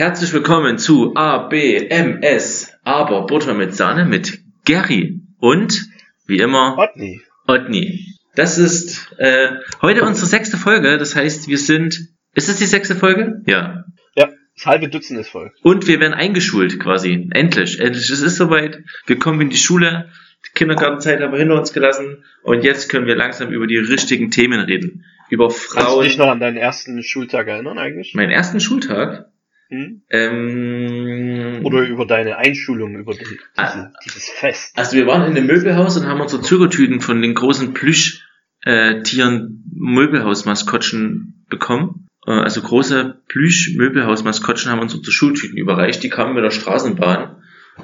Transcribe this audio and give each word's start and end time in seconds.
Herzlich 0.00 0.32
willkommen 0.32 0.78
zu 0.78 1.14
ABMS, 1.14 2.72
aber 2.84 3.26
Butter 3.26 3.52
mit 3.52 3.76
Sahne 3.76 4.06
mit 4.06 4.38
Gary 4.64 5.20
und 5.38 5.90
wie 6.26 6.38
immer 6.38 6.78
Otni. 6.78 7.20
Otni. 7.46 8.06
Das 8.34 8.56
ist 8.56 9.12
äh, 9.18 9.50
heute 9.82 10.04
unsere 10.04 10.26
sechste 10.26 10.56
Folge, 10.56 10.96
das 10.96 11.16
heißt, 11.16 11.48
wir 11.48 11.58
sind. 11.58 12.08
Ist 12.34 12.48
es 12.48 12.56
die 12.56 12.64
sechste 12.64 12.96
Folge? 12.96 13.42
Ja. 13.44 13.84
Ja, 14.14 14.30
das 14.56 14.64
halbe 14.64 14.88
Dutzend 14.88 15.20
ist 15.20 15.28
voll. 15.28 15.52
Und 15.62 15.86
wir 15.86 16.00
werden 16.00 16.14
eingeschult 16.14 16.80
quasi. 16.80 17.28
Endlich. 17.32 17.78
Endlich. 17.78 18.08
Es 18.08 18.22
ist 18.22 18.36
soweit. 18.36 18.82
Wir 19.04 19.18
kommen 19.18 19.38
in 19.42 19.50
die 19.50 19.58
Schule. 19.58 20.08
Die 20.46 20.52
Kindergartenzeit 20.54 21.20
haben 21.20 21.32
wir 21.32 21.40
hinter 21.40 21.58
uns 21.58 21.74
gelassen. 21.74 22.24
Und 22.42 22.64
jetzt 22.64 22.88
können 22.88 23.04
wir 23.04 23.16
langsam 23.16 23.52
über 23.52 23.66
die 23.66 23.76
richtigen 23.76 24.30
Themen 24.30 24.60
reden. 24.60 25.04
Über 25.28 25.48
Kannst 25.48 25.68
du 25.68 25.74
Frauen. 25.74 26.04
dich 26.04 26.16
noch 26.16 26.28
an 26.28 26.40
deinen 26.40 26.56
ersten 26.56 27.02
Schultag 27.02 27.48
erinnern 27.48 27.76
eigentlich? 27.76 28.14
Meinen 28.14 28.30
ersten 28.30 28.60
Schultag. 28.60 29.26
Hm? 29.70 30.02
Ähm, 30.10 31.60
Oder 31.64 31.86
über 31.86 32.04
deine 32.06 32.36
Einschulung, 32.38 32.96
über 32.96 33.12
die, 33.14 33.20
diese, 33.24 33.38
Ah. 33.56 33.92
dieses 34.04 34.28
Fest? 34.28 34.76
Also 34.76 34.96
wir 34.96 35.06
waren 35.06 35.30
in 35.30 35.36
einem 35.36 35.46
Möbelhaus 35.46 35.96
und 35.96 36.06
haben 36.06 36.20
unsere 36.20 36.42
Zuckertüten 36.42 37.00
von 37.00 37.22
den 37.22 37.34
großen 37.34 37.72
Plüschtieren 37.72 39.64
Möbelhausmaskottchen 39.72 41.44
bekommen. 41.48 42.08
Äh, 42.26 42.32
Also 42.32 42.60
große 42.62 43.22
Plüsch-Möbelhausmaskottchen 43.28 44.70
haben 44.70 44.80
uns 44.80 44.94
unsere 44.94 45.12
Schultüten 45.12 45.56
überreicht. 45.56 46.02
Die 46.02 46.08
kamen 46.10 46.34
mit 46.34 46.44
der 46.44 46.50
Straßenbahn. 46.50 47.36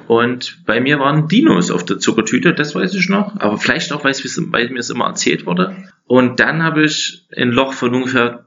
Und 0.07 0.63
bei 0.65 0.79
mir 0.79 0.99
waren 0.99 1.27
Dinos 1.27 1.71
auf 1.71 1.83
der 1.83 1.97
Zuckertüte, 1.97 2.53
das 2.53 2.75
weiß 2.75 2.93
ich 2.93 3.09
noch. 3.09 3.39
Aber 3.39 3.57
vielleicht 3.57 3.91
auch, 3.93 4.03
weil, 4.03 4.11
es- 4.11 4.41
weil 4.51 4.69
mir 4.69 4.79
es 4.79 4.89
immer 4.91 5.05
erzählt 5.07 5.45
wurde. 5.47 5.75
Und 6.05 6.39
dann 6.39 6.61
habe 6.61 6.83
ich 6.83 7.25
ein 7.35 7.49
Loch 7.49 7.73
von 7.73 7.95
ungefähr 7.95 8.45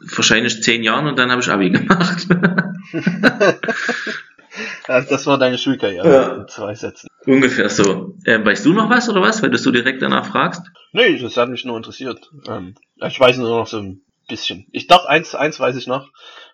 wahrscheinlich 0.00 0.62
zehn 0.62 0.82
Jahren 0.82 1.06
und 1.06 1.18
dann 1.18 1.30
habe 1.30 1.40
ich 1.40 1.48
Abi 1.48 1.70
gemacht. 1.70 2.26
Also 4.88 5.10
das 5.10 5.26
war 5.26 5.36
deine 5.38 5.58
Schulkarriere 5.58 6.10
Ja. 6.10 6.34
in 6.36 6.48
zwei 6.48 6.74
Sätzen. 6.74 7.08
Ungefähr 7.26 7.68
so. 7.68 8.14
Ähm, 8.24 8.44
weißt 8.44 8.64
du 8.64 8.72
noch 8.72 8.88
was 8.88 9.08
oder 9.08 9.20
was, 9.20 9.42
weil 9.42 9.50
du 9.50 9.58
so 9.58 9.70
direkt 9.70 10.00
danach 10.00 10.26
fragst? 10.26 10.62
Nee, 10.92 11.18
das 11.18 11.36
hat 11.36 11.48
mich 11.50 11.64
nur 11.64 11.76
interessiert. 11.76 12.30
Ähm, 12.48 12.74
ich 12.96 13.18
weiß 13.20 13.36
nur 13.38 13.50
noch 13.58 13.66
so 13.66 13.78
ein 13.80 14.02
bisschen. 14.28 14.66
Ich 14.72 14.86
dachte, 14.86 15.08
eins, 15.08 15.34
eins 15.34 15.60
weiß 15.60 15.76
ich 15.76 15.86
noch. 15.86 16.08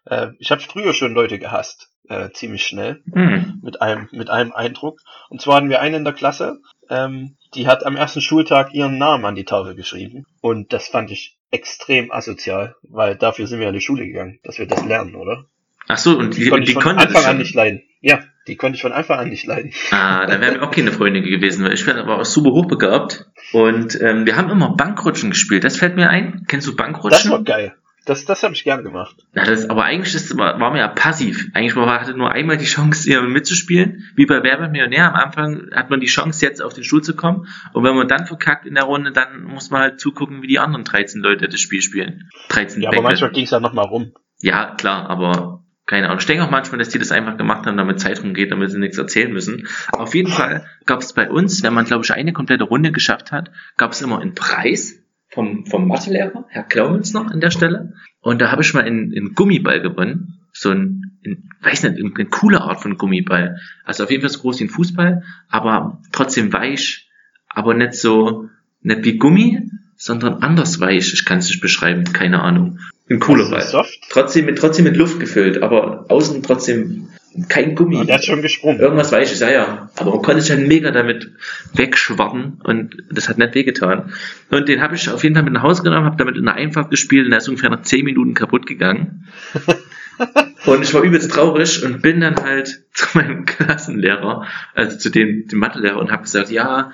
Äh, 0.07 0.29
ich 0.39 0.51
habe 0.51 0.61
früher 0.63 0.95
schon 0.95 1.15
Leute 1.15 1.39
gehasst. 1.39 1.91
Äh, 2.09 2.31
ziemlich 2.33 2.67
schnell. 2.67 3.03
Hm. 3.13 3.61
mit 3.63 3.81
einem, 3.81 4.09
mit 4.11 4.29
einem 4.31 4.53
Eindruck. 4.53 4.99
Und 5.29 5.41
zwar 5.41 5.57
hatten 5.57 5.69
wir 5.71 5.81
eine 5.81 5.99
in 5.99 6.05
der 6.05 6.13
Klasse, 6.13 6.59
ähm, 6.91 7.37
die 7.55 7.69
hat 7.69 7.87
am 7.87 7.95
ersten 7.97 8.21
Schultag 8.21 8.75
ihren 8.75 8.99
Namen 8.99 9.25
an 9.25 9.37
die 9.37 9.45
Tafel 9.45 9.77
geschrieben. 9.77 10.25
Und 10.41 10.73
das 10.73 10.89
fand 10.89 11.11
ich 11.13 11.37
extrem 11.53 12.11
asozial, 12.11 12.75
weil 12.83 13.17
dafür 13.17 13.47
sind 13.47 13.61
wir 13.61 13.69
in 13.69 13.75
die 13.75 13.81
Schule 13.81 14.07
gegangen, 14.07 14.41
dass 14.43 14.59
wir 14.59 14.67
das 14.67 14.85
lernen, 14.85 15.15
oder? 15.15 15.47
Ach 15.89 15.99
so, 15.99 16.19
und 16.19 16.37
die, 16.37 16.49
konnte 16.49 16.65
die 16.65 16.71
ich 16.71 16.75
von 16.75 16.83
konnte 16.83 17.07
Anfang 17.07 17.25
an 17.25 17.39
nicht 17.39 17.55
leiden. 17.55 17.83
Ja, 18.01 18.21
die 18.49 18.57
konnte 18.57 18.77
ich 18.77 18.83
von 18.83 18.93
Anfang 18.93 19.19
an 19.21 19.29
nicht 19.29 19.47
leiden. 19.47 19.73
Ah, 19.91 20.27
dann 20.27 20.41
wären 20.41 20.55
wir 20.55 20.63
auch 20.63 20.71
keine 20.71 20.93
Freunde 20.93 21.23
gewesen, 21.23 21.65
weil 21.65 21.75
ich 21.75 21.87
war 21.87 22.09
auch 22.09 22.25
super 22.25 22.51
hochbegabt. 22.51 23.27
Und 23.53 24.01
ähm, 24.01 24.27
wir 24.27 24.37
haben 24.37 24.51
immer 24.51 24.75
Bankrutschen 24.75 25.31
gespielt. 25.31 25.65
Das 25.65 25.77
fällt 25.77 25.97
mir 25.97 26.09
ein. 26.09 26.45
Kennst 26.49 26.67
du 26.67 26.73
Das 26.73 26.79
war 26.79 26.87
Bankrutschen? 26.87 27.45
geil. 27.45 27.75
Das, 28.05 28.25
das 28.25 28.43
habe 28.43 28.55
ich 28.55 28.65
gern 28.65 28.83
gemacht. 28.83 29.15
Ja, 29.35 29.45
das, 29.45 29.71
aber 29.71 29.85
eigentlich 29.85 30.15
ist, 30.15 30.37
war, 30.37 30.59
man 30.59 30.77
ja 30.77 30.89
passiv. 30.89 31.49
Eigentlich 31.55 31.77
war, 31.77 32.01
hatte 32.01 32.15
nur 32.15 32.33
einmal 32.33 32.57
die 32.57 32.65
Chance, 32.65 33.05
hier 33.05 33.23
mitzuspielen. 33.23 34.11
Wie 34.17 34.27
bei 34.27 34.43
Wer 34.43 34.59
wird 34.59 34.73
Millionär. 34.73 35.09
Am 35.09 35.15
Anfang 35.15 35.71
hat 35.73 35.91
man 35.91 36.01
die 36.01 36.07
Chance, 36.07 36.45
jetzt 36.45 36.61
auf 36.61 36.75
den 36.75 36.83
Stuhl 36.83 37.03
zu 37.03 37.15
kommen. 37.15 37.47
Und 37.73 37.85
wenn 37.85 37.95
man 37.95 38.09
dann 38.09 38.27
verkackt 38.27 38.67
in 38.67 38.75
der 38.75 38.85
Runde, 38.85 39.13
dann 39.13 39.45
muss 39.45 39.71
man 39.71 39.83
halt 39.83 40.01
zugucken, 40.01 40.43
wie 40.43 40.49
die 40.49 40.59
anderen 40.59 40.85
13 40.85 41.21
Leute 41.21 41.49
das 41.49 41.61
Spiel 41.61 41.81
spielen. 41.81 42.29
13 42.49 42.83
Ja, 42.83 42.89
aber 42.89 42.97
Bänke. 42.97 43.09
manchmal 43.09 43.31
ging 43.31 43.45
es 43.45 43.51
ja 43.51 43.61
noch 43.61 43.73
mal 43.73 43.83
rum. 43.83 44.13
Ja, 44.41 44.75
klar, 44.75 45.09
aber 45.09 45.63
keine 45.87 46.07
Ahnung. 46.07 46.19
Ich 46.19 46.27
denke 46.27 46.45
auch 46.45 46.51
manchmal, 46.51 46.79
dass 46.79 46.89
die 46.89 46.99
das 46.99 47.13
einfach 47.13 47.37
gemacht 47.37 47.67
haben, 47.67 47.77
damit 47.77 48.01
Zeit 48.01 48.23
rumgeht, 48.23 48.51
damit 48.51 48.71
sie 48.71 48.79
nichts 48.79 48.99
erzählen 48.99 49.33
müssen. 49.33 49.69
Auf 49.93 50.15
jeden 50.15 50.31
Fall 50.31 50.67
gab 50.87 51.01
es 51.01 51.13
bei 51.13 51.31
uns, 51.31 51.63
wenn 51.63 51.75
man, 51.75 51.85
glaube 51.85 52.05
ich, 52.05 52.13
eine 52.13 52.33
komplette 52.33 52.65
Runde 52.65 52.93
geschafft 52.93 53.31
hat, 53.31 53.51
gab 53.77 53.93
es 53.93 54.03
immer 54.03 54.21
einen 54.21 54.35
Preis 54.35 55.02
vom, 55.33 55.67
vom 55.67 55.89
Mathelehrer, 55.89 56.45
Herr 56.49 56.63
Klaumens 56.63 57.13
noch 57.13 57.27
an 57.27 57.41
der 57.41 57.51
Stelle. 57.51 57.95
Und 58.21 58.41
da 58.41 58.51
habe 58.51 58.63
ich 58.63 58.75
mal 58.75 58.85
einen, 58.85 59.13
einen 59.17 59.35
Gummiball 59.35 59.81
gewonnen. 59.81 60.39
So 60.53 60.71
ein, 60.71 61.19
ein 61.25 61.51
weiß 61.63 61.85
nicht, 61.85 61.97
eine 61.97 62.27
coole 62.27 62.61
Art 62.61 62.83
von 62.83 62.99
Gummiball. 62.99 63.59
Also 63.85 64.05
auf 64.05 64.11
jeden 64.11 64.23
Fall 64.23 64.31
so 64.31 64.41
groß 64.41 64.61
wie 64.61 64.65
ein 64.65 64.71
Fußball, 64.71 65.23
aber 65.49 66.03
trotzdem 66.13 66.53
weich, 66.53 67.09
aber 67.49 67.75
nicht 67.75 67.95
so, 67.95 68.49
nicht 68.83 69.05
wie 69.05 69.17
Gummi, 69.17 69.71
sondern 69.97 70.43
anders 70.43 70.81
weich. 70.81 71.13
Ich 71.15 71.25
kann 71.25 71.39
es 71.39 71.49
nicht 71.49 71.61
beschreiben, 71.61 72.05
keine 72.13 72.43
Ahnung. 72.43 72.79
Ein 73.09 73.19
cooler 73.19 73.49
Ball. 73.51 73.63
Soft. 73.63 73.99
Trotzdem 74.11 74.47
mit, 74.47 74.59
trotzdem 74.59 74.85
mit 74.85 74.97
Luft 74.97 75.19
gefüllt, 75.19 75.63
aber 75.63 76.11
außen 76.11 76.43
trotzdem 76.43 77.09
kein 77.49 77.75
Gummi. 77.75 77.97
Und 77.97 78.09
der 78.09 78.17
hat 78.17 78.25
schon 78.25 78.43
gesprungen. 78.43 78.81
Irgendwas 78.81 79.13
Weiches, 79.13 79.41
ja, 79.41 79.51
ja. 79.51 79.91
Aber 79.97 80.11
man 80.11 80.23
konnte 80.23 80.43
sich 80.43 80.51
halt 80.51 80.67
mega 80.67 80.91
damit 80.91 81.33
wegschwappen 81.75 82.61
und 82.63 82.97
das 83.11 83.29
hat 83.29 83.39
nicht 83.39 83.55
wehgetan. 83.55 84.13
Und 84.51 84.69
den 84.69 84.81
habe 84.81 84.95
ich 84.95 85.09
auf 85.09 85.23
jeden 85.23 85.35
Fall 85.35 85.45
mit 85.45 85.53
nach 85.53 85.63
Hause 85.63 85.83
genommen, 85.83 86.05
habe 86.05 86.17
damit 86.17 86.37
in 86.37 86.45
der 86.45 86.55
Einfahrt 86.55 86.91
gespielt 86.91 87.25
und 87.25 87.31
der 87.31 87.39
ist 87.39 87.49
ungefähr 87.49 87.71
nach 87.71 87.83
10 87.83 88.05
Minuten 88.05 88.35
kaputt 88.35 88.67
gegangen. 88.67 89.29
und 90.67 90.83
ich 90.83 90.93
war 90.93 91.03
übelst 91.03 91.33
traurig 91.33 91.83
und 91.85 92.03
bin 92.03 92.21
dann 92.21 92.37
halt 92.37 92.85
zu 92.93 93.07
meinem 93.17 93.47
Klassenlehrer, 93.47 94.47
also 94.75 94.99
zu 94.99 95.11
dem, 95.11 95.49
dem 95.49 95.59
Mathelehrer 95.59 95.99
und 95.99 96.13
habe 96.13 96.23
gesagt, 96.23 96.51
ja, 96.51 96.93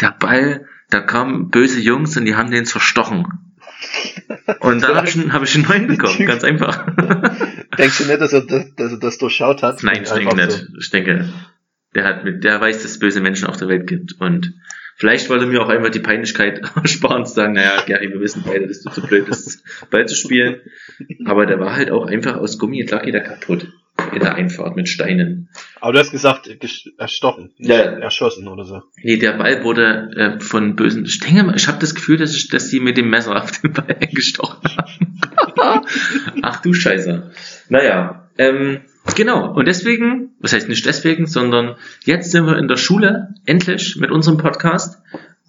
der 0.00 0.14
Ball, 0.18 0.66
da 0.90 1.00
kamen 1.00 1.50
böse 1.50 1.80
Jungs 1.80 2.16
und 2.16 2.24
die 2.24 2.34
haben 2.34 2.50
den 2.50 2.66
zerstochen. 2.66 3.49
Und 4.60 4.82
dann 4.82 4.96
habe 4.96 5.08
ich, 5.08 5.16
einen- 5.16 5.32
hab 5.32 5.42
ich 5.42 5.54
einen 5.54 5.64
neuen 5.64 5.86
bekommen, 5.86 6.26
ganz 6.26 6.44
einfach. 6.44 6.86
Denkst 7.78 7.98
du 7.98 8.04
nicht, 8.04 8.20
dass 8.20 8.32
er 8.32 8.42
das, 8.42 8.74
dass 8.76 8.92
er 8.92 8.98
das 8.98 9.18
durchschaut 9.18 9.62
hat? 9.62 9.82
Nein, 9.82 10.02
ich 10.02 10.10
denke 10.10 10.30
so. 10.30 10.36
nicht. 10.46 10.66
Ich 10.80 10.90
denke, 10.90 11.28
der 11.94 12.04
hat 12.04 12.24
mit, 12.24 12.44
der 12.44 12.60
weiß, 12.60 12.82
dass 12.82 12.92
es 12.92 12.98
böse 12.98 13.20
Menschen 13.20 13.46
auf 13.46 13.56
der 13.56 13.68
Welt 13.68 13.86
gibt. 13.86 14.14
Und 14.20 14.54
vielleicht 14.96 15.28
wollte 15.30 15.44
er 15.44 15.48
mir 15.50 15.62
auch 15.62 15.68
einfach 15.68 15.90
die 15.90 16.00
Peinlichkeit 16.00 16.60
ersparen 16.76 17.24
zu 17.26 17.34
sagen, 17.34 17.54
naja, 17.54 17.82
Gary, 17.86 18.10
wir 18.10 18.20
wissen 18.20 18.42
beide, 18.46 18.66
dass 18.66 18.82
du 18.82 18.90
zu 18.90 19.02
blöd 19.02 19.26
bist, 19.26 19.64
Ball 19.90 20.06
zu 20.06 20.14
spielen. 20.14 20.60
Aber 21.26 21.46
der 21.46 21.58
war 21.60 21.74
halt 21.74 21.90
auch 21.90 22.06
einfach 22.06 22.36
aus 22.36 22.58
Gummi 22.58 22.82
und 22.82 22.90
lag 22.90 23.04
jeder 23.04 23.20
kaputt. 23.20 23.68
In 24.12 24.20
der 24.20 24.34
Einfahrt 24.34 24.76
mit 24.76 24.88
Steinen. 24.88 25.48
Aber 25.80 25.92
du 25.92 25.98
hast 25.98 26.10
gesagt, 26.10 26.46
ges- 26.46 26.88
erstochen, 26.98 27.52
Ja. 27.58 27.76
erschossen 27.76 28.48
oder 28.48 28.64
so. 28.64 28.82
Nee, 29.02 29.16
der 29.18 29.32
Ball 29.32 29.62
wurde 29.64 30.10
äh, 30.16 30.40
von 30.40 30.76
bösen. 30.76 31.04
Ich 31.04 31.20
denke 31.20 31.42
mal, 31.44 31.56
ich 31.56 31.68
habe 31.68 31.78
das 31.78 31.94
Gefühl, 31.94 32.16
dass, 32.16 32.34
ich, 32.34 32.48
dass 32.48 32.68
die 32.68 32.80
mit 32.80 32.96
dem 32.96 33.10
Messer 33.10 33.36
auf 33.42 33.50
den 33.60 33.72
Ball 33.72 33.96
eingestochen 34.00 34.60
haben. 34.76 35.20
Ach 36.42 36.60
du 36.62 36.72
Scheiße. 36.74 37.30
Naja, 37.68 38.28
ähm, 38.38 38.80
genau. 39.16 39.52
Und 39.52 39.66
deswegen, 39.68 40.30
was 40.40 40.52
heißt 40.52 40.68
nicht 40.68 40.86
deswegen, 40.86 41.26
sondern 41.26 41.76
jetzt 42.04 42.30
sind 42.30 42.46
wir 42.46 42.58
in 42.58 42.68
der 42.68 42.76
Schule, 42.76 43.34
endlich, 43.46 43.96
mit 43.96 44.10
unserem 44.10 44.38
Podcast. 44.38 44.98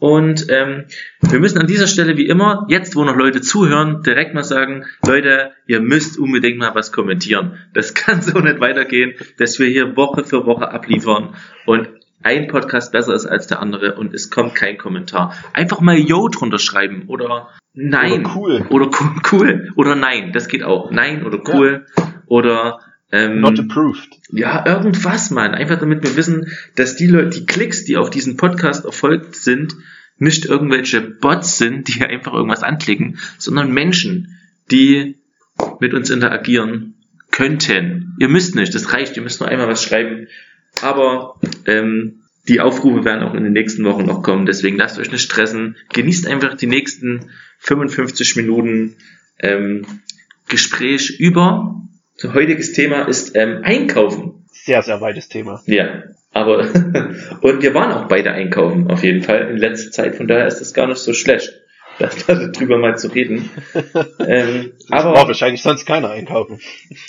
Und 0.01 0.47
ähm, 0.49 0.85
wir 1.21 1.39
müssen 1.39 1.59
an 1.59 1.67
dieser 1.67 1.85
Stelle 1.85 2.17
wie 2.17 2.25
immer, 2.25 2.65
jetzt 2.69 2.95
wo 2.95 3.03
noch 3.03 3.15
Leute 3.15 3.39
zuhören, 3.39 4.01
direkt 4.01 4.33
mal 4.33 4.43
sagen, 4.43 4.85
Leute, 5.05 5.51
ihr 5.67 5.79
müsst 5.79 6.17
unbedingt 6.17 6.57
mal 6.57 6.73
was 6.73 6.91
kommentieren. 6.91 7.59
Das 7.75 7.93
kann 7.93 8.23
so 8.23 8.39
nicht 8.39 8.59
weitergehen, 8.59 9.13
dass 9.37 9.59
wir 9.59 9.67
hier 9.67 9.95
Woche 9.95 10.23
für 10.23 10.47
Woche 10.47 10.71
abliefern 10.71 11.35
und 11.67 11.87
ein 12.23 12.47
Podcast 12.47 12.91
besser 12.91 13.13
ist 13.13 13.27
als 13.27 13.45
der 13.45 13.59
andere 13.59 13.93
und 13.93 14.15
es 14.15 14.31
kommt 14.31 14.55
kein 14.55 14.79
Kommentar. 14.79 15.35
Einfach 15.53 15.81
mal 15.81 15.99
Yo 15.99 16.29
drunter 16.29 16.57
schreiben 16.57 17.03
oder 17.05 17.51
Nein. 17.75 18.25
Oder 18.25 18.35
cool. 18.35 18.65
Oder 18.71 18.85
cool, 18.87 19.21
cool. 19.31 19.71
Oder 19.75 19.95
Nein, 19.95 20.31
das 20.33 20.47
geht 20.47 20.63
auch. 20.63 20.89
Nein 20.89 21.23
oder 21.23 21.43
cool. 21.53 21.85
Oder 22.25 22.79
ähm, 23.11 23.41
Not 23.41 23.59
approved. 23.59 24.19
ja, 24.29 24.65
irgendwas, 24.65 25.31
Mann. 25.31 25.53
Einfach 25.53 25.79
damit 25.79 26.03
wir 26.03 26.15
wissen, 26.15 26.47
dass 26.75 26.95
die 26.95 27.07
Leute, 27.07 27.39
die 27.39 27.45
Klicks, 27.45 27.83
die 27.83 27.97
auf 27.97 28.09
diesen 28.09 28.37
Podcast 28.37 28.85
erfolgt 28.85 29.35
sind, 29.35 29.75
nicht 30.17 30.45
irgendwelche 30.45 31.01
Bots 31.01 31.57
sind, 31.57 31.87
die 31.87 32.01
einfach 32.05 32.33
irgendwas 32.33 32.63
anklicken, 32.63 33.17
sondern 33.37 33.73
Menschen, 33.73 34.37
die 34.71 35.17
mit 35.79 35.93
uns 35.93 36.09
interagieren 36.09 36.95
könnten. 37.31 38.15
Ihr 38.19 38.29
müsst 38.29 38.55
nicht, 38.55 38.73
das 38.73 38.93
reicht, 38.93 39.17
ihr 39.17 39.23
müsst 39.23 39.39
nur 39.39 39.49
einmal 39.49 39.67
was 39.67 39.83
schreiben. 39.83 40.27
Aber 40.81 41.39
ähm, 41.65 42.21
die 42.47 42.59
Aufrufe 42.59 43.05
werden 43.05 43.23
auch 43.23 43.33
in 43.33 43.43
den 43.43 43.53
nächsten 43.53 43.83
Wochen 43.83 44.05
noch 44.05 44.23
kommen, 44.23 44.45
deswegen 44.45 44.77
lasst 44.77 44.97
euch 44.99 45.11
nicht 45.11 45.23
stressen. 45.23 45.75
Genießt 45.93 46.27
einfach 46.27 46.55
die 46.55 46.67
nächsten 46.67 47.29
55 47.59 48.35
Minuten 48.35 48.95
ähm, 49.39 49.85
Gespräch 50.47 51.19
über. 51.19 51.81
Heutiges 52.23 52.73
Thema 52.73 53.03
ist 53.07 53.35
ähm, 53.35 53.61
Einkaufen. 53.63 54.45
Sehr, 54.51 54.81
sehr 54.81 55.01
weites 55.01 55.27
Thema. 55.29 55.61
Ja, 55.65 56.03
aber 56.31 56.59
und 57.41 57.61
wir 57.61 57.73
waren 57.73 57.91
auch 57.91 58.07
beide 58.07 58.31
einkaufen 58.31 58.89
auf 58.89 59.03
jeden 59.03 59.23
Fall 59.23 59.49
in 59.49 59.57
letzter 59.57 59.91
Zeit. 59.91 60.15
Von 60.15 60.27
daher 60.27 60.47
ist 60.47 60.59
das 60.59 60.73
gar 60.73 60.87
nicht 60.87 60.99
so 60.99 61.13
schlecht, 61.13 61.51
da, 61.99 62.09
darüber 62.27 62.77
mal 62.77 62.97
zu 62.97 63.07
reden. 63.07 63.49
ähm, 64.19 64.73
aber 64.89 65.13
wahrscheinlich 65.13 65.61
sonst 65.61 65.85
keiner 65.85 66.11
einkaufen. 66.11 66.59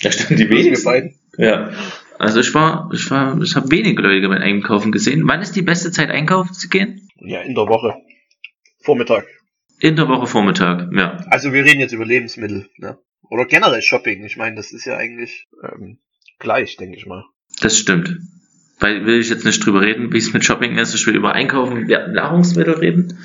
da 0.01 0.11
standen 0.11 0.37
die 0.37 0.49
wenigsten. 0.49 0.85
beiden. 0.85 1.15
Ja, 1.37 1.71
also 2.19 2.39
ich 2.39 2.53
war, 2.53 2.89
ich 2.93 3.09
war, 3.11 3.39
ich 3.41 3.55
habe 3.55 3.71
wenige 3.71 4.01
Leute 4.01 4.27
beim 4.29 4.41
Einkaufen 4.41 4.91
gesehen. 4.91 5.23
Wann 5.25 5.41
ist 5.41 5.55
die 5.55 5.61
beste 5.61 5.91
Zeit 5.91 6.09
einkaufen 6.09 6.53
zu 6.53 6.69
gehen? 6.69 7.09
Ja, 7.17 7.41
in 7.41 7.55
der 7.55 7.67
Woche. 7.67 7.95
Vormittag. 8.81 9.25
In 9.79 9.95
der 9.95 10.07
Woche 10.07 10.27
Vormittag. 10.27 10.89
Ja, 10.93 11.17
Also 11.29 11.51
wir 11.53 11.63
reden 11.65 11.79
jetzt 11.79 11.91
über 11.93 12.05
Lebensmittel, 12.05 12.69
ne? 12.77 12.97
Oder 13.33 13.45
generell 13.45 13.81
Shopping. 13.81 14.23
Ich 14.25 14.37
meine, 14.37 14.55
das 14.55 14.71
ist 14.71 14.85
ja 14.85 14.95
eigentlich 14.95 15.47
ähm, 15.63 15.97
gleich, 16.37 16.77
denke 16.77 16.97
ich 16.97 17.07
mal. 17.07 17.25
Das 17.61 17.75
stimmt. 17.75 18.19
Weil 18.79 19.07
will 19.07 19.19
ich 19.19 19.29
jetzt 19.29 19.43
nicht 19.43 19.65
drüber 19.65 19.81
reden, 19.81 20.13
wie 20.13 20.19
es 20.19 20.33
mit 20.33 20.45
Shopping 20.45 20.77
ist. 20.77 20.93
Ich 20.93 21.07
will 21.07 21.15
über 21.15 21.33
Einkaufen, 21.33 21.87
Nahrungsmittel 21.87 22.75
reden. 22.75 23.17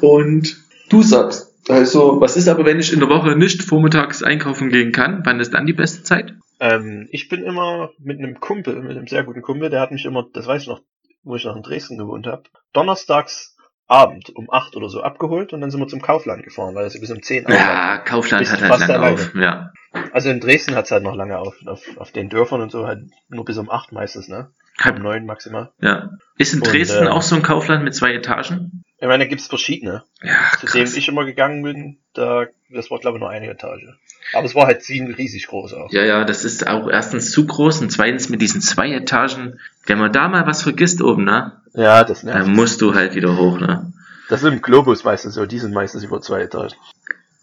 Und 0.00 0.56
du 0.90 1.02
sagst, 1.02 1.52
also, 1.68 2.20
was 2.20 2.36
ist 2.36 2.46
aber, 2.46 2.64
wenn 2.66 2.78
ich 2.78 2.92
in 2.92 3.00
der 3.00 3.08
Woche 3.08 3.34
nicht 3.34 3.62
vormittags 3.62 4.22
einkaufen 4.22 4.70
gehen 4.70 4.92
kann? 4.92 5.22
Wann 5.24 5.40
ist 5.40 5.52
dann 5.54 5.66
die 5.66 5.72
beste 5.72 6.04
Zeit? 6.04 6.34
Ähm, 6.60 7.08
ich 7.10 7.28
bin 7.28 7.42
immer 7.42 7.90
mit 7.98 8.20
einem 8.20 8.38
Kumpel, 8.38 8.80
mit 8.80 8.96
einem 8.96 9.08
sehr 9.08 9.24
guten 9.24 9.42
Kumpel, 9.42 9.70
der 9.70 9.80
hat 9.80 9.90
mich 9.90 10.04
immer, 10.04 10.24
das 10.32 10.46
weiß 10.46 10.62
ich 10.62 10.68
noch, 10.68 10.82
wo 11.24 11.34
ich 11.34 11.44
noch 11.44 11.56
in 11.56 11.62
Dresden 11.62 11.98
gewohnt 11.98 12.28
habe, 12.28 12.44
donnerstags 12.72 13.56
Abend 13.88 14.30
um 14.36 14.50
acht 14.50 14.76
oder 14.76 14.88
so 14.88 15.02
abgeholt 15.02 15.52
und 15.52 15.62
dann 15.62 15.70
sind 15.70 15.80
wir 15.80 15.88
zum 15.88 16.02
Kaufland 16.02 16.44
gefahren, 16.44 16.74
weil 16.74 16.84
es 16.84 17.00
bis 17.00 17.10
um 17.10 17.22
zehn 17.22 17.46
Uhr 17.46 17.54
Ja, 17.54 17.98
Kaufland 17.98 18.50
hat 18.50 18.60
halt 18.60 18.88
lange 18.88 19.00
auf, 19.00 19.34
ja. 19.34 19.72
Also 20.12 20.28
in 20.28 20.40
Dresden 20.40 20.74
hat 20.74 20.84
es 20.84 20.90
halt 20.90 21.02
noch 21.02 21.16
lange 21.16 21.38
auf, 21.38 21.56
auf, 21.66 21.82
auf 21.96 22.12
den 22.12 22.28
Dörfern 22.28 22.60
und 22.60 22.70
so 22.70 22.86
halt 22.86 23.00
nur 23.28 23.44
bis 23.46 23.56
um 23.56 23.70
acht 23.70 23.92
meistens, 23.92 24.28
ne? 24.28 24.50
Um 24.86 25.02
neun 25.02 25.26
maximal. 25.26 25.72
Ja. 25.80 26.10
Ist 26.36 26.52
in 26.52 26.60
Dresden 26.60 26.98
und, 26.98 27.06
äh, 27.06 27.10
auch 27.10 27.22
so 27.22 27.34
ein 27.34 27.42
Kaufland 27.42 27.82
mit 27.82 27.94
zwei 27.94 28.12
Etagen? 28.12 28.84
Ich 29.00 29.06
meine, 29.06 29.24
da 29.24 29.28
gibt's 29.28 29.46
verschiedene. 29.46 30.04
Ja, 30.22 30.50
Zu 30.58 30.66
dem 30.66 30.84
ich 30.84 31.08
immer 31.08 31.24
gegangen 31.24 31.62
bin, 31.62 31.98
da, 32.14 32.46
das 32.70 32.90
war 32.90 32.98
glaube 32.98 33.16
ich 33.16 33.20
nur 33.20 33.30
eine 33.30 33.48
Etage. 33.48 33.86
Aber 34.32 34.44
es 34.44 34.54
war 34.54 34.66
halt 34.66 34.86
riesig 34.88 35.46
groß 35.46 35.72
auch. 35.74 35.90
Ja, 35.92 36.04
ja, 36.04 36.24
das 36.24 36.44
ist 36.44 36.66
auch 36.66 36.88
erstens 36.88 37.30
zu 37.30 37.46
groß 37.46 37.80
und 37.80 37.90
zweitens 37.90 38.28
mit 38.28 38.42
diesen 38.42 38.60
zwei 38.60 38.92
Etagen. 38.92 39.58
Wenn 39.88 39.98
man 39.98 40.12
da 40.12 40.28
mal 40.28 40.46
was 40.46 40.62
vergisst 40.62 41.02
oben, 41.02 41.24
ne? 41.24 41.60
Ja, 41.74 42.04
das 42.04 42.22
nervt. 42.22 42.40
Dann 42.40 42.54
musst 42.54 42.80
du 42.82 42.94
halt 42.94 43.14
wieder 43.14 43.36
hoch, 43.36 43.58
ne? 43.58 43.92
Das 44.28 44.42
sind 44.42 44.62
Globus 44.62 45.04
meistens 45.04 45.34
so, 45.34 45.46
die 45.46 45.58
sind 45.58 45.72
meistens 45.72 46.04
über 46.04 46.20
zwei 46.20 46.42
Etagen. 46.42 46.74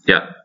Ja, 0.05 0.35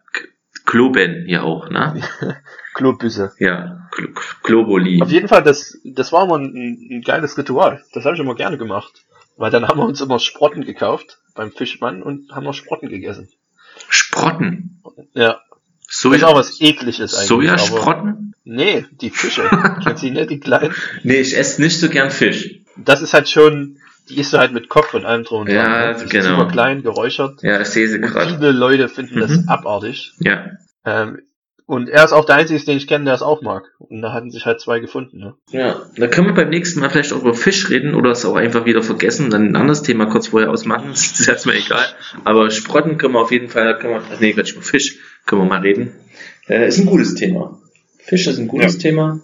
Kloben 0.65 1.25
hier 1.27 1.45
auch, 1.45 1.69
ne? 1.69 2.01
Klobüsse. 2.75 3.33
Ja, 3.39 3.89
Kl 3.91 4.15
Globuli. 4.43 5.03
Auf 5.03 5.11
jeden 5.11 5.29
Fall, 5.29 5.43
das, 5.43 5.79
das 5.85 6.13
war 6.13 6.25
immer 6.25 6.39
ein, 6.39 6.89
ein 6.91 7.03
geiles 7.03 7.37
Ritual. 7.37 7.85
Das 7.93 8.05
habe 8.05 8.15
ich 8.15 8.21
immer 8.21 8.35
gerne 8.35 8.57
gemacht. 8.57 9.05
Weil 9.37 9.51
dann 9.51 9.67
haben 9.67 9.79
wir 9.79 9.87
uns 9.87 10.01
immer 10.01 10.19
Sprotten 10.19 10.65
gekauft 10.65 11.19
beim 11.35 11.51
Fischmann 11.51 12.03
und 12.03 12.33
haben 12.33 12.45
noch 12.45 12.55
Sprotten 12.55 12.89
gegessen. 12.89 13.29
Sprotten? 13.89 14.83
Ja. 15.15 15.41
Soja, 15.89 16.13
das 16.13 16.23
ist 16.23 16.29
auch 16.29 16.39
was 16.39 16.61
ekliges 16.61 17.15
eigentlich. 17.15 17.29
Sojasprotten? 17.29 18.30
Nee, 18.45 18.87
die 19.01 19.11
Fische. 19.11 19.43
Kennst 19.85 20.03
du 20.03 20.07
die 20.07 20.13
nicht, 20.13 20.31
die 20.31 20.41
kleinen? 20.41 20.75
Nee, 21.03 21.21
ich 21.21 21.37
esse 21.37 21.61
nicht 21.61 21.79
so 21.79 21.89
gern 21.89 22.11
Fisch. 22.11 22.61
Das 22.77 23.03
ist 23.03 23.13
halt 23.15 23.29
schon, 23.29 23.77
die 24.09 24.19
isst 24.19 24.33
du 24.33 24.39
halt 24.39 24.53
mit 24.53 24.69
Kopf 24.69 24.95
und 24.95 25.05
allem 25.05 25.25
drum 25.25 25.43
und 25.43 25.51
Ja, 25.51 25.93
dran. 25.93 26.09
genau. 26.09 26.39
Super 26.39 26.51
klein, 26.51 26.83
geräuchert. 26.83 27.43
Ja, 27.43 27.59
das 27.59 27.73
sehe 27.75 27.87
ich 27.87 27.95
Und 27.95 28.03
gerade. 28.03 28.35
viele 28.37 28.53
Leute 28.53 28.89
finden 28.89 29.17
Mhm. 29.17 29.21
das 29.21 29.49
abartig. 29.49 30.13
Ja. 30.21 30.47
Ähm, 30.87 31.21
und 31.67 31.89
er 31.89 32.05
ist 32.05 32.13
auch 32.13 32.25
der 32.25 32.35
Einzige, 32.37 32.59
den 32.65 32.79
ich 32.79 32.89
kenne, 32.89 33.05
der 33.05 33.15
es 33.15 33.23
auch 33.23 33.43
mag. 33.43 33.63
Und 33.79 34.03
da 34.03 34.13
hatten 34.13 34.31
sich 34.33 34.45
halt 34.45 34.61
zwei 34.61 34.81
gefunden. 34.81 35.19
Ne? 35.19 35.35
Ja, 35.51 35.83
da 35.97 36.09
können 36.09 36.27
wir 36.27 36.35
beim 36.35 36.49
nächsten 36.49 36.81
Mal 36.81 36.91
vielleicht 36.91 37.13
auch 37.13 37.21
über 37.21 37.35
Fisch 37.35 37.71
reden 37.71 37.95
oder 37.95 38.11
es 38.11 38.25
auch 38.25 38.35
einfach 38.35 38.65
wieder 38.65 38.83
vergessen, 38.83 39.31
dann 39.31 39.47
ein 39.49 39.57
anderes 39.57 39.83
Thema 39.83 40.07
kurz 40.07 40.29
vorher 40.29 40.51
ausmachen, 40.51 40.89
das 40.91 41.21
ist 41.21 41.27
jetzt 41.27 41.47
mal 41.47 41.55
egal. 41.55 41.85
Aber 42.25 42.51
Sprotten 42.51 42.99
können 42.99 43.15
wir 43.15 43.21
auf 43.21 43.31
jeden 43.31 43.49
Fall, 43.51 43.79
können 43.79 43.95
wir, 43.95 44.03
nee, 44.19 44.33
Quatsch, 44.33 44.53
über 44.55 44.63
Fisch 44.63 44.99
können 45.27 45.43
wir 45.43 45.47
mal 45.49 45.61
reden. 45.61 45.93
Äh, 46.49 46.67
ist 46.67 46.79
ein 46.79 46.87
gutes 46.87 47.15
Thema. 47.15 47.60
Fisch 48.11 48.27
ist 48.27 48.41
ein 48.41 48.49
gutes 48.49 48.75
Ja. 48.75 48.81
Thema. 48.81 49.21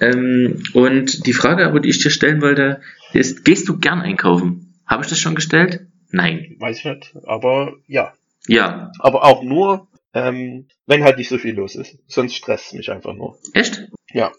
Ähm, 0.00 0.62
und 0.72 1.26
die 1.26 1.34
Frage 1.34 1.66
aber, 1.66 1.80
die 1.80 1.90
ich 1.90 2.02
dir 2.02 2.08
stellen 2.08 2.40
wollte, 2.40 2.80
ist, 3.12 3.44
gehst 3.44 3.68
du 3.68 3.78
gern 3.78 4.00
einkaufen? 4.00 4.80
Habe 4.86 5.02
ich 5.02 5.10
das 5.10 5.18
schon 5.18 5.34
gestellt? 5.34 5.86
Nein. 6.10 6.56
Weiß 6.60 6.78
ich 6.78 6.84
nicht. 6.86 7.14
Aber 7.24 7.74
ja. 7.86 8.14
Ja. 8.48 8.90
Aber 9.00 9.24
auch 9.24 9.42
nur, 9.42 9.86
ähm, 10.14 10.68
wenn 10.86 11.04
halt 11.04 11.18
nicht 11.18 11.28
so 11.28 11.36
viel 11.36 11.54
los 11.54 11.76
ist. 11.76 11.98
Sonst 12.06 12.36
stresst 12.36 12.68
es 12.68 12.72
mich 12.72 12.90
einfach 12.90 13.12
nur. 13.12 13.36
Echt? 13.52 13.86
Ja. 14.10 14.32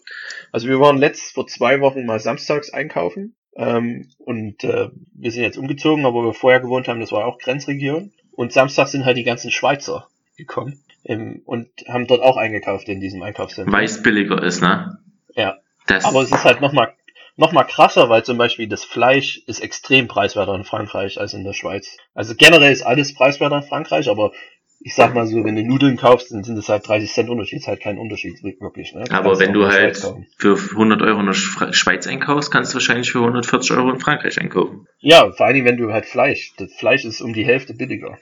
Also 0.50 0.66
wir 0.66 0.80
waren 0.80 0.98
letzt 0.98 1.34
vor 1.34 1.46
zwei 1.46 1.80
Wochen 1.80 2.04
mal 2.04 2.18
samstags 2.18 2.70
einkaufen. 2.70 3.36
Ähm, 3.54 4.08
und 4.18 4.64
äh, 4.64 4.88
wir 5.14 5.30
sind 5.30 5.44
jetzt 5.44 5.56
umgezogen, 5.56 6.04
aber 6.04 6.16
wo 6.16 6.24
wir 6.24 6.34
vorher 6.34 6.58
gewohnt 6.58 6.88
haben, 6.88 6.98
das 6.98 7.12
war 7.12 7.26
auch 7.26 7.38
Grenzregion. 7.38 8.12
Und 8.32 8.52
samstags 8.52 8.90
sind 8.90 9.04
halt 9.04 9.16
die 9.16 9.22
ganzen 9.22 9.52
Schweizer 9.52 10.08
gekommen. 10.36 10.80
Ähm, 11.06 11.42
und 11.44 11.68
haben 11.88 12.06
dort 12.06 12.22
auch 12.22 12.36
eingekauft 12.36 12.88
in 12.88 13.00
diesem 13.00 13.22
Einkaufszentrum. 13.22 13.72
Weil 13.72 13.84
es 13.84 14.02
billiger 14.02 14.42
ist, 14.42 14.60
ne? 14.60 14.98
Ja. 15.34 15.58
Das, 15.86 16.04
Aber 16.04 16.22
es 16.22 16.32
ist 16.32 16.44
halt 16.44 16.60
nochmal 16.60 16.94
noch 17.36 17.52
mal 17.52 17.64
krasser, 17.64 18.08
weil 18.08 18.24
zum 18.24 18.38
Beispiel 18.38 18.66
das 18.66 18.84
Fleisch 18.84 19.42
ist 19.46 19.60
extrem 19.60 20.08
preiswerter 20.08 20.54
in 20.54 20.64
Frankreich 20.64 21.20
als 21.20 21.34
in 21.34 21.44
der 21.44 21.52
Schweiz. 21.52 21.96
Also 22.14 22.34
generell 22.34 22.72
ist 22.72 22.82
alles 22.82 23.14
preiswerter 23.14 23.56
in 23.58 23.62
Frankreich, 23.62 24.08
aber 24.08 24.32
ich 24.80 24.94
sag 24.94 25.14
mal 25.14 25.26
so, 25.26 25.44
wenn 25.44 25.56
du 25.56 25.62
Nudeln 25.62 25.96
kaufst, 25.96 26.30
dann 26.32 26.44
sind 26.44 26.56
es 26.58 26.68
halt 26.68 26.86
30 26.86 27.10
Cent 27.10 27.28
Unterschied, 27.30 27.60
ist 27.60 27.66
halt 27.66 27.80
kein 27.80 27.98
Unterschied 27.98 28.42
wirklich. 28.42 28.94
Ne? 28.94 29.04
aber 29.10 29.38
wenn 29.38 29.52
du 29.52 29.66
halt 29.66 29.96
für 30.36 30.56
100 30.56 31.02
Euro 31.02 31.20
in 31.20 31.26
der 31.26 31.34
Schwe- 31.34 31.72
Schweiz 31.72 32.06
einkaufst, 32.06 32.50
kannst 32.50 32.72
du 32.72 32.76
wahrscheinlich 32.76 33.10
für 33.10 33.18
140 33.18 33.76
Euro 33.76 33.90
in 33.90 34.00
Frankreich 34.00 34.40
einkaufen. 34.40 34.86
Ja, 35.00 35.30
vor 35.32 35.46
allen 35.46 35.54
Dingen, 35.54 35.66
wenn 35.66 35.76
du 35.76 35.92
halt 35.92 36.06
Fleisch, 36.06 36.52
das 36.58 36.72
Fleisch 36.74 37.04
ist 37.04 37.20
um 37.20 37.32
die 37.32 37.44
Hälfte 37.44 37.74
billiger. 37.74 38.18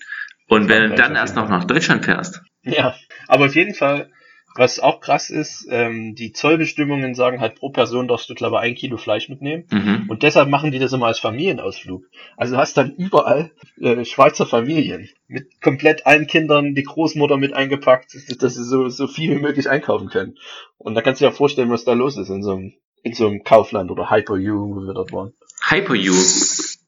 Und 0.49 0.69
wenn 0.69 0.91
du 0.91 0.97
dann 0.97 1.17
erst 1.17 1.37
noch 1.37 1.49
nach 1.49 1.65
Deutschland 1.65 2.05
fährst, 2.05 2.43
Ja, 2.65 2.95
aber 3.29 3.47
auf 3.47 3.55
jeden 3.55 3.75
Fall, 3.75 4.11
was 4.57 4.79
auch 4.79 5.01
krass 5.01 5.31
ist, 5.31 5.67
ähm, 5.71 6.15
die 6.15 6.33
Zollbestimmungen 6.33 7.15
sagen 7.15 7.41
halt 7.41 7.57
pro 7.57 7.71
Person 7.71 8.07
darfst 8.09 8.31
du, 8.31 8.35
glaube 8.35 8.57
ich, 8.57 8.63
ein 8.63 8.75
Kilo 8.77 8.97
Fleisch 8.99 9.29
mitnehmen. 9.29 9.65
mhm. 9.71 10.05
Und 10.09 10.23
deshalb 10.23 10.49
machen 10.49 10.71
die 10.71 10.79
das 10.79 10.93
immer 10.93 11.07
als 11.07 11.19
Familienausflug. 11.19 12.05
Also 12.37 12.55
du 12.55 12.61
hast 12.61 12.77
dann 12.77 12.95
überall 12.95 13.51
äh, 13.81 14.05
Schweizer 14.05 14.47
Familien 14.47 15.09
mit 15.27 15.61
komplett 15.61 16.07
allen 16.07 16.27
Kindern, 16.29 16.75
die 16.75 16.85
Großmutter 16.85 17.37
mit 17.37 17.53
eingepackt, 17.53 18.15
dass 18.41 18.55
sie 18.55 18.65
so, 18.65 18.89
so 18.89 19.07
viel 19.09 19.37
wie 19.37 19.41
möglich 19.43 19.69
einkaufen 19.69 20.09
können. 20.09 20.37
Und 20.79 20.95
da 20.95 21.03
kannst 21.03 21.21
du 21.21 21.25
dir 21.25 21.31
ja 21.31 21.37
vorstellen, 21.37 21.71
was 21.71 21.85
da 21.85 21.93
los 21.95 22.17
ist 22.17 22.29
in 22.31 22.43
so 22.43 22.53
einem, 22.53 22.75
in 23.03 23.13
so 23.15 23.27
einem 23.27 23.43
Kaufland 23.43 23.91
oder 23.91 24.11
Hyper 24.11 24.35
U, 24.35 24.77
wo 24.77 24.81
wir 24.87 24.95
dort 24.95 25.13
waren. 25.13 25.33
Hyper 25.69 25.95
You. 25.95 26.15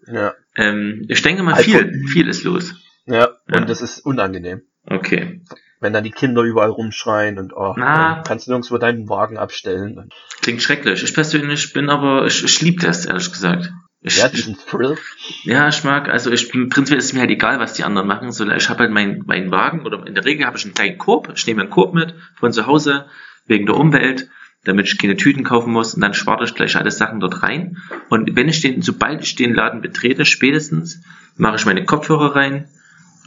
Ja. 0.06 0.34
Ähm, 0.54 1.04
ich 1.08 1.20
denke 1.22 1.42
mal, 1.42 1.54
Hyper- 1.54 1.62
viel, 1.64 2.06
viel 2.12 2.28
ist 2.28 2.44
los. 2.44 2.74
Ja, 3.06 3.28
Ja. 3.48 3.58
und 3.60 3.68
das 3.68 3.82
ist 3.82 4.00
unangenehm. 4.06 4.62
Okay. 4.88 5.40
Wenn 5.80 5.92
dann 5.92 6.04
die 6.04 6.10
Kinder 6.10 6.42
überall 6.42 6.70
rumschreien 6.70 7.38
und 7.38 7.52
oh, 7.52 7.74
Na. 7.76 8.14
dann 8.14 8.24
kannst 8.24 8.46
du 8.46 8.52
nirgendwo 8.52 8.78
deinen 8.78 9.08
Wagen 9.08 9.36
abstellen. 9.36 10.10
Klingt 10.40 10.62
schrecklich. 10.62 11.02
Ich 11.02 11.14
persönlich 11.14 11.72
bin 11.72 11.90
aber, 11.90 12.26
ich, 12.26 12.42
ich 12.42 12.60
liebe 12.62 12.80
das, 12.84 13.04
ehrlich 13.04 13.30
gesagt. 13.30 13.72
Ich, 14.00 14.18
Ja, 14.18 14.26
ich, 14.26 14.32
diesen 14.32 14.56
Thrill. 14.56 14.96
ja, 15.44 15.68
ich 15.68 15.84
mag, 15.84 16.08
also 16.08 16.30
ich 16.30 16.50
bin, 16.50 16.68
prinzipiell 16.68 16.98
ist 16.98 17.06
es 17.06 17.12
mir 17.12 17.20
halt 17.20 17.30
egal, 17.30 17.58
was 17.58 17.74
die 17.74 17.84
anderen 17.84 18.06
machen, 18.06 18.30
sondern 18.30 18.56
ich 18.56 18.68
habe 18.68 18.80
halt 18.80 18.92
meinen 18.92 19.24
meinen 19.26 19.50
Wagen 19.50 19.84
oder 19.84 20.06
in 20.06 20.14
der 20.14 20.24
Regel 20.24 20.46
habe 20.46 20.56
ich 20.56 20.64
einen 20.64 20.74
kleinen 20.74 20.98
Korb, 20.98 21.32
ich 21.34 21.46
nehme 21.46 21.62
einen 21.62 21.70
Korb 21.70 21.92
mit 21.92 22.14
von 22.36 22.52
zu 22.52 22.66
Hause, 22.66 23.06
wegen 23.46 23.66
der 23.66 23.76
Umwelt, 23.76 24.28
damit 24.64 24.86
ich 24.86 24.98
keine 24.98 25.16
Tüten 25.16 25.44
kaufen 25.44 25.72
muss 25.72 25.94
und 25.94 26.00
dann 26.00 26.14
sparte 26.14 26.44
ich 26.44 26.54
gleich 26.54 26.76
alle 26.76 26.90
Sachen 26.90 27.20
dort 27.20 27.42
rein. 27.42 27.78
Und 28.08 28.36
wenn 28.36 28.48
ich 28.48 28.60
den, 28.60 28.82
sobald 28.82 29.22
ich 29.22 29.34
den 29.34 29.54
Laden 29.54 29.80
betrete, 29.80 30.24
spätestens, 30.24 31.02
mache 31.36 31.56
ich 31.56 31.66
meine 31.66 31.84
Kopfhörer 31.84 32.34
rein 32.36 32.68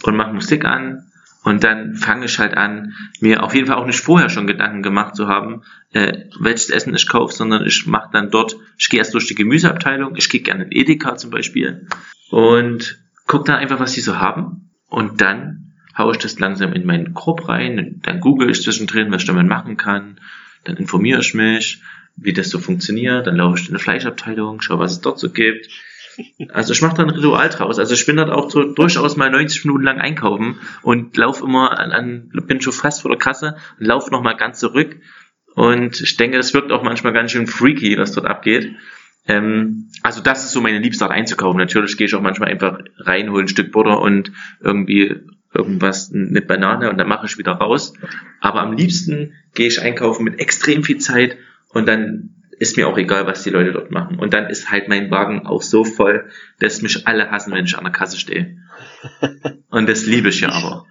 und 0.04 0.16
mache 0.16 0.34
Musik 0.34 0.66
an 0.66 1.06
und 1.44 1.64
dann 1.64 1.96
fange 1.96 2.26
ich 2.26 2.38
halt 2.40 2.56
an, 2.56 2.94
mir 3.22 3.44
auf 3.44 3.56
jeden 3.56 3.68
Fall 3.68 3.78
auch 3.78 3.86
nicht 3.86 4.02
vorher 4.02 4.30
schon 4.30 4.48
Gedanken 4.48 4.84
gemacht 4.84 5.16
zu 5.16 5.28
haben, 5.28 5.64
äh, 5.94 6.26
welches 6.40 6.70
Essen 6.70 6.94
ich 6.94 7.08
kaufe, 7.08 7.34
sondern 7.34 7.66
ich 7.66 7.86
mache 7.88 8.10
dann 8.12 8.30
dort, 8.30 8.58
ich 8.78 8.90
gehe 8.90 9.00
erst 9.00 9.14
durch 9.14 9.28
die 9.28 9.36
Gemüseabteilung, 9.36 10.16
ich 10.16 10.30
gehe 10.30 10.42
gerne 10.42 10.66
in 10.66 10.72
Edeka 10.72 11.16
zum 11.16 11.32
Beispiel 11.32 11.88
und 12.30 13.00
gucke 13.26 13.46
dann 13.46 13.60
einfach, 13.60 13.80
was 13.80 13.94
die 13.94 14.02
so 14.02 14.20
haben 14.20 14.70
und 14.90 15.22
dann 15.22 15.74
haue 15.98 16.14
ich 16.14 16.20
das 16.20 16.40
langsam 16.40 16.74
in 16.74 16.86
meinen 16.86 17.14
Korb 17.14 17.48
rein, 17.48 18.00
dann 18.04 18.20
google 18.20 18.50
ich 18.50 18.62
zwischendrin, 18.62 19.12
was 19.12 19.22
ich 19.22 19.28
damit 19.28 19.48
machen 19.48 19.78
kann, 19.78 20.20
dann 20.64 20.78
informiere 20.78 21.22
ich 21.22 21.34
mich, 21.34 21.82
wie 22.16 22.34
das 22.34 22.50
so 22.50 22.60
funktioniert, 22.60 23.28
dann 23.28 23.38
laufe 23.38 23.60
ich 23.60 23.68
in 23.68 23.74
eine 23.74 23.80
Fleischabteilung, 23.80 24.62
schaue, 24.62 24.80
was 24.80 24.92
es 24.92 25.02
dort 25.02 25.20
so 25.20 25.30
gibt. 25.30 25.70
Also 26.50 26.74
ich 26.74 26.82
mache 26.82 26.96
da 26.96 27.04
ein 27.04 27.10
Ritual 27.10 27.50
draus. 27.50 27.80
Also 27.80 27.94
ich 27.94 28.06
bin 28.06 28.18
dort 28.18 28.30
auch 28.30 28.50
so 28.50 28.64
durchaus 28.64 29.16
mal 29.16 29.30
90 29.30 29.66
Minuten 29.66 29.84
lang 29.84 30.00
einkaufen 30.00 30.60
und 30.82 31.16
laufe 31.18 31.44
immer 31.44 31.80
an, 31.80 31.92
an 31.92 32.30
bin 32.48 32.62
schon 32.62 32.74
fast 32.74 33.02
vor 33.02 33.12
der 33.12 33.20
Kasse 33.20 33.58
und 33.80 33.86
laufe 33.86 34.12
nochmal 34.12 34.36
ganz 34.36 34.60
zurück. 34.60 34.98
Und 35.56 36.00
ich 36.02 36.18
denke, 36.18 36.38
das 36.38 36.54
wirkt 36.54 36.72
auch 36.72 36.84
manchmal 36.84 37.14
ganz 37.14 37.32
schön 37.32 37.48
freaky, 37.48 37.98
was 37.98 38.14
dort 38.14 38.28
abgeht. 38.28 38.76
Ähm, 39.28 39.90
also 40.04 40.22
das 40.22 40.46
ist 40.46 40.52
so 40.52 40.62
meine 40.62 40.80
liebste 40.80 41.10
einzukaufen. 41.10 41.60
Natürlich 41.60 41.98
gehe 41.98 42.08
ich 42.08 42.16
auch 42.16 42.22
manchmal 42.22 42.50
einfach 42.50 42.80
rein, 42.98 43.32
hole 43.32 43.44
ein 43.44 43.48
Stück 43.48 43.72
Butter 43.72 44.02
und 44.02 44.32
irgendwie 44.62 45.16
irgendwas, 45.54 46.12
eine 46.14 46.42
Banane 46.42 46.90
und 46.90 46.98
dann 46.98 47.08
mache 47.08 47.26
ich 47.26 47.38
wieder 47.38 47.54
raus. 47.54 47.94
Aber 48.40 48.62
am 48.62 48.74
liebsten 48.74 49.34
gehe 49.54 49.68
ich 49.68 49.82
einkaufen 49.82 50.24
mit 50.24 50.40
extrem 50.40 50.84
viel 50.84 51.00
Zeit 51.00 51.38
und 51.70 51.88
dann 51.88 52.39
ist 52.60 52.78
mir 52.78 52.88
auch 52.88 52.98
egal, 52.98 53.26
was 53.26 53.44
die 53.44 53.50
Leute 53.50 53.72
dort 53.72 53.90
machen. 53.90 54.20
Und 54.20 54.34
dann 54.34 54.48
ist 54.48 54.70
halt 54.70 54.90
mein 54.90 55.10
Wagen 55.10 55.46
auch 55.46 55.62
so 55.62 55.84
voll, 55.86 56.30
dass 56.60 56.82
mich 56.82 57.08
alle 57.08 57.32
hassen, 57.32 57.54
wenn 57.54 57.66
ich 57.66 57.78
an 57.78 57.86
der 57.86 57.94
Kasse 57.94 58.20
stehe. 58.20 58.58
Und 59.70 59.88
das 59.88 60.06
liebe 60.06 60.30
ich 60.30 60.42
ja 60.42 60.50
aber. 60.50 60.86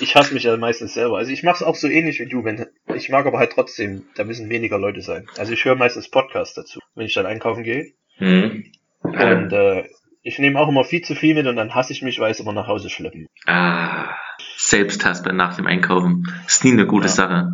Ich 0.00 0.14
hasse 0.14 0.34
mich 0.34 0.44
ja 0.44 0.56
meistens 0.56 0.94
selber. 0.94 1.18
Also 1.18 1.32
ich 1.32 1.42
mache 1.42 1.56
es 1.56 1.62
auch 1.62 1.74
so 1.74 1.88
ähnlich 1.88 2.20
wie 2.20 2.28
du. 2.28 2.44
Wenn, 2.44 2.66
ich 2.94 3.10
mag 3.10 3.26
aber 3.26 3.38
halt 3.38 3.52
trotzdem, 3.52 4.04
da 4.14 4.24
müssen 4.24 4.48
weniger 4.48 4.78
Leute 4.78 5.02
sein. 5.02 5.26
Also 5.36 5.52
ich 5.52 5.64
höre 5.64 5.76
meistens 5.76 6.10
Podcasts 6.10 6.54
dazu, 6.54 6.80
wenn 6.94 7.06
ich 7.06 7.14
dann 7.14 7.26
einkaufen 7.26 7.64
gehe. 7.64 7.92
Hm. 8.16 8.64
Und 9.02 9.52
äh, 9.52 9.84
ich 10.22 10.38
nehme 10.38 10.58
auch 10.58 10.68
immer 10.68 10.84
viel 10.84 11.02
zu 11.02 11.14
viel 11.14 11.34
mit 11.34 11.46
und 11.46 11.56
dann 11.56 11.74
hasse 11.74 11.92
ich 11.92 12.02
mich, 12.02 12.18
weil 12.18 12.30
ich 12.30 12.38
es 12.38 12.40
immer 12.40 12.52
nach 12.52 12.66
Hause 12.66 12.88
schleppen. 12.88 13.26
Ah, 13.46 14.14
selbst 14.56 15.04
hast 15.04 15.24
bei 15.24 15.32
nach 15.32 15.56
dem 15.56 15.66
Einkaufen. 15.66 16.26
Ist 16.46 16.64
nie 16.64 16.72
eine 16.72 16.86
gute 16.86 17.06
Ja. 17.06 17.12
Sache. 17.12 17.52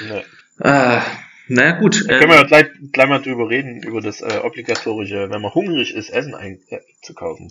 Nee. 0.00 0.24
Ah, 0.66 1.02
naja, 1.50 1.72
gut. 1.72 2.08
Da 2.08 2.14
äh, 2.14 2.18
können 2.18 2.30
wir 2.30 2.38
ja 2.38 2.44
gleich, 2.44 2.66
gleich 2.92 3.08
mal 3.08 3.20
drüber 3.20 3.48
reden, 3.50 3.82
über 3.82 4.00
das 4.00 4.20
äh, 4.20 4.40
obligatorische, 4.42 5.28
wenn 5.30 5.42
man 5.42 5.52
hungrig 5.52 5.94
ist, 5.94 6.10
Essen 6.10 6.34
einzukaufen. 6.34 7.50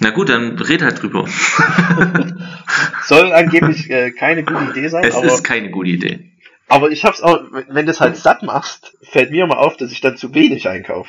na 0.00 0.10
gut, 0.10 0.28
dann 0.28 0.58
red 0.58 0.82
halt 0.82 1.02
drüber. 1.02 1.26
Soll 3.04 3.32
angeblich 3.32 3.90
äh, 3.90 4.10
keine 4.10 4.44
gute 4.44 4.64
Idee 4.70 4.88
sein, 4.88 5.04
Es 5.04 5.14
aber, 5.14 5.26
ist 5.26 5.44
keine 5.44 5.70
gute 5.70 5.88
Idee. 5.88 6.30
aber 6.68 6.90
ich 6.90 7.04
hab's 7.04 7.22
auch, 7.22 7.40
wenn 7.52 7.64
wenn 7.68 7.86
das 7.86 8.00
halt 8.00 8.16
satt 8.16 8.42
machst, 8.42 8.96
fällt 9.02 9.30
mir 9.30 9.46
mal 9.46 9.56
auf, 9.56 9.76
dass 9.78 9.92
ich 9.92 10.00
dann 10.02 10.16
zu 10.16 10.34
wenig 10.34 10.68
einkaufe. 10.68 11.08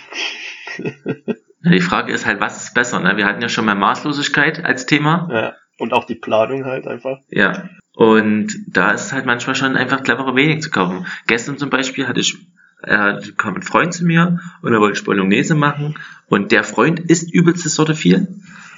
Die 1.66 1.82
Frage 1.82 2.14
ist 2.14 2.26
halt, 2.26 2.40
was 2.40 2.64
ist 2.64 2.74
besser? 2.74 3.00
Ne? 3.00 3.16
Wir 3.18 3.26
hatten 3.26 3.42
ja 3.42 3.50
schon 3.50 3.66
mal 3.66 3.76
Maßlosigkeit 3.76 4.64
als 4.64 4.86
Thema. 4.86 5.30
Ja. 5.32 5.54
Und 5.78 5.94
auch 5.94 6.06
die 6.06 6.16
Planung 6.16 6.66
halt 6.66 6.88
einfach. 6.88 7.20
Ja. 7.30 7.70
Und 7.96 8.54
da 8.68 8.92
ist 8.92 9.06
es 9.06 9.14
halt 9.14 9.26
manchmal 9.26 9.56
schon 9.56 9.78
einfach 9.78 10.04
cleverer, 10.04 10.36
wenig 10.36 10.64
zu 10.64 10.72
kaufen. 10.72 11.06
Gestern 11.28 11.58
zum 11.58 11.70
Beispiel 11.70 12.08
hatte 12.08 12.20
ich, 12.20 12.38
äh, 12.82 13.22
kam 13.38 13.56
ein 13.56 13.62
Freund 13.62 13.94
zu 13.94 14.06
mir 14.06 14.40
und 14.62 14.74
er 14.74 14.80
wollte 14.80 15.04
Bolognese 15.04 15.56
machen 15.56 15.98
und 16.28 16.52
der 16.52 16.64
Freund 16.64 17.00
isst 17.00 17.32
übelste 17.32 17.70
Sorte 17.70 17.96
viel 17.96 18.28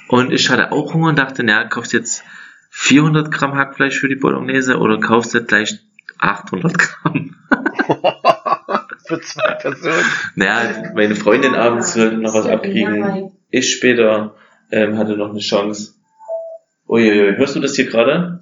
und 0.08 0.32
ich 0.32 0.50
hatte 0.50 0.72
auch 0.72 0.94
Hunger 0.94 1.08
und 1.08 1.18
dachte, 1.18 1.42
naja, 1.42 1.64
kaufst 1.64 1.92
jetzt 1.92 2.22
400 2.70 3.32
Gramm 3.32 3.54
Hackfleisch 3.56 3.98
für 3.98 4.08
die 4.08 4.16
Bolognese 4.16 4.78
oder 4.78 5.00
kaufst 5.00 5.34
du 5.34 5.42
gleich 5.42 5.78
800 6.18 6.78
Gramm? 6.78 7.36
Für 9.06 9.20
zwei 9.20 9.52
Personen. 9.52 10.04
Naja, 10.34 10.92
meine 10.94 11.14
Freundin 11.14 11.54
abends 11.54 11.96
wollte 11.96 12.16
noch 12.16 12.34
was 12.34 12.46
abkriegen. 12.46 13.30
Ich 13.50 13.72
später 13.72 14.34
ähm, 14.72 14.98
hatte 14.98 15.16
noch 15.16 15.30
eine 15.30 15.38
Chance. 15.38 15.94
Uiuiui, 16.88 17.36
hörst 17.36 17.54
du 17.54 17.60
das 17.60 17.76
hier 17.76 17.86
gerade? 17.86 18.35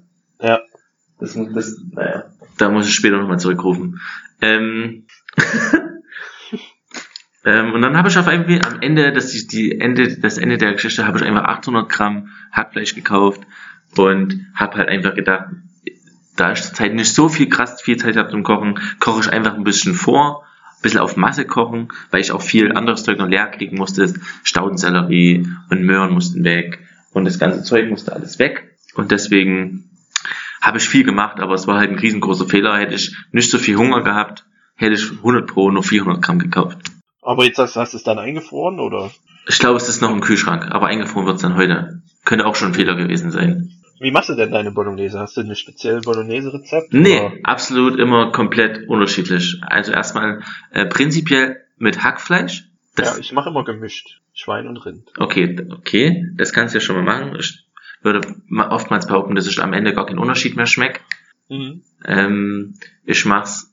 Das, 1.25 1.33
muss- 1.35 1.53
das, 1.53 1.81
naja, 1.91 2.25
da 2.59 2.69
muss 2.69 2.87
ich 2.87 2.93
später 2.93 3.17
nochmal 3.17 3.39
zurückrufen. 3.39 3.99
Ähm, 4.41 5.05
ähm, 7.45 7.73
und 7.73 7.81
dann 7.81 7.97
habe 7.97 8.09
ich 8.09 8.17
auf 8.19 8.27
einmal 8.27 8.61
am 8.65 8.79
Ende, 8.81 9.11
das, 9.11 9.29
die, 9.31 9.47
die 9.47 9.79
Ende, 9.79 10.19
das 10.19 10.37
Ende 10.37 10.57
der 10.59 10.73
Geschichte, 10.73 11.07
habe 11.07 11.17
ich 11.17 11.23
einfach 11.25 11.45
800 11.45 11.89
Gramm 11.89 12.29
Hackfleisch 12.51 12.93
gekauft 12.93 13.41
und 13.97 14.45
habe 14.53 14.77
halt 14.77 14.89
einfach 14.89 15.15
gedacht, 15.15 15.45
da 16.35 16.51
ich 16.51 16.61
zurzeit 16.61 16.93
nicht 16.93 17.13
so 17.13 17.27
viel 17.27 17.49
krass 17.49 17.81
viel 17.81 17.97
Zeit 17.97 18.17
habe 18.17 18.29
zum 18.29 18.43
Kochen, 18.43 18.79
koche 18.99 19.21
ich 19.21 19.29
einfach 19.31 19.55
ein 19.55 19.63
bisschen 19.63 19.95
vor, 19.95 20.43
ein 20.77 20.81
bisschen 20.83 20.99
auf 20.99 21.17
Masse 21.17 21.45
kochen, 21.45 21.87
weil 22.11 22.21
ich 22.21 22.31
auch 22.31 22.41
viel 22.43 22.71
anderes 22.73 23.03
Zeug 23.03 23.17
noch 23.17 23.27
leer 23.29 23.47
kriegen 23.47 23.77
musste. 23.77 24.13
Staudensellerie 24.43 25.47
und 25.71 25.81
Möhren 25.81 26.13
mussten 26.13 26.43
weg 26.43 26.85
und 27.13 27.25
das 27.25 27.39
ganze 27.39 27.63
Zeug 27.63 27.89
musste 27.89 28.13
alles 28.13 28.37
weg. 28.37 28.75
Und 28.93 29.09
deswegen 29.11 29.89
habe 30.65 30.77
ich 30.77 30.87
viel 30.89 31.03
gemacht, 31.03 31.39
aber 31.39 31.53
es 31.53 31.67
war 31.67 31.77
halt 31.77 31.91
ein 31.91 31.99
riesengroßer 31.99 32.45
Fehler. 32.47 32.77
Hätte 32.77 32.95
ich 32.95 33.15
nicht 33.31 33.49
so 33.51 33.57
viel 33.57 33.77
Hunger 33.77 34.01
gehabt, 34.01 34.45
hätte 34.75 34.93
ich 34.95 35.11
100 35.11 35.47
Pro 35.47 35.69
nur 35.71 35.83
400 35.83 36.21
Gramm 36.21 36.39
gekauft. 36.39 36.77
Aber 37.21 37.45
jetzt 37.45 37.57
hast, 37.57 37.75
hast 37.75 37.93
du 37.93 37.97
es 37.97 38.03
dann 38.03 38.19
eingefroren, 38.19 38.79
oder? 38.79 39.11
Ich 39.47 39.59
glaube, 39.59 39.77
es 39.77 39.89
ist 39.89 40.01
noch 40.01 40.11
im 40.11 40.21
Kühlschrank, 40.21 40.71
aber 40.71 40.87
eingefroren 40.87 41.25
wird 41.27 41.37
es 41.37 41.41
dann 41.41 41.55
heute. 41.55 42.01
Könnte 42.23 42.45
auch 42.45 42.55
schon 42.55 42.69
ein 42.69 42.73
Fehler 42.73 42.95
gewesen 42.95 43.31
sein. 43.31 43.71
Wie 43.99 44.11
machst 44.11 44.29
du 44.29 44.35
denn 44.35 44.51
deine 44.51 44.71
Bolognese? 44.71 45.19
Hast 45.19 45.37
du 45.37 45.41
ein 45.41 45.55
spezielles 45.55 46.03
Bolognese-Rezept? 46.05 46.93
Nee, 46.93 47.19
Oder- 47.19 47.31
absolut 47.43 47.97
immer 47.99 48.31
komplett 48.31 48.87
unterschiedlich. 48.89 49.61
Also 49.65 49.91
erstmal 49.91 50.41
äh, 50.71 50.85
prinzipiell 50.85 51.57
mit 51.77 52.03
Hackfleisch. 52.03 52.65
Das, 52.95 53.15
Ja, 53.15 53.19
ich 53.19 53.31
mache 53.31 53.49
immer 53.49 53.63
gemischt. 53.63 54.19
Schwein 54.33 54.67
und 54.67 54.77
Rind. 54.85 55.09
Okay, 55.17 55.55
okay, 55.71 56.25
das 56.35 56.51
kannst 56.51 56.73
du 56.73 56.79
ja 56.79 56.81
schon 56.81 56.95
mal 56.97 57.03
machen. 57.03 57.35
Ich 57.39 57.64
würde 58.05 58.35
ma- 58.47 58.69
oftmals 58.69 59.07
behaupten, 59.07 59.35
dass 59.35 59.47
ich 59.47 59.61
am 59.61 59.73
Ende 59.73 59.93
gar 59.93 60.05
keinen 60.05 60.19
Unterschied 60.19 60.55
mehr 60.55 60.67
schmeckt. 60.67 61.01
Mhm. 61.49 61.81
Ähm, 62.05 62.75
ich 63.03 63.25
mach's 63.25 63.71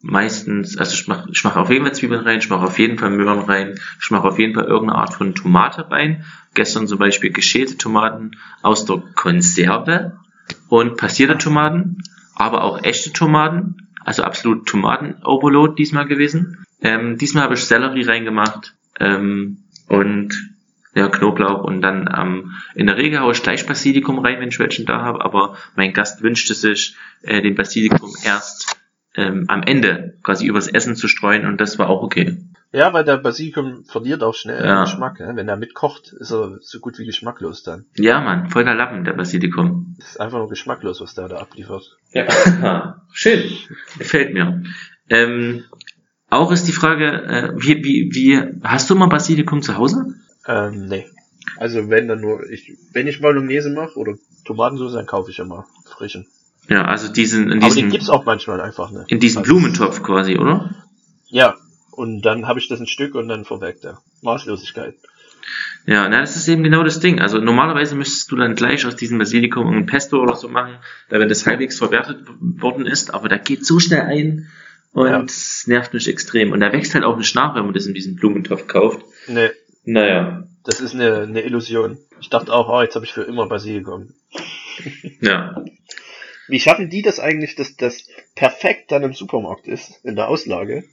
meistens, 0.00 0.76
also 0.76 0.94
ich 0.94 1.08
mache 1.08 1.28
ich 1.32 1.42
mach 1.44 1.56
auf 1.56 1.70
jeden 1.70 1.84
Fall 1.84 1.94
Zwiebeln 1.94 2.22
rein, 2.22 2.38
ich 2.38 2.50
mache 2.50 2.66
auf 2.66 2.78
jeden 2.78 2.98
Fall 2.98 3.10
Möhren 3.10 3.40
rein, 3.40 3.78
ich 4.02 4.10
mache 4.10 4.28
auf 4.28 4.38
jeden 4.38 4.54
Fall 4.54 4.64
irgendeine 4.64 4.98
Art 4.98 5.14
von 5.14 5.34
Tomate 5.34 5.90
rein. 5.90 6.24
Gestern 6.52 6.86
zum 6.86 6.98
Beispiel 6.98 7.30
geschälte 7.32 7.78
Tomaten 7.78 8.32
aus 8.62 8.84
der 8.84 9.02
Konserve 9.14 10.18
und 10.68 10.96
passierte 10.96 11.38
Tomaten, 11.38 12.02
aber 12.34 12.64
auch 12.64 12.82
echte 12.82 13.12
Tomaten, 13.12 13.88
also 14.04 14.22
absolut 14.24 14.66
Tomaten-Overload 14.66 15.74
diesmal 15.76 16.06
gewesen. 16.06 16.64
Ähm, 16.82 17.16
diesmal 17.16 17.44
habe 17.44 17.54
ich 17.54 17.64
Sellerie 17.64 18.04
reingemacht 18.04 18.74
ähm, 19.00 19.64
und 19.88 20.53
ja, 20.94 21.08
Knoblauch 21.08 21.62
und 21.64 21.82
dann 21.82 22.08
ähm, 22.16 22.52
in 22.74 22.86
der 22.86 22.96
Regel 22.96 23.20
haue 23.20 23.32
ich 23.32 23.42
gleich 23.42 23.66
Basilikum 23.66 24.18
rein, 24.18 24.40
wenn 24.40 24.48
ich 24.48 24.58
welchen 24.58 24.86
da 24.86 25.02
habe, 25.02 25.24
aber 25.24 25.56
mein 25.76 25.92
Gast 25.92 26.22
wünschte 26.22 26.54
sich, 26.54 26.96
äh, 27.22 27.42
den 27.42 27.54
Basilikum 27.54 28.12
erst 28.24 28.76
ähm, 29.16 29.44
am 29.48 29.62
Ende 29.62 30.16
quasi 30.22 30.46
übers 30.46 30.68
Essen 30.68 30.96
zu 30.96 31.08
streuen 31.08 31.46
und 31.46 31.60
das 31.60 31.78
war 31.78 31.88
auch 31.88 32.02
okay. 32.02 32.38
Ja, 32.72 32.92
weil 32.92 33.04
der 33.04 33.18
Basilikum 33.18 33.84
verliert 33.84 34.24
auch 34.24 34.34
schnell 34.34 34.64
Ja. 34.64 34.80
den 34.80 34.84
Geschmack. 34.86 35.20
Ne? 35.20 35.32
Wenn 35.36 35.48
er 35.48 35.56
mitkocht, 35.56 36.12
ist 36.12 36.32
er 36.32 36.58
so 36.60 36.80
gut 36.80 36.98
wie 36.98 37.06
geschmacklos 37.06 37.62
dann. 37.62 37.84
Ja, 37.96 38.20
Mann, 38.20 38.50
voll 38.50 38.64
der 38.64 38.74
Lappen, 38.74 39.04
der 39.04 39.12
Basilikum. 39.12 39.94
Das 40.00 40.10
ist 40.10 40.20
einfach 40.20 40.38
nur 40.38 40.48
geschmacklos, 40.48 41.00
was 41.00 41.14
der 41.14 41.28
da 41.28 41.36
abliefert. 41.36 41.96
Ja, 42.12 42.26
schön. 43.12 43.44
Gefällt 43.96 44.34
mir. 44.34 44.64
Ähm, 45.08 45.62
auch 46.28 46.50
ist 46.50 46.66
die 46.66 46.72
Frage, 46.72 47.06
äh, 47.06 47.52
wie, 47.54 47.84
wie, 47.84 48.10
wie, 48.12 48.42
hast 48.64 48.90
du 48.90 48.96
mal 48.96 49.06
Basilikum 49.06 49.62
zu 49.62 49.76
Hause? 49.76 50.06
Ähm, 50.46 50.86
nee. 50.88 51.06
Also 51.58 51.88
wenn 51.90 52.08
dann 52.08 52.20
nur, 52.20 52.48
ich, 52.50 52.72
wenn 52.92 53.06
ich 53.06 53.20
Bolognese 53.20 53.70
mache 53.70 53.96
oder 53.98 54.14
Tomatensauce, 54.44 54.92
dann 54.94 55.06
kaufe 55.06 55.30
ich 55.30 55.38
immer 55.38 55.66
frischen. 55.84 56.26
Ja, 56.68 56.84
also 56.86 57.12
diesen, 57.12 57.50
in 57.52 57.58
Aber 57.62 57.68
den 57.68 57.74
diesem, 57.74 57.90
gibt's 57.90 58.08
auch 58.08 58.24
manchmal 58.24 58.60
einfach, 58.60 58.90
ne? 58.90 59.04
in 59.08 59.20
diesem 59.20 59.40
Also- 59.42 59.52
Blumentopf 59.52 60.02
quasi, 60.02 60.36
oder? 60.38 60.74
Ja. 61.28 61.56
Und 61.90 62.22
dann 62.22 62.48
habe 62.48 62.58
ich 62.58 62.68
das 62.68 62.80
ein 62.80 62.88
Stück 62.88 63.14
und 63.14 63.28
dann 63.28 63.44
verweckt 63.44 63.84
er. 63.84 64.00
Maßlosigkeit. 64.22 64.96
Ja, 65.86 66.08
na, 66.08 66.20
das 66.22 66.34
ist 66.36 66.48
eben 66.48 66.62
genau 66.64 66.82
das 66.82 66.98
Ding. 66.98 67.20
Also 67.20 67.38
normalerweise 67.38 67.94
müsstest 67.94 68.32
du 68.32 68.36
dann 68.36 68.54
gleich 68.56 68.84
aus 68.86 68.96
diesem 68.96 69.18
Basilikum 69.18 69.68
ein 69.68 69.86
Pesto 69.86 70.20
oder 70.20 70.34
so 70.34 70.48
machen, 70.48 70.76
da 71.10 71.20
wenn 71.20 71.28
das 71.28 71.46
halbwegs 71.46 71.78
verwertet 71.78 72.26
worden 72.40 72.86
ist, 72.86 73.12
aber 73.14 73.28
da 73.28 73.36
geht 73.36 73.64
so 73.66 73.78
schnell 73.78 74.00
ein 74.00 74.48
und 74.92 75.06
Ja. 75.08 75.20
es 75.22 75.66
nervt 75.66 75.92
mich 75.94 76.08
extrem. 76.08 76.50
Und 76.52 76.60
da 76.60 76.72
wächst 76.72 76.94
halt 76.94 77.04
auch 77.04 77.16
nicht 77.18 77.34
nach, 77.36 77.54
wenn 77.54 77.64
man 77.66 77.74
das 77.74 77.86
in 77.86 77.94
diesem 77.94 78.16
Blumentopf 78.16 78.66
kauft. 78.66 79.04
Nee, 79.28 79.50
Naja, 79.84 80.44
das 80.64 80.80
ist 80.80 80.94
eine, 80.94 81.22
eine 81.22 81.42
Illusion. 81.42 81.98
Ich 82.20 82.30
dachte 82.30 82.52
auch, 82.52 82.68
oh, 82.68 82.82
jetzt 82.82 82.94
habe 82.94 83.04
ich 83.04 83.12
für 83.12 83.22
immer 83.22 83.46
Basilikum. 83.46 84.14
ja. 85.20 85.62
Wie 86.48 86.60
schaffen 86.60 86.90
die 86.90 87.02
das 87.02 87.20
eigentlich, 87.20 87.54
dass 87.54 87.76
das 87.76 88.08
perfekt 88.34 88.92
dann 88.92 89.02
im 89.02 89.14
Supermarkt 89.14 89.66
ist, 89.66 90.04
in 90.04 90.16
der 90.16 90.28
Auslage, 90.28 90.84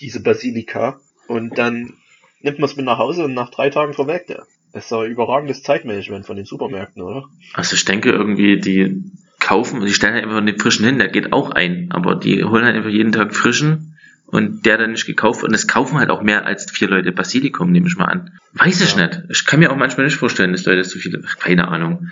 diese 0.00 0.22
Basilika, 0.22 1.00
und 1.28 1.58
dann 1.58 1.94
nimmt 2.40 2.58
man 2.58 2.68
es 2.68 2.76
mit 2.76 2.86
nach 2.86 2.98
Hause 2.98 3.24
und 3.24 3.34
nach 3.34 3.50
drei 3.50 3.70
Tagen 3.70 3.94
verwelkt 3.94 4.30
er. 4.30 4.46
Das 4.72 4.84
ist 4.84 4.92
doch 4.92 5.04
überragendes 5.04 5.62
Zeitmanagement 5.62 6.26
von 6.26 6.36
den 6.36 6.44
Supermärkten, 6.44 7.02
oder? 7.02 7.28
Also 7.54 7.74
ich 7.74 7.84
denke 7.84 8.10
irgendwie, 8.10 8.58
die 8.58 9.02
kaufen, 9.40 9.84
die 9.84 9.92
stellen 9.92 10.14
halt 10.14 10.24
einfach 10.24 10.44
den 10.44 10.58
frischen 10.58 10.84
hin, 10.84 10.98
der 10.98 11.08
geht 11.08 11.32
auch 11.32 11.50
ein, 11.50 11.90
aber 11.90 12.14
die 12.14 12.44
holen 12.44 12.64
halt 12.64 12.76
einfach 12.76 12.90
jeden 12.90 13.12
Tag 13.12 13.34
frischen 13.34 13.89
und 14.30 14.64
der 14.66 14.78
dann 14.78 14.92
nicht 14.92 15.06
gekauft 15.06 15.42
und 15.44 15.52
es 15.54 15.66
kaufen 15.66 15.98
halt 15.98 16.10
auch 16.10 16.22
mehr 16.22 16.46
als 16.46 16.70
vier 16.70 16.88
Leute 16.88 17.12
Basilikum, 17.12 17.70
nehme 17.72 17.88
ich 17.88 17.96
mal 17.96 18.06
an. 18.06 18.38
Weiß 18.54 18.80
ich 18.80 18.96
Ja. 18.96 19.06
nicht. 19.06 19.20
Ich 19.30 19.44
kann 19.44 19.60
mir 19.60 19.70
auch 19.72 19.76
manchmal 19.76 20.06
nicht 20.06 20.16
vorstellen, 20.16 20.52
dass 20.52 20.64
Leute 20.66 20.84
so 20.84 20.98
viele, 20.98 21.22
ach, 21.26 21.38
keine 21.38 21.68
Ahnung. 21.68 22.08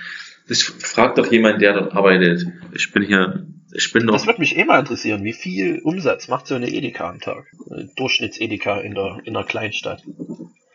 Das 0.48 0.62
fragt 0.62 1.18
doch 1.18 1.30
jemand, 1.30 1.60
der 1.60 1.74
dort 1.74 1.92
arbeitet. 1.94 2.46
Ich 2.72 2.90
bin 2.92 3.02
hier, 3.02 3.46
ich 3.72 3.92
bin 3.92 4.06
Das 4.06 4.22
doch, 4.22 4.26
würde 4.28 4.40
mich 4.40 4.56
eh 4.56 4.64
mal 4.64 4.80
interessieren, 4.80 5.22
wie 5.24 5.34
viel 5.34 5.80
Umsatz 5.82 6.28
macht 6.28 6.46
so 6.46 6.54
eine 6.54 6.68
Edeka 6.70 7.08
am 7.10 7.20
Tag? 7.20 7.44
Eine 7.70 7.88
Durchschnitts-Edeka 7.96 8.80
in 8.80 8.94
der, 8.94 9.18
in 9.24 9.34
der 9.34 9.44
Kleinstadt. 9.44 10.02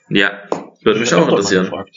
ja, 0.09 0.43
würde 0.83 0.99
mich 0.99 1.13
auch 1.13 1.27
interessieren. 1.27 1.65
Schade, 1.65 1.91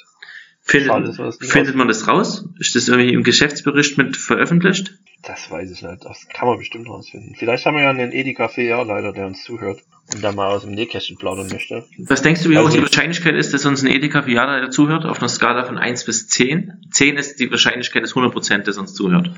Findet, 0.68 1.18
das 1.20 1.38
nie 1.40 1.46
findet 1.46 1.76
man 1.76 1.86
das 1.86 2.08
raus? 2.08 2.48
Ist 2.58 2.74
das 2.74 2.88
irgendwie 2.88 3.12
im 3.12 3.22
Geschäftsbericht 3.22 3.98
mit 3.98 4.16
veröffentlicht? 4.16 4.94
Das 5.22 5.50
weiß 5.50 5.70
ich 5.72 5.82
nicht. 5.82 6.04
Das 6.04 6.26
kann 6.32 6.46
man 6.48 6.58
bestimmt 6.58 6.88
rausfinden. 6.88 7.34
Vielleicht 7.36 7.66
haben 7.66 7.76
wir 7.76 7.82
ja 7.82 7.90
einen 7.90 8.12
Edeka-Filialleiter, 8.12 9.12
der 9.12 9.26
uns 9.26 9.42
zuhört 9.42 9.80
und 10.14 10.22
da 10.22 10.30
mal 10.30 10.48
aus 10.48 10.62
dem 10.62 10.70
Nähkästchen 10.72 11.16
plaudern 11.18 11.48
möchte. 11.48 11.84
Was 11.98 12.22
denkst 12.22 12.42
du, 12.44 12.50
wie 12.50 12.56
hoch 12.58 12.66
Also 12.66 12.70
die 12.72 12.76
ich- 12.78 12.82
Wahrscheinlichkeit 12.84 13.34
ist, 13.34 13.52
dass 13.52 13.64
uns 13.66 13.82
ein 13.82 13.88
Edeka 13.88 14.22
Fiala 14.22 14.70
zuhört? 14.70 15.04
Auf 15.04 15.18
einer 15.18 15.28
Skala 15.28 15.64
von 15.64 15.78
1 15.78 16.04
bis 16.04 16.28
10. 16.28 16.74
10 16.92 17.16
ist 17.16 17.40
die 17.40 17.50
Wahrscheinlichkeit, 17.50 18.04
dass 18.04 18.14
100% 18.14 18.68
dass 18.68 18.78
uns 18.78 18.94
zuhört. 18.94 19.30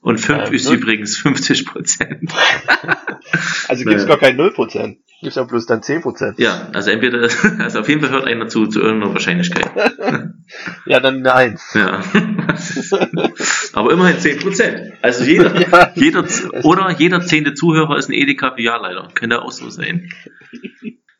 Und 0.00 0.18
5 0.18 0.48
Ähm, 0.48 0.52
ist 0.54 0.64
null. 0.66 0.76
übrigens 0.76 1.16
50%. 1.18 2.32
Also 3.68 3.84
gibt's 3.84 4.02
Nee. 4.02 4.08
gar 4.08 4.18
kein 4.18 4.36
0%. 4.36 4.96
Gibt's 5.20 5.36
ja 5.36 5.44
bloß 5.44 5.66
dann 5.66 5.80
10%. 5.82 6.34
ja, 6.40 6.68
also 6.72 6.90
entweder, 6.90 7.28
also 7.60 7.80
auf 7.80 7.88
jeden 7.88 8.00
Fall 8.00 8.10
hört 8.10 8.24
einer 8.26 8.48
zu, 8.48 8.66
zu 8.66 8.80
irgendeiner 8.80 9.12
Wahrscheinlichkeit. 9.14 9.70
Ja, 10.84 11.00
dann 11.00 11.18
eine 11.26 11.32
1. 11.34 11.74
Ja. 11.74 12.02
Aber 13.74 13.92
immerhin 13.92 14.16
10%. 14.16 14.92
Also 15.02 15.24
jeder, 15.24 15.54
Ja. 15.70 15.92
jeder, 15.94 16.24
oder 16.62 16.90
jeder 16.90 17.20
zehnte 17.22 17.54
Zuhörer 17.54 17.96
ist 17.96 18.08
ein 18.08 18.12
Edeka 18.14 18.54
Filialleiter. 18.54 19.08
Könnte 19.14 19.42
auch 19.42 19.52
so 19.52 19.70
sein. 19.70 20.10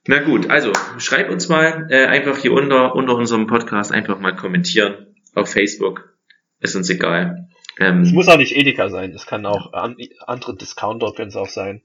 Na 0.06 0.18
gut, 0.18 0.50
also 0.50 0.73
schreib 0.99 1.30
uns 1.30 1.49
mal 1.49 1.87
äh, 1.90 2.06
einfach 2.06 2.37
hier 2.38 2.52
unter, 2.52 2.94
unter 2.94 3.14
unserem 3.14 3.47
Podcast 3.47 3.92
einfach 3.92 4.18
mal 4.18 4.35
kommentieren 4.35 5.14
auf 5.35 5.50
Facebook. 5.50 6.12
Ist 6.61 6.75
uns 6.76 6.90
egal. 6.90 7.49
Ähm, 7.78 8.02
Es 8.02 8.12
muss 8.12 8.28
auch 8.28 8.37
nicht 8.37 8.54
Edeka 8.54 8.90
sein, 8.90 9.12
es 9.12 9.26
kann 9.26 9.47
auch 9.47 9.73
an, 9.73 9.97
andere 10.26 10.56
Discounter 10.56 11.12
können 11.16 11.28
es 11.28 11.37
auch 11.37 11.49
sein. 11.49 11.82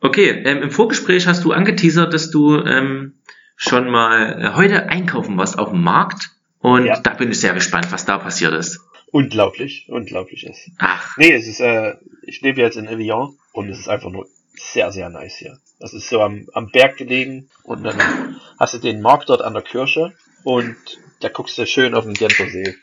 Okay, 0.00 0.30
ähm, 0.44 0.62
im 0.62 0.70
Vorgespräch 0.70 1.26
hast 1.26 1.44
du 1.44 1.52
angeteasert, 1.52 2.12
dass 2.14 2.30
du 2.30 2.56
ähm, 2.58 3.20
schon 3.56 3.90
mal 3.90 4.40
äh, 4.40 4.56
heute 4.56 4.88
einkaufen 4.88 5.36
warst 5.36 5.58
auf 5.58 5.70
dem 5.70 5.82
Markt. 5.82 6.30
Und 6.58 6.86
Ja. 6.86 6.98
da 7.00 7.12
bin 7.14 7.30
ich 7.30 7.40
sehr 7.40 7.54
gespannt, 7.54 7.88
was 7.90 8.04
da 8.04 8.18
passiert 8.18 8.54
ist. 8.54 8.80
Unglaublich, 9.12 9.86
unglaublich 9.88 10.44
ist. 10.44 10.70
Ach, 10.78 11.16
Nee, 11.18 11.32
es 11.32 11.46
ist, 11.46 11.60
äh, 11.60 11.96
ich 12.26 12.40
lebe 12.40 12.62
jetzt 12.62 12.78
in 12.78 12.88
Evian 12.88 13.36
und 13.52 13.68
es 13.68 13.78
ist 13.78 13.88
einfach 13.88 14.10
nur 14.10 14.26
sehr, 14.54 14.90
sehr 14.90 15.10
nice 15.10 15.36
hier. 15.36 15.58
Das 15.78 15.92
ist 15.92 16.08
so 16.08 16.22
am, 16.22 16.48
am 16.54 16.70
Berg 16.70 16.96
gelegen 16.96 17.50
und 17.62 17.84
dann 17.84 18.40
hast 18.58 18.72
du 18.72 18.78
den 18.78 19.02
Markt 19.02 19.28
dort 19.28 19.42
an 19.42 19.52
der 19.52 19.62
Kirche 19.62 20.14
und 20.44 20.76
da 21.20 21.28
guckst 21.28 21.58
du 21.58 21.66
schön 21.66 21.94
auf 21.94 22.04
den 22.04 22.14
Genfer 22.14 22.48
See. 22.48 22.74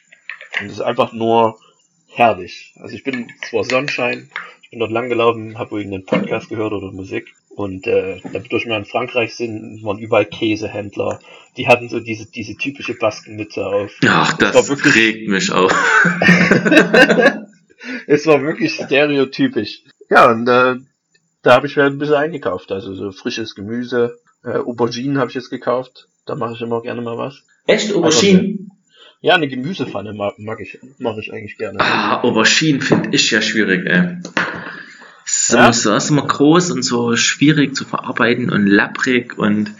Und 0.59 0.67
es 0.67 0.74
ist 0.74 0.81
einfach 0.81 1.13
nur 1.13 1.59
herrlich. 2.07 2.75
Also 2.79 2.95
ich 2.95 3.03
bin 3.03 3.31
zwar 3.50 3.63
Sonnenschein, 3.63 4.29
ich 4.62 4.69
bin 4.69 4.79
dort 4.79 4.91
lang 4.91 5.09
gelaufen, 5.09 5.57
habe 5.57 5.77
irgendeinen 5.77 6.05
Podcast 6.05 6.50
gehört 6.50 6.74
oder 6.74 6.91
Musik 6.91 7.33
und 7.60 7.86
äh, 7.88 8.22
dadurch 8.32 8.66
wir 8.66 8.78
in 8.78 8.86
Frankreich 8.86 9.36
sind, 9.36 9.84
waren 9.84 10.00
überall 10.00 10.24
Käsehändler. 10.25 11.20
Die 11.58 11.68
hatten 11.68 11.89
so 11.89 12.00
diese, 12.00 12.25
diese 12.32 12.56
typische 12.56 12.94
Baskenmütze 12.94 13.66
auf. 13.66 13.92
ach 14.08 14.38
Das 14.38 14.54
das, 14.54 14.70
war 14.70 14.78
wirklich- 14.78 14.96
regt 14.96 15.28
mich 15.28 15.51
auf. 15.51 15.74
es 18.08 18.25
war 18.25 18.42
wirklich 18.42 18.74
stereotypisch. 18.75 19.82
Ja, 20.10 20.32
und 20.32 20.48
äh, 20.48 20.75
da 21.42 21.54
habe 21.54 21.68
ich 21.68 21.75
mir 21.75 21.84
ein 21.84 21.98
bisschen 21.98 22.16
eingekauft. 22.16 22.72
Also 22.72 22.94
so 22.96 23.12
frisches 23.12 23.56
Gemüse, 23.56 24.18
äh, 24.46 24.51
Auberginen 24.58 25.18
habe 25.18 25.30
ich 25.30 25.36
jetzt 25.36 25.50
gekauft. 25.50 26.08
Da 26.25 26.36
mache 26.36 26.54
ich 26.54 26.62
immer 26.62 26.82
gerne 26.82 27.01
mal 27.01 27.18
was. 27.18 27.44
Echt, 27.68 27.94
Auberginen? 27.94 28.72
Ja, 29.22 29.36
eine 29.36 29.50
Gemüsepfanne 29.50 30.13
mag, 30.13 30.39
mag 30.39 30.62
ich, 30.62 30.80
mache 30.98 31.20
ich 31.20 31.34
eigentlich 31.34 31.58
gerne. 31.58 31.80
Ah, 31.82 32.22
Auberginen 32.22 32.80
finde 32.80 33.10
ich 33.12 33.30
ja 33.32 33.42
schwierig, 33.42 33.86
ey. 33.86 34.18
So, 35.50 35.58
Ja? 35.58 35.74
so 35.74 35.96
ist 35.96 36.12
immer 36.12 36.27
groß 36.27 36.70
und 36.70 36.84
so 36.84 37.15
schwierig 37.15 37.75
zu 37.75 37.84
verarbeiten 37.84 38.51
und 38.51 38.68
lapprig 38.68 39.36
und 39.36 39.72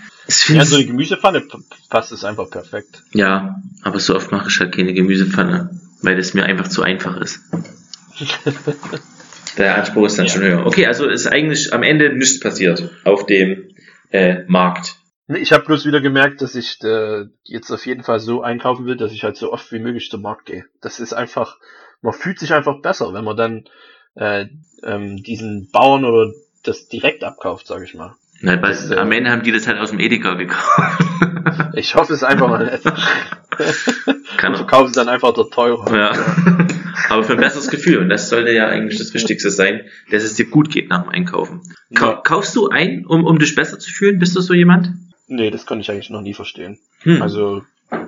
Ja, 0.48 0.66
so 0.66 0.78
eine 0.78 0.86
Gemüsepfanne 0.86 1.44
passt 1.90 2.12
es 2.12 2.24
einfach 2.24 2.50
perfekt. 2.50 3.04
ja, 3.14 3.62
aber 3.84 4.00
so 4.00 4.16
oft 4.16 4.32
mache 4.32 4.50
ich 4.50 4.60
halt 4.60 4.74
keine 4.74 4.96
Gemüsepfanne, 4.96 5.80
weil 6.02 6.18
es 6.18 6.34
mir 6.34 6.44
einfach 6.44 6.70
zu 6.70 6.82
einfach 6.82 7.18
ist. 7.18 7.42
Der 9.60 9.78
Anspruch 9.78 10.08
ist 10.08 10.18
dann 10.18 10.26
Ja. 10.26 10.32
schon 10.34 10.42
höher. 10.42 10.66
Okay, 10.66 10.88
also 10.88 11.06
ist 11.08 11.28
eigentlich 11.28 11.72
am 11.72 11.84
Ende 11.84 12.14
nichts 12.18 12.40
passiert 12.40 12.90
auf 13.04 13.28
dem 13.28 13.70
äh, 14.10 14.44
Markt. 14.48 14.96
Ich 15.28 15.52
habe 15.54 15.66
bloß 15.66 15.86
wieder 15.86 16.02
gemerkt, 16.02 16.42
dass 16.42 16.56
ich 16.56 16.80
äh, 16.84 17.26
jetzt 17.44 17.70
auf 17.70 17.86
jeden 17.86 18.02
Fall 18.04 18.20
so 18.20 18.42
einkaufen 18.42 18.88
will, 18.88 18.98
dass 18.98 19.12
ich 19.12 19.24
halt 19.24 19.38
so 19.38 19.54
oft 19.54 19.72
wie 19.72 19.78
möglich 19.80 20.10
zum 20.10 20.24
Markt 20.24 20.48
gehe. 20.48 20.66
Das 20.82 21.00
ist 21.00 21.14
einfach, 21.14 21.58
man 22.02 22.14
fühlt 22.14 22.40
sich 22.40 22.54
einfach 22.54 22.82
besser, 22.82 23.14
wenn 23.14 23.24
man 23.26 23.38
dann 23.38 23.66
äh, 24.16 24.46
ähm, 24.84 25.24
diesen 25.24 25.70
Bauern 25.72 26.06
oder 26.06 26.32
das 26.64 26.88
direkt 26.88 27.24
abkauft, 27.24 27.68
sage 27.68 27.86
ich 27.86 27.96
mal. 27.96 28.16
Na, 28.42 28.62
weil 28.62 28.72
Das, 28.72 28.90
äh, 28.90 28.96
am 28.96 29.12
Ende 29.12 29.32
haben 29.32 29.44
die 29.44 29.52
das 29.52 29.68
halt 29.68 29.80
aus 29.80 29.90
dem 29.92 30.00
Edeka 30.00 30.36
gekauft. 30.36 31.04
Ich 31.74 31.96
hoffe 31.96 32.14
es 32.14 32.24
einfach 32.24 32.50
mal 32.50 32.66
nicht. 32.66 32.84
Kann 34.38 34.52
Und 34.52 34.58
verkaufen 34.58 34.88
es 34.88 34.94
dann 34.94 35.08
einfach 35.08 35.34
dort 35.34 35.54
teurer. 35.54 35.96
Ja. 35.96 36.12
Aber 37.10 37.24
für 37.24 37.34
ein 37.34 37.40
besseres 37.40 37.70
Gefühl. 37.70 38.00
Und 38.00 38.10
das 38.10 38.30
sollte 38.30 38.52
ja 38.52 38.68
eigentlich 38.68 39.00
das 39.00 39.14
Wichtigste 39.14 39.50
sein, 39.50 39.82
dass 40.12 40.24
es 40.24 40.36
dir 40.36 40.46
gut 40.46 40.70
geht 40.70 40.90
nach 40.90 41.04
dem 41.04 41.10
Einkaufen. 41.10 41.62
Kau 41.96 42.12
Ja. 42.12 42.22
Kaufst 42.22 42.56
du 42.56 42.70
ein, 42.70 43.06
um, 43.06 43.24
um 43.24 43.40
dich 43.40 43.56
besser 43.56 43.80
zu 43.80 43.92
fühlen? 43.92 44.20
Bist 44.20 44.36
du 44.36 44.42
so 44.42 44.54
jemand? 44.54 44.92
Nee, 45.28 45.52
das 45.52 45.66
konnte 45.66 45.82
ich 45.82 45.92
eigentlich 45.92 46.10
noch 46.10 46.22
nie 46.22 46.34
verstehen. 46.34 46.80
Hm. 47.02 47.22
Also, 47.22 47.64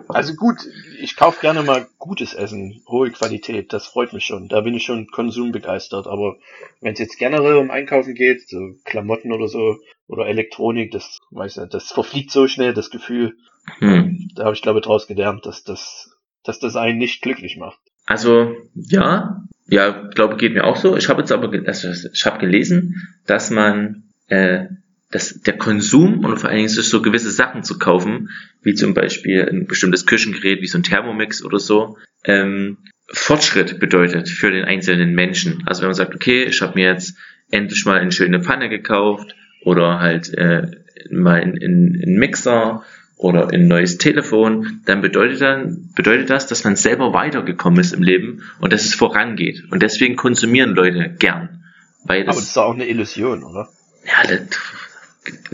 also 0.08 0.36
gut, 0.36 0.58
ich 1.00 1.16
kaufe 1.16 1.42
gerne 1.42 1.64
mal 1.64 1.88
gutes 1.98 2.34
Essen, 2.34 2.82
hohe 2.88 3.12
Qualität, 3.12 3.74
das 3.74 3.88
freut 3.88 4.14
mich 4.14 4.26
schon. 4.26 4.48
Da 4.48 4.62
bin 4.62 4.74
ich 4.74 4.84
schon 4.84 5.08
konsumbegeistert. 5.08 6.08
Aber 6.08 6.38
wenn 6.82 6.94
es 6.94 7.00
jetzt 7.00 7.18
generell 7.18 7.56
um 7.56 7.72
Einkaufen 7.72 8.14
geht, 8.14 8.48
so 8.48 8.76
Klamotten 8.84 9.32
oder 9.32 9.48
so, 9.48 9.78
oder 10.08 10.28
Elektronik, 10.28 10.92
das 10.92 11.18
weiß 11.32 11.58
nicht, 11.58 11.74
das 11.74 11.92
verfliegt 11.92 12.32
so 12.32 12.48
schnell, 12.48 12.74
das 12.74 12.90
Gefühl. 12.90 13.38
Hm. 13.80 14.30
Da 14.36 14.46
habe 14.46 14.56
ich 14.56 14.62
glaube 14.62 14.82
draus 14.82 15.08
gelernt, 15.08 15.46
dass 15.46 15.64
das, 15.64 16.12
dass 16.44 16.60
das 16.60 16.76
einen 16.76 16.98
nicht 16.98 17.22
glücklich 17.22 17.58
macht. 17.58 17.80
Also 18.06 18.56
ja, 18.76 19.44
ja, 19.68 20.10
glaube 20.10 20.36
geht 20.36 20.54
mir 20.54 20.66
auch 20.66 20.76
so. 20.76 20.98
Ich 20.98 21.08
habe 21.08 21.22
jetzt 21.22 21.32
aber, 21.32 21.50
also 21.66 21.90
ich 21.90 22.26
habe 22.26 22.40
gelesen, 22.40 23.08
dass 23.26 23.52
man, 23.52 24.10
äh, 24.28 24.66
dass 25.12 25.42
der 25.42 25.58
Konsum 25.58 26.24
und 26.24 26.38
vor 26.38 26.50
allen 26.50 26.58
Dingen 26.58 26.70
sich 26.70 26.88
so 26.88 27.02
gewisse 27.02 27.32
Sachen 27.32 27.64
zu 27.64 27.78
kaufen, 27.78 28.30
wie 28.64 28.74
zum 28.74 28.94
Beispiel 28.94 29.48
ein 29.48 29.68
bestimmtes 29.68 30.06
Küchengerät, 30.06 30.62
wie 30.62 30.68
so 30.68 30.78
ein 30.78 30.84
Thermomix 30.84 31.44
oder 31.44 31.60
so, 31.60 31.98
ähm, 32.24 32.78
Fortschritt 33.14 33.80
bedeutet 33.80 34.30
für 34.30 34.52
den 34.52 34.64
einzelnen 34.64 35.14
Menschen. 35.14 35.64
Also 35.66 35.82
wenn 35.82 35.90
man 35.90 35.96
sagt, 35.96 36.16
okay, 36.16 36.44
ich 36.44 36.62
habe 36.62 36.76
mir 36.76 36.88
jetzt 36.88 37.18
endlich 37.50 37.86
mal 37.86 38.00
eine 38.00 38.12
schöne 38.12 38.42
Pfanne 38.42 38.70
gekauft 38.70 39.36
oder 39.64 40.00
halt 40.00 40.34
äh, 40.34 40.68
mal 41.10 41.42
einen 41.42 41.62
einen 41.62 42.16
Mixer 42.18 42.84
oder 43.18 43.50
ein 43.52 43.68
neues 43.68 43.98
Telefon, 43.98 44.82
dann 44.86 45.02
bedeutet 45.02 45.42
dann 45.42 45.92
bedeutet 45.94 46.30
das, 46.30 46.48
dass 46.48 46.64
man 46.64 46.76
selber 46.76 47.14
weitergekommen 47.14 47.80
ist 47.80 47.94
im 47.94 48.02
Leben 48.02 48.44
und 48.60 48.72
dass 48.72 48.86
es 48.86 48.96
vorangeht. 48.96 49.64
Und 49.72 49.84
deswegen 49.84 50.16
konsumieren 50.16 50.74
Leute 50.74 51.14
gern. 51.20 51.64
Weil 52.04 52.22
Aber 52.22 52.28
das 52.28 52.38
das, 52.38 52.46
ist 52.46 52.58
auch 52.58 52.74
eine 52.74 52.88
Illusion, 52.88 53.44
oder? 53.44 53.70
ja, 54.06 54.24
das, 54.28 54.58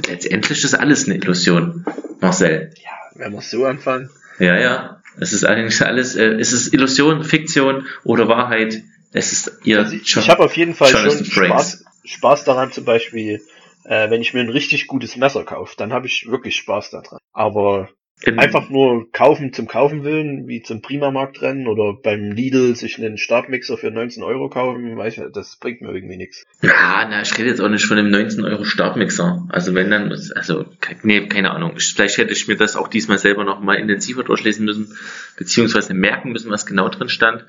letztendlich 0.07 0.63
ist 0.63 0.73
alles 0.73 1.05
eine 1.05 1.15
Illusion, 1.15 1.85
Marcel. 2.19 2.73
Ja, 2.83 2.91
wenn 3.15 3.33
wir 3.33 3.41
so 3.41 3.65
anfangen. 3.65 4.09
Ja, 4.39 4.57
ja. 4.57 5.01
Es 5.19 5.33
ist 5.33 5.45
eigentlich 5.45 5.81
alles, 5.81 6.15
äh, 6.15 6.33
es 6.35 6.53
ist 6.53 6.73
Illusion, 6.73 7.23
Fiktion 7.23 7.87
oder 8.03 8.27
Wahrheit. 8.27 8.83
Es 9.13 9.31
ist 9.31 9.59
ihr 9.63 9.79
Also 9.79 9.95
ich 9.95 10.15
ich 10.15 10.29
habe 10.29 10.43
auf 10.43 10.55
jeden 10.55 10.75
Fall 10.75 10.89
schon 10.89 11.05
Jonathan 11.05 11.25
Frakes. 11.25 11.49
Spaß, 11.49 11.85
Spaß 12.05 12.43
daran, 12.43 12.71
zum 12.71 12.85
Beispiel, 12.85 13.41
äh, 13.85 14.09
wenn 14.09 14.21
ich 14.21 14.33
mir 14.33 14.41
ein 14.41 14.49
richtig 14.49 14.87
gutes 14.87 15.15
Messer 15.15 15.43
kaufe, 15.43 15.73
dann 15.77 15.91
habe 15.91 16.07
ich 16.07 16.27
wirklich 16.29 16.55
Spaß 16.57 16.91
daran. 16.91 17.19
Aber 17.33 17.89
im- 18.23 18.39
einfach 18.39 18.69
nur 18.69 19.11
kaufen 19.11 19.53
zum 19.53 19.67
Kaufen 19.67 20.03
willen, 20.03 20.47
wie 20.47 20.61
zum 20.63 20.81
Primamarkt 20.81 21.41
rennen 21.41 21.67
oder 21.67 21.93
beim 21.93 22.31
Lidl 22.31 22.75
sich 22.75 22.97
einen 22.97 23.17
Stabmixer 23.17 23.77
für 23.77 23.91
19 23.91 24.23
Euro 24.23 24.49
kaufen, 24.49 24.97
weiß 24.97 25.17
ich, 25.17 25.23
das 25.33 25.57
bringt 25.57 25.81
mir 25.81 25.93
irgendwie 25.93 26.17
nichts. 26.17 26.43
Ja, 26.61 27.07
na, 27.09 27.21
ich 27.21 27.37
rede 27.37 27.49
jetzt 27.49 27.61
auch 27.61 27.69
nicht 27.69 27.85
von 27.85 27.97
einem 27.97 28.09
19 28.09 28.43
Euro 28.43 28.63
Stabmixer. 28.63 29.45
Also 29.49 29.75
wenn 29.75 29.91
dann, 29.91 30.11
also, 30.35 30.65
nee, 31.03 31.27
keine 31.27 31.51
Ahnung. 31.51 31.73
Ich, 31.77 31.93
vielleicht 31.93 32.17
hätte 32.17 32.33
ich 32.33 32.47
mir 32.47 32.57
das 32.57 32.75
auch 32.75 32.87
diesmal 32.87 33.19
selber 33.19 33.43
noch 33.43 33.59
mal 33.61 33.75
intensiver 33.75 34.23
durchlesen 34.23 34.65
müssen, 34.65 34.97
beziehungsweise 35.37 35.93
merken 35.93 36.31
müssen, 36.31 36.49
was 36.51 36.65
genau 36.65 36.89
drin 36.89 37.09
stand. 37.09 37.45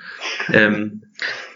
Ähm, 0.52 1.02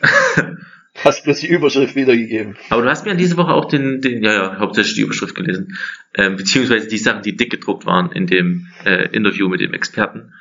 Hast 0.95 1.25
bloß 1.25 1.41
die 1.41 1.49
Überschrift 1.49 1.97
wiedergegeben. 1.97 2.57
aber 2.69 2.83
du 2.83 2.91
hast 2.91 3.07
mir 3.07 3.15
diese 3.15 3.37
Woche 3.39 3.53
auch 3.53 3.65
den, 3.65 4.01
den 4.03 4.23
ja, 4.23 4.33
ja, 4.33 4.59
hauptsächlich 4.59 4.95
die 4.95 5.01
Überschrift 5.03 5.35
gelesen, 5.35 5.79
ähm, 6.15 6.37
beziehungsweise 6.37 6.87
die 6.87 6.99
Sachen, 6.99 7.23
die 7.23 7.35
dick 7.35 7.51
gedruckt 7.51 7.87
waren 7.87 8.13
in 8.13 8.27
dem 8.27 8.69
äh, 8.85 9.09
Interview 9.09 9.49
mit 9.49 9.61
dem 9.61 9.73
Experten. 9.73 10.35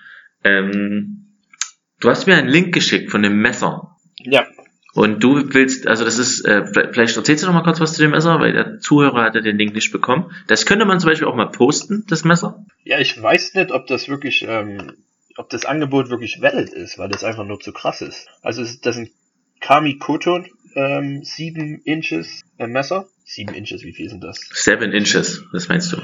Ähm, 0.43 1.37
du 2.01 2.09
hast 2.09 2.27
mir 2.27 2.35
einen 2.35 2.49
Link 2.49 2.73
geschickt 2.73 3.11
von 3.11 3.21
dem 3.23 3.41
Messer. 3.41 3.95
Ja, 4.23 4.45
Und 4.93 5.23
du 5.23 5.53
willst, 5.53 5.87
also 5.87 6.03
das 6.03 6.17
ist, 6.19 6.45
äh, 6.45 6.65
vielleicht 6.91 7.15
erzählst 7.15 7.43
du 7.43 7.47
noch 7.47 7.53
mal 7.53 7.63
kurz 7.63 7.79
was 7.79 7.93
zu 7.93 8.01
dem 8.01 8.11
Messer, 8.11 8.39
weil 8.41 8.51
der 8.51 8.79
Zuhörer 8.79 9.23
hatte 9.23 9.41
den 9.41 9.57
Link 9.57 9.73
nicht 9.73 9.91
bekommen. 9.93 10.31
Das 10.47 10.65
könnte 10.65 10.85
man 10.85 10.99
zum 10.99 11.09
Beispiel 11.09 11.27
auch 11.27 11.35
mal 11.35 11.49
posten, 11.49 12.03
das 12.09 12.25
Messer. 12.25 12.65
ja, 12.83 12.99
ich 12.99 13.19
weiß 13.19 13.53
nicht, 13.53 13.71
ob 13.71 13.87
das 13.87 14.09
wirklich, 14.09 14.45
ähm, 14.47 14.91
ob 15.37 15.49
das 15.49 15.63
Angebot 15.65 16.09
wirklich 16.09 16.41
valid 16.41 16.69
ist, 16.73 16.97
weil 16.99 17.07
das 17.07 17.23
einfach 17.23 17.45
nur 17.45 17.61
zu 17.61 17.71
krass 17.71 18.01
ist. 18.01 18.27
Also 18.41 18.63
das 18.83 18.95
sind 18.95 19.11
Kami 19.61 19.97
Koto 19.97 20.43
ähm, 20.75 21.23
7 21.23 21.81
Inches 21.85 22.41
äh, 22.57 22.67
Messer. 22.67 23.07
7 23.25 23.53
Inches, 23.53 23.83
wie 23.83 23.93
viel 23.93 24.09
sind 24.09 24.23
das? 24.23 24.39
Seven 24.51 24.91
Inches, 24.91 25.45
das 25.53 25.69
meinst 25.69 25.93
du? 25.93 26.01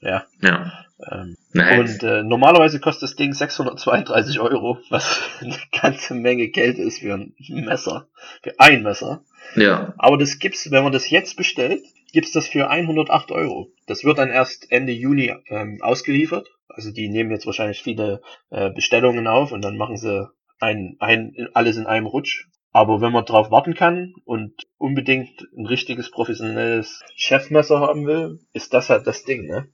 Ja. 0.00 0.24
Ja. 0.40 0.72
Ähm. 1.10 1.36
Und 1.52 2.02
äh, 2.02 2.22
normalerweise 2.22 2.80
kostet 2.80 3.02
das 3.02 3.16
Ding 3.16 3.32
632 3.32 4.40
Euro, 4.40 4.78
was 4.88 5.20
eine 5.40 5.58
ganze 5.78 6.14
Menge 6.14 6.48
Geld 6.48 6.78
ist 6.78 7.00
für 7.00 7.14
ein 7.14 7.34
Messer. 7.48 8.08
Für 8.42 8.58
ein 8.58 8.82
Messer. 8.82 9.24
ja. 9.56 9.94
Aber 9.98 10.16
das 10.16 10.38
gibt's, 10.38 10.70
wenn 10.70 10.84
man 10.84 10.92
das 10.92 11.10
jetzt 11.10 11.36
bestellt, 11.36 11.82
gibt's 12.12 12.32
das 12.32 12.48
für 12.48 12.70
108 12.70 13.30
Euro. 13.32 13.72
Das 13.86 14.04
wird 14.04 14.18
dann 14.18 14.30
erst 14.30 14.70
Ende 14.70 14.92
Juni 14.92 15.34
ähm, 15.48 15.78
ausgeliefert. 15.82 16.48
Also 16.68 16.92
die 16.92 17.08
nehmen 17.08 17.30
jetzt 17.30 17.46
wahrscheinlich 17.46 17.82
viele 17.82 18.22
äh, 18.50 18.70
Bestellungen 18.70 19.26
auf 19.26 19.52
und 19.52 19.62
dann 19.62 19.76
machen 19.76 19.96
sie 19.96 20.30
ein, 20.60 20.96
ein, 21.00 21.48
alles 21.52 21.76
in 21.76 21.86
einem 21.86 22.06
Rutsch. 22.06 22.46
Aber 22.72 23.00
wenn 23.00 23.12
man 23.12 23.24
drauf 23.24 23.50
warten 23.50 23.74
kann 23.74 24.14
und 24.24 24.52
unbedingt 24.78 25.30
ein 25.56 25.66
richtiges 25.66 26.10
professionelles 26.10 27.00
Chefmesser 27.16 27.80
haben 27.80 28.06
will, 28.06 28.38
ist 28.52 28.72
das 28.74 28.90
halt 28.90 29.06
das 29.06 29.24
Ding, 29.24 29.46
ne? 29.46 29.66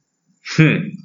Hm. 0.54 1.04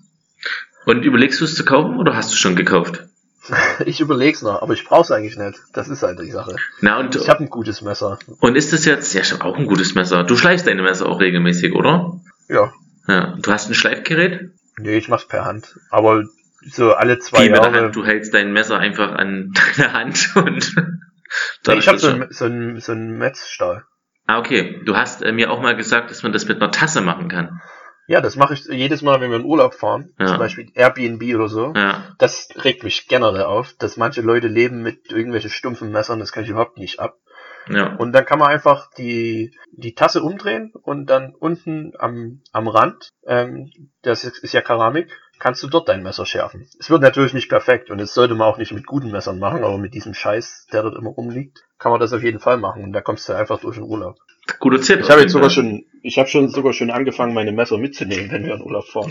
Und 0.85 1.03
überlegst 1.05 1.41
du 1.41 1.45
es 1.45 1.55
zu 1.55 1.65
kaufen 1.65 1.97
oder 1.97 2.15
hast 2.15 2.31
du 2.31 2.37
schon 2.37 2.55
gekauft? 2.55 3.03
Ich 3.85 3.99
überleg's 3.99 4.43
noch, 4.43 4.61
aber 4.61 4.73
ich 4.75 4.85
brauch's 4.85 5.09
eigentlich 5.11 5.35
nicht. 5.35 5.59
Das 5.73 5.89
ist 5.89 6.03
halt 6.03 6.19
die 6.19 6.29
Sache. 6.29 6.55
Na 6.79 6.99
und, 6.99 7.15
Ich 7.15 7.27
habe 7.27 7.43
ein 7.43 7.49
gutes 7.49 7.81
Messer. 7.81 8.19
und 8.39 8.55
ist 8.55 8.71
das 8.71 8.85
jetzt, 8.85 9.13
ja, 9.15 9.23
habe 9.31 9.45
auch 9.45 9.57
ein 9.57 9.65
gutes 9.65 9.95
Messer. 9.95 10.23
Du 10.23 10.37
schleifst 10.37 10.67
deine 10.67 10.83
Messer 10.83 11.07
auch 11.09 11.19
regelmäßig, 11.19 11.73
oder? 11.73 12.21
Ja. 12.47 12.71
Ja. 13.07 13.35
Du 13.41 13.51
hast 13.51 13.67
ein 13.67 13.73
Schleifgerät? 13.73 14.51
Nee, 14.77 14.95
ich 14.97 15.07
mach's 15.09 15.27
per 15.27 15.43
Hand. 15.43 15.75
Aber 15.89 16.23
so 16.69 16.93
alle 16.93 17.17
zwei 17.17 17.45
Wie 17.45 17.49
Jahre. 17.49 17.71
Hand, 17.85 17.95
du 17.95 18.05
hältst 18.05 18.31
dein 18.33 18.53
Messer 18.53 18.77
einfach 18.77 19.11
an 19.11 19.53
deine 19.75 19.91
Hand 19.91 20.31
und 20.35 20.75
Da 21.63 21.73
ich 21.73 21.87
habe 21.87 21.97
einen 22.07 22.27
so 22.31 22.45
einen- 22.45 22.79
so 22.79 22.91
einen 22.91 23.17
Metzstahl. 23.17 23.85
Ah, 24.27 24.39
okay. 24.39 24.81
Du 24.85 24.95
hast 24.95 25.21
äh, 25.23 25.31
mir 25.31 25.51
auch 25.51 25.61
mal 25.61 25.75
gesagt, 25.75 26.09
dass 26.11 26.23
man 26.23 26.31
das 26.31 26.45
mit 26.47 26.61
einer 26.61 26.71
Tasse 26.71 27.01
machen 27.01 27.27
kann. 27.27 27.61
Ja, 28.07 28.19
das 28.19 28.35
mache 28.35 28.53
ich 28.55 28.65
jedes 28.65 29.01
Mal, 29.01 29.21
wenn 29.21 29.29
wir 29.31 29.37
in 29.39 29.45
Urlaub 29.45 29.73
fahren. 29.73 30.13
Ja. 30.19 30.27
Zum 30.27 30.37
Beispiel 30.39 30.69
Airbnb 30.73 31.23
oder 31.35 31.47
so. 31.47 31.73
Ja. 31.75 32.13
Das 32.17 32.49
regt 32.63 32.83
mich 32.83 33.07
generell 33.07 33.43
auf, 33.43 33.73
dass 33.79 33.95
manche 33.97 34.21
Leute 34.21 34.47
leben 34.47 34.81
mit 34.81 35.11
irgendwelchen 35.11 35.49
stumpfen 35.49 35.91
Messern, 35.91 36.19
das 36.19 36.31
kann 36.31 36.43
ich 36.43 36.49
überhaupt 36.49 36.77
nicht 36.77 36.99
ab. 36.99 37.15
Ja. 37.69 37.95
Und 37.95 38.11
dann 38.13 38.25
kann 38.25 38.39
man 38.39 38.49
einfach 38.49 38.89
die, 38.97 39.55
die 39.71 39.93
Tasse 39.93 40.23
umdrehen 40.23 40.73
und 40.81 41.05
dann 41.09 41.33
unten 41.35 41.93
am, 41.99 42.41
am 42.51 42.67
Rand, 42.67 43.09
ähm, 43.27 43.69
das 44.01 44.23
ist, 44.23 44.39
ist 44.43 44.53
ja 44.53 44.61
Keramik, 44.61 45.15
kannst 45.41 45.61
du 45.63 45.67
dort 45.67 45.89
dein 45.89 46.03
Messer 46.03 46.25
schärfen. 46.25 46.69
Es 46.79 46.89
wird 46.89 47.01
natürlich 47.01 47.33
nicht 47.33 47.49
perfekt 47.49 47.89
und 47.89 47.99
das 47.99 48.13
sollte 48.13 48.35
man 48.35 48.47
auch 48.47 48.57
nicht 48.57 48.71
mit 48.71 48.85
guten 48.85 49.11
Messern 49.11 49.39
machen, 49.39 49.63
aber 49.63 49.77
mit 49.77 49.93
diesem 49.93 50.13
Scheiß, 50.13 50.67
der 50.71 50.83
dort 50.83 50.95
immer 50.95 51.09
rumliegt, 51.09 51.63
kann 51.79 51.91
man 51.91 51.99
das 51.99 52.13
auf 52.13 52.23
jeden 52.23 52.39
Fall 52.39 52.57
machen 52.57 52.83
und 52.83 52.93
da 52.93 53.01
kommst 53.01 53.27
du 53.27 53.33
einfach 53.33 53.59
durch 53.59 53.75
den 53.75 53.83
Urlaub. 53.83 54.17
Guter 54.59 54.79
Tipp. 54.79 54.99
Ich 55.01 55.09
habe 55.09 55.21
jetzt 55.21 55.31
sogar 55.31 55.49
schon, 55.49 55.85
ich 56.03 56.17
habe 56.17 56.29
schon 56.29 56.49
sogar 56.49 56.73
schon 56.73 56.91
angefangen, 56.91 57.33
meine 57.33 57.51
Messer 57.51 57.77
mitzunehmen, 57.77 58.31
wenn 58.31 58.45
wir 58.45 58.53
in 58.53 58.61
Urlaub 58.61 58.85
fahren. 58.85 59.09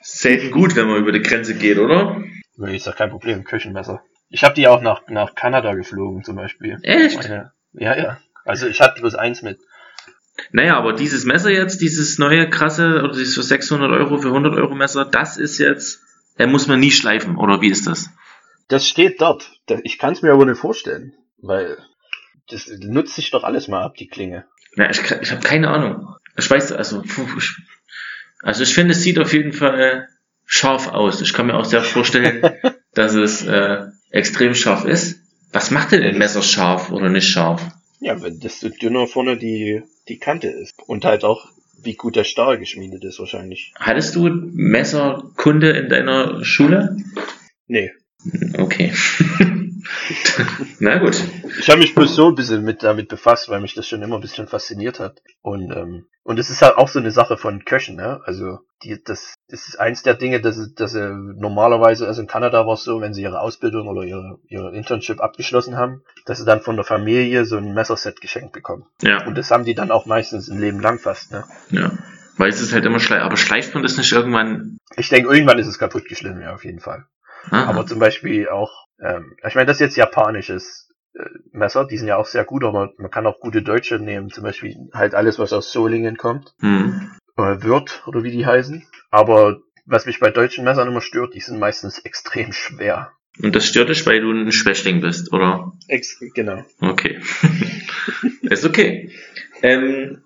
Selten 0.00 0.50
gut, 0.50 0.74
wenn 0.74 0.88
man 0.88 0.96
über 0.96 1.12
die 1.12 1.22
Grenze 1.22 1.54
geht, 1.54 1.78
oder? 1.78 2.22
Nee, 2.56 2.76
Ist 2.76 2.86
ja 2.86 2.92
kein 2.92 3.10
Problem, 3.10 3.44
Küchenmesser. 3.44 4.02
Ich 4.30 4.44
habe 4.44 4.54
die 4.54 4.68
auch 4.68 4.80
nach, 4.80 5.02
nach 5.08 5.34
Kanada 5.34 5.74
geflogen 5.74 6.24
zum 6.24 6.36
Beispiel. 6.36 6.78
Echt? 6.82 7.16
Meine, 7.16 7.52
ja, 7.72 7.96
ja. 7.96 8.18
Also 8.44 8.66
ich 8.66 8.80
hatte 8.80 9.00
bloß 9.00 9.14
eins 9.14 9.42
mit. 9.42 9.58
Naja, 10.52 10.76
aber 10.76 10.92
dieses 10.92 11.24
Messer 11.24 11.50
jetzt, 11.50 11.80
dieses 11.80 12.18
neue 12.18 12.48
krasse, 12.48 13.02
oder 13.02 13.12
dieses 13.12 13.34
für 13.34 13.42
600 13.42 13.90
Euro, 13.90 14.18
für 14.18 14.28
100 14.28 14.54
Euro 14.54 14.74
Messer, 14.74 15.04
das 15.04 15.36
ist 15.36 15.58
jetzt, 15.58 16.00
äh, 16.38 16.46
muss 16.46 16.66
man 16.66 16.80
nie 16.80 16.90
schleifen, 16.92 17.36
oder 17.36 17.60
wie 17.60 17.68
ist 17.70 17.86
das? 17.86 18.10
Das 18.68 18.86
steht 18.86 19.20
dort. 19.20 19.50
Da- 19.66 19.80
Ich 19.82 19.98
kann 19.98 20.12
es 20.12 20.22
mir 20.22 20.32
aber 20.32 20.46
nicht 20.46 20.58
vorstellen, 20.60 21.12
weil 21.38 21.78
das 22.50 22.68
nutzt 22.80 23.14
sich 23.14 23.30
doch 23.30 23.44
alles 23.44 23.68
mal 23.68 23.82
ab, 23.82 23.96
die 23.96 24.08
Klinge. 24.08 24.44
Ja, 24.76 24.88
ich, 24.90 25.00
ich 25.20 25.30
habe 25.32 25.42
keine 25.42 25.68
Ahnung. 25.70 26.14
Ich 26.36 26.48
weiß, 26.50 26.72
also, 26.72 27.02
also 28.42 28.62
ich 28.62 28.74
finde, 28.74 28.92
es 28.92 29.02
sieht 29.02 29.18
auf 29.18 29.32
jeden 29.32 29.52
Fall 29.52 30.08
scharf 30.46 30.88
aus. 30.88 31.20
Ich 31.20 31.32
kann 31.32 31.46
mir 31.46 31.54
auch 31.56 31.64
sehr 31.64 31.82
vorstellen, 31.82 32.42
dass 32.94 33.14
es 33.14 33.44
äh, 33.44 33.86
extrem 34.10 34.54
scharf 34.54 34.84
ist. 34.84 35.20
Was 35.52 35.70
macht 35.70 35.92
denn 35.92 36.02
ein 36.02 36.18
Messer 36.18 36.42
scharf 36.42 36.90
oder 36.90 37.08
nicht 37.08 37.28
scharf? 37.28 37.62
Ja, 38.00 38.22
wenn 38.22 38.40
desto 38.40 38.68
dünner 38.68 39.06
vorne 39.06 39.36
die, 39.36 39.82
die 40.08 40.18
Kante 40.18 40.48
ist. 40.48 40.74
Und 40.86 41.04
halt 41.04 41.24
auch, 41.24 41.48
wie 41.82 41.94
gut 41.94 42.16
der 42.16 42.24
Stahl 42.24 42.58
geschmiedet 42.58 43.04
ist 43.04 43.18
wahrscheinlich. 43.18 43.72
Hattest 43.76 44.14
du 44.16 44.28
Messerkunde 44.28 45.70
in 45.70 45.88
deiner 45.88 46.44
Schule? 46.44 46.96
Nee. 47.66 47.92
Okay. 48.56 48.92
Na 50.80 50.98
gut. 50.98 51.22
Ich 51.60 51.68
habe 51.70 51.80
mich 51.80 51.94
bloß 51.94 52.14
so 52.14 52.28
ein 52.28 52.34
bisschen 52.34 52.64
mit 52.64 52.82
damit 52.82 53.08
befasst, 53.08 53.48
weil 53.48 53.60
mich 53.60 53.74
das 53.74 53.88
schon 53.88 54.02
immer 54.02 54.16
ein 54.16 54.22
bisschen 54.22 54.48
fasziniert 54.48 55.00
hat. 55.00 55.22
Und 55.42 55.70
ähm, 55.70 56.06
und 56.28 56.38
es 56.38 56.50
ist 56.50 56.60
halt 56.60 56.76
auch 56.76 56.88
so 56.88 56.98
eine 56.98 57.10
Sache 57.10 57.38
von 57.38 57.64
Köchen, 57.64 57.96
ne? 57.96 58.20
Also 58.24 58.58
die, 58.82 59.02
das, 59.02 59.34
das 59.48 59.68
ist 59.68 59.80
eins 59.80 60.02
der 60.02 60.14
Dinge, 60.14 60.40
dass, 60.40 60.74
dass 60.74 60.92
sie 60.92 61.10
normalerweise, 61.36 62.06
also 62.06 62.20
in 62.20 62.28
Kanada 62.28 62.66
war 62.66 62.74
es 62.74 62.84
so, 62.84 63.00
wenn 63.00 63.14
sie 63.14 63.22
ihre 63.22 63.40
Ausbildung 63.40 63.88
oder 63.88 64.02
ihre, 64.02 64.38
ihre 64.46 64.74
Internship 64.74 65.20
abgeschlossen 65.20 65.76
haben, 65.76 66.02
dass 66.26 66.38
sie 66.38 66.44
dann 66.44 66.60
von 66.60 66.76
der 66.76 66.84
Familie 66.84 67.44
so 67.44 67.56
ein 67.56 67.74
Messerset 67.74 68.20
geschenkt 68.20 68.52
bekommen. 68.52 68.86
Ja, 69.02 69.26
Und 69.26 69.36
das 69.36 69.50
haben 69.50 69.64
die 69.64 69.74
dann 69.74 69.90
auch 69.90 70.06
meistens 70.06 70.48
ein 70.48 70.60
Leben 70.60 70.80
lang 70.80 70.98
fast, 70.98 71.32
ne? 71.32 71.44
ja. 71.70 71.90
Weil 72.36 72.50
es 72.50 72.60
ist 72.60 72.72
halt 72.72 72.84
immer 72.84 73.00
schleif. 73.00 73.22
Aber 73.22 73.36
schleift 73.36 73.74
man 73.74 73.82
das 73.82 73.96
nicht 73.96 74.12
irgendwann? 74.12 74.78
Ich 74.96 75.08
denke, 75.08 75.28
irgendwann 75.28 75.58
ist 75.58 75.66
es 75.66 75.80
kaputt 75.80 76.04
geschliffen, 76.04 76.40
ja, 76.40 76.54
auf 76.54 76.64
jeden 76.64 76.78
Fall. 76.78 77.04
Aha. 77.50 77.64
Aber 77.64 77.84
zum 77.84 77.98
Beispiel 77.98 78.48
auch, 78.48 78.86
ähm, 79.02 79.34
ich 79.44 79.56
meine, 79.56 79.66
das 79.66 79.78
ist 79.78 79.80
jetzt 79.80 79.96
japanisches 79.96 80.88
äh, 81.14 81.24
Messer, 81.50 81.84
die 81.84 81.98
sind 81.98 82.06
ja 82.06 82.16
auch 82.16 82.26
sehr 82.26 82.44
gut, 82.44 82.62
aber 82.62 82.92
man 82.96 83.10
kann 83.10 83.26
auch 83.26 83.40
gute 83.40 83.62
deutsche 83.62 83.98
nehmen, 83.98 84.30
zum 84.30 84.44
Beispiel 84.44 84.76
halt 84.92 85.16
alles, 85.16 85.40
was 85.40 85.52
aus 85.52 85.72
Solingen 85.72 86.16
kommt, 86.16 86.54
hm. 86.60 87.10
Äh, 87.38 87.62
Wirt 87.62 88.02
oder 88.06 88.22
wie 88.24 88.30
die 88.30 88.46
heißen. 88.46 88.86
Aber 89.10 89.60
was 89.86 90.04
mich 90.06 90.20
bei 90.20 90.30
deutschen 90.30 90.64
Messern 90.64 90.88
immer 90.88 91.00
stört, 91.00 91.34
die 91.34 91.40
sind 91.40 91.58
meistens 91.58 91.98
extrem 92.00 92.52
schwer. 92.52 93.12
Und 93.40 93.54
das 93.54 93.66
stört 93.66 93.88
dich, 93.88 94.04
weil 94.04 94.20
du 94.20 94.32
ein 94.32 94.52
Schwächling 94.52 95.00
bist, 95.00 95.32
oder? 95.32 95.72
Ex 95.86 96.18
genau. 96.34 96.64
Okay. 96.80 97.20
ist 98.42 98.64
okay. 98.66 99.12
Ähm, 99.62 100.22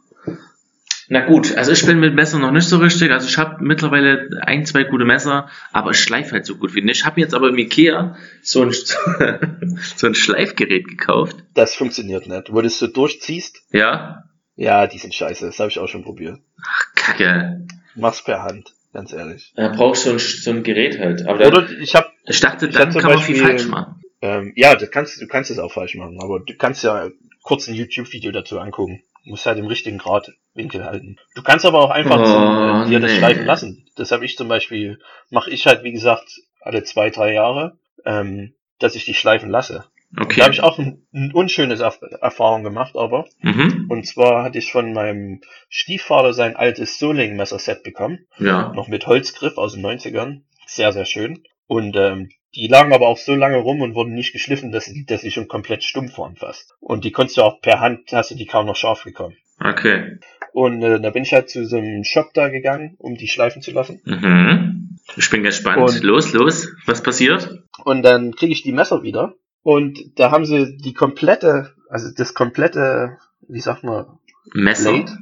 na 1.08 1.26
gut, 1.26 1.54
also 1.56 1.72
ich 1.72 1.84
bin 1.84 2.00
mit 2.00 2.14
Messern 2.14 2.40
noch 2.40 2.52
nicht 2.52 2.66
so 2.66 2.78
richtig. 2.78 3.10
Also 3.10 3.28
ich 3.28 3.36
habe 3.36 3.62
mittlerweile 3.62 4.30
ein, 4.46 4.64
zwei 4.64 4.84
gute 4.84 5.04
Messer, 5.04 5.50
aber 5.70 5.90
ich 5.90 5.98
schleife 6.00 6.32
halt 6.32 6.46
so 6.46 6.56
gut 6.56 6.74
wie 6.74 6.80
nicht. 6.80 7.00
Ich 7.00 7.04
habe 7.04 7.20
jetzt 7.20 7.34
aber 7.34 7.50
im 7.50 7.58
Ikea 7.58 8.16
so 8.40 8.62
ein, 8.62 8.72
so 9.96 10.06
ein 10.06 10.14
Schleifgerät 10.14 10.88
gekauft. 10.88 11.36
Das 11.54 11.74
funktioniert 11.74 12.26
nicht. 12.26 12.50
Wo 12.50 12.62
du 12.62 12.66
es 12.66 12.78
so 12.78 12.86
durchziehst, 12.86 13.62
Ja? 13.72 14.24
ja, 14.56 14.86
die 14.86 14.98
sind 14.98 15.14
scheiße. 15.14 15.44
Das 15.44 15.58
habe 15.58 15.68
ich 15.68 15.78
auch 15.78 15.88
schon 15.88 16.02
probiert. 16.02 16.38
Ach, 16.66 16.86
Kacke. 17.04 17.66
Mach's 17.94 18.22
per 18.24 18.42
Hand, 18.42 18.72
ganz 18.92 19.12
ehrlich. 19.12 19.52
Da 19.56 19.68
brauchst 19.68 20.06
du 20.06 20.10
ein, 20.10 20.18
so 20.18 20.50
ein 20.50 20.62
Gerät 20.62 20.98
halt. 20.98 21.26
Aber 21.26 21.46
Oder 21.46 21.70
ich 21.70 21.94
habe 21.94 22.08
ich 22.24 22.40
dachte, 22.40 22.66
ich 22.68 22.74
dann 22.74 22.86
hab 22.86 22.92
zum 22.92 23.00
kann 23.02 23.10
man 23.14 23.18
viel 23.22 23.34
Beispiel- 23.36 23.48
falsch 23.58 23.66
machen. 23.68 24.02
Ähm, 24.22 24.52
ja, 24.54 24.74
das 24.76 24.90
kannst, 24.90 25.20
du 25.20 25.26
kannst 25.26 25.50
es 25.50 25.58
auch 25.58 25.72
falsch 25.72 25.96
machen, 25.96 26.18
aber 26.22 26.38
du 26.40 26.54
kannst 26.54 26.84
ja 26.84 27.08
kurz 27.42 27.66
ein 27.66 27.74
YouTube-Video 27.74 28.30
dazu 28.30 28.60
angucken. 28.60 29.02
Du 29.24 29.30
musst 29.30 29.46
halt 29.46 29.58
im 29.58 29.66
richtigen 29.66 29.98
Gradwinkel 29.98 30.84
halten. 30.84 31.16
Du 31.34 31.42
kannst 31.42 31.66
aber 31.66 31.80
auch 31.80 31.90
einfach 31.90 32.20
Oh, 32.20 32.24
zum, 32.24 32.86
äh, 32.86 32.88
dir 32.88 33.00
das 33.00 33.10
nee. 33.12 33.18
schleifen 33.18 33.46
lassen. 33.46 33.86
Das 33.96 34.12
habe 34.12 34.24
ich 34.24 34.36
zum 34.36 34.46
Beispiel, 34.48 35.00
mache 35.30 35.50
ich 35.50 35.66
halt, 35.66 35.82
wie 35.82 35.92
gesagt, 35.92 36.40
alle 36.60 36.84
zwei, 36.84 37.10
drei 37.10 37.32
Jahre, 37.32 37.78
ähm, 38.04 38.54
dass 38.78 38.94
ich 38.94 39.04
die 39.04 39.14
schleifen 39.14 39.50
lasse. 39.50 39.84
Okay. 40.20 40.36
Da 40.40 40.44
habe 40.44 40.54
ich 40.54 40.62
auch 40.62 40.78
ein, 40.78 41.06
ein 41.14 41.32
unschönes 41.32 41.80
Erf 41.80 41.98
Erfahrung 42.20 42.62
gemacht, 42.64 42.96
aber. 42.96 43.26
Mhm. 43.40 43.86
Und 43.88 44.06
zwar 44.06 44.44
hatte 44.44 44.58
ich 44.58 44.70
von 44.72 44.92
meinem 44.92 45.40
Stiefvater 45.68 46.32
sein 46.34 46.54
altes 46.56 46.98
Soling-Messerset 46.98 47.82
bekommen 47.82 48.26
Ja. 48.38 48.72
noch 48.74 48.88
mit 48.88 49.06
Holzgriff 49.06 49.56
aus 49.56 49.72
den 49.74 49.84
90ern. 49.84 50.42
Sehr, 50.66 50.92
sehr 50.92 51.06
schön. 51.06 51.42
Und 51.66 51.96
ähm, 51.96 52.28
die 52.54 52.66
lagen 52.68 52.92
aber 52.92 53.08
auch 53.08 53.16
so 53.16 53.34
lange 53.34 53.56
rum 53.56 53.80
und 53.80 53.94
wurden 53.94 54.12
nicht 54.14 54.32
geschliffen, 54.32 54.72
dass 54.72 54.84
sie, 54.84 55.06
dass 55.06 55.22
sie 55.22 55.30
schon 55.30 55.48
komplett 55.48 55.82
stumpf 55.84 56.18
waren 56.18 56.36
fast. 56.36 56.74
Und 56.80 57.04
die 57.04 57.12
konntest 57.12 57.38
du 57.38 57.42
auch 57.42 57.60
per 57.62 57.80
Hand, 57.80 58.12
hast 58.12 58.30
du 58.30 58.34
die 58.34 58.44
kaum 58.46 58.66
noch 58.66 58.76
scharf 58.76 59.04
bekommen. 59.04 59.36
Okay. 59.58 60.18
Und 60.52 60.82
äh, 60.82 61.00
da 61.00 61.08
bin 61.10 61.22
ich 61.22 61.32
halt 61.32 61.48
zu 61.48 61.64
so 61.64 61.78
einem 61.78 62.04
Shop 62.04 62.34
da 62.34 62.48
gegangen, 62.48 62.96
um 62.98 63.16
die 63.16 63.28
schleifen 63.28 63.62
zu 63.62 63.70
lassen. 63.70 64.02
Mhm. 64.04 64.98
Ich 65.16 65.30
bin 65.30 65.42
gespannt. 65.42 65.78
Und- 65.80 66.02
los, 66.02 66.32
los. 66.34 66.68
Was 66.84 67.02
passiert? 67.02 67.62
Und 67.84 68.02
dann 68.02 68.34
kriege 68.34 68.52
ich 68.52 68.62
die 68.62 68.72
Messer 68.72 69.02
wieder. 69.02 69.34
Und 69.62 70.18
da 70.18 70.30
haben 70.30 70.44
sie 70.44 70.76
die 70.76 70.94
komplette, 70.94 71.74
also 71.88 72.10
das 72.14 72.34
komplette, 72.34 73.18
wie 73.48 73.60
sagt 73.60 73.84
man, 73.84 74.18
Messer. 74.52 74.92
Blade. 74.92 75.18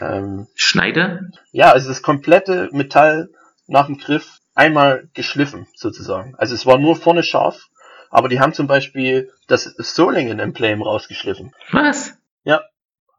ähm, 0.00 0.46
Schneide. 0.54 1.30
Ja, 1.52 1.70
also 1.72 1.88
das 1.88 2.02
komplette 2.02 2.70
Metall 2.72 3.30
nach 3.66 3.86
dem 3.86 3.98
Griff 3.98 4.38
einmal 4.54 5.08
geschliffen, 5.14 5.66
sozusagen. 5.74 6.34
Also 6.36 6.54
es 6.54 6.66
war 6.66 6.78
nur 6.78 6.96
vorne 6.96 7.22
scharf, 7.22 7.68
aber 8.10 8.28
die 8.28 8.40
haben 8.40 8.52
zum 8.54 8.66
Beispiel 8.66 9.30
das 9.48 9.64
Solingen-Emblem 9.64 10.82
rausgeschliffen. 10.82 11.52
Was? 11.70 12.14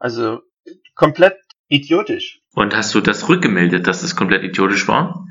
Also 0.04 0.42
komplett 0.96 1.38
idiotisch. 1.70 2.42
Und 2.54 2.76
hast 2.76 2.94
du 2.94 3.00
das 3.00 3.30
rückgemeldet, 3.30 3.88
dass 3.88 4.02
das 4.02 4.18
komplett 4.18 4.44
idiotisch 4.44 4.86
war? 4.90 5.23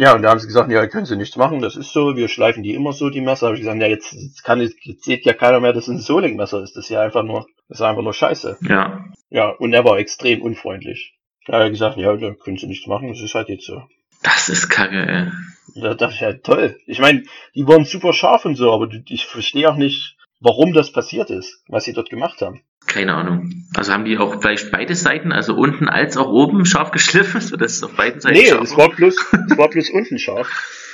Ja, 0.00 0.14
und 0.14 0.22
da 0.22 0.30
haben 0.30 0.40
sie 0.40 0.46
gesagt, 0.46 0.70
ja, 0.70 0.86
können 0.86 1.04
sie 1.04 1.14
nichts 1.14 1.36
machen, 1.36 1.60
das 1.60 1.76
ist 1.76 1.92
so, 1.92 2.16
wir 2.16 2.28
schleifen 2.28 2.62
die 2.62 2.72
immer 2.72 2.94
so, 2.94 3.10
die 3.10 3.20
Messer. 3.20 3.48
Habe 3.48 3.56
ich 3.56 3.60
gesagt, 3.60 3.82
ja, 3.82 3.86
jetzt, 3.86 4.14
jetzt 4.14 4.42
kann 4.42 4.62
jetzt 4.62 4.78
sieht 5.04 5.26
ja 5.26 5.34
keiner 5.34 5.60
mehr, 5.60 5.74
dass 5.74 5.88
es 5.88 5.90
ein 5.90 5.98
Soling-Messer 5.98 6.62
ist. 6.62 6.74
Das 6.74 6.84
ist 6.84 6.88
ja 6.88 7.02
einfach 7.02 7.22
nur, 7.22 7.46
das 7.68 7.80
ist 7.80 7.82
einfach 7.82 8.00
nur 8.00 8.14
Scheiße. 8.14 8.56
Ja. 8.62 9.04
Ja, 9.28 9.50
und 9.50 9.74
er 9.74 9.84
war 9.84 9.98
extrem 9.98 10.40
unfreundlich. 10.40 11.18
Da 11.44 11.52
hat 11.58 11.62
er 11.64 11.70
gesagt, 11.70 11.98
ja, 11.98 12.16
da 12.16 12.32
können 12.32 12.56
sie 12.56 12.66
nichts 12.66 12.86
machen, 12.86 13.08
das 13.08 13.20
ist 13.20 13.34
halt 13.34 13.50
jetzt 13.50 13.66
so. 13.66 13.82
Das 14.22 14.48
ist 14.48 14.70
kacke, 14.70 15.06
ey. 15.06 15.82
Da 15.82 15.92
dachte 15.92 16.14
ich 16.14 16.20
ja, 16.20 16.32
toll. 16.32 16.78
Ich 16.86 16.98
meine, 16.98 17.24
die 17.54 17.66
waren 17.66 17.84
super 17.84 18.14
scharf 18.14 18.46
und 18.46 18.56
so, 18.56 18.72
aber 18.72 18.88
ich 19.06 19.26
verstehe 19.26 19.70
auch 19.70 19.76
nicht, 19.76 20.16
warum 20.40 20.72
das 20.72 20.92
passiert 20.92 21.28
ist, 21.28 21.62
was 21.68 21.84
sie 21.84 21.92
dort 21.92 22.08
gemacht 22.08 22.40
haben. 22.40 22.62
Keine 22.92 23.14
Ahnung. 23.14 23.66
Also 23.74 23.92
haben 23.92 24.04
die 24.04 24.18
auch 24.18 24.40
vielleicht 24.40 24.70
beide 24.72 24.94
Seiten, 24.96 25.30
also 25.32 25.54
unten 25.54 25.88
als 25.88 26.16
auch 26.16 26.28
oben, 26.28 26.64
scharf 26.66 26.90
geschliffen, 26.92 27.40
sodass 27.40 27.72
es 27.74 27.82
auf 27.84 27.94
beiden 27.94 28.20
Seiten 28.20 28.36
Nee, 28.36 28.46
scharf 28.48 28.62
es 28.64 28.76
war 28.76 28.90
bloß, 28.90 29.14
es 29.50 29.56
war 29.58 29.68
bloß 29.70 29.90
unten 29.90 30.18
scharf. 30.18 30.48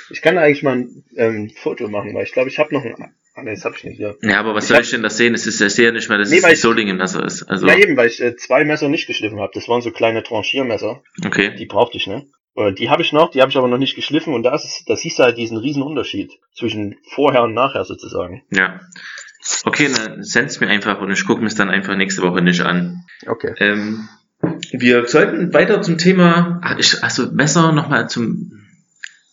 Ich 0.09 0.21
kann 0.21 0.37
eigentlich 0.37 0.63
mal 0.63 0.73
ein 0.77 1.03
ähm, 1.17 1.51
Foto 1.55 1.89
machen, 1.89 2.13
weil 2.13 2.23
ich 2.23 2.31
glaube, 2.31 2.49
ich 2.49 2.59
habe 2.59 2.73
noch 2.73 2.85
ein. 2.85 2.95
Ah, 3.35 3.43
nee, 3.43 3.51
das 3.53 3.65
habe 3.65 3.75
ich 3.75 3.83
nicht 3.83 3.97
hier. 3.97 4.15
Ja, 4.21 4.39
aber 4.39 4.55
was 4.55 4.63
Ich 4.63 4.67
soll 4.69 4.77
hab- 4.77 4.83
ich 4.83 4.89
denn 4.91 5.03
das 5.03 5.17
sehen? 5.17 5.33
Es 5.35 5.45
ist, 5.45 5.59
ja 5.77 5.91
nicht 5.91 6.09
mehr, 6.09 6.17
dass 6.17 6.29
Nee, 6.31 6.37
es 6.37 6.51
ich- 6.53 6.61
Solingen-Messer 6.61 7.23
ist. 7.25 7.43
Also, 7.43 7.67
Ja, 7.67 7.75
eben, 7.77 7.97
weil 7.97 8.07
ich 8.07 8.21
äh, 8.21 8.35
zwei 8.35 8.63
Messer 8.63 8.89
nicht 8.89 9.05
geschliffen 9.07 9.39
habe. 9.39 9.51
Das 9.53 9.67
waren 9.67 9.81
so 9.81 9.91
kleine 9.91 10.23
Tranchiermesser. 10.23 11.01
okay. 11.25 11.55
Die 11.55 11.65
brauchte 11.65 11.97
ich, 11.97 12.07
ne? 12.07 12.25
Äh, 12.55 12.73
Die 12.73 12.89
habe 12.89 13.01
ich 13.03 13.11
noch, 13.13 13.29
die 13.31 13.41
habe 13.41 13.51
ich 13.51 13.57
aber 13.57 13.67
noch 13.67 13.77
nicht 13.77 13.95
geschliffen 13.95 14.33
und 14.33 14.41
da 14.43 14.55
ist 14.55 14.63
es, 14.65 14.83
da 14.87 14.95
siehst 14.95 15.19
du 15.19 15.23
halt 15.23 15.37
diesen 15.37 15.57
riesen 15.57 15.83
Unterschied 15.83 16.31
zwischen 16.55 16.95
vorher 17.13 17.43
und 17.43 17.53
nachher 17.53 17.83
sozusagen. 17.85 18.41
Ja. 18.51 18.79
Okay, 19.63 19.89
dann 19.93 20.23
send's 20.23 20.59
mir 20.59 20.67
einfach 20.67 20.99
und 20.99 21.11
ich 21.11 21.25
gucke 21.25 21.41
mir 21.41 21.47
es 21.47 21.55
dann 21.55 21.69
einfach 21.69 21.95
nächste 21.95 22.21
Woche 22.21 22.41
nicht 22.41 22.61
an. 22.61 23.05
Okay. 23.25 23.53
Ähm, 23.59 24.07
wir 24.71 25.07
sollten 25.07 25.53
weiter 25.53 25.81
zum 25.81 25.97
Thema, 25.97 26.59
ach, 26.63 26.77
ich, 26.77 27.03
also 27.03 27.31
Messer 27.31 27.71
nochmal 27.71 28.09
zum 28.09 28.51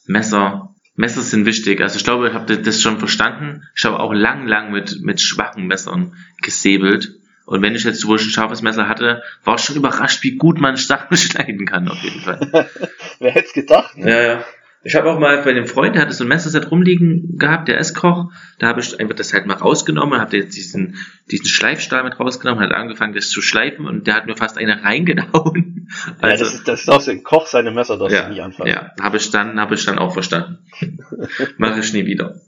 Messer. 0.06 0.74
Messer 0.96 1.22
sind 1.22 1.44
wichtig. 1.44 1.80
Also 1.80 1.96
ich 1.96 2.04
glaube, 2.04 2.28
ich 2.28 2.34
habe 2.34 2.56
das 2.56 2.80
schon 2.80 2.98
verstanden. 2.98 3.64
Ich 3.76 3.84
habe 3.84 3.98
auch 3.98 4.12
lang, 4.12 4.46
lang 4.46 4.70
mit, 4.70 5.00
mit 5.02 5.20
schwachen 5.20 5.66
Messern 5.66 6.14
gesäbelt. 6.40 7.16
Und 7.46 7.62
wenn 7.62 7.74
ich 7.74 7.84
jetzt 7.84 8.06
wohl 8.06 8.18
ein 8.18 8.24
scharfes 8.24 8.62
Messer 8.62 8.88
hatte, 8.88 9.22
war 9.42 9.56
ich 9.56 9.62
schon 9.62 9.76
überrascht, 9.76 10.22
wie 10.22 10.36
gut 10.36 10.60
man 10.60 10.76
Sachen 10.76 11.16
schneiden 11.16 11.66
kann, 11.66 11.88
auf 11.88 12.02
jeden 12.02 12.20
Fall. 12.20 12.70
Wer 13.18 13.32
hätte 13.32 13.46
es 13.46 13.52
gedacht? 13.52 13.96
Ne? 13.96 14.10
Ja, 14.10 14.22
ja. 14.22 14.44
Ich 14.84 14.94
habe 14.94 15.10
auch 15.10 15.18
mal 15.18 15.42
bei 15.42 15.50
einem 15.50 15.66
Freund, 15.66 15.94
der 15.94 16.02
hatte 16.02 16.12
so 16.12 16.24
ein 16.24 16.28
Messerset 16.28 16.70
rumliegen 16.70 17.38
gehabt, 17.38 17.68
der 17.68 17.78
Esskoch. 17.78 18.30
Da 18.58 18.66
habe 18.68 18.80
ich 18.80 19.00
einfach 19.00 19.16
das 19.16 19.32
halt 19.32 19.46
mal 19.46 19.54
rausgenommen, 19.54 20.20
habe 20.20 20.36
jetzt 20.36 20.56
diesen, 20.56 20.96
diesen 21.30 21.46
Schleifstahl 21.46 22.04
mit 22.04 22.20
rausgenommen, 22.20 22.62
hat 22.62 22.72
angefangen, 22.72 23.14
das 23.14 23.30
zu 23.30 23.40
schleifen 23.40 23.86
und 23.86 24.06
der 24.06 24.14
hat 24.14 24.26
mir 24.26 24.36
fast 24.36 24.58
eine 24.58 24.82
reingehauen. 24.84 25.88
Also, 26.20 26.44
ja, 26.44 26.50
das 26.50 26.54
ist, 26.54 26.68
das 26.68 26.80
ist 26.82 26.88
auch 26.90 27.00
so 27.00 27.10
ein 27.10 27.22
Koch, 27.22 27.46
seine 27.46 27.70
Messer 27.70 27.96
darfst 27.96 28.14
ja, 28.14 28.28
nie 28.28 28.40
anfangen. 28.42 28.70
Ja, 28.70 28.92
habe 29.00 29.16
ich 29.16 29.30
dann, 29.30 29.58
habe 29.58 29.74
ich 29.74 29.86
dann 29.86 29.98
auch 29.98 30.12
verstanden. 30.12 30.58
Mache 31.56 31.80
ich 31.80 31.92
nie 31.94 32.04
wieder. 32.04 32.40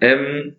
Ähm, 0.00 0.56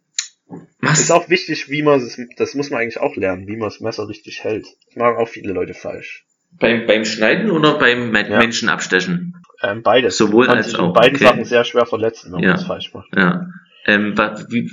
was? 0.81 0.99
ist 0.99 1.11
auch 1.11 1.29
wichtig, 1.29 1.69
wie 1.69 1.81
man 1.81 1.99
es, 1.99 2.19
das 2.37 2.53
muss 2.53 2.69
man 2.69 2.81
eigentlich 2.81 2.99
auch 2.99 3.15
lernen, 3.15 3.47
wie 3.47 3.57
man 3.57 3.69
das 3.69 3.79
Messer 3.79 4.07
richtig 4.07 4.43
hält. 4.43 4.67
Das 4.85 4.95
machen 4.95 5.17
auch 5.17 5.27
viele 5.27 5.53
Leute 5.53 5.73
falsch. 5.73 6.25
Beim, 6.59 6.85
beim 6.85 7.05
Schneiden 7.05 7.49
oder 7.49 7.79
beim 7.79 8.13
ja. 8.13 8.37
Menschen 8.37 8.69
abstechen? 8.69 9.40
Ähm, 9.63 9.83
beides. 9.83 10.17
Sowohl 10.17 10.47
als 10.47 10.67
sich 10.67 10.79
auch. 10.79 10.87
In 10.87 10.93
beiden 10.93 11.15
okay. 11.15 11.25
Sachen 11.25 11.45
sehr 11.45 11.63
schwer 11.63 11.85
verletzen, 11.85 12.33
wenn 12.33 12.39
ja. 12.39 12.49
man 12.49 12.59
es 12.59 12.65
falsch 12.65 12.93
macht. 12.93 13.09
Ja. 13.15 13.47
Ähm, 13.85 14.15
wie, 14.49 14.71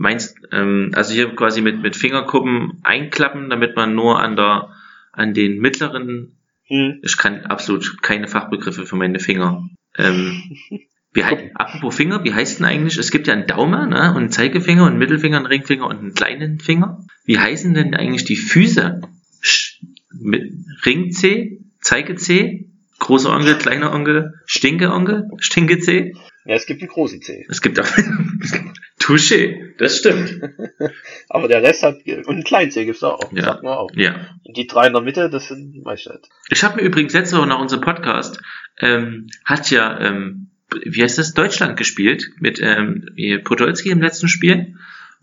meinst, 0.00 0.36
ähm, 0.52 0.92
also 0.94 1.12
hier 1.12 1.34
quasi 1.34 1.60
mit, 1.60 1.82
mit 1.82 1.96
Fingerkuppen 1.96 2.80
einklappen, 2.82 3.50
damit 3.50 3.76
man 3.76 3.94
nur 3.94 4.20
an 4.20 4.36
der, 4.36 4.70
an 5.12 5.34
den 5.34 5.58
mittleren, 5.58 6.32
hm. 6.64 7.00
ich 7.02 7.16
kann 7.16 7.44
absolut 7.46 8.02
keine 8.02 8.26
Fachbegriffe 8.26 8.86
für 8.86 8.96
meine 8.96 9.18
Finger. 9.18 9.68
Ähm, 9.98 10.56
wie 11.12 11.24
heißt, 11.24 11.42
apropos 11.54 11.94
Finger, 11.94 12.24
wie 12.24 12.32
heißt 12.32 12.60
denn 12.60 12.66
eigentlich? 12.66 12.96
Es 12.96 13.10
gibt 13.10 13.26
ja 13.26 13.34
einen 13.34 13.46
Daumen, 13.46 13.90
ne? 13.90 14.10
Und 14.10 14.16
einen 14.16 14.30
Zeigefinger, 14.30 14.86
einen 14.86 14.98
Mittelfinger, 14.98 15.36
einen 15.36 15.46
Ringfinger 15.46 15.86
und 15.86 15.98
einen 15.98 16.14
kleinen 16.14 16.60
Finger. 16.60 17.04
Wie 17.24 17.38
heißen 17.38 17.74
denn 17.74 17.94
eigentlich 17.94 18.24
die 18.24 18.36
Füße? 18.36 19.00
Sch 19.40 19.80
mit 20.12 20.52
Ring 20.84 21.12
C, 21.12 21.60
Zeige 21.80 22.14
C, 22.14 22.69
großer 23.00 23.34
Onkel, 23.34 23.56
kleiner 23.56 23.92
Onkel, 23.92 24.34
Stinke 24.46 24.92
Onkel, 24.92 25.28
Stinke 25.38 25.80
C. 25.80 26.14
Ja, 26.44 26.54
es 26.54 26.66
gibt 26.66 26.80
einen 26.80 26.88
großen 26.88 27.20
C. 27.20 27.44
Es 27.48 27.60
gibt 27.60 27.80
auch 27.80 27.86
Touché, 29.00 29.74
das 29.78 29.98
stimmt. 29.98 30.40
Aber 31.28 31.48
der 31.48 31.62
Rest 31.62 31.82
hat 31.82 31.96
und 32.06 32.28
einen 32.28 32.44
kleinen 32.44 32.70
C 32.70 32.84
gibt's 32.84 33.02
auch. 33.02 33.32
Ja. 33.32 33.42
Sagt 33.42 33.62
man 33.64 33.74
auch. 33.74 33.90
Ja. 33.94 34.14
Und 34.44 34.56
die 34.56 34.66
drei 34.66 34.86
in 34.86 34.92
der 34.92 35.02
Mitte, 35.02 35.28
das 35.28 35.48
sind 35.48 35.82
meistens. 35.84 36.28
Ich 36.48 36.62
habe 36.62 36.76
mir 36.76 36.82
übrigens 36.82 37.12
letzte 37.12 37.36
Woche 37.36 37.48
nach 37.48 37.60
unserem 37.60 37.82
Podcast 37.82 38.40
ähm, 38.78 39.26
hat 39.44 39.70
ja 39.70 39.98
ähm, 40.00 40.50
wie 40.84 41.02
heißt 41.02 41.18
das, 41.18 41.34
Deutschland 41.34 41.76
gespielt 41.76 42.30
mit 42.38 42.60
ähm, 42.62 43.06
Podolski 43.44 43.90
im 43.90 44.00
letzten 44.00 44.28
Spiel. 44.28 44.76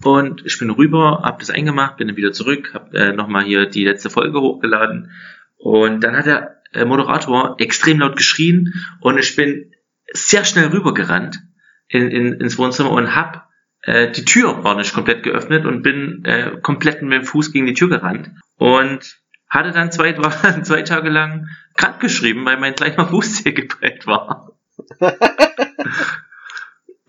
Und 0.03 0.45
ich 0.45 0.59
bin 0.59 0.69
rüber, 0.69 1.21
hab 1.23 1.39
das 1.39 1.49
eingemacht, 1.49 1.97
bin 1.97 2.07
dann 2.07 2.17
wieder 2.17 2.31
zurück, 2.31 2.71
hab 2.73 2.93
äh, 2.93 3.13
nochmal 3.13 3.45
hier 3.45 3.65
die 3.65 3.83
letzte 3.83 4.09
Folge 4.09 4.39
hochgeladen. 4.39 5.11
Und 5.57 6.03
dann 6.03 6.15
hat 6.15 6.27
der 6.27 6.56
äh, 6.73 6.85
Moderator 6.85 7.55
extrem 7.59 7.99
laut 7.99 8.15
geschrien 8.15 8.73
und 9.01 9.17
ich 9.17 9.35
bin 9.35 9.71
sehr 10.11 10.45
schnell 10.45 10.67
rübergerannt 10.67 11.39
in, 11.87 12.09
in, 12.09 12.33
ins 12.33 12.57
Wohnzimmer 12.57 12.91
und 12.91 13.15
hab 13.15 13.47
äh, 13.81 14.11
die 14.11 14.25
Tür 14.25 14.63
war 14.63 14.75
nicht 14.75 14.93
komplett 14.93 15.23
geöffnet 15.23 15.65
und 15.65 15.81
bin 15.81 16.23
äh, 16.25 16.57
komplett 16.61 17.01
mit 17.01 17.13
dem 17.13 17.23
Fuß 17.23 17.51
gegen 17.51 17.65
die 17.65 17.73
Tür 17.73 17.89
gerannt 17.89 18.31
und 18.57 19.17
hatte 19.49 19.71
dann 19.71 19.91
zwei, 19.91 20.13
zwei 20.63 20.81
Tage 20.81 21.09
lang 21.09 21.47
krank 21.75 21.99
geschrieben, 21.99 22.45
weil 22.45 22.57
mein 22.57 22.75
kleiner 22.75 23.07
Fuß 23.09 23.37
sehr 23.37 23.53
geprägt 23.53 24.07
war. 24.07 24.51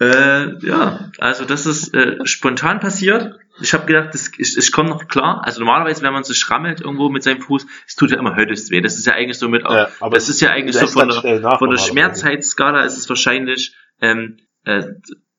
äh, 0.01 0.67
ja, 0.67 1.11
also 1.19 1.45
das 1.45 1.67
ist 1.67 1.95
äh, 1.95 2.25
spontan 2.25 2.81
passiert. 2.81 3.39
Ich 3.61 3.75
habe 3.75 3.87
gedacht, 3.87 4.15
das, 4.15 4.31
ich, 4.39 4.57
ich 4.57 4.71
komme 4.71 4.91
noch 4.91 5.09
klar. 5.09 5.43
Also 5.45 5.61
normalerweise, 5.61 6.03
wenn 6.03 6.13
man 6.13 6.23
sich 6.23 6.39
schrammelt 6.39 6.81
irgendwo 6.81 7.09
mit 7.09 7.25
seinem 7.25 7.41
Fuß, 7.41 7.67
es 7.87 7.97
tut 7.97 8.13
ja 8.13 8.19
immer 8.19 8.37
höllisch 8.37 8.71
weh. 8.71 8.81
Das 8.81 8.97
ist 8.97 9.07
ja 9.07 9.15
eigentlich 9.15 9.39
so 9.39 9.49
mit, 9.49 9.63
ja, 9.63 9.89
das 10.11 10.29
ist 10.29 10.41
ja 10.41 10.51
eigentlich 10.51 10.77
so 10.77 10.87
von 10.87 11.09
der, 11.09 11.59
von 11.59 11.71
der 11.71 11.79
Schmerzheitsskala 11.79 12.85
ist 12.85 12.97
es 12.97 13.09
wahrscheinlich 13.09 13.75
ähm, 14.01 14.39
äh, 14.65 14.85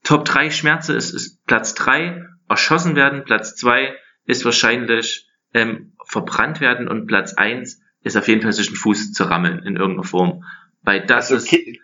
Top 0.04 0.26
3 0.26 0.50
Schmerze 0.50 0.94
ist, 0.94 1.12
ist 1.12 1.46
Platz 1.46 1.74
3, 1.76 2.26
erschossen 2.50 2.96
werden, 2.96 3.24
Platz 3.24 3.56
2 3.56 3.96
ist 4.26 4.44
wahrscheinlich 4.44 5.28
ähm, 5.54 5.94
verbrannt 6.06 6.62
werden 6.62 6.88
und 6.88 7.08
Platz 7.08 7.34
1 7.34 7.82
ist 8.02 8.18
auf 8.18 8.28
jeden 8.28 8.42
Fall 8.42 8.54
sich 8.54 8.68
den 8.68 8.76
Fuß 8.76 9.14
zu 9.14 9.24
rammeln 9.26 9.60
in 9.60 9.76
irgendeiner 9.76 10.08
Form. 10.08 10.44
Weil 10.82 11.06
das 11.06 11.32
also, 11.32 11.56
ist. 11.56 11.80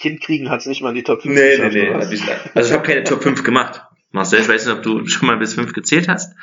Kind 0.00 0.20
kriegen 0.22 0.48
hat 0.50 0.60
es 0.60 0.66
nicht 0.66 0.82
mal 0.82 0.90
in 0.90 0.94
die 0.94 1.02
Top 1.02 1.22
5 1.22 1.34
nee, 1.34 1.50
geschafft. 1.50 1.74
Nee, 1.74 1.82
nee, 1.82 1.90
nee. 1.90 2.50
Also 2.54 2.68
ich 2.70 2.74
habe 2.74 2.86
keine 2.86 3.04
Top 3.04 3.22
5 3.22 3.42
gemacht. 3.42 3.82
Marcel, 4.12 4.40
ich 4.40 4.48
weiß 4.48 4.66
nicht, 4.66 4.74
ob 4.74 4.82
du 4.82 5.06
schon 5.06 5.28
mal 5.28 5.36
bis 5.36 5.54
5 5.54 5.72
gezählt 5.72 6.08
hast. 6.08 6.34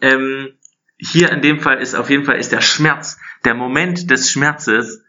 Ähm, 0.00 0.52
hier 0.98 1.30
in 1.30 1.42
dem 1.42 1.60
Fall 1.60 1.78
ist 1.78 1.94
auf 1.94 2.10
jeden 2.10 2.24
Fall 2.24 2.36
ist 2.36 2.52
der 2.52 2.60
Schmerz, 2.60 3.18
der 3.44 3.54
Moment 3.54 4.10
des 4.10 4.30
Schmerzes 4.30 5.02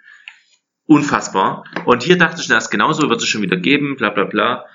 unfassbar. 0.85 1.65
Und 1.85 2.03
hier 2.03 2.17
dachte 2.17 2.41
ich, 2.41 2.47
das 2.47 2.69
genauso 2.69 3.09
wird 3.09 3.21
es 3.21 3.27
schon 3.27 3.41
wieder 3.41 3.57
geben, 3.57 3.95
bla 3.97 4.09
bla 4.09 4.23
bla. 4.23 4.65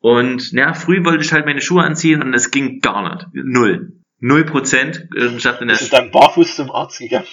Und 0.00 0.52
ja, 0.52 0.74
früh 0.74 1.04
wollte 1.04 1.24
ich 1.24 1.32
halt 1.32 1.46
meine 1.46 1.60
Schuhe 1.60 1.82
anziehen 1.82 2.22
und 2.22 2.34
es 2.34 2.50
ging 2.50 2.80
gar 2.80 3.08
nicht. 3.08 3.26
Null. 3.32 3.92
Null 4.18 4.44
Prozent. 4.44 5.08
Ich 5.14 5.42
dachte, 5.42 5.64
ist 5.64 5.92
dann 5.92 6.10
barfuß 6.10 6.56
zum 6.56 6.70
Arzt 6.70 6.98
gegangen? 6.98 7.26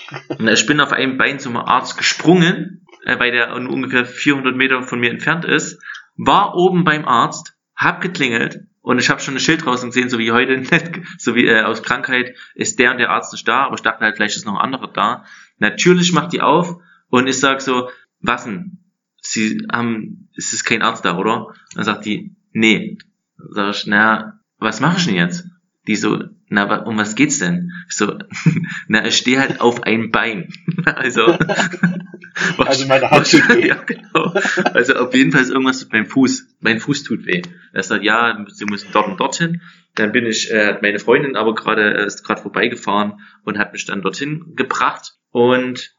Ich 0.52 0.65
bin 0.65 0.80
auf 0.80 0.93
einem 0.93 1.17
Bein 1.17 1.39
zum 1.39 1.58
Arzt 1.58 1.98
gesprungen 1.98 2.86
äh, 3.08 3.17
weil 3.20 3.32
der 3.32 3.54
ungefähr 3.56 4.06
400 4.06 4.56
Meter 4.56 4.84
von 4.84 5.00
mir 5.00 5.10
entfernt 5.10 5.46
ist, 5.46 5.82
war 6.17 6.56
oben 6.56 6.84
beim 6.84 7.06
Arzt, 7.06 7.58
hab 7.76 8.02
geklingelt 8.02 8.65
und 8.82 9.00
ich 9.00 9.10
habe 9.10 9.22
schon 9.22 9.36
ein 9.36 9.39
Schild 9.39 9.65
draußen 9.65 9.89
gesehen, 9.89 10.10
so 10.10 10.20
wie 10.20 10.32
heute, 10.34 10.62
so 11.17 11.34
wie 11.34 11.48
äh, 11.48 11.62
aus 11.62 11.84
Krankheit 11.84 12.36
ist 12.54 12.80
der 12.80 12.91
und 12.91 12.98
der 12.98 13.10
Arzt 13.10 13.32
nicht 13.32 13.48
da, 13.48 13.65
aber 13.65 13.76
ich 13.76 13.82
dachte 13.82 14.04
halt, 14.04 14.17
vielleicht 14.17 14.36
ist 14.36 14.46
noch 14.46 14.56
ein 14.56 14.62
anderer 14.65 14.91
da. 14.91 15.26
Natürlich 15.58 16.12
macht 16.12 16.34
die 16.34 16.41
auf 16.41 16.82
und 17.08 17.28
ich 17.28 17.39
sag 17.39 17.62
so, 17.62 17.89
was 18.20 18.43
denn? 18.43 18.80
Sie 19.22 19.65
haben, 19.72 20.30
es 20.36 20.54
ist 20.54 20.65
kein 20.65 20.82
Arzt 20.82 21.06
da, 21.06 21.17
oder? 21.17 21.54
Dann 21.76 21.84
sagt 21.86 22.06
die, 22.06 22.36
nee. 22.52 22.98
Dann 23.38 23.54
sag 23.54 23.70
ich, 23.70 23.88
na, 23.88 24.39
was 24.58 24.82
mache 24.82 24.98
ich 24.98 25.06
denn 25.06 25.15
jetzt? 25.15 25.46
Die 25.88 25.96
so, 25.96 26.24
na, 26.49 26.83
um 26.83 26.97
was 26.97 27.15
geht's 27.15 27.39
denn? 27.39 27.71
So, 27.89 28.17
na, 28.88 29.05
ich 29.05 29.17
stehe 29.17 29.39
halt 29.39 29.60
auf 29.60 29.83
einem 29.83 30.12
Bein. 30.12 30.53
also, 30.86 31.25
also 32.57 32.88
meine 32.88 33.12
Hand 33.12 33.29
tut 33.29 33.49
weh. 33.49 33.67
ja, 33.67 33.75
genau. 33.75 34.33
Also 34.73 34.95
auf 34.95 35.13
jeden 35.13 35.31
Fall 35.31 35.41
ist 35.41 35.49
irgendwas 35.49 35.83
mit 35.83 35.93
meinem 35.93 36.05
Fuß. 36.05 36.47
Mein 36.60 36.79
Fuß 36.79 37.03
tut 37.03 37.25
weh. 37.25 37.41
Er 37.73 37.83
sagt, 37.83 38.03
ja, 38.03 38.45
sie 38.47 38.65
müssen 38.65 38.89
dort 38.93 39.07
und 39.07 39.19
dorthin. 39.19 39.62
Dann 39.95 40.12
bin 40.12 40.25
ich, 40.25 40.51
äh, 40.51 40.67
hat 40.67 40.81
meine 40.81 40.99
Freundin 40.99 41.36
aber 41.36 41.53
gerade, 41.53 41.95
äh, 41.95 42.05
ist 42.05 42.23
gerade 42.23 42.41
vorbeigefahren 42.41 43.19
und 43.43 43.57
hat 43.57 43.73
mich 43.73 43.86
dann 43.86 44.01
dorthin 44.01 44.53
gebracht. 44.55 45.17
Und 45.31 45.95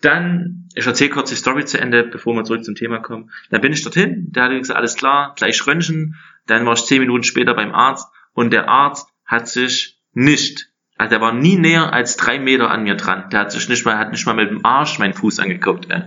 dann, 0.00 0.68
ich 0.74 0.84
erzähle 0.84 1.10
kurz 1.10 1.30
die 1.30 1.36
Story 1.36 1.64
zu 1.64 1.80
Ende, 1.80 2.02
bevor 2.02 2.34
wir 2.34 2.42
zurück 2.42 2.64
zum 2.64 2.74
Thema 2.74 2.98
kommen. 2.98 3.30
Dann 3.50 3.60
bin 3.60 3.72
ich 3.72 3.82
dorthin, 3.84 4.32
der 4.32 4.44
hat 4.44 4.50
gesagt, 4.50 4.78
alles 4.78 4.96
klar, 4.96 5.34
gleich 5.36 5.64
Röntgen. 5.64 6.16
Dann 6.46 6.66
war 6.66 6.72
ich 6.72 6.84
zehn 6.86 6.98
Minuten 6.98 7.22
später 7.22 7.54
beim 7.54 7.72
Arzt 7.72 8.08
und 8.32 8.52
der 8.52 8.68
Arzt 8.68 9.11
hat 9.24 9.48
sich 9.48 10.00
nicht, 10.12 10.68
also 10.96 11.10
der 11.10 11.20
war 11.20 11.32
nie 11.32 11.56
näher 11.56 11.92
als 11.92 12.16
drei 12.16 12.38
Meter 12.38 12.70
an 12.70 12.84
mir 12.84 12.96
dran. 12.96 13.30
Der 13.30 13.40
hat 13.40 13.52
sich 13.52 13.68
nicht 13.68 13.84
mal, 13.84 13.98
hat 13.98 14.12
nicht 14.12 14.26
mal 14.26 14.34
mit 14.34 14.50
dem 14.50 14.64
Arsch 14.64 14.98
meinen 14.98 15.14
Fuß 15.14 15.38
angeguckt. 15.38 15.90
Ey. 15.90 16.02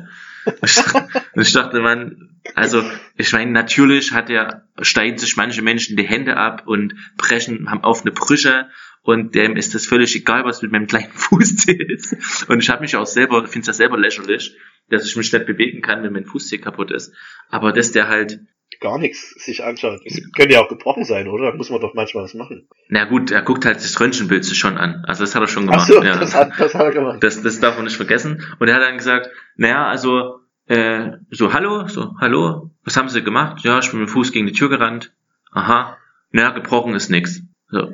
Und 0.46 1.42
ich 1.42 1.54
dachte, 1.54 1.80
man, 1.82 2.40
also 2.54 2.84
ich 3.18 3.32
meine, 3.34 3.52
natürlich 3.52 4.14
hat 4.14 4.30
er, 4.30 4.68
steigen 4.82 5.18
sich 5.18 5.38
manche 5.38 5.62
Menschen 5.62 5.98
die 5.98 6.08
Hände 6.08 6.38
ab 6.38 6.64
und 6.66 6.96
brechen, 7.18 7.70
haben 7.70 7.84
auf 7.84 8.02
eine 8.02 8.12
Brüche 8.12 8.70
und 9.02 9.36
dem 9.36 9.56
ist 9.56 9.76
das 9.76 9.86
völlig 9.86 10.16
egal, 10.16 10.46
was 10.46 10.62
mit 10.62 10.72
meinem 10.72 10.88
kleinen 10.88 11.12
Fuß 11.14 11.66
ist. 11.68 12.50
Und 12.50 12.60
ich 12.60 12.70
habe 12.70 12.82
mich 12.82 12.96
auch 12.96 13.06
selber, 13.06 13.48
finde 13.48 13.68
das 13.68 13.78
selber 13.78 13.98
lächerlich, 13.98 14.56
dass 14.90 15.06
ich 15.06 15.16
mich 15.16 15.32
nicht 15.32 15.46
bewegen 15.46 15.82
kann, 15.82 16.04
wenn 16.04 16.14
mein 16.14 16.26
Fußzeh 16.26 16.58
kaputt 16.58 16.92
ist. 16.92 17.14
Aber 17.50 17.72
dass 17.72 17.92
der 17.92 18.08
halt 18.08 18.40
gar 18.80 18.98
nichts 18.98 19.32
sich 19.44 19.64
anschaut. 19.64 20.02
Es 20.06 20.22
könnte 20.36 20.54
ja 20.54 20.62
auch 20.62 20.70
gebrochen 20.70 21.06
sein, 21.06 21.28
oder? 21.28 21.52
Da 21.52 21.58
muss 21.58 21.70
man 21.70 21.82
doch 21.82 21.94
manchmal 21.94 22.24
was 22.24 22.34
machen. 22.34 22.68
Na 22.90 23.06
gut, 23.06 23.32
er 23.32 23.42
guckt 23.42 23.66
halt 23.66 23.78
das 23.78 24.00
Röntgenbild 24.00 24.46
sich 24.46 24.58
schon 24.58 24.78
an. 24.78 25.04
Also 25.08 25.24
das 25.24 25.36
hat 25.36 25.42
er 25.42 25.48
schon 25.48 25.66
gemacht. 25.66 25.82
Ach 25.84 25.88
so, 25.88 26.04
ja. 26.04 26.18
das, 26.18 26.36
hat, 26.36 26.52
das 26.58 26.74
hat 26.74 26.86
er 26.86 26.92
gemacht. 26.92 27.24
Das, 27.24 27.42
das 27.42 27.60
darf 27.60 27.76
man 27.76 27.86
nicht 27.86 27.98
vergessen. 27.98 28.44
Und 28.60 28.68
er 28.68 28.76
hat 28.76 28.82
dann 28.82 28.98
gesagt, 28.98 29.30
naja, 29.56 29.88
also 29.88 30.40
äh, 30.68 31.12
so, 31.30 31.54
hallo, 31.54 31.88
so, 31.88 32.16
hallo, 32.20 32.72
was 32.84 32.98
haben 32.98 33.10
Sie 33.10 33.24
gemacht? 33.24 33.64
Ja, 33.64 33.80
ich 33.80 33.90
bin 33.92 34.00
mit 34.00 34.10
dem 34.10 34.14
Fuß 34.14 34.32
gegen 34.32 34.48
die 34.48 34.54
Tür 34.54 34.70
gerannt. 34.70 35.14
Aha, 35.52 35.98
naja, 36.32 36.50
gebrochen 36.52 36.96
ist 36.96 37.10
nix. 37.10 37.42
So. 37.70 37.92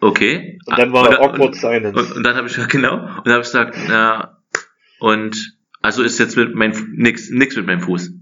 Okay. 0.00 0.58
Und 0.66 0.78
dann 0.78 0.92
war 0.92 1.08
und, 1.08 1.18
awkward 1.18 1.54
silence. 1.54 1.98
Und, 1.98 2.16
und 2.16 2.22
dann 2.22 2.36
habe 2.36 2.46
ich 2.46 2.54
gesagt, 2.54 2.72
genau, 2.72 2.94
und 2.94 3.26
dann 3.26 3.34
habe 3.34 3.42
ich 3.42 3.48
gesagt, 3.48 3.76
na, 3.88 4.38
und 4.98 5.56
also 5.82 6.02
ist 6.02 6.18
jetzt 6.18 6.36
mit 6.36 6.54
meinem 6.54 6.94
nix, 6.94 7.30
nix 7.30 7.56
mit 7.56 7.66
meinem 7.66 7.80
Fuß. 7.80 8.12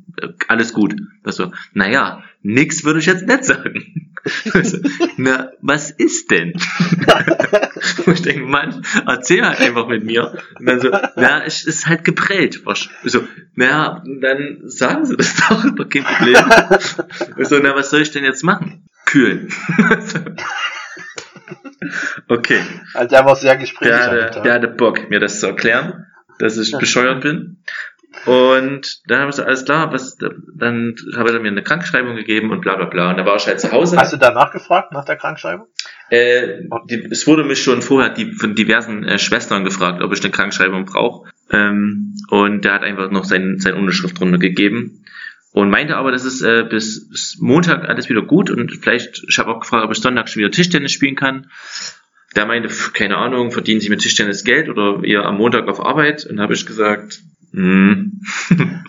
Alles 0.49 0.73
gut. 0.73 0.97
Das 1.23 1.37
so, 1.37 1.53
naja, 1.73 2.23
nix 2.43 2.85
würde 2.85 3.01
ich 3.01 3.07
jetzt 3.07 3.27
nicht 3.27 3.45
sagen. 3.45 4.15
Also, 4.53 4.79
Na, 5.17 5.51
was 5.61 5.91
ist 5.91 6.31
denn? 6.31 6.53
Und 8.07 8.13
ich 8.15 8.23
denke, 8.23 8.47
Mann, 8.47 8.85
erzähl 9.07 9.47
halt 9.47 9.61
einfach 9.61 9.89
mit 9.89 10.05
mir. 10.05 10.39
Und 10.59 10.67
dann 10.67 10.81
so, 10.81 10.91
na, 10.91 11.45
es 11.45 11.65
ist 11.65 11.87
halt 11.87 12.05
geprellt. 12.05 12.63
So, 13.05 13.27
na, 13.55 14.03
dann 14.21 14.63
sagen 14.65 15.05
Sie 15.05 15.17
das 15.17 15.37
doch, 15.37 15.65
doch 15.75 15.89
kein 15.89 16.05
Problem. 16.05 16.45
So, 17.39 17.59
na, 17.59 17.75
was 17.75 17.91
soll 17.91 18.03
ich 18.03 18.11
denn 18.11 18.25
jetzt 18.25 18.45
machen? 18.45 18.85
Kühlen. 19.07 19.49
Okay. 22.29 22.61
Also 22.95 23.09
der 23.09 23.25
war 23.25 23.37
sehr 23.37 23.57
gesprächig. 23.57 23.95
Der 23.95 24.31
Tag. 24.31 24.43
der 24.43 24.55
hatte 24.55 24.69
Bock, 24.69 25.09
mir 25.11 25.21
das 25.21 25.41
zu 25.41 25.47
erklären, 25.47 26.07
dass 26.39 26.57
ich 26.59 26.77
bescheuert 26.77 27.23
bin. 27.23 27.63
Und 28.29 29.01
dann 29.07 29.21
habe 29.21 29.31
ich 29.31 29.37
so, 29.37 29.43
alles 29.43 29.65
klar, 29.65 29.91
was, 29.91 30.19
dann 30.19 30.97
habe 31.17 31.33
er 31.33 31.41
mir 31.41 31.49
eine 31.49 31.63
Krankschreibung 31.63 32.15
gegeben 32.15 32.51
und 32.51 32.61
bla 32.61 32.77
bla 32.77 32.85
bla. 32.85 33.09
Und 33.09 33.17
da 33.17 33.25
war 33.25 33.37
ich 33.37 33.47
halt 33.47 33.59
zu 33.59 33.73
Hause. 33.73 33.97
Hast 33.97 34.13
du 34.13 34.19
danach 34.19 34.53
gefragt, 34.53 34.93
nach 34.93 35.07
der 35.07 35.17
Krankschreibung? 35.17 35.67
Äh, 36.11 36.65
die, 36.91 37.09
es 37.11 37.27
wurde 37.27 37.43
mich 37.43 37.63
schon 37.63 37.81
vorher 37.81 38.11
die, 38.11 38.33
von 38.33 38.55
diversen 38.55 39.03
äh, 39.05 39.19
Schwestern 39.19 39.65
gefragt, 39.65 40.03
ob 40.03 40.13
ich 40.13 40.23
eine 40.23 40.31
Krankschreibung 40.31 40.85
brauche. 40.85 41.31
Ähm, 41.51 42.17
und 42.29 42.67
der 42.67 42.75
hat 42.75 42.83
einfach 42.83 43.11
noch 43.11 43.25
sein, 43.25 43.61
seine 43.61 43.77
Unterschrift 43.77 44.21
drunter 44.21 44.37
gegeben. 44.37 45.07
Und 45.53 45.71
meinte 45.71 45.97
aber, 45.97 46.13
das 46.13 46.27
ist 46.27 46.43
äh, 46.43 46.67
bis, 46.69 47.09
bis 47.09 47.39
Montag 47.41 47.89
alles 47.89 48.11
wieder 48.11 48.21
gut 48.21 48.51
und 48.51 48.71
vielleicht, 48.71 49.25
ich 49.27 49.39
habe 49.39 49.53
auch 49.53 49.61
gefragt, 49.61 49.87
ob 49.87 49.91
ich 49.91 50.03
Sonntag 50.03 50.29
schon 50.29 50.41
wieder 50.41 50.51
Tischtennis 50.51 50.93
spielen 50.93 51.17
kann. 51.17 51.51
Der 52.37 52.45
meinte, 52.45 52.69
keine 52.93 53.17
Ahnung, 53.17 53.53
verdienen 53.53 53.81
Sie 53.81 53.89
mit 53.89 54.01
Tischtennis 54.01 54.45
Geld 54.45 54.69
oder 54.69 55.03
eher 55.03 55.25
am 55.25 55.39
Montag 55.39 55.67
auf 55.67 55.81
Arbeit? 55.81 56.27
Und 56.27 56.41
habe 56.41 56.53
ich 56.53 56.67
gesagt, 56.67 57.23
hm. 57.53 58.21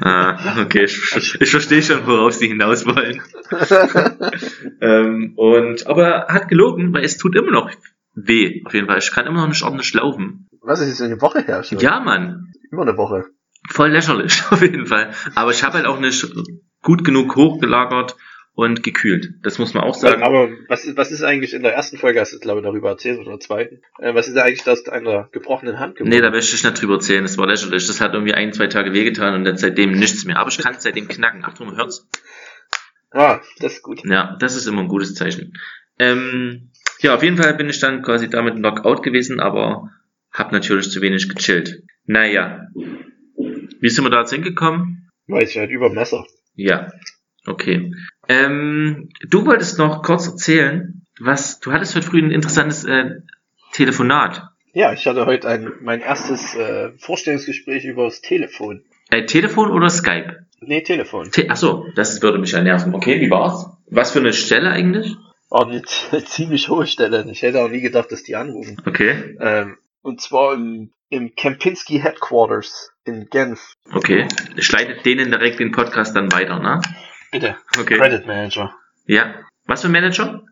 ah, 0.00 0.62
okay, 0.62 0.84
ich, 0.84 1.40
ich 1.40 1.50
verstehe 1.50 1.82
schon, 1.82 2.06
worauf 2.06 2.34
Sie 2.34 2.48
hinaus 2.48 2.86
wollen. 2.86 3.22
ähm, 4.80 5.34
und, 5.36 5.86
aber 5.86 6.06
er 6.06 6.34
hat 6.34 6.48
gelogen, 6.48 6.92
weil 6.92 7.04
es 7.04 7.16
tut 7.16 7.36
immer 7.36 7.52
noch 7.52 7.70
weh, 8.14 8.62
auf 8.64 8.74
jeden 8.74 8.86
Fall. 8.86 8.98
Ich 8.98 9.10
kann 9.10 9.26
immer 9.26 9.42
noch 9.42 9.48
nicht 9.48 9.62
ordentlich 9.62 9.92
laufen. 9.94 10.48
Was 10.60 10.80
ist 10.80 10.88
jetzt 10.88 11.02
eine 11.02 11.20
Woche 11.20 11.42
her 11.42 11.62
schon? 11.62 11.78
Ja, 11.78 12.00
Mann. 12.00 12.52
Über 12.70 12.82
eine 12.82 12.96
Woche. 12.96 13.26
Voll 13.70 13.90
lächerlich, 13.90 14.42
auf 14.50 14.62
jeden 14.62 14.86
Fall. 14.86 15.12
Aber 15.34 15.50
ich 15.50 15.62
habe 15.62 15.74
halt 15.74 15.86
auch 15.86 16.00
nicht 16.00 16.26
gut 16.82 17.04
genug 17.04 17.36
hochgelagert 17.36 18.16
und 18.54 18.82
gekühlt. 18.82 19.34
Das 19.42 19.58
muss 19.58 19.74
man 19.74 19.82
auch 19.82 19.94
sagen. 19.94 20.22
Aber 20.22 20.48
was 20.68 20.84
ist, 20.84 20.96
was 20.96 21.10
ist 21.10 21.22
eigentlich 21.22 21.54
in 21.54 21.62
der 21.62 21.74
ersten 21.74 21.98
Folge, 21.98 22.20
hast 22.20 22.32
du 22.32 22.38
glaube 22.38 22.60
ich 22.60 22.64
darüber 22.64 22.90
erzählt, 22.90 23.18
oder 23.18 23.30
der 23.30 23.40
zweiten, 23.40 23.82
äh, 23.98 24.14
was 24.14 24.28
ist 24.28 24.36
eigentlich 24.36 24.62
das 24.62 24.88
einer 24.88 25.28
gebrochenen 25.32 25.80
Hand 25.80 25.96
geworden? 25.96 26.10
Nee, 26.10 26.20
da 26.20 26.30
möchte 26.30 26.54
ich 26.54 26.62
nicht 26.62 26.80
drüber 26.80 26.94
erzählen, 26.94 27.24
das 27.24 27.36
war 27.36 27.48
lächerlich. 27.48 27.86
Das 27.86 28.00
hat 28.00 28.14
irgendwie 28.14 28.34
ein, 28.34 28.52
zwei 28.52 28.68
Tage 28.68 28.92
wehgetan 28.92 29.34
und 29.34 29.46
jetzt 29.46 29.60
seitdem 29.60 29.92
nichts 29.92 30.24
mehr. 30.24 30.38
Aber 30.38 30.50
ich 30.50 30.58
kann 30.58 30.74
es 30.74 30.82
seitdem 30.82 31.08
knacken. 31.08 31.44
Achtung, 31.44 31.76
hört's. 31.76 32.08
Ah, 33.16 33.40
das 33.60 33.74
ist 33.74 33.82
gut. 33.84 34.04
Ja, 34.04 34.36
das 34.40 34.56
ist 34.56 34.66
immer 34.66 34.80
ein 34.80 34.88
gutes 34.88 35.14
Zeichen. 35.14 35.56
Ähm, 36.00 36.72
ja, 36.98 37.14
auf 37.14 37.22
jeden 37.22 37.36
Fall 37.36 37.54
bin 37.54 37.70
ich 37.70 37.78
dann 37.78 38.02
quasi 38.02 38.28
damit 38.28 38.56
Knockout 38.56 39.04
gewesen, 39.04 39.38
aber 39.38 39.92
hab 40.32 40.50
natürlich 40.50 40.90
zu 40.90 41.00
wenig 41.00 41.28
gechillt. 41.28 41.84
Naja. 42.06 42.66
Wie 43.80 43.88
sind 43.88 44.04
wir 44.04 44.10
da 44.10 44.22
jetzt 44.22 44.32
hingekommen? 44.32 45.10
Weiß 45.28 45.50
ich 45.50 45.58
halt 45.58 45.70
über 45.70 45.90
Messer. 45.90 46.26
Ja, 46.54 46.90
okay. 47.46 47.92
Ähm, 48.28 49.08
du 49.28 49.46
wolltest 49.46 49.78
noch 49.78 50.02
kurz 50.02 50.26
erzählen, 50.26 51.02
was, 51.20 51.60
du 51.60 51.72
hattest 51.72 51.94
heute 51.94 52.06
früh 52.06 52.22
ein 52.22 52.30
interessantes 52.30 52.84
äh, 52.84 53.20
Telefonat. 53.72 54.48
Ja, 54.72 54.92
ich 54.92 55.06
hatte 55.06 55.26
heute 55.26 55.48
ein, 55.48 55.72
mein 55.80 56.00
erstes 56.00 56.54
äh, 56.54 56.90
Vorstellungsgespräch 56.98 57.84
über 57.84 58.04
das 58.04 58.20
Telefon. 58.20 58.82
Äh, 59.10 59.26
Telefon 59.26 59.70
oder 59.70 59.88
Skype? 59.90 60.46
Nee, 60.60 60.80
Telefon. 60.82 61.30
Te 61.30 61.46
Ach 61.48 61.56
so, 61.56 61.86
das 61.94 62.22
würde 62.22 62.38
mich 62.38 62.52
ja 62.52 62.62
nerven. 62.62 62.94
Okay, 62.94 63.20
wie 63.20 63.30
war's? 63.30 63.66
Was 63.90 64.10
für 64.12 64.18
eine 64.20 64.32
Stelle 64.32 64.70
eigentlich? 64.70 65.16
Eine, 65.50 65.82
eine 66.10 66.24
ziemlich 66.24 66.68
hohe 66.68 66.86
Stelle. 66.86 67.24
Ich 67.30 67.42
hätte 67.42 67.62
auch 67.62 67.68
nie 67.68 67.82
gedacht, 67.82 68.10
dass 68.10 68.22
die 68.24 68.34
anrufen. 68.34 68.76
Okay, 68.86 69.36
Ähm, 69.40 69.76
und 70.02 70.20
zwar 70.20 70.54
im, 70.54 70.90
im 71.10 71.34
Kempinski 71.36 72.00
Headquarters 72.00 72.90
in 73.04 73.28
Genf. 73.30 73.74
okay. 73.92 74.26
Ich 74.56 74.72
leite 74.72 74.96
denen 75.04 75.30
direkt 75.30 75.60
den 75.60 75.70
Podcast 75.70 76.16
dann 76.16 76.32
weiter, 76.32 76.58
ne? 76.58 76.80
Bitte. 77.34 77.56
Okay. 77.80 77.96
Credit 77.96 78.28
Manager. 78.28 78.72
Ja. 79.06 79.34
Was 79.66 79.80
für 79.80 79.88
ein 79.88 79.92
Manager? 79.92 80.44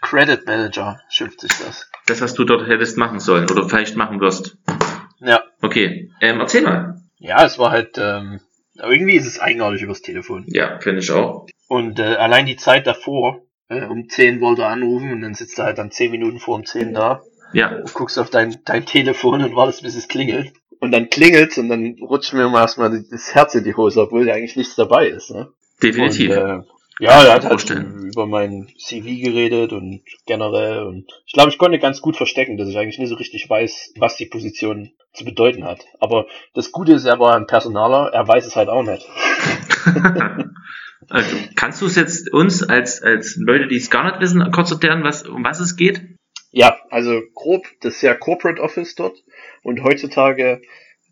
Credit 0.00 0.46
Manager 0.46 0.98
schimpft 1.10 1.42
sich 1.42 1.50
das. 1.50 1.90
Das, 2.06 2.22
was 2.22 2.32
du 2.32 2.44
dort 2.44 2.66
hättest 2.66 2.96
machen 2.96 3.20
sollen 3.20 3.50
oder 3.50 3.68
vielleicht 3.68 3.94
machen 3.94 4.20
wirst. 4.20 4.56
Ja. 5.20 5.42
Okay, 5.60 6.10
ähm, 6.22 6.40
erzähl 6.40 6.62
mal. 6.62 7.02
Ja, 7.18 7.44
es 7.44 7.58
war 7.58 7.72
halt, 7.72 7.98
ähm, 7.98 8.40
aber 8.78 8.92
irgendwie 8.92 9.16
ist 9.16 9.26
es 9.26 9.38
eigenartig 9.38 9.82
übers 9.82 10.00
Telefon. 10.00 10.46
Ja, 10.46 10.80
finde 10.80 11.00
ich 11.00 11.10
auch. 11.10 11.46
Und 11.68 11.98
äh, 11.98 12.14
allein 12.14 12.46
die 12.46 12.56
Zeit 12.56 12.86
davor, 12.86 13.42
äh, 13.68 13.84
um 13.84 14.08
10 14.08 14.40
wollte 14.40 14.62
er 14.62 14.68
anrufen 14.68 15.12
und 15.12 15.20
dann 15.20 15.34
sitzt 15.34 15.58
er 15.58 15.66
halt 15.66 15.76
dann 15.76 15.90
10 15.90 16.10
Minuten 16.10 16.38
vor 16.38 16.54
um 16.54 16.64
10 16.64 16.94
da 16.94 17.20
Ja, 17.52 17.76
und 17.76 17.92
guckst 17.92 18.18
auf 18.18 18.30
dein, 18.30 18.56
dein 18.64 18.86
Telefon 18.86 19.44
und 19.44 19.56
wartest, 19.56 19.82
bis 19.82 19.94
es 19.94 20.08
klingelt. 20.08 20.54
Und 20.80 20.90
dann 20.90 21.10
klingelt's 21.10 21.58
und 21.58 21.68
dann 21.68 21.96
rutscht 22.00 22.32
mir 22.32 22.48
mal 22.48 22.62
erstmal 22.62 23.04
das 23.10 23.34
Herz 23.34 23.54
in 23.54 23.64
die 23.64 23.74
Hose, 23.74 24.00
obwohl 24.00 24.24
da 24.24 24.32
eigentlich 24.32 24.56
nichts 24.56 24.74
dabei 24.74 25.08
ist. 25.08 25.30
Ne? 25.30 25.52
Definitiv. 25.82 26.30
Und, 26.30 26.36
äh, 26.36 26.62
ja, 27.00 27.24
er 27.24 27.34
hat 27.34 27.44
halt 27.44 27.70
über 27.70 28.26
mein 28.26 28.68
CV 28.78 29.20
geredet 29.20 29.72
und 29.72 30.02
generell 30.26 30.84
und 30.84 31.10
ich 31.26 31.32
glaube, 31.32 31.50
ich 31.50 31.58
konnte 31.58 31.80
ganz 31.80 32.00
gut 32.00 32.16
verstecken, 32.16 32.56
dass 32.56 32.68
ich 32.68 32.78
eigentlich 32.78 32.98
nicht 32.98 33.08
so 33.08 33.16
richtig 33.16 33.50
weiß, 33.50 33.94
was 33.98 34.16
die 34.16 34.26
Position 34.26 34.92
zu 35.12 35.24
bedeuten 35.24 35.64
hat. 35.64 35.84
Aber 35.98 36.26
das 36.54 36.70
Gute 36.70 36.92
ist, 36.92 37.04
er 37.04 37.18
war 37.18 37.36
ein 37.36 37.46
Personaler, 37.46 38.12
er 38.12 38.26
weiß 38.26 38.46
es 38.46 38.54
halt 38.54 38.68
auch 38.68 38.84
nicht. 38.84 39.08
also, 41.08 41.36
kannst 41.56 41.82
du 41.82 41.86
es 41.86 41.96
jetzt 41.96 42.32
uns 42.32 42.62
als, 42.62 43.02
als 43.02 43.36
Leute, 43.36 43.66
die 43.66 43.76
es 43.76 43.90
gar 43.90 44.04
nicht 44.04 44.20
wissen, 44.20 44.48
kurz 44.52 44.70
erklären, 44.70 45.02
was, 45.02 45.24
um 45.24 45.44
was 45.44 45.58
es 45.58 45.76
geht? 45.76 46.02
Ja, 46.52 46.78
also 46.90 47.20
grob, 47.34 47.66
das 47.80 47.96
ist 47.96 48.02
ja 48.02 48.14
Corporate 48.14 48.62
Office 48.62 48.94
dort 48.94 49.24
und 49.64 49.82
heutzutage 49.82 50.62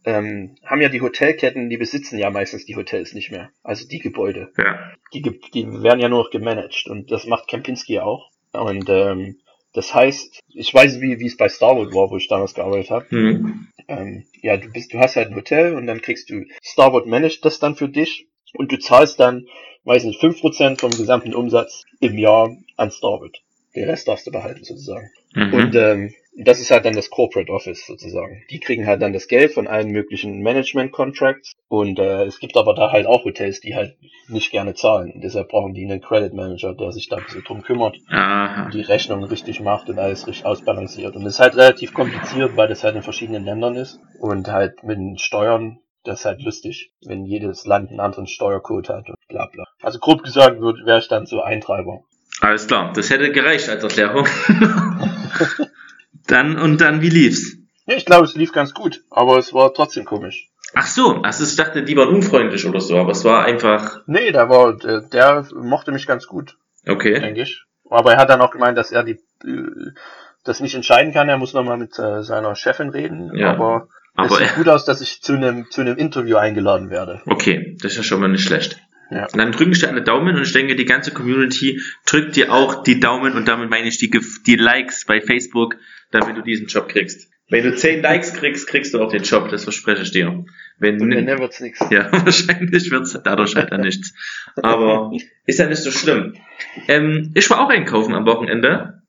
ähm, 0.05 0.57
haben 0.65 0.81
ja 0.81 0.89
die 0.89 1.01
Hotelketten, 1.01 1.71
die 1.71 1.77
besitzen 1.77 2.19
ja 2.19 2.31
meistens 2.31 2.67
die 2.67 2.77
Hotels 2.77 3.15
nicht 3.15 3.31
mehr, 3.31 3.51
also 3.63 3.87
die 3.87 3.99
Gebäude. 3.99 4.53
Ja. 4.59 4.93
Die, 5.13 5.23
die 5.23 5.83
werden 5.83 6.01
ja 6.01 6.09
nur 6.09 6.25
noch 6.25 6.31
gemanagt 6.31 6.87
und 6.89 7.11
das 7.11 7.27
macht 7.27 7.49
Kempinski 7.49 8.01
auch. 8.01 8.31
Und 8.53 8.89
ähm, 8.89 9.37
das 9.73 9.95
heißt, 9.95 10.41
ich 10.49 10.75
weiß, 10.75 11.01
wie 11.01 11.19
wie 11.19 11.27
es 11.27 11.37
bei 11.37 11.49
Starwood 11.49 11.95
war, 11.95 12.11
wo 12.11 12.17
ich 12.17 12.29
damals 12.29 12.55
gearbeitet 12.55 12.91
habe. 12.91 13.11
Hm. 13.11 13.69
Ähm, 13.89 14.25
ja, 14.43 14.57
du 14.57 14.71
bist, 14.71 14.93
du 14.93 14.99
hast 14.99 15.17
halt 15.17 15.31
ein 15.31 15.37
Hotel 15.37 15.75
und 15.75 15.87
dann 15.87 16.03
kriegst 16.03 16.31
du 16.31 16.45
Starwood 16.63 17.07
managt 17.07 17.45
das 17.45 17.59
dann 17.59 17.75
für 17.75 17.89
dich 17.89 18.27
und 18.55 18.71
du 18.71 18.79
zahlst 18.79 19.19
dann, 19.19 19.47
weiß 19.85 20.05
nicht, 20.05 20.23
5% 20.23 20.81
vom 20.81 20.91
gesamten 20.91 21.35
Umsatz 21.35 21.85
im 22.01 22.19
Jahr 22.19 22.55
an 22.77 22.91
Starwood. 22.91 23.41
Den 23.75 23.89
Rest 23.89 24.09
darfst 24.09 24.27
du 24.27 24.31
behalten 24.31 24.65
sozusagen. 24.65 25.11
Mhm. 25.35 25.55
Und 25.55 25.75
ähm, 25.75 26.15
das 26.35 26.61
ist 26.61 26.71
halt 26.71 26.85
dann 26.85 26.95
das 26.95 27.11
Corporate 27.11 27.53
Office 27.53 27.87
sozusagen. 27.87 28.43
Die 28.51 28.59
kriegen 28.59 28.87
halt 28.87 29.03
dann 29.03 29.13
das 29.13 29.29
Geld 29.29 29.53
von 29.53 29.67
allen 29.67 29.91
möglichen 29.91 30.41
Management-Contracts. 30.41 31.53
Und 31.69 31.99
äh, 31.99 32.25
es 32.25 32.39
gibt 32.41 32.57
aber 32.57 32.75
da 32.75 32.91
halt 32.91 33.07
auch 33.07 33.25
Hotels, 33.25 33.61
die 33.61 33.75
halt 33.75 33.97
nicht 34.29 34.51
gerne 34.51 34.75
zahlen. 34.75 35.13
Und 35.13 35.23
deshalb 35.23 35.49
brauchen 35.49 35.75
die 35.75 35.85
einen 35.85 36.01
Credit 36.01 36.33
Manager, 36.33 36.75
der 36.75 36.93
sich 36.93 37.09
da 37.09 37.17
ein 37.17 37.25
bisschen 37.25 37.45
drum 37.45 37.63
kümmert, 37.63 37.99
Aha. 38.09 38.71
die 38.71 38.81
Rechnung 38.81 39.25
richtig 39.25 39.61
macht 39.61 39.91
und 39.91 39.99
alles 39.99 40.27
richtig 40.27 40.47
ausbalanciert. 40.47 41.17
Und 41.17 41.27
es 41.27 41.35
ist 41.35 41.41
halt 41.41 41.57
relativ 41.57 41.93
kompliziert, 41.93 42.57
weil 42.57 42.69
das 42.69 42.83
halt 42.83 42.97
in 42.97 43.03
verschiedenen 43.03 43.45
Ländern 43.45 43.77
ist. 43.77 44.01
Und 44.19 44.49
halt 44.49 44.83
mit 44.85 44.97
den 44.97 45.19
Steuern, 45.19 45.81
das 46.05 46.21
ist 46.21 46.25
halt 46.25 46.43
lustig, 46.43 46.93
wenn 47.05 47.27
jedes 47.27 47.67
Land 47.67 47.91
einen 47.91 48.01
anderen 48.01 48.27
Steuercode 48.27 48.89
hat 48.89 49.09
und 49.09 49.17
bla 49.29 49.47
bla. 49.47 49.65
Also 49.83 49.99
grob 49.99 50.23
gesagt 50.23 50.61
wäre 50.61 50.99
ich 50.99 51.09
dann 51.09 51.27
so 51.27 51.43
Eintreiber. 51.43 52.01
Alles 52.41 52.67
klar, 52.67 52.93
das 52.95 53.11
hätte 53.11 53.31
gereicht 53.31 53.69
als 53.69 53.85
Erklärung. 53.85 54.27
dann, 56.33 56.59
und 56.59 56.81
dann, 56.81 57.03
wie 57.03 57.11
lief's? 57.11 57.57
Ja, 57.87 57.97
ich 57.97 58.07
glaube, 58.07 58.25
es 58.25 58.35
lief 58.35 58.53
ganz 58.53 58.75
gut, 58.75 59.03
aber 59.11 59.39
es 59.39 59.53
war 59.53 59.73
trotzdem 59.75 60.05
komisch. 60.05 60.49
Ach 60.75 60.87
so, 60.87 61.21
also 61.23 61.45
ich 61.45 61.57
dachte, 61.57 61.83
die 61.83 61.97
waren 61.97 62.09
unfreundlich 62.09 62.67
oder 62.67 62.81
so, 62.81 62.97
aber 62.97 63.13
es 63.13 63.25
war 63.25 63.45
einfach, 63.45 64.01
Nee, 64.07 64.33
der 64.33 64.49
war, 64.49 64.77
der, 64.77 65.03
der 65.03 65.47
mochte 65.55 65.93
mich 65.93 66.07
ganz 66.07 66.27
gut, 66.27 66.57
okay. 66.87 67.21
denke 67.21 67.43
ich. 67.43 67.63
Aber 67.91 68.13
er 68.13 68.19
hat 68.19 68.31
dann 68.31 68.41
auch 68.41 68.51
gemeint, 68.51 68.79
dass 68.79 68.91
er 68.91 69.03
die, 69.03 69.21
äh, 69.45 69.93
das 70.45 70.61
nicht 70.61 70.75
entscheiden 70.75 71.13
kann. 71.13 71.29
Er 71.29 71.37
muss 71.37 71.53
nochmal 71.53 71.77
mit 71.77 71.99
äh, 71.99 72.23
seiner 72.23 72.55
Chefin 72.57 72.89
reden. 72.89 73.37
Ja. 73.37 73.51
Aber, 73.51 73.89
Aber 74.15 74.31
es 74.31 74.39
sieht 74.39 74.55
gut 74.55 74.69
aus, 74.69 74.87
dass 74.87 75.03
ich 75.03 75.21
zu 75.21 75.35
einem, 75.35 75.71
zu 75.71 75.83
einem 75.83 75.99
Interview 75.99 76.37
eingeladen 76.37 76.89
werde. 76.89 77.21
Okay, 77.27 77.77
das 77.81 77.93
ist 77.93 77.99
ja 77.99 78.03
schon 78.03 78.21
mal 78.21 78.29
nicht 78.29 78.45
schlecht. 78.45 78.79
Ja. 79.13 79.25
Und 79.25 79.37
dann 79.37 79.53
drücken 79.53 79.73
ich 79.73 79.81
dir 79.81 79.89
alle 79.89 80.03
Daumen 80.03 80.37
und 80.37 80.43
ich 80.43 80.53
denke, 80.53 80.75
die 80.75 80.87
ganze 80.87 81.13
Community 81.13 81.81
drückt 82.07 82.37
dir 82.37 82.53
auch 82.53 82.83
die 82.83 82.99
Daumen 82.99 83.35
und 83.35 83.47
damit 83.47 83.69
meine 83.69 83.89
ich 83.89 83.99
die, 83.99 84.11
die 84.47 84.57
Likes 84.57 85.05
bei 85.05 85.21
Facebook, 85.21 85.77
damit 86.11 86.37
du 86.37 86.43
diesen 86.43 86.67
Job 86.67 86.89
kriegst. 86.89 87.31
Wenn 87.51 87.65
du 87.65 87.77
10 87.77 88.01
Likes 88.01 88.33
kriegst, 88.33 88.67
kriegst 88.67 88.95
du 88.95 89.03
auch 89.03 89.11
den 89.13 89.23
Job, 89.23 89.51
das 89.51 89.65
verspreche 89.65 90.03
ich 90.03 90.11
dir. 90.11 90.45
Wenn, 90.79 90.99
Und 91.01 91.11
wenn, 91.11 91.27
dann 91.27 91.39
wird's 91.39 91.61
nix. 91.61 91.79
ja, 91.91 92.11
wahrscheinlich 92.25 92.91
wird's 92.91 93.19
dadurch 93.23 93.55
halt 93.55 93.71
dann 93.73 93.83
nichts. 93.83 94.15
Aber 94.57 95.13
ist 95.45 95.59
ja 95.59 95.67
nicht 95.67 95.83
so 95.83 95.91
schlimm. 95.91 96.35
Ähm, 96.89 97.33
ich 97.35 97.51
war 97.51 97.61
auch 97.61 97.69
einkaufen 97.69 98.15
am 98.15 98.25
Wochenende. 98.25 99.03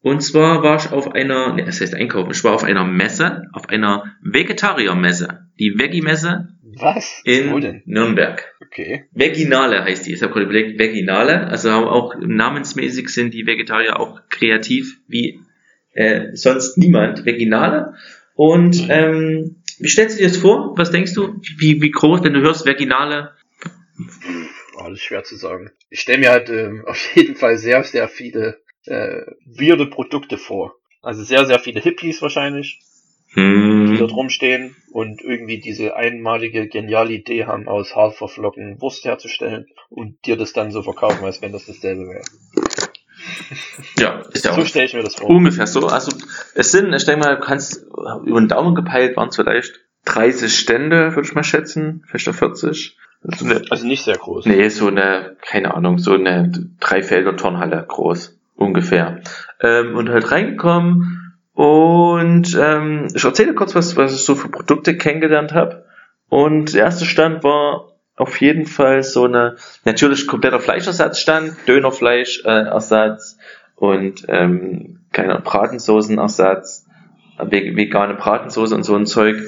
Und 0.00 0.20
zwar 0.20 0.62
war 0.62 0.76
ich 0.76 0.92
auf 0.92 1.12
einer, 1.12 1.54
ne, 1.54 1.64
das 1.64 1.80
heißt 1.80 1.94
einkaufen, 1.94 2.30
ich 2.30 2.44
war 2.44 2.52
auf 2.52 2.62
einer 2.62 2.84
Messe, 2.84 3.44
auf 3.52 3.68
einer 3.70 4.14
Vegetariermesse. 4.22 5.48
Die 5.58 5.78
Veggie-Messe 5.78 6.48
Was? 6.80 7.22
In? 7.24 7.82
Nürnberg. 7.86 8.54
Okay. 8.70 9.04
Veginale 9.12 9.82
heißt 9.84 10.06
die. 10.06 10.12
Ich 10.12 10.22
habe 10.22 10.32
gerade 10.32 10.44
überlegt, 10.44 10.78
Veginale. 10.78 11.48
Also 11.48 11.70
auch 11.70 12.14
namensmäßig 12.18 13.08
sind 13.08 13.34
die 13.34 13.46
Vegetarier 13.46 13.98
auch 13.98 14.20
kreativ 14.28 14.98
wie 15.08 15.40
äh, 15.94 16.34
sonst 16.34 16.78
niemand. 16.78 17.24
Veginale. 17.24 17.94
Und 18.34 18.86
ähm, 18.88 19.56
wie 19.78 19.88
stellst 19.88 20.16
du 20.16 20.22
dir 20.22 20.28
das 20.28 20.36
vor? 20.36 20.76
Was 20.76 20.90
denkst 20.90 21.14
du? 21.14 21.40
Wie, 21.56 21.80
wie 21.80 21.90
groß, 21.90 22.22
wenn 22.22 22.34
du 22.34 22.40
hörst 22.40 22.66
Veginale? 22.66 23.32
Ist 24.92 25.02
schwer 25.02 25.24
zu 25.24 25.36
sagen. 25.36 25.70
Ich 25.90 26.00
stelle 26.00 26.18
mir 26.18 26.30
halt 26.30 26.50
ähm, 26.50 26.84
auf 26.86 27.14
jeden 27.14 27.36
Fall 27.36 27.58
sehr, 27.58 27.82
sehr 27.84 28.08
viele 28.08 28.60
äh, 28.86 29.22
weirde 29.44 29.86
Produkte 29.86 30.38
vor. 30.38 30.74
Also 31.02 31.22
sehr, 31.22 31.46
sehr 31.46 31.58
viele 31.58 31.80
Hippies 31.80 32.20
wahrscheinlich, 32.22 32.80
die 33.36 33.40
Hm. 33.40 33.96
dort 33.98 34.12
rumstehen 34.12 34.74
und 34.90 35.20
irgendwie 35.22 35.58
diese 35.60 35.94
einmalige 35.96 36.66
geniale 36.68 37.12
Idee 37.12 37.44
haben, 37.46 37.68
aus 37.68 37.94
Haferflocken 37.94 38.80
Wurst 38.80 39.04
herzustellen 39.04 39.66
und 39.90 40.24
dir 40.26 40.36
das 40.36 40.52
dann 40.52 40.70
so 40.72 40.82
verkaufen, 40.82 41.24
als 41.24 41.42
wenn 41.42 41.52
das 41.52 41.66
dasselbe 41.66 42.02
wäre. 42.08 42.24
Ja, 43.98 44.22
ist 44.32 44.44
ja 44.44 44.54
So 44.54 44.64
stelle 44.64 44.86
ich 44.86 44.94
mir 44.94 45.02
das 45.02 45.16
vor. 45.16 45.28
ungefähr 45.28 45.66
so. 45.66 45.86
Also 45.88 46.12
es 46.54 46.72
sind, 46.72 46.92
ich 46.94 47.04
denke 47.04 47.24
mal, 47.26 47.36
du 47.36 47.42
kannst 47.42 47.84
über 48.24 48.40
den 48.40 48.48
Daumen 48.48 48.74
gepeilt, 48.74 49.16
waren 49.16 49.28
es 49.28 49.36
vielleicht 49.36 49.80
30 50.06 50.56
Stände, 50.56 51.14
würde 51.14 51.28
ich 51.28 51.34
mal 51.34 51.44
schätzen, 51.44 52.04
vielleicht 52.06 52.28
auch 52.28 52.34
40. 52.34 52.96
So 53.22 53.44
eine, 53.44 53.62
Also 53.70 53.86
nicht 53.86 54.04
sehr 54.04 54.16
groß. 54.16 54.46
nee, 54.46 54.68
so 54.68 54.86
eine, 54.86 55.36
keine 55.42 55.74
Ahnung, 55.74 55.98
so 55.98 56.12
eine 56.14 56.52
Dreifelder 56.80 57.36
Turnhalle 57.36 57.84
groß, 57.86 58.38
ungefähr. 58.54 59.20
Ähm, 59.60 59.96
und 59.96 60.08
halt 60.08 60.30
reingekommen 60.30 61.17
und 61.58 62.56
ähm, 62.56 63.08
ich 63.12 63.24
erzähle 63.24 63.52
kurz, 63.52 63.74
was, 63.74 63.96
was 63.96 64.14
ich 64.14 64.20
so 64.20 64.36
für 64.36 64.48
Produkte 64.48 64.96
kennengelernt 64.96 65.54
habe. 65.54 65.86
Und 66.28 66.72
der 66.72 66.84
erste 66.84 67.04
Stand 67.04 67.42
war 67.42 67.94
auf 68.14 68.40
jeden 68.40 68.64
Fall 68.64 69.02
so 69.02 69.24
eine, 69.24 69.56
natürlich 69.84 70.28
kompletter 70.28 70.60
Fleischersatzstand, 70.60 71.56
Dönerfleischersatz 71.66 73.38
äh, 73.40 73.84
und 73.84 74.24
ähm, 74.28 75.00
keine 75.10 75.40
Bratensoßenersatz, 75.40 76.86
ve- 77.38 77.74
vegane 77.74 78.14
Bratensoße 78.14 78.76
und 78.76 78.84
so 78.84 78.94
ein 78.94 79.06
Zeug. 79.06 79.38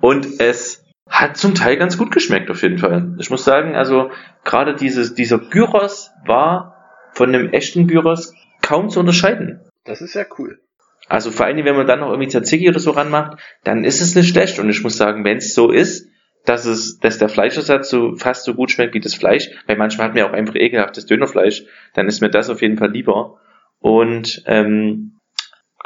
Und 0.00 0.40
es 0.40 0.82
hat 1.06 1.36
zum 1.36 1.54
Teil 1.54 1.76
ganz 1.76 1.98
gut 1.98 2.12
geschmeckt 2.12 2.50
auf 2.50 2.62
jeden 2.62 2.78
Fall. 2.78 3.14
Ich 3.18 3.28
muss 3.28 3.44
sagen, 3.44 3.76
also 3.76 4.10
gerade 4.42 4.74
dieses, 4.74 5.12
dieser 5.12 5.36
Gyros 5.36 6.12
war 6.24 6.76
von 7.12 7.28
einem 7.28 7.50
echten 7.50 7.86
Gyros 7.88 8.32
kaum 8.62 8.88
zu 8.88 9.00
unterscheiden. 9.00 9.60
Das 9.84 10.00
ist 10.00 10.14
ja 10.14 10.24
cool. 10.38 10.60
Also 11.08 11.30
vor 11.30 11.46
Dingen, 11.46 11.64
wenn 11.64 11.76
man 11.76 11.86
dann 11.86 12.00
noch 12.00 12.10
irgendwie 12.10 12.28
Tzatziki 12.28 12.68
oder 12.68 12.80
so 12.80 12.90
ranmacht, 12.90 13.38
dann 13.64 13.84
ist 13.84 14.00
es 14.00 14.14
nicht 14.14 14.28
schlecht. 14.28 14.58
Und 14.58 14.68
ich 14.68 14.82
muss 14.82 14.96
sagen, 14.96 15.24
wenn 15.24 15.38
es 15.38 15.54
so 15.54 15.70
ist, 15.70 16.08
dass 16.44 16.64
es, 16.64 16.98
dass 16.98 17.18
der 17.18 17.28
Fleischersatz 17.28 17.90
so 17.90 18.14
fast 18.16 18.44
so 18.44 18.54
gut 18.54 18.70
schmeckt 18.70 18.94
wie 18.94 19.00
das 19.00 19.14
Fleisch, 19.14 19.50
weil 19.66 19.76
manchmal 19.76 20.06
hat 20.06 20.14
man 20.14 20.24
ja 20.24 20.30
auch 20.30 20.34
einfach 20.34 20.54
ekelhaftes 20.54 21.06
Dönerfleisch, 21.06 21.64
dann 21.94 22.08
ist 22.08 22.20
mir 22.20 22.30
das 22.30 22.50
auf 22.50 22.62
jeden 22.62 22.78
Fall 22.78 22.90
lieber. 22.90 23.38
Und 23.80 24.42
ähm, 24.46 25.18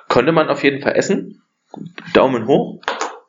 konnte 0.09 0.33
man 0.33 0.49
auf 0.49 0.63
jeden 0.63 0.83
Fall 0.83 0.97
essen. 0.97 1.43
Daumen 2.15 2.47
hoch. 2.47 2.81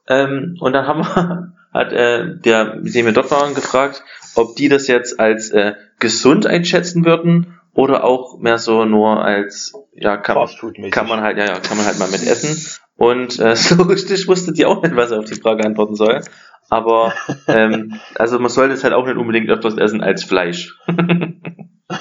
Ähm, 0.07 0.57
und 0.59 0.73
dann 0.73 0.87
haben 0.87 0.99
wir, 0.99 1.53
hat 1.73 1.93
äh, 1.93 2.37
der, 2.37 2.75
mit 2.75 2.93
dem 2.93 3.05
wir 3.05 3.13
dort 3.13 3.31
waren, 3.31 3.53
gefragt, 3.53 4.03
ob 4.35 4.55
die 4.55 4.69
das 4.69 4.87
jetzt 4.87 5.19
als 5.19 5.51
äh, 5.51 5.73
gesund 5.99 6.45
einschätzen 6.45 7.05
würden 7.05 7.59
oder 7.75 8.03
auch 8.03 8.37
mehr 8.39 8.57
so 8.57 8.85
nur 8.85 9.23
als 9.23 9.73
ja 9.93 10.17
kann 10.17 10.47
kann 10.91 11.07
man 11.07 11.21
halt 11.21 11.37
ja 11.37 11.45
ja 11.45 11.59
kann 11.59 11.77
man 11.77 11.85
halt 11.85 11.99
mal 11.99 12.09
mit 12.09 12.25
essen 12.25 12.79
und 12.95 13.39
äh, 13.39 13.55
so 13.65 13.83
richtig 13.83 14.27
wusste 14.27 14.53
die 14.53 14.65
auch 14.65 14.81
nicht 14.81 14.95
was 14.95 15.11
er 15.11 15.19
auf 15.19 15.25
die 15.25 15.39
Frage 15.39 15.65
antworten 15.65 15.95
soll 15.95 16.21
aber 16.69 17.13
ähm, 17.47 17.99
also 18.15 18.39
man 18.39 18.49
sollte 18.49 18.73
es 18.73 18.83
halt 18.83 18.93
auch 18.93 19.05
nicht 19.05 19.17
unbedingt 19.17 19.49
öfters 19.49 19.77
essen 19.77 20.01
als 20.01 20.23
Fleisch 20.23 20.77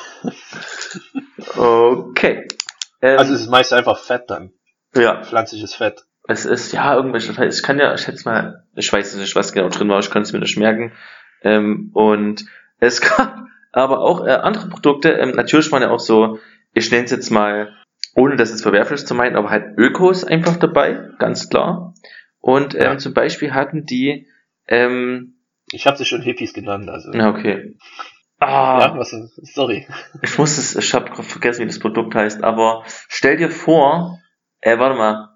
okay 1.56 2.46
ähm, 3.00 3.18
Also 3.18 3.34
es 3.34 3.42
ist 3.42 3.50
meist 3.50 3.72
einfach 3.72 3.98
Fett 3.98 4.24
dann. 4.28 4.52
ja 4.94 5.22
Pflanzliches 5.22 5.74
Fett. 5.74 6.04
es 6.28 6.44
ist 6.44 6.72
ja 6.72 6.94
irgendwelche, 6.94 7.32
ich 7.44 7.62
kann 7.62 7.78
ja, 7.78 7.94
ich 7.94 8.02
schätze 8.02 8.28
mal, 8.28 8.64
ich 8.76 8.92
weiß 8.92 9.16
nicht, 9.16 9.34
was 9.34 9.52
genau 9.52 9.68
drin 9.68 9.88
war, 9.88 9.98
ich 9.98 10.10
kann 10.10 10.22
es 10.22 10.32
mir 10.32 10.38
nicht 10.38 10.56
merken. 10.56 10.92
Ähm, 11.42 11.90
und 11.92 12.44
es 12.78 13.00
gab 13.00 13.46
aber 13.72 14.00
auch 14.00 14.24
äh, 14.26 14.30
andere 14.30 14.68
Produkte, 14.68 15.10
ähm, 15.12 15.30
natürlich 15.30 15.70
waren 15.72 15.82
ja 15.82 15.90
auch 15.90 16.00
so, 16.00 16.38
ich 16.74 16.90
nenne 16.90 17.04
es 17.04 17.10
jetzt 17.10 17.30
mal, 17.30 17.72
ohne 18.14 18.36
das 18.36 18.50
jetzt 18.50 18.62
verwerflich 18.62 19.06
zu 19.06 19.14
meinen, 19.14 19.36
aber 19.36 19.50
halt 19.50 19.76
Ökos 19.78 20.24
einfach 20.24 20.56
dabei, 20.56 21.08
ganz 21.18 21.48
klar. 21.48 21.94
Und 22.40 22.74
ähm, 22.74 22.80
Ja. 22.82 22.98
zum 22.98 23.14
Beispiel 23.14 23.54
hatten 23.54 23.84
die, 23.86 24.26
ähm, 24.68 25.38
Ich 25.72 25.86
habe 25.86 25.96
sie 25.96 26.04
schon 26.04 26.22
Hippies 26.22 26.52
genannt, 26.52 26.88
also. 26.90 27.10
na 27.14 27.30
okay. 27.30 27.76
Ah, 28.38 28.80
Ja, 28.80 28.98
was 28.98 29.14
sorry. 29.54 29.86
ich 30.22 30.36
muss 30.38 30.58
es, 30.58 30.74
ich 30.76 30.92
habe 30.94 31.22
vergessen, 31.22 31.62
wie 31.62 31.66
das 31.66 31.78
Produkt 31.78 32.14
heißt, 32.14 32.42
aber 32.42 32.82
stell 33.08 33.36
dir 33.36 33.50
vor, 33.50 34.18
äh, 34.60 34.78
warte 34.78 34.96
mal, 34.98 35.28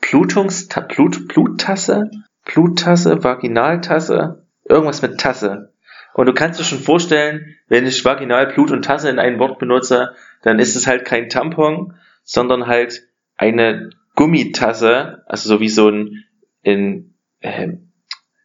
Plutungs, 0.00 0.68
Plut, 0.68 1.28
Bluttasse, 1.28 2.10
Bluttasse, 2.44 3.22
Vaginaltasse, 3.24 4.46
irgendwas 4.68 5.02
mit 5.02 5.18
Tasse. 5.18 5.72
Und 6.14 6.26
du 6.26 6.34
kannst 6.34 6.58
dir 6.58 6.64
schon 6.64 6.80
vorstellen, 6.80 7.56
wenn 7.68 7.86
ich 7.86 8.04
Vaginal, 8.04 8.48
Blut 8.48 8.70
und 8.70 8.84
Tasse 8.84 9.08
in 9.08 9.18
ein 9.18 9.38
Wort 9.38 9.58
benutze, 9.58 10.14
dann 10.42 10.58
ist 10.58 10.74
es 10.74 10.86
halt 10.86 11.04
kein 11.04 11.28
Tampon, 11.28 11.94
sondern 12.24 12.66
halt 12.66 13.08
eine 13.36 13.90
Gummitasse, 14.14 15.22
also 15.26 15.48
so 15.48 15.60
wie 15.60 15.68
so 15.68 15.88
ein, 15.88 16.24
ein 16.64 17.14
äh, 17.40 17.68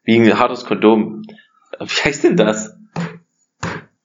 wie 0.04 0.20
ein 0.20 0.38
hartes 0.38 0.66
Kondom. 0.66 1.24
Wie 1.80 1.86
heißt 1.86 2.24
denn 2.24 2.38
das? 2.38 2.78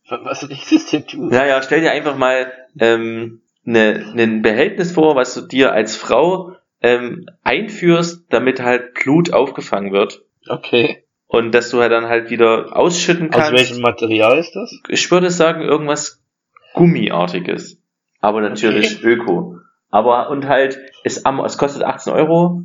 Was 0.08 0.42
ist 0.42 0.72
das 0.72 0.86
denn 0.86 1.04
du? 1.10 1.30
Ja, 1.30 1.44
ja, 1.44 1.60
stell 1.60 1.82
dir 1.82 1.92
einfach 1.92 2.16
mal 2.16 2.50
ähm, 2.80 3.42
ne, 3.64 4.14
ein 4.16 4.40
Behältnis 4.40 4.92
vor, 4.92 5.16
was 5.16 5.34
du 5.34 5.42
dir 5.42 5.72
als 5.72 5.96
Frau 5.96 6.56
ähm, 6.80 7.26
einführst, 7.42 8.24
damit 8.30 8.62
halt 8.62 8.94
Blut 8.94 9.32
aufgefangen 9.32 9.92
wird. 9.92 10.24
Okay. 10.48 11.04
Und 11.28 11.52
dass 11.52 11.70
du 11.70 11.80
halt 11.80 11.92
dann 11.92 12.08
halt 12.08 12.30
wieder 12.30 12.76
ausschütten 12.76 13.28
Aus 13.28 13.36
kannst. 13.36 13.52
welchem 13.52 13.80
Material 13.80 14.38
ist 14.38 14.52
das? 14.56 14.72
Ich 14.88 15.10
würde 15.10 15.30
sagen, 15.30 15.62
irgendwas 15.62 16.22
Gummiartiges. 16.72 17.78
Aber 18.20 18.40
natürlich 18.40 19.02
Öko. 19.04 19.58
Aber 19.90 20.30
und 20.30 20.48
halt, 20.48 20.78
es, 21.04 21.22
es 21.24 21.58
kostet 21.58 21.82
18 21.82 22.12
Euro 22.12 22.62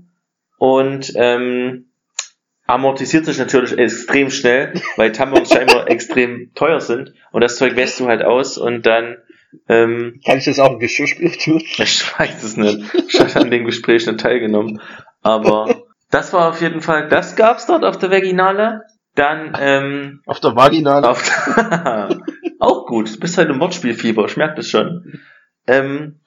und 0.58 1.12
ähm, 1.16 1.92
amortisiert 2.66 3.26
sich 3.26 3.38
natürlich 3.38 3.78
extrem 3.78 4.30
schnell, 4.30 4.74
weil 4.96 5.12
Tampons 5.12 5.50
scheinbar 5.54 5.90
extrem 5.90 6.52
teuer 6.56 6.80
sind. 6.80 7.14
Und 7.32 7.42
das 7.42 7.58
Zeug 7.58 7.76
wäschst 7.76 8.00
du 8.00 8.08
halt 8.08 8.24
aus 8.24 8.58
und 8.58 8.86
dann 8.86 9.18
ähm, 9.68 10.20
Kann 10.26 10.38
ich 10.38 10.46
das 10.46 10.60
auch 10.60 10.74
im 10.74 10.80
Geschirrspiel 10.80 11.32
tun? 11.32 11.62
ich 11.78 12.20
weiß 12.20 12.44
es 12.44 12.58
nicht. 12.58 12.80
Ich 13.08 13.20
habe 13.20 13.36
an 13.36 13.52
dem 13.52 13.66
Gespräch 13.66 14.06
nicht 14.06 14.20
teilgenommen. 14.20 14.82
Aber 15.22 15.68
das 16.14 16.32
war 16.34 16.50
auf 16.50 16.62
jeden 16.62 16.82
Fall, 16.82 17.08
das 17.10 17.36
gab's 17.36 17.66
dort 17.66 17.84
auf 17.84 17.98
der 17.98 18.12
Veginale. 18.12 18.82
Dann 19.16 19.56
ähm, 19.60 20.22
Auf 20.26 20.40
der 20.40 20.56
Vaginale? 20.56 21.08
auf 21.08 21.22
auch 22.60 22.86
gut. 22.88 23.14
Du 23.16 23.20
bist 23.20 23.38
halt 23.38 23.50
im 23.50 23.60
Wortspielfieber, 23.60 24.26
ich 24.26 24.38
merke 24.38 24.56
das 24.56 24.68
schon. 24.68 25.20
Ähm, 25.68 26.20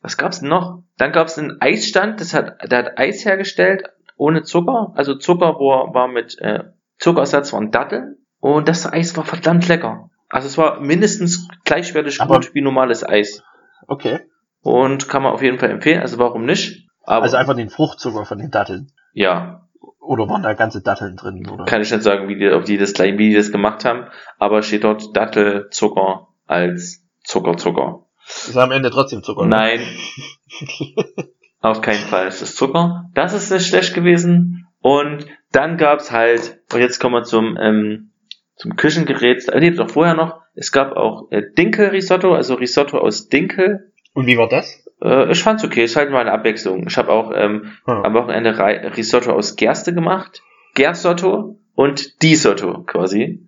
was 0.00 0.16
gab's 0.16 0.40
denn 0.40 0.48
noch? 0.48 0.82
Dann 0.96 1.12
gab's 1.12 1.38
einen 1.38 1.58
Eisstand, 1.60 2.20
das 2.20 2.32
hat, 2.32 2.70
der 2.70 2.78
hat 2.78 2.98
Eis 2.98 3.24
hergestellt 3.26 3.82
ohne 4.16 4.42
Zucker. 4.42 4.92
Also 4.94 5.16
Zucker 5.16 5.54
war, 5.54 5.92
war 5.94 6.08
mit 6.08 6.38
äh, 6.40 6.64
Zuckerersatz 6.98 7.52
waren 7.52 7.70
Datteln 7.70 8.16
und 8.38 8.68
das 8.68 8.90
Eis 8.90 9.16
war 9.18 9.24
verdammt 9.24 9.68
lecker. 9.68 10.08
Also 10.30 10.46
es 10.46 10.56
war 10.56 10.80
mindestens 10.80 11.46
gleichwertig 11.64 12.20
Aber- 12.22 12.36
gut 12.36 12.54
wie 12.54 12.62
normales 12.62 13.06
Eis. 13.06 13.42
Okay. 13.86 14.20
Und 14.62 15.08
kann 15.08 15.22
man 15.22 15.32
auf 15.32 15.42
jeden 15.42 15.58
Fall 15.58 15.70
empfehlen, 15.70 16.00
also 16.00 16.18
warum 16.18 16.44
nicht? 16.46 16.86
Aber 17.04 17.22
Also 17.22 17.36
einfach 17.36 17.56
den 17.56 17.70
Fruchtzucker 17.70 18.24
von 18.24 18.38
den 18.38 18.50
Datteln. 18.50 18.92
Ja, 19.12 19.66
Oder 20.00 20.28
waren 20.28 20.42
da 20.42 20.54
ganze 20.54 20.82
Datteln 20.82 21.16
drin, 21.16 21.48
oder? 21.48 21.64
kann 21.64 21.82
ich 21.82 21.90
nicht 21.90 22.02
sagen, 22.02 22.28
wie 22.28 22.36
die, 22.36 22.50
ob 22.50 22.64
die 22.64 22.78
das 22.78 22.92
gleich, 22.92 23.16
wie 23.18 23.30
die 23.30 23.36
das 23.36 23.52
gemacht 23.52 23.84
haben, 23.84 24.06
aber 24.38 24.62
steht 24.62 24.84
dort 24.84 25.16
Dattelzucker 25.16 26.28
als 26.46 27.04
Zucker, 27.22 27.56
Zucker. 27.56 28.06
Ist 28.26 28.56
am 28.56 28.72
Ende 28.72 28.90
trotzdem 28.90 29.22
Zucker. 29.22 29.44
ne? 29.44 29.48
Nein, 29.50 29.80
auf 31.60 31.80
keinen 31.80 32.04
Fall 32.06 32.26
ist 32.28 32.42
es 32.42 32.56
Zucker. 32.56 33.10
Das 33.14 33.32
ist 33.34 33.50
nicht 33.50 33.66
schlecht 33.66 33.94
gewesen. 33.94 34.66
Und 34.80 35.26
dann 35.52 35.76
gab's 35.76 36.10
halt, 36.10 36.60
und 36.72 36.80
jetzt 36.80 36.98
kommen 37.00 37.14
wir 37.14 37.24
zum, 37.24 37.56
ähm, 37.60 38.12
zum 38.56 38.76
Küchengerät, 38.76 39.48
äh, 39.48 39.60
nee, 39.60 39.70
doch 39.70 39.90
vorher 39.90 40.14
noch, 40.14 40.40
es 40.54 40.72
gab 40.72 40.92
auch 40.92 41.30
äh, 41.30 41.42
Dinkel-Risotto, 41.56 42.34
also 42.34 42.54
Risotto 42.54 42.98
aus 42.98 43.28
Dinkel. 43.28 43.89
Und 44.12 44.26
wie 44.26 44.36
war 44.38 44.48
das? 44.48 44.84
Äh, 45.02 45.30
ich 45.32 45.42
fand's 45.42 45.64
okay, 45.64 45.84
ist 45.84 45.96
halt 45.96 46.10
mal 46.10 46.20
eine 46.20 46.32
Abwechslung. 46.32 46.86
Ich 46.88 46.96
habe 46.96 47.10
auch 47.12 47.32
ähm, 47.34 47.72
Hm. 47.84 48.04
am 48.04 48.14
Wochenende 48.14 48.58
Rei- 48.58 48.88
Risotto 48.88 49.32
aus 49.32 49.56
Gerste 49.56 49.94
gemacht. 49.94 50.42
Gersotto 50.74 51.58
und 51.74 52.22
Disotto 52.22 52.82
quasi. 52.84 53.46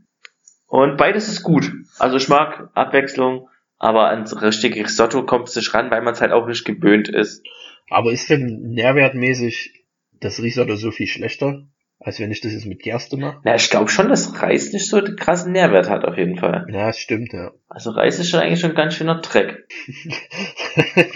Und 0.66 0.96
beides 0.96 1.28
ist 1.28 1.42
gut. 1.42 1.70
Also 1.98 2.16
ich 2.16 2.28
mag 2.28 2.70
Abwechslung, 2.74 3.48
aber 3.78 4.08
an 4.08 4.26
so 4.26 4.38
richtige 4.38 4.84
Risotto 4.84 5.24
kommt 5.24 5.48
es 5.48 5.56
nicht 5.56 5.74
ran, 5.74 5.90
weil 5.90 6.02
man 6.02 6.14
es 6.14 6.20
halt 6.20 6.32
auch 6.32 6.46
nicht 6.46 6.64
gewöhnt 6.64 7.08
ist. 7.08 7.44
Aber 7.90 8.12
ist 8.12 8.30
denn 8.30 8.70
nährwertmäßig 8.70 9.84
das 10.20 10.40
Risotto 10.40 10.76
so 10.76 10.90
viel 10.90 11.06
schlechter 11.08 11.66
als 12.04 12.18
wenn 12.18 12.30
ich 12.30 12.40
das 12.40 12.52
jetzt 12.52 12.66
mit 12.66 12.82
Gerste 12.82 13.16
mache. 13.16 13.38
Na, 13.44 13.54
ich 13.54 13.70
glaube 13.70 13.88
schon, 13.88 14.08
dass 14.08 14.42
Reis 14.42 14.72
nicht 14.72 14.88
so 14.88 14.96
einen 14.96 15.16
krassen 15.16 15.52
Nährwert 15.52 15.88
hat, 15.88 16.04
auf 16.04 16.16
jeden 16.16 16.36
Fall. 16.36 16.66
Ja, 16.68 16.86
das 16.86 16.98
stimmt, 16.98 17.32
ja. 17.32 17.52
Also 17.68 17.90
Reis 17.90 18.18
ist 18.18 18.28
schon 18.28 18.40
eigentlich 18.40 18.60
schon 18.60 18.70
ein 18.70 18.76
ganz 18.76 18.94
schöner 18.94 19.20
Dreck. 19.20 19.68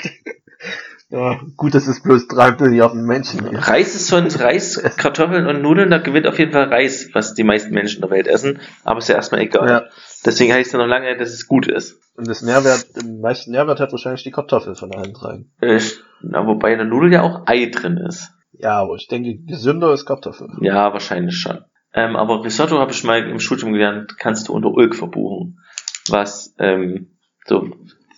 ja, 1.10 1.40
gut, 1.56 1.74
dass 1.74 1.88
es 1.88 2.02
bloß 2.02 2.28
drei 2.28 2.52
Milliarden 2.52 3.04
Menschen 3.04 3.44
gibt. 3.44 3.68
Reis 3.68 3.96
ist 3.96 4.06
so 4.06 4.16
ein 4.16 4.28
Reis, 4.28 4.80
Kartoffeln 4.96 5.46
und 5.46 5.60
Nudeln, 5.60 5.90
da 5.90 5.98
gewinnt 5.98 6.26
auf 6.26 6.38
jeden 6.38 6.52
Fall 6.52 6.72
Reis, 6.72 7.10
was 7.12 7.34
die 7.34 7.44
meisten 7.44 7.74
Menschen 7.74 8.00
der 8.00 8.10
Welt 8.10 8.28
essen. 8.28 8.60
Aber 8.84 8.98
ist 8.98 9.08
ja 9.08 9.16
erstmal 9.16 9.40
egal. 9.40 9.68
Ja. 9.68 9.84
Deswegen 10.24 10.52
heißt 10.52 10.68
es 10.68 10.72
ja 10.72 10.78
noch 10.78 10.86
lange, 10.86 11.16
dass 11.16 11.30
es 11.30 11.48
gut 11.48 11.66
ist. 11.66 12.00
Und 12.14 12.28
das 12.28 12.42
Nährwert, 12.42 12.96
den 12.96 13.20
meisten 13.20 13.50
Nährwert 13.50 13.80
hat 13.80 13.92
wahrscheinlich 13.92 14.22
die 14.22 14.30
Kartoffel 14.30 14.76
von 14.76 14.94
allen 14.94 15.12
dreien. 15.12 15.50
Äh, 15.60 15.80
na, 16.22 16.46
wobei 16.46 16.72
in 16.72 16.78
der 16.78 16.86
Nudel 16.86 17.12
ja 17.12 17.22
auch 17.22 17.42
Ei 17.46 17.66
drin 17.66 17.98
ist. 17.98 18.35
Ja, 18.58 18.80
aber 18.80 18.96
ich 18.96 19.08
denke, 19.08 19.36
gesünder 19.44 19.92
ist 19.92 20.06
Kartoffel. 20.06 20.48
Ja, 20.60 20.92
wahrscheinlich 20.92 21.36
schon. 21.36 21.64
Ähm, 21.92 22.16
aber 22.16 22.44
Risotto 22.44 22.78
habe 22.78 22.92
ich 22.92 23.04
mal 23.04 23.26
im 23.28 23.40
Studium 23.40 23.72
gelernt, 23.72 24.18
kannst 24.18 24.48
du 24.48 24.52
unter 24.52 24.70
Ulk 24.70 24.94
verbuchen. 24.94 25.60
Was, 26.08 26.54
ähm, 26.58 27.18
so, 27.46 27.70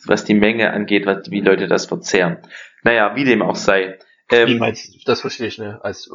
was 0.05 0.25
die 0.25 0.35
Menge 0.35 0.73
angeht, 0.73 1.07
was, 1.07 1.31
wie 1.31 1.41
Leute 1.41 1.69
das 1.69 1.87
verzehren. 1.87 2.39
Naja, 2.83 3.15
wie 3.15 3.25
dem 3.25 3.43
auch 3.43 3.57
sei. 3.57 3.99
Wie 4.29 4.37
Ähm, 4.37 4.59
meinst 4.59 4.95
du? 4.95 4.99
Das 5.07 5.21
verstehe 5.21 5.47
ich, 5.47 5.59
ne? 5.59 5.81
Als, 5.83 6.11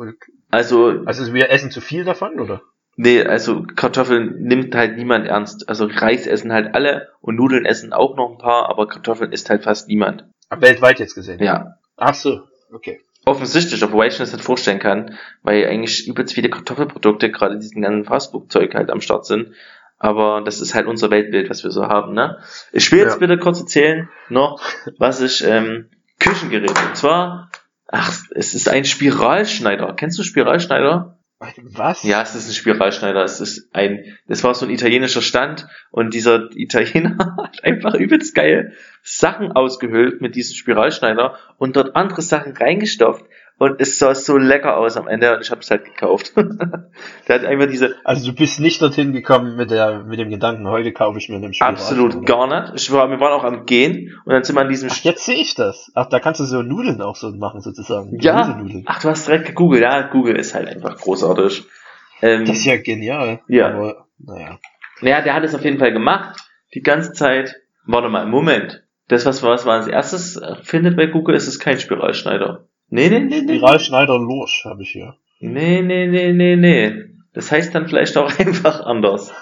also, 0.52 1.04
also 1.06 1.34
wir 1.34 1.50
essen 1.50 1.72
zu 1.72 1.82
viel 1.82 2.04
davon, 2.04 2.40
oder? 2.40 2.62
nee, 2.96 3.24
also 3.24 3.64
Kartoffeln 3.64 4.44
nimmt 4.44 4.76
halt 4.76 4.98
niemand 4.98 5.28
ernst. 5.28 5.70
Also 5.70 5.88
Reis 5.90 6.28
essen 6.28 6.52
halt 6.52 6.76
alle 6.76 7.10
und 7.22 7.36
Nudeln 7.36 7.66
essen 7.66 7.94
auch 7.94 8.16
noch 8.16 8.32
ein 8.32 8.38
paar, 8.38 8.70
aber 8.70 8.88
Kartoffeln 8.88 9.32
isst 9.32 9.50
halt 9.50 9.64
fast 9.64 9.88
niemand. 9.88 10.26
Weltweit 10.50 11.00
jetzt 11.00 11.16
gesehen. 11.16 11.42
Ja. 11.42 11.78
Ach 11.98 12.14
so, 12.14 12.42
okay. 12.72 13.00
Offensichtlich, 13.26 13.84
obwohl 13.84 14.06
ich 14.06 14.14
mir 14.14 14.26
das 14.26 14.34
nicht 14.34 14.44
vorstellen 14.44 14.80
kann, 14.80 15.18
weil 15.44 15.66
eigentlich 15.66 16.08
übelst 16.08 16.34
viele 16.34 16.50
Kartoffelprodukte, 16.50 17.32
gerade 17.32 17.58
diesen 17.58 17.82
ganzen 17.82 18.06
Fastfood-Zeug 18.06 18.74
halt 18.76 18.90
am 18.90 19.02
Start 19.02 19.26
sind. 19.26 19.54
Aber 19.98 20.42
das 20.44 20.60
ist 20.60 20.76
halt 20.76 20.88
unser 20.88 21.10
Weltbild, 21.10 21.50
was 21.50 21.64
wir 21.64 21.72
so 21.72 21.88
haben, 21.88 22.14
ne? 22.14 22.40
Ich 22.74 22.92
will 22.92 23.00
jetzt 23.00 23.14
Ja. 23.14 23.20
bitte 23.20 23.38
kurz 23.38 23.62
erzählen, 23.62 24.10
noch, 24.28 24.62
was 24.98 25.22
ich, 25.22 25.44
ähm, 25.46 25.90
Küchengerät, 26.20 26.70
und 26.72 26.98
zwar, 26.98 27.50
ach, 27.88 28.12
es 28.36 28.54
ist 28.54 28.68
ein 28.68 28.84
Spiralschneider. 28.84 29.94
Kennst 29.96 30.20
du 30.20 30.24
Spiralschneider? 30.24 31.18
Was? 31.64 32.04
Ja, 32.04 32.22
es 32.22 32.36
ist 32.36 32.48
ein 32.48 32.54
Spiralschneider. 32.54 33.24
Es 33.24 33.40
ist 33.40 33.70
ein, 33.74 34.18
das 34.28 34.44
war 34.44 34.54
so 34.54 34.66
ein 34.66 34.72
italienischer 34.72 35.22
Stand 35.22 35.68
und 35.92 36.14
dieser 36.14 36.50
Italiener 36.56 37.36
hat 37.44 37.64
einfach 37.64 37.96
übelst 37.96 38.36
geil 38.36 38.74
Sachen 39.02 39.52
ausgehöhlt 39.52 40.22
mit 40.22 40.36
diesem 40.36 40.56
Spiralschneider 40.56 41.38
und 41.58 41.76
dort 41.76 41.96
andere 41.96 42.22
Sachen 42.22 42.56
reingestopft 42.56 43.26
und 43.60 43.80
es 43.80 44.00
sah 44.00 44.14
so 44.16 44.38
lecker 44.38 44.78
aus 44.78 44.98
am 44.98 45.08
Ende 45.08 45.36
und 45.36 45.42
ich 45.42 45.52
habe 45.52 45.62
es 45.62 45.70
halt 45.72 45.86
gekauft. 45.86 46.34
Der 47.28 47.36
hat 47.36 47.46
einfach 47.46 47.68
diese 47.68 47.96
Also 48.04 48.32
du 48.32 48.36
bist 48.36 48.60
nicht 48.60 48.82
dorthin 48.82 49.14
gekommen 49.14 49.56
mit 49.56 49.72
der 49.72 50.00
mit 50.04 50.20
dem 50.20 50.30
Gedanken, 50.30 50.68
heute 50.68 50.92
kaufe 50.92 51.18
ich 51.18 51.30
mir 51.30 51.36
einen 51.38 51.54
Spiel. 51.54 51.68
absolut 51.68 52.26
gar 52.26 52.48
nicht. 52.48 52.74
Ich 52.76 52.92
war, 52.92 53.10
wir 53.10 53.20
waren 53.20 53.34
auch 53.34 53.44
am 53.44 53.66
Gehen 53.66 54.12
und 54.26 54.34
dann 54.34 54.44
sind 54.44 54.56
wir 54.56 54.62
an 54.62 54.70
diesem 54.70 54.90
Ach, 54.92 54.98
jetzt 55.04 55.26
sehe 55.26 55.36
ich 55.36 55.56
das. 55.56 55.92
Ach, 55.96 56.08
da 56.10 56.20
kannst 56.20 56.40
du 56.40 56.46
so 56.46 56.62
Nudeln 56.62 57.02
auch 57.02 57.16
so 57.16 57.30
machen, 57.32 57.62
sozusagen. 57.62 58.18
ja. 58.20 58.62
Ach, 58.86 59.02
du 59.02 59.10
hast 59.10 59.28
direkt 59.28 59.46
gegoogelt. 59.46 59.82
Ja, 59.84 60.02
Google 60.08 60.36
ist 60.38 60.54
halt 60.54 60.68
einfach 60.68 60.98
großartig. 60.98 61.64
Ähm, 62.22 62.46
Das 62.46 62.58
ist 62.58 62.66
ja 62.66 62.78
genial. 62.78 63.42
Ja. 63.48 63.68
Aber, 63.74 64.06
naja. 64.20 64.60
Naja, 65.02 65.22
der 65.22 65.34
hat 65.34 65.44
es 65.44 65.56
auf 65.56 65.64
jeden 65.64 65.80
Fall 65.80 65.92
gemacht. 65.94 66.40
Die 66.74 66.82
ganze 66.82 67.14
Zeit. 67.14 67.56
Warte 67.86 68.10
mal, 68.10 68.26
Moment. 68.26 68.84
Das, 69.10 69.26
was, 69.26 69.44
was 69.44 69.66
man 69.66 69.80
als 69.82 69.88
erstes 69.88 70.38
äh, 70.38 70.56
findet 70.64 70.96
bei 70.96 71.08
Google, 71.08 71.36
ist 71.36 71.48
es 71.48 71.60
kein 71.60 71.78
Spiralschneider. 71.80 72.68
Nee, 72.94 73.10
nee, 73.10 73.20
nee, 73.22 73.42
nee. 73.42 73.56
Spiralschneider 73.58 74.20
Lurch 74.20 74.66
habe 74.66 74.84
ich 74.84 74.92
hier. 74.92 75.16
Nee, 75.40 75.82
nee, 75.82 76.06
nee, 76.06 76.32
nee, 76.32 76.56
nee. 76.56 76.94
Das 77.34 77.52
heißt 77.52 77.74
dann 77.74 77.88
vielleicht 77.88 78.16
auch 78.18 78.32
einfach 78.40 78.82
anders. 78.82 79.34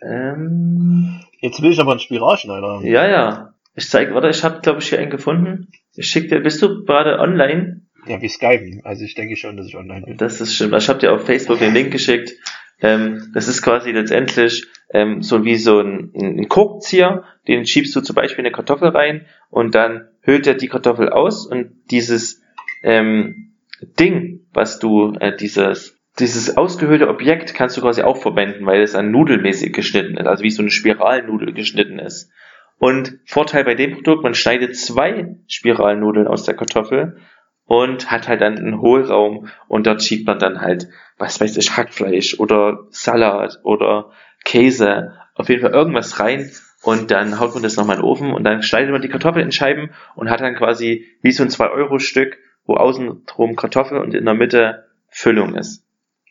ähm, 0.00 1.20
Jetzt 1.40 1.60
will 1.60 1.72
ich 1.72 1.80
aber 1.80 1.90
einen 1.90 2.00
Spiralschneider 2.00 2.66
haben. 2.66 2.86
ja, 2.86 3.06
ja. 3.06 3.54
Ich 3.76 3.90
zeig, 3.90 4.14
warte, 4.14 4.28
ich 4.28 4.44
habe, 4.44 4.60
glaube 4.60 4.78
ich, 4.80 4.88
hier 4.88 5.00
einen 5.00 5.10
gefunden. 5.10 5.68
Ich 5.94 6.06
schick 6.06 6.28
dir, 6.28 6.40
bist 6.40 6.62
du 6.62 6.84
gerade 6.84 7.18
online? 7.18 7.82
Ja, 8.06 8.22
wie 8.22 8.28
Skypen. 8.28 8.80
Also 8.84 9.04
ich 9.04 9.14
denke 9.14 9.36
schon, 9.36 9.56
dass 9.56 9.66
ich 9.66 9.76
online 9.76 10.06
bin. 10.06 10.16
Das 10.16 10.40
ist 10.40 10.54
stimmt. 10.54 10.74
Ich 10.74 10.88
habe 10.88 11.00
dir 11.00 11.12
auf 11.12 11.26
Facebook 11.26 11.58
den 11.58 11.74
Link 11.74 11.90
geschickt. 11.90 12.32
Ähm, 12.80 13.30
das 13.34 13.48
ist 13.48 13.62
quasi 13.62 13.90
letztendlich 13.90 14.66
ähm, 14.90 15.22
so 15.22 15.44
wie 15.44 15.56
so 15.56 15.80
ein, 15.80 16.12
ein 16.14 16.48
Korkzieher, 16.48 17.24
den 17.48 17.66
schiebst 17.66 17.94
du 17.96 18.00
zum 18.00 18.14
Beispiel 18.14 18.40
in 18.40 18.46
eine 18.46 18.54
Kartoffel 18.54 18.88
rein 18.88 19.26
und 19.50 19.74
dann 19.74 20.08
hüllt 20.22 20.46
er 20.46 20.54
die 20.54 20.68
Kartoffel 20.68 21.08
aus 21.10 21.46
und 21.46 21.72
dieses 21.90 22.43
ähm, 22.84 23.54
Ding, 23.98 24.46
was 24.52 24.78
du, 24.78 25.14
äh, 25.18 25.36
dieses, 25.36 25.98
dieses 26.18 26.56
ausgehöhlte 26.56 27.08
Objekt 27.08 27.54
kannst 27.54 27.76
du 27.76 27.80
quasi 27.80 28.02
auch 28.02 28.18
verwenden, 28.18 28.66
weil 28.66 28.82
es 28.82 28.92
dann 28.92 29.10
nudelmäßig 29.10 29.72
geschnitten 29.72 30.16
ist, 30.16 30.26
also 30.26 30.44
wie 30.44 30.50
so 30.50 30.62
eine 30.62 30.70
Spiralnudel 30.70 31.52
geschnitten 31.52 31.98
ist. 31.98 32.30
Und 32.78 33.18
Vorteil 33.26 33.64
bei 33.64 33.74
dem 33.74 33.92
Produkt, 33.94 34.22
man 34.22 34.34
schneidet 34.34 34.76
zwei 34.76 35.36
Spiralnudeln 35.48 36.28
aus 36.28 36.44
der 36.44 36.54
Kartoffel 36.54 37.18
und 37.66 38.10
hat 38.10 38.28
halt 38.28 38.42
dann 38.42 38.58
einen 38.58 38.80
Hohlraum 38.80 39.48
und 39.68 39.86
dort 39.86 40.02
schiebt 40.02 40.26
man 40.26 40.38
dann 40.38 40.60
halt, 40.60 40.88
was 41.18 41.40
weiß 41.40 41.56
ich, 41.56 41.76
Hackfleisch 41.76 42.38
oder 42.38 42.86
Salat 42.90 43.60
oder 43.62 44.10
Käse, 44.44 45.14
auf 45.34 45.48
jeden 45.48 45.62
Fall 45.62 45.72
irgendwas 45.72 46.20
rein 46.20 46.50
und 46.82 47.10
dann 47.10 47.40
haut 47.40 47.54
man 47.54 47.62
das 47.62 47.76
nochmal 47.76 47.96
in 47.96 48.02
den 48.02 48.08
Ofen 48.08 48.32
und 48.34 48.44
dann 48.44 48.62
schneidet 48.62 48.90
man 48.90 49.00
die 49.00 49.08
Kartoffel 49.08 49.42
in 49.42 49.52
Scheiben 49.52 49.90
und 50.14 50.28
hat 50.28 50.40
dann 50.40 50.54
quasi 50.54 51.06
wie 51.22 51.32
so 51.32 51.42
ein 51.42 51.48
2-Euro-Stück, 51.48 52.38
wo 52.64 52.74
außen 52.74 53.24
drum 53.26 53.56
Kartoffel 53.56 53.98
und 53.98 54.14
in 54.14 54.24
der 54.24 54.34
Mitte 54.34 54.84
Füllung 55.08 55.54
ist. 55.54 55.84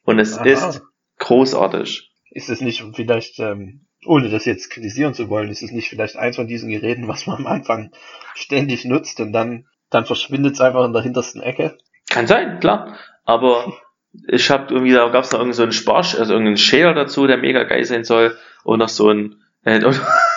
Und 0.03 0.19
es 0.19 0.37
Aha. 0.37 0.45
ist 0.45 0.81
großartig. 1.19 2.11
Ist 2.31 2.49
es 2.49 2.61
nicht 2.61 2.83
vielleicht, 2.95 3.39
ähm, 3.39 3.85
ohne 4.05 4.29
das 4.29 4.45
jetzt 4.45 4.69
kritisieren 4.69 5.13
zu 5.13 5.29
wollen, 5.29 5.49
ist 5.49 5.63
es 5.63 5.71
nicht 5.71 5.89
vielleicht 5.89 6.17
eins 6.17 6.35
von 6.35 6.47
diesen 6.47 6.69
Geräten, 6.69 7.07
was 7.07 7.27
man 7.27 7.37
am 7.37 7.47
Anfang 7.47 7.91
ständig 8.33 8.85
nutzt 8.85 9.19
und 9.19 9.31
dann, 9.31 9.67
dann 9.89 10.05
verschwindet 10.05 10.55
es 10.55 10.61
einfach 10.61 10.85
in 10.85 10.93
der 10.93 11.03
hintersten 11.03 11.41
Ecke? 11.41 11.77
Kann 12.09 12.27
sein, 12.27 12.59
klar. 12.59 12.97
Aber 13.23 13.73
ich 14.27 14.49
habe 14.49 14.73
irgendwie, 14.73 14.93
da 14.93 15.07
gab 15.09 15.23
es 15.23 15.31
noch 15.31 15.39
irgendeinen 15.39 15.53
so 15.53 15.63
einen 15.63 15.71
Sparsch, 15.71 16.15
also 16.15 16.33
irgendeinen 16.33 16.57
Share 16.57 16.93
dazu, 16.93 17.27
der 17.27 17.37
mega 17.37 17.63
geil 17.63 17.85
sein 17.85 18.03
soll. 18.03 18.37
Und 18.63 18.79
noch 18.79 18.89
so 18.89 19.09
ein 19.09 19.41
äh, 19.63 19.79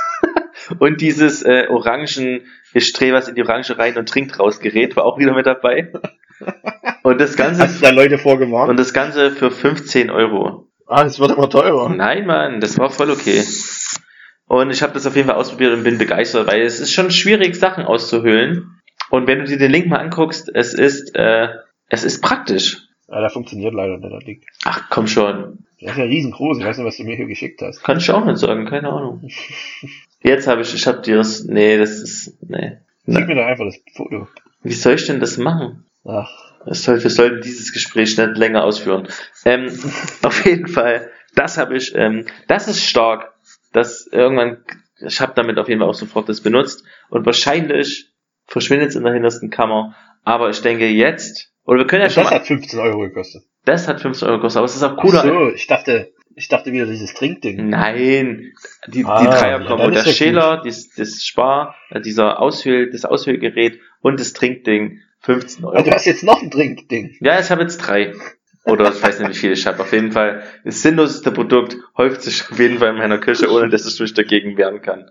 und, 0.78 1.00
dieses 1.00 1.42
äh, 1.42 1.66
Orangen, 1.68 2.42
ich 2.72 2.92
drehe 2.92 3.12
was 3.12 3.28
in 3.28 3.34
die 3.34 3.42
Orange 3.42 3.78
rein 3.78 3.96
und 3.96 4.08
trinkt 4.08 4.38
raus 4.38 4.60
Gerät 4.60 4.96
war 4.96 5.04
auch 5.04 5.18
wieder 5.18 5.34
mit 5.34 5.46
dabei. 5.46 5.92
Und 7.02 7.18
das 7.20 7.36
Ganze 7.36 7.62
Hast 7.62 7.78
du 7.80 7.84
da 7.86 7.90
Leute 7.90 8.18
vorgewarnt? 8.18 8.68
und 8.68 8.76
das 8.78 8.92
Ganze 8.92 9.30
für 9.30 9.50
15 9.50 10.10
Euro. 10.10 10.66
ah, 10.86 11.04
es 11.04 11.18
wird 11.18 11.30
immer 11.30 11.48
teurer. 11.48 11.88
Nein, 11.88 12.26
Mann, 12.26 12.60
das 12.60 12.78
war 12.78 12.90
voll 12.90 13.10
okay. 13.10 13.42
Und 14.46 14.70
ich 14.70 14.82
habe 14.82 14.92
das 14.92 15.06
auf 15.06 15.16
jeden 15.16 15.28
Fall 15.28 15.36
ausprobiert 15.38 15.72
und 15.72 15.84
bin 15.84 15.98
begeistert, 15.98 16.46
weil 16.48 16.62
es 16.62 16.78
ist 16.80 16.92
schon 16.92 17.10
schwierig, 17.10 17.54
Sachen 17.56 17.84
auszuhöhlen. 17.84 18.80
Und 19.08 19.26
wenn 19.28 19.38
du 19.38 19.44
dir 19.46 19.56
den 19.56 19.70
Link 19.70 19.86
mal 19.86 19.98
anguckst, 19.98 20.50
es 20.52 20.74
ist, 20.74 21.14
äh, 21.14 21.48
es 21.88 22.04
ist 22.04 22.20
praktisch. 22.22 22.82
Ja, 23.08 23.20
der 23.20 23.30
funktioniert 23.30 23.72
leider 23.72 23.96
nicht, 23.98 24.12
der 24.12 24.20
Link. 24.20 24.42
Ach, 24.64 24.82
komm 24.90 25.06
schon. 25.06 25.60
Der 25.80 25.92
ist 25.92 25.98
ja 25.98 26.04
riesengroß, 26.04 26.58
ich 26.58 26.64
weiß 26.64 26.76
nicht, 26.78 26.86
was 26.86 26.96
du 26.96 27.04
mir 27.04 27.16
hier 27.16 27.26
geschickt 27.26 27.62
hast. 27.62 27.82
Kann 27.84 27.98
ich 27.98 28.10
auch 28.10 28.24
nicht 28.24 28.38
sagen, 28.38 28.66
keine 28.66 28.88
Ahnung. 28.90 29.22
Jetzt 30.26 30.48
habe 30.48 30.62
ich, 30.62 30.74
ich 30.74 30.86
habe 30.88 31.02
dir 31.02 31.16
das, 31.18 31.44
nee, 31.44 31.78
das 31.78 32.00
ist, 32.00 32.36
nee. 32.42 32.78
Schick 33.06 33.28
mir 33.28 33.36
doch 33.36 33.46
einfach 33.46 33.64
das 33.64 33.78
Foto. 33.94 34.26
wie 34.64 34.72
soll 34.72 34.94
ich 34.94 35.06
denn 35.06 35.20
das 35.20 35.36
machen? 35.38 35.86
Ach, 36.04 36.28
soll, 36.66 37.00
wir 37.00 37.10
sollten 37.10 37.42
dieses 37.42 37.72
Gespräch 37.72 38.18
nicht 38.18 38.36
länger 38.36 38.64
ausführen. 38.64 39.06
Ähm, 39.44 39.68
auf 40.22 40.44
jeden 40.44 40.66
Fall, 40.66 41.10
das 41.36 41.58
habe 41.58 41.76
ich, 41.76 41.94
ähm, 41.94 42.26
das 42.48 42.66
ist 42.66 42.84
stark. 42.84 43.34
Das 43.72 44.08
irgendwann, 44.10 44.64
ich 45.00 45.20
habe 45.20 45.32
damit 45.36 45.58
auf 45.58 45.68
jeden 45.68 45.80
Fall 45.80 45.88
auch 45.90 45.94
sofort 45.94 46.28
das 46.28 46.40
benutzt 46.40 46.82
und 47.08 47.24
wahrscheinlich 47.24 48.10
verschwindet 48.46 48.88
es 48.88 48.96
in 48.96 49.04
der 49.04 49.12
hintersten 49.12 49.50
Kammer. 49.50 49.94
Aber 50.24 50.50
ich 50.50 50.60
denke 50.60 50.88
jetzt, 50.88 51.52
oder 51.64 51.78
wir 51.78 51.86
können 51.86 52.00
ja 52.02 52.06
und 52.06 52.12
schon 52.14 52.24
das 52.24 52.32
mal, 52.32 52.40
hat 52.40 52.46
15 52.48 52.78
Euro 52.80 52.98
gekostet. 53.00 53.44
das 53.64 53.86
hat 53.86 54.00
15 54.00 54.26
Euro 54.26 54.38
gekostet, 54.38 54.58
aber 54.58 54.64
es 54.66 54.74
ist 54.74 54.82
auch 54.82 54.96
Ach 54.96 55.02
cooler. 55.02 55.22
so, 55.22 55.50
ich 55.54 55.68
dachte, 55.68 56.12
ich 56.36 56.48
dachte 56.48 56.70
wieder 56.72 56.86
dieses 56.86 57.14
Trinkding. 57.14 57.70
Nein, 57.70 58.52
die, 58.86 59.04
Ah, 59.04 59.18
die 59.18 59.24
ja, 59.24 59.30
Dreierkombo, 59.30 59.84
dann 59.84 59.92
der 59.94 60.04
ja 60.04 60.12
Schäler, 60.12 60.62
das, 60.64 60.90
das 60.90 61.24
Spar, 61.24 61.74
äh, 61.90 62.00
dieser 62.00 62.40
Aushöhl, 62.40 62.90
das 62.90 63.04
Aushöhlgerät 63.04 63.80
und 64.00 64.20
das 64.20 64.32
Trinkding, 64.34 65.00
15 65.20 65.64
Ah, 65.64 65.68
Euro. 65.68 65.82
du 65.82 65.90
hast 65.90 66.04
jetzt 66.04 66.22
noch 66.22 66.42
ein 66.42 66.50
Trinkding. 66.50 67.16
Ja, 67.20 67.40
ich 67.40 67.50
habe 67.50 67.62
jetzt 67.62 67.78
drei. 67.78 68.12
Oder 68.64 68.90
ich 68.90 69.00
weiß 69.00 69.20
nicht, 69.20 69.30
wie 69.30 69.34
viele 69.34 69.52
ich 69.52 69.64
habe. 69.66 69.80
Auf 69.80 69.92
jeden 69.92 70.10
Fall, 70.10 70.42
das 70.64 70.82
sinnloseste 70.82 71.30
Produkt 71.30 71.76
häuft 71.96 72.22
sich 72.22 72.50
auf 72.50 72.58
jeden 72.58 72.78
Fall 72.78 72.90
in 72.90 72.96
meiner 72.98 73.18
Küche, 73.18 73.48
ohne 73.50 73.68
dass 73.68 73.86
ich 73.86 74.00
mich 74.00 74.12
dagegen 74.12 74.58
wehren 74.58 74.82
kann. 74.82 75.08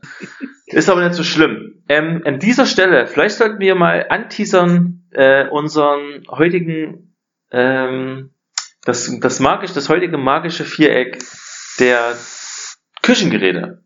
Ist 0.65 0.89
aber 0.89 1.01
nicht 1.05 1.15
so 1.15 1.23
schlimm. 1.23 1.81
Ähm, 1.87 2.21
an 2.25 2.39
dieser 2.39 2.65
Stelle, 2.65 3.07
vielleicht 3.07 3.35
sollten 3.37 3.59
wir 3.59 3.75
mal 3.75 4.07
anteasern 4.09 5.05
äh, 5.11 5.47
unseren 5.47 6.23
heutigen, 6.29 7.15
ähm, 7.49 8.31
das, 8.85 9.19
das 9.19 9.39
magisch, 9.39 9.73
das 9.73 9.89
heutige 9.89 10.17
magische 10.17 10.63
Viereck 10.63 11.17
der 11.79 12.15
Küchengeräte, 13.01 13.83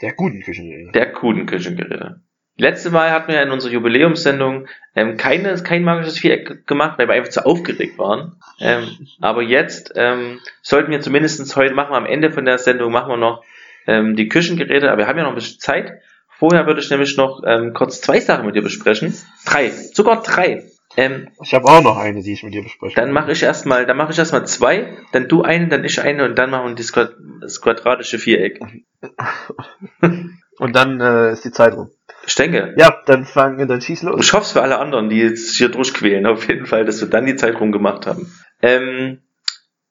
Der 0.00 0.12
guten 0.12 0.42
Küchengeräte. 0.42 0.92
der 0.92 1.06
guten 1.06 1.46
Küchengeräte. 1.46 2.20
Letzte 2.58 2.90
Mal 2.90 3.10
hatten 3.10 3.30
wir 3.32 3.42
in 3.42 3.50
unserer 3.50 3.72
Jubiläumssendung 3.72 4.66
ähm, 4.94 5.18
keine, 5.18 5.54
kein 5.62 5.84
magisches 5.84 6.18
Viereck 6.18 6.66
gemacht, 6.66 6.98
weil 6.98 7.06
wir 7.06 7.14
einfach 7.14 7.30
zu 7.30 7.44
aufgeregt 7.44 7.98
waren. 7.98 8.36
Ähm, 8.60 9.06
aber 9.20 9.42
jetzt 9.42 9.92
ähm, 9.94 10.40
sollten 10.62 10.90
wir 10.90 11.00
zumindestens 11.00 11.54
heute 11.54 11.74
machen 11.74 11.90
wir 11.92 11.98
am 11.98 12.06
Ende 12.06 12.30
von 12.30 12.46
der 12.46 12.56
Sendung 12.56 12.92
machen 12.92 13.10
wir 13.10 13.16
noch 13.18 13.44
ähm, 13.86 14.16
die 14.16 14.28
Küchengeräte, 14.28 14.88
aber 14.90 15.02
wir 15.02 15.06
haben 15.06 15.18
ja 15.18 15.24
noch 15.24 15.32
ein 15.32 15.34
bisschen 15.36 15.60
Zeit. 15.60 16.00
Vorher 16.38 16.66
würde 16.66 16.80
ich 16.80 16.88
nämlich 16.90 17.16
noch 17.18 17.42
ähm, 17.46 17.74
kurz 17.74 18.00
zwei 18.00 18.20
Sachen 18.20 18.46
mit 18.46 18.54
dir 18.54 18.62
besprechen. 18.62 19.14
Drei, 19.44 19.68
sogar 19.70 20.22
drei. 20.22 20.64
Ähm, 20.96 21.28
Ich 21.42 21.52
habe 21.54 21.66
auch 21.66 21.82
noch 21.82 21.98
eine, 21.98 22.22
die 22.22 22.32
ich 22.32 22.42
mit 22.42 22.54
dir 22.54 22.62
bespreche. 22.62 22.96
dann 22.96 23.12
mache 23.12 23.32
ich 23.32 23.42
erstmal, 23.42 23.86
dann 23.86 23.96
mache 23.96 24.12
ich 24.12 24.18
erstmal 24.18 24.46
zwei, 24.46 24.96
dann 25.12 25.28
du 25.28 25.42
eine, 25.42 25.68
dann 25.68 25.84
ich 25.84 26.00
eine 26.00 26.24
und 26.24 26.36
dann 26.38 26.50
machen 26.50 26.68
wir 26.68 26.74
das, 26.74 26.92
Quad 26.92 27.14
das 27.40 27.60
quadratische 27.60 28.18
Viereck. 28.18 28.60
Und 30.58 30.74
dann 30.74 31.00
äh, 31.00 31.32
ist 31.32 31.44
die 31.44 31.50
Zeit 31.50 31.74
rum. 31.74 31.90
Ich 32.26 32.34
denke. 32.34 32.74
Ja, 32.78 33.02
dann 33.06 33.24
fangen, 33.24 33.68
dann 33.68 33.80
schieß 33.80 34.02
los. 34.02 34.20
Ich 34.20 34.32
hoffe 34.32 34.44
es 34.44 34.52
für 34.52 34.62
alle 34.62 34.78
anderen, 34.78 35.10
die 35.10 35.18
jetzt 35.18 35.54
hier 35.56 35.68
durchquälen, 35.68 36.26
auf 36.26 36.48
jeden 36.48 36.66
Fall, 36.66 36.84
dass 36.84 37.00
wir 37.00 37.08
dann 37.08 37.26
die 37.26 37.36
Zeit 37.36 37.60
rumgemacht 37.60 38.06
haben. 38.06 38.32
Ähm, 38.62 39.20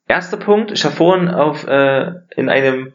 erster 0.08 0.38
Punkt, 0.38 0.72
ich 0.72 0.84
habe 0.84 0.96
vorhin 0.96 1.30
auf, 1.30 1.68
äh, 1.68 2.14
in 2.36 2.50
einem 2.50 2.94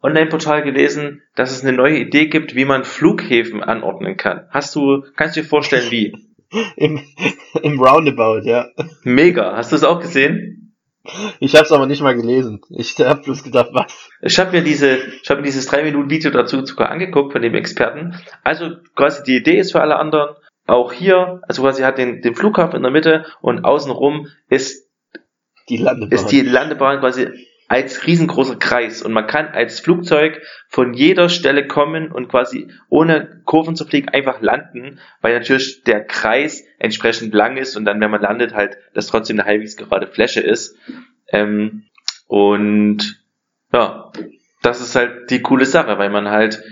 Online-Portal 0.00 0.62
gelesen, 0.62 1.22
dass 1.34 1.50
es 1.50 1.64
eine 1.64 1.76
neue 1.76 1.98
Idee 1.98 2.26
gibt, 2.26 2.54
wie 2.54 2.64
man 2.64 2.84
Flughäfen 2.84 3.64
anordnen 3.64 4.16
kann. 4.16 4.46
Hast 4.50 4.76
du, 4.76 5.04
kannst 5.16 5.36
du 5.36 5.42
dir 5.42 5.48
vorstellen, 5.48 5.90
wie? 5.90 6.14
Im, 6.76 7.00
Im 7.62 7.80
Roundabout, 7.80 8.46
ja. 8.46 8.68
Mega. 9.04 9.56
Hast 9.56 9.72
du 9.72 9.76
es 9.76 9.84
auch 9.84 10.00
gesehen? 10.00 10.74
Ich 11.40 11.54
habe 11.54 11.64
es 11.64 11.72
aber 11.72 11.86
nicht 11.86 12.02
mal 12.02 12.14
gelesen. 12.14 12.60
Ich 12.70 12.98
habe 12.98 13.22
bloß 13.22 13.42
gedacht, 13.42 13.70
was? 13.72 14.10
Ich 14.20 14.38
habe 14.38 14.52
mir 14.52 14.62
diese, 14.62 14.98
ich 15.22 15.30
habe 15.30 15.40
mir 15.40 15.46
dieses 15.46 15.66
drei 15.66 15.82
Minuten 15.82 16.10
Video 16.10 16.30
dazu 16.30 16.64
sogar 16.64 16.90
angeguckt 16.90 17.32
von 17.32 17.42
dem 17.42 17.54
Experten. 17.54 18.14
Also 18.44 18.76
quasi 18.94 19.22
die 19.22 19.36
Idee 19.36 19.58
ist 19.58 19.72
für 19.72 19.80
alle 19.80 19.96
anderen 19.96 20.36
auch 20.66 20.92
hier, 20.92 21.40
also 21.48 21.62
quasi 21.62 21.82
hat 21.82 21.96
den, 21.96 22.20
den 22.20 22.34
Flughafen 22.34 22.76
in 22.76 22.82
der 22.82 22.92
Mitte 22.92 23.24
und 23.40 23.64
außenrum 23.64 24.28
ist 24.50 24.86
Die 25.70 25.78
Landebahn. 25.78 26.12
ist 26.12 26.26
die 26.26 26.42
Landebahn 26.42 27.00
quasi 27.00 27.28
als 27.68 28.06
riesengroßer 28.06 28.56
Kreis 28.56 29.02
und 29.02 29.12
man 29.12 29.26
kann 29.26 29.48
als 29.48 29.78
Flugzeug 29.78 30.40
von 30.68 30.94
jeder 30.94 31.28
Stelle 31.28 31.66
kommen 31.66 32.10
und 32.10 32.28
quasi 32.28 32.70
ohne 32.88 33.42
Kurven 33.44 33.76
zu 33.76 33.84
fliegen 33.84 34.08
einfach 34.08 34.40
landen, 34.40 35.00
weil 35.20 35.38
natürlich 35.38 35.84
der 35.84 36.04
Kreis 36.04 36.64
entsprechend 36.78 37.34
lang 37.34 37.58
ist 37.58 37.76
und 37.76 37.84
dann, 37.84 38.00
wenn 38.00 38.10
man 38.10 38.22
landet, 38.22 38.54
halt 38.54 38.78
das 38.94 39.06
trotzdem 39.06 39.38
eine 39.38 39.46
halbwegs 39.46 39.76
gerade 39.76 40.06
Fläche 40.06 40.40
ist. 40.40 40.76
Ähm, 41.28 41.84
und 42.26 43.22
ja, 43.72 44.12
das 44.62 44.80
ist 44.80 44.96
halt 44.96 45.30
die 45.30 45.42
coole 45.42 45.66
Sache, 45.66 45.98
weil 45.98 46.10
man 46.10 46.28
halt 46.28 46.62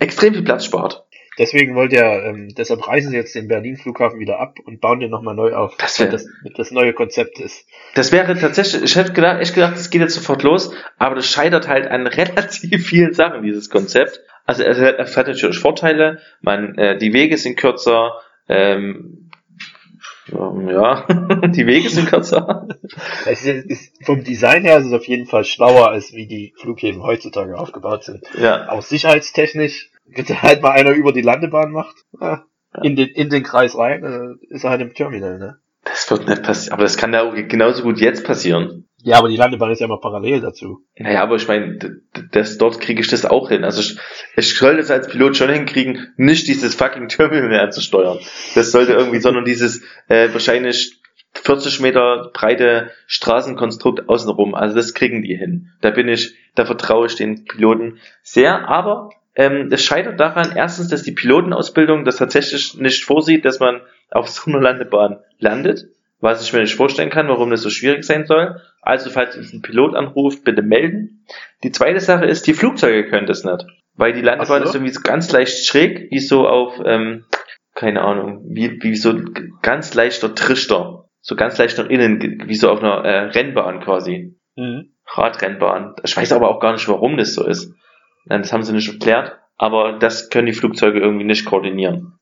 extrem 0.00 0.34
viel 0.34 0.42
Platz 0.42 0.64
spart. 0.64 1.03
Deswegen 1.38 1.74
wollt 1.74 1.92
ihr, 1.92 2.04
ähm, 2.04 2.54
deshalb 2.56 2.86
reißen 2.86 3.10
sie 3.10 3.16
jetzt 3.16 3.34
den 3.34 3.48
Berlin-Flughafen 3.48 4.20
wieder 4.20 4.38
ab 4.38 4.58
und 4.64 4.80
bauen 4.80 5.00
den 5.00 5.10
nochmal 5.10 5.34
neu 5.34 5.54
auf. 5.54 5.76
Das 5.78 5.98
wär- 5.98 6.08
das, 6.08 6.26
das 6.56 6.70
neue 6.70 6.92
Konzept 6.92 7.40
ist. 7.40 7.66
Das 7.94 8.12
wäre 8.12 8.38
tatsächlich, 8.38 8.82
ich 8.82 8.96
hätte 8.96 9.12
gedacht, 9.12 9.40
echt 9.40 9.54
gedacht, 9.54 9.74
das 9.74 9.90
geht 9.90 10.00
jetzt 10.00 10.14
sofort 10.14 10.42
los, 10.44 10.70
aber 10.98 11.16
das 11.16 11.26
scheitert 11.28 11.66
halt 11.68 11.86
an 11.88 12.06
relativ 12.06 12.86
vielen 12.86 13.12
Sachen, 13.14 13.42
dieses 13.42 13.68
Konzept. 13.70 14.20
Also 14.46 14.62
es 14.62 14.78
hat, 14.78 14.96
es 14.98 15.16
hat 15.16 15.26
natürlich 15.26 15.58
Vorteile, 15.58 16.20
man, 16.40 16.76
äh, 16.78 16.98
die 16.98 17.12
Wege 17.12 17.36
sind 17.38 17.56
kürzer, 17.56 18.12
ähm, 18.48 19.30
ähm, 20.32 20.68
ja, 20.68 21.06
die 21.48 21.66
Wege 21.66 21.88
sind 21.90 22.08
kürzer. 22.08 22.68
Es 23.26 23.44
ist, 23.44 23.66
ist, 23.66 24.04
vom 24.06 24.22
Design 24.24 24.62
her 24.62 24.78
ist 24.78 24.86
es 24.86 24.92
auf 24.92 25.06
jeden 25.06 25.26
Fall 25.26 25.44
schlauer, 25.44 25.90
als 25.90 26.12
wie 26.12 26.26
die 26.26 26.54
Flughäfen 26.58 27.02
heutzutage 27.02 27.58
aufgebaut 27.58 28.04
sind. 28.04 28.22
Ja, 28.38 28.68
Auch 28.68 28.82
sicherheitstechnisch, 28.82 29.90
halt 30.42 30.62
mal 30.62 30.70
einer 30.70 30.92
über 30.92 31.12
die 31.12 31.22
Landebahn 31.22 31.72
macht, 31.72 31.96
ja, 32.20 32.44
in, 32.82 32.96
den, 32.96 33.08
in 33.08 33.30
den 33.30 33.42
Kreis 33.42 33.76
rein, 33.76 34.04
äh, 34.04 34.54
ist 34.54 34.64
er 34.64 34.70
halt 34.70 34.80
im 34.80 34.94
Terminal, 34.94 35.38
ne? 35.38 35.58
das 35.84 36.10
wird 36.10 36.28
nicht 36.28 36.42
passieren, 36.42 36.74
aber 36.74 36.82
das 36.82 36.96
kann 36.96 37.12
ja 37.12 37.22
auch 37.22 37.34
genauso 37.34 37.82
gut 37.82 38.00
jetzt 38.00 38.24
passieren. 38.24 38.88
Ja, 39.02 39.18
aber 39.18 39.28
die 39.28 39.36
Landebahn 39.36 39.70
ist 39.70 39.80
ja 39.80 39.86
immer 39.86 40.00
parallel 40.00 40.40
dazu. 40.40 40.82
Naja, 40.98 41.22
aber 41.22 41.36
ich 41.36 41.46
meine, 41.46 42.00
das, 42.32 42.56
dort 42.56 42.80
kriege 42.80 43.02
ich 43.02 43.08
das 43.08 43.26
auch 43.26 43.50
hin. 43.50 43.62
Also 43.62 43.82
ich, 43.82 43.98
ich 44.34 44.56
sollte 44.56 44.80
es 44.80 44.90
als 44.90 45.08
Pilot 45.08 45.36
schon 45.36 45.50
hinkriegen, 45.50 46.14
nicht 46.16 46.48
dieses 46.48 46.74
fucking 46.74 47.08
Terminal 47.08 47.50
mehr 47.50 47.62
anzusteuern. 47.62 48.18
Das 48.54 48.72
sollte 48.72 48.92
irgendwie, 48.92 49.20
sondern 49.20 49.44
dieses 49.44 49.82
äh, 50.08 50.32
wahrscheinlich 50.32 51.02
40 51.34 51.80
Meter 51.80 52.30
breite 52.32 52.92
Straßenkonstrukt 53.06 54.08
außenrum. 54.08 54.54
Also 54.54 54.74
das 54.74 54.94
kriegen 54.94 55.20
die 55.20 55.36
hin. 55.36 55.68
Da 55.82 55.90
bin 55.90 56.08
ich, 56.08 56.34
da 56.54 56.64
vertraue 56.64 57.06
ich 57.06 57.14
den 57.14 57.44
Piloten 57.44 57.98
sehr. 58.22 58.68
Aber 58.70 59.10
ähm, 59.36 59.68
es 59.72 59.84
scheitert 59.84 60.20
daran, 60.20 60.52
erstens, 60.56 60.88
dass 60.88 61.02
die 61.02 61.12
Pilotenausbildung 61.12 62.04
das 62.04 62.16
tatsächlich 62.16 62.74
nicht 62.76 63.04
vorsieht, 63.04 63.44
dass 63.44 63.58
man 63.58 63.80
auf 64.10 64.28
so 64.28 64.50
einer 64.50 64.60
Landebahn 64.60 65.18
landet, 65.38 65.86
was 66.20 66.42
ich 66.42 66.52
mir 66.52 66.60
nicht 66.60 66.74
vorstellen 66.74 67.10
kann, 67.10 67.28
warum 67.28 67.50
das 67.50 67.62
so 67.62 67.70
schwierig 67.70 68.04
sein 68.04 68.26
soll. 68.26 68.60
Also, 68.80 69.10
falls 69.10 69.36
uns 69.36 69.52
ein 69.52 69.62
Pilot 69.62 69.94
anruft, 69.94 70.44
bitte 70.44 70.62
melden. 70.62 71.26
Die 71.62 71.72
zweite 71.72 72.00
Sache 72.00 72.26
ist, 72.26 72.46
die 72.46 72.54
Flugzeuge 72.54 73.08
können 73.08 73.26
das 73.26 73.44
nicht. 73.44 73.66
Weil 73.94 74.12
die 74.12 74.22
Landebahn 74.22 74.62
so. 74.62 74.68
ist 74.68 74.74
irgendwie 74.74 74.92
so 74.92 75.00
ganz 75.00 75.30
leicht 75.32 75.66
schräg, 75.66 76.10
wie 76.10 76.20
so 76.20 76.48
auf, 76.48 76.80
ähm, 76.84 77.24
keine 77.74 78.02
Ahnung, 78.02 78.44
wie, 78.48 78.82
wie 78.82 78.96
so 78.96 79.10
ein 79.10 79.52
ganz 79.62 79.94
leichter 79.94 80.34
Trichter. 80.34 81.08
So 81.20 81.36
ganz 81.36 81.58
leicht 81.58 81.78
nach 81.78 81.88
innen, 81.88 82.44
wie 82.46 82.54
so 82.54 82.70
auf 82.70 82.82
einer 82.82 83.04
äh, 83.04 83.18
Rennbahn 83.30 83.80
quasi. 83.80 84.36
Mhm. 84.56 84.90
Radrennbahn. 85.06 85.94
Ich 86.02 86.16
weiß 86.16 86.32
aber 86.32 86.50
auch 86.50 86.60
gar 86.60 86.72
nicht, 86.72 86.88
warum 86.88 87.16
das 87.16 87.34
so 87.34 87.46
ist. 87.46 87.74
Nein, 88.26 88.42
Das 88.42 88.52
haben 88.52 88.62
sie 88.62 88.72
nicht 88.72 88.90
erklärt, 88.92 89.38
aber 89.56 89.98
das 89.98 90.30
können 90.30 90.46
die 90.46 90.52
Flugzeuge 90.52 91.00
irgendwie 91.00 91.24
nicht 91.24 91.44
koordinieren. 91.44 92.18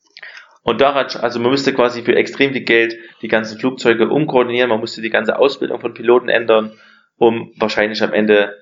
Und 0.64 0.80
daran, 0.80 1.06
also 1.20 1.40
man 1.40 1.50
müsste 1.50 1.72
quasi 1.74 2.02
für 2.02 2.14
extrem 2.14 2.52
viel 2.52 2.62
Geld 2.64 2.94
die 3.20 3.28
ganzen 3.28 3.58
Flugzeuge 3.58 4.08
umkoordinieren, 4.08 4.70
man 4.70 4.80
musste 4.80 5.02
die 5.02 5.10
ganze 5.10 5.38
Ausbildung 5.38 5.80
von 5.80 5.94
Piloten 5.94 6.28
ändern, 6.28 6.72
um 7.16 7.52
wahrscheinlich 7.58 8.02
am 8.02 8.12
Ende 8.12 8.56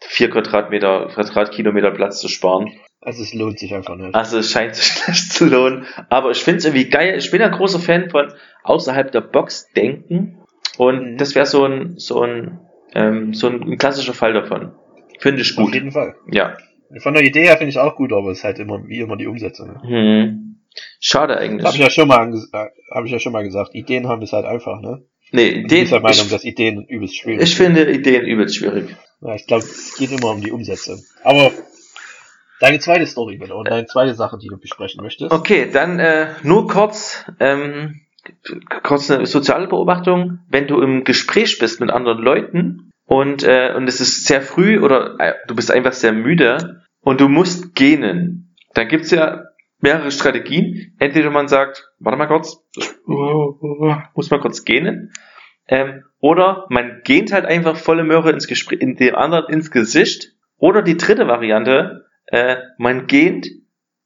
vier 0.00 0.28
Quadratmeter, 0.30 1.08
Quadratkilometer 1.14 1.92
Platz 1.92 2.20
zu 2.20 2.28
sparen. 2.28 2.70
Also 3.00 3.22
es 3.22 3.32
lohnt 3.34 3.58
sich 3.58 3.74
einfach 3.74 3.96
nicht. 3.96 4.14
Also 4.14 4.38
es 4.38 4.50
scheint 4.50 4.74
sich 4.74 4.86
schlecht 4.92 5.32
zu 5.32 5.46
lohnen. 5.46 5.86
Aber 6.08 6.30
ich 6.30 6.42
finde 6.42 6.58
es 6.58 6.64
irgendwie 6.66 6.88
geil. 6.88 7.16
Ich 7.18 7.30
bin 7.30 7.42
ein 7.42 7.52
großer 7.52 7.78
Fan 7.78 8.10
von 8.10 8.32
außerhalb 8.62 9.10
der 9.12 9.20
Box 9.22 9.70
denken. 9.74 10.38
Und 10.78 11.12
Mhm. 11.12 11.16
das 11.18 11.34
wäre 11.34 11.46
so 11.46 11.64
ein, 11.64 11.94
so 11.98 12.22
ein, 12.22 12.60
ähm, 12.94 13.32
so 13.34 13.48
ein 13.48 13.76
klassischer 13.78 14.14
Fall 14.14 14.32
davon. 14.32 14.72
Finde 15.18 15.42
ich 15.42 15.56
Auf 15.56 15.64
gut. 15.64 15.74
jeden 15.74 15.92
Fall. 15.92 16.14
Ja. 16.30 16.56
Von 16.98 17.14
der 17.14 17.22
Idee 17.24 17.42
her 17.42 17.56
finde 17.56 17.70
ich 17.70 17.78
auch 17.78 17.96
gut, 17.96 18.12
aber 18.12 18.30
es 18.30 18.38
ist 18.38 18.44
halt 18.44 18.58
immer, 18.58 18.86
wie 18.86 19.00
immer 19.00 19.16
die 19.16 19.26
Umsetzung. 19.26 19.68
Ne? 19.68 19.80
Hm. 19.82 20.60
Schade 21.00 21.34
Habe 21.34 21.44
ich 21.44 21.50
eigentlich. 21.50 21.78
ja 21.78 21.90
schon 21.90 22.08
mal, 22.08 22.32
äh, 22.32 22.66
hab 22.90 23.04
ich 23.04 23.12
ja 23.12 23.18
schon 23.18 23.32
mal 23.32 23.44
gesagt. 23.44 23.74
Ideen 23.74 24.08
haben 24.08 24.22
ist 24.22 24.32
halt 24.32 24.44
einfach, 24.44 24.80
ne? 24.80 25.04
Nee, 25.32 25.42
Und 25.42 25.48
ich 25.48 25.54
bin 25.54 25.64
Ideen, 25.64 25.88
der 25.90 26.00
Meinung, 26.00 26.24
ich, 26.26 26.30
dass 26.30 26.44
Ideen 26.44 26.84
übelst 26.84 27.16
schwierig 27.16 27.42
ich 27.42 27.56
finde 27.56 27.90
Ideen 27.90 28.24
übelst 28.24 28.56
schwierig. 28.56 28.94
Ja, 29.20 29.34
ich 29.34 29.46
glaube, 29.46 29.64
es 29.64 29.96
geht 29.96 30.12
immer 30.12 30.30
um 30.30 30.40
die 30.40 30.52
Umsetzung. 30.52 31.00
Aber 31.24 31.50
deine 32.60 32.78
zweite 32.78 33.06
Story, 33.06 33.38
bitte, 33.38 33.54
und 33.54 33.68
deine 33.68 33.86
zweite 33.86 34.14
Sache, 34.14 34.38
die 34.38 34.48
du 34.48 34.58
besprechen 34.58 35.02
möchtest. 35.02 35.32
Okay, 35.32 35.68
dann 35.72 35.98
äh, 35.98 36.28
nur 36.42 36.68
kurz, 36.68 37.24
ähm, 37.40 38.00
kurz 38.82 39.10
eine 39.10 39.26
soziale 39.26 39.66
Beobachtung. 39.66 40.40
Wenn 40.48 40.66
du 40.66 40.80
im 40.80 41.04
Gespräch 41.04 41.58
bist 41.58 41.80
mit 41.80 41.90
anderen 41.90 42.18
Leuten 42.18 42.83
und, 43.06 43.42
äh, 43.42 43.72
und 43.76 43.88
es 43.88 44.00
ist 44.00 44.26
sehr 44.26 44.42
früh 44.42 44.78
oder 44.78 45.16
äh, 45.18 45.34
du 45.46 45.54
bist 45.54 45.70
einfach 45.70 45.92
sehr 45.92 46.12
müde 46.12 46.82
und 47.00 47.20
du 47.20 47.28
musst 47.28 47.74
gähnen, 47.74 48.54
dann 48.72 48.88
gibt's 48.88 49.10
ja 49.10 49.44
mehrere 49.80 50.10
Strategien. 50.10 50.94
Entweder 50.98 51.30
man 51.30 51.48
sagt, 51.48 51.90
warte 51.98 52.18
mal 52.18 52.26
kurz, 52.26 52.58
ich 52.76 52.90
muss 54.14 54.30
mal 54.30 54.40
kurz 54.40 54.64
gähnen. 54.64 55.12
Ähm, 55.68 56.04
oder 56.18 56.66
man 56.70 57.02
gähnt 57.04 57.32
halt 57.32 57.44
einfach 57.46 57.76
volle 57.76 58.04
Möhre 58.04 58.30
ins 58.30 58.46
Gespräch, 58.46 58.80
in 58.80 58.96
dem 58.96 59.14
anderen 59.14 59.52
ins 59.52 59.70
Gesicht. 59.70 60.32
Oder 60.56 60.82
die 60.82 60.96
dritte 60.96 61.28
Variante, 61.28 62.06
äh, 62.26 62.56
man 62.78 63.06
gähnt, 63.06 63.46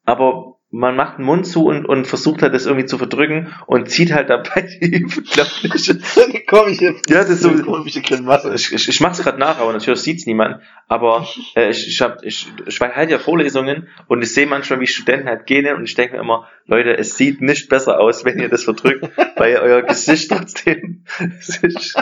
aber 0.04 0.57
man 0.70 0.96
macht 0.96 1.16
den 1.16 1.24
Mund 1.24 1.46
zu 1.46 1.64
und, 1.64 1.86
und 1.86 2.06
versucht 2.06 2.42
halt 2.42 2.52
das 2.52 2.66
irgendwie 2.66 2.84
zu 2.84 2.98
verdrücken 2.98 3.54
und 3.66 3.88
zieht 3.88 4.12
halt 4.12 4.28
dabei 4.28 4.62
die 4.82 5.02
unglaubliche 5.04 5.98
eine 6.22 6.40
komische, 6.40 6.84
Ja, 7.08 7.20
das 7.20 7.30
ist 7.30 7.40
so- 7.42 7.48
eine 7.48 7.62
komische 7.62 8.02
Grimasse. 8.02 8.52
ich, 8.54 8.72
ich, 8.74 8.86
ich 8.88 9.00
mach's 9.00 9.22
gerade 9.22 9.38
nach, 9.38 9.58
aber 9.60 9.72
natürlich 9.72 10.00
sieht's 10.00 10.26
niemand. 10.26 10.60
Aber 10.86 11.26
äh, 11.54 11.70
ich, 11.70 11.88
ich, 11.88 12.00
hab, 12.02 12.22
ich, 12.22 12.48
ich 12.66 12.80
halte 12.80 13.12
ja 13.12 13.18
Vorlesungen 13.18 13.88
und 14.08 14.20
ich 14.22 14.32
sehe 14.34 14.46
manchmal, 14.46 14.80
wie 14.80 14.86
Studenten 14.86 15.28
halt 15.28 15.46
gehen 15.46 15.74
und 15.74 15.84
ich 15.84 15.94
denke 15.94 16.16
mir 16.16 16.20
immer, 16.22 16.46
Leute, 16.66 16.96
es 16.98 17.16
sieht 17.16 17.40
nicht 17.40 17.68
besser 17.70 17.98
aus, 17.98 18.26
wenn 18.26 18.38
ihr 18.38 18.50
das 18.50 18.64
verdrückt, 18.64 19.08
weil 19.36 19.56
euer 19.56 19.80
Gesicht 19.82 20.30
trotzdem 20.30 21.04
sich 21.40 21.94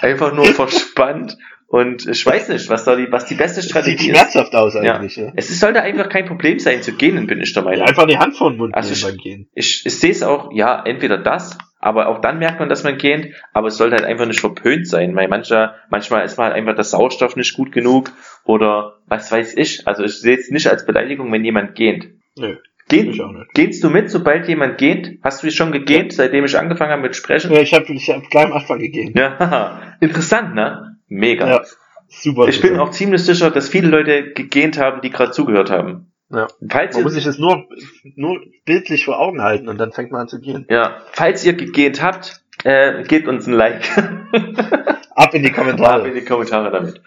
einfach 0.00 0.32
nur 0.34 0.46
verspannt. 0.46 1.36
Und 1.68 2.06
ich 2.06 2.24
weiß 2.24 2.48
nicht, 2.50 2.70
was 2.70 2.84
da 2.84 2.94
die, 2.94 3.10
was 3.10 3.26
die 3.26 3.34
beste 3.34 3.60
Sieht 3.60 3.70
Strategie 3.70 4.10
ist. 4.10 4.16
schmerzhaft 4.16 4.54
aus 4.54 4.76
eigentlich, 4.76 5.16
ja. 5.16 5.32
Es 5.34 5.50
ist, 5.50 5.58
sollte 5.60 5.82
einfach 5.82 6.08
kein 6.08 6.24
Problem 6.24 6.60
sein 6.60 6.80
zu 6.82 6.92
gehen, 6.92 7.26
bin 7.26 7.40
ich 7.40 7.52
der 7.54 7.64
ja. 7.64 7.70
Meinung. 7.70 7.86
Einfach 7.88 8.06
die 8.06 8.18
Hand 8.18 8.36
vor 8.36 8.50
den 8.50 8.58
Mund 8.58 8.74
Also 8.74 8.92
ich- 8.92 9.18
Gehen. 9.22 9.48
Ich, 9.52 9.84
ich 9.84 9.98
sehe 9.98 10.12
es 10.12 10.22
auch, 10.22 10.52
ja, 10.52 10.82
entweder 10.84 11.18
das, 11.18 11.58
aber 11.80 12.08
auch 12.08 12.20
dann 12.20 12.38
merkt 12.38 12.60
man, 12.60 12.68
dass 12.68 12.84
man 12.84 12.98
gähnt, 12.98 13.34
aber 13.52 13.68
es 13.68 13.76
sollte 13.76 13.96
halt 13.96 14.04
einfach 14.04 14.26
nicht 14.26 14.38
verpönt 14.40 14.86
sein, 14.86 15.16
weil 15.16 15.26
mancher, 15.28 15.74
manchmal 15.90 16.24
ist 16.24 16.38
mal 16.38 16.44
halt 16.44 16.54
einfach 16.54 16.74
der 16.76 16.84
Sauerstoff 16.84 17.34
nicht 17.36 17.54
gut 17.56 17.72
genug 17.72 18.12
oder 18.44 18.98
was 19.08 19.30
weiß 19.32 19.56
ich. 19.56 19.86
Also 19.88 20.04
ich 20.04 20.20
sehe 20.20 20.36
es 20.36 20.50
nicht 20.50 20.68
als 20.68 20.86
Beleidigung, 20.86 21.32
wenn 21.32 21.44
jemand 21.44 21.74
gähnt. 21.74 22.06
Nö. 22.38 22.56
Geh, 22.88 23.00
Ich 23.10 23.20
auch 23.20 23.32
nicht. 23.32 23.52
gehst 23.54 23.82
du 23.82 23.90
mit, 23.90 24.08
sobald 24.10 24.46
jemand 24.46 24.78
geht? 24.78 25.18
Hast 25.24 25.42
du 25.42 25.48
dich 25.48 25.56
schon 25.56 25.72
gegähnt, 25.72 26.12
seitdem 26.12 26.44
ich 26.44 26.56
angefangen 26.56 26.92
habe 26.92 27.02
mit 27.02 27.16
Sprechen? 27.16 27.52
Ja, 27.52 27.58
ich 27.60 27.74
habe 27.74 27.92
ich 27.92 28.08
hab 28.08 28.22
gleich 28.30 28.44
am 28.44 28.52
Anfang 28.52 28.78
gegeben. 28.78 29.12
Ja, 29.18 29.36
haha. 29.40 29.82
interessant, 30.00 30.54
ne? 30.54 30.95
Mega. 31.08 31.48
Ja, 31.48 31.62
super. 32.08 32.48
Ich 32.48 32.60
bin 32.60 32.78
auch 32.78 32.90
ziemlich 32.90 33.24
sicher, 33.24 33.50
dass 33.50 33.68
viele 33.68 33.88
Leute 33.88 34.32
gegähnt 34.32 34.78
haben, 34.78 35.00
die 35.00 35.10
gerade 35.10 35.32
zugehört 35.32 35.70
haben. 35.70 36.12
Ja. 36.30 36.48
Falls 36.68 36.94
Man 36.94 37.00
ihr, 37.00 37.04
muss 37.04 37.14
sich 37.14 37.24
das 37.24 37.38
nur, 37.38 37.68
nur 38.16 38.40
bildlich 38.64 39.04
vor 39.04 39.18
Augen 39.20 39.42
halten 39.42 39.68
und 39.68 39.78
dann 39.78 39.92
fängt 39.92 40.10
man 40.10 40.22
an 40.22 40.28
zu 40.28 40.40
gehen. 40.40 40.66
ja, 40.68 41.02
falls 41.12 41.44
ihr 41.44 41.52
gegähnt 41.52 42.02
habt, 42.02 42.42
äh, 42.64 43.04
gebt 43.04 43.28
uns 43.28 43.46
ein 43.46 43.52
Like. 43.52 43.88
Ab 45.14 45.34
in 45.34 45.42
die 45.42 45.50
Ab 45.50 45.54
Kommentare. 45.54 46.08
in 46.08 46.14
die 46.14 46.24
Kommentare 46.24 46.70
damit. 46.72 47.00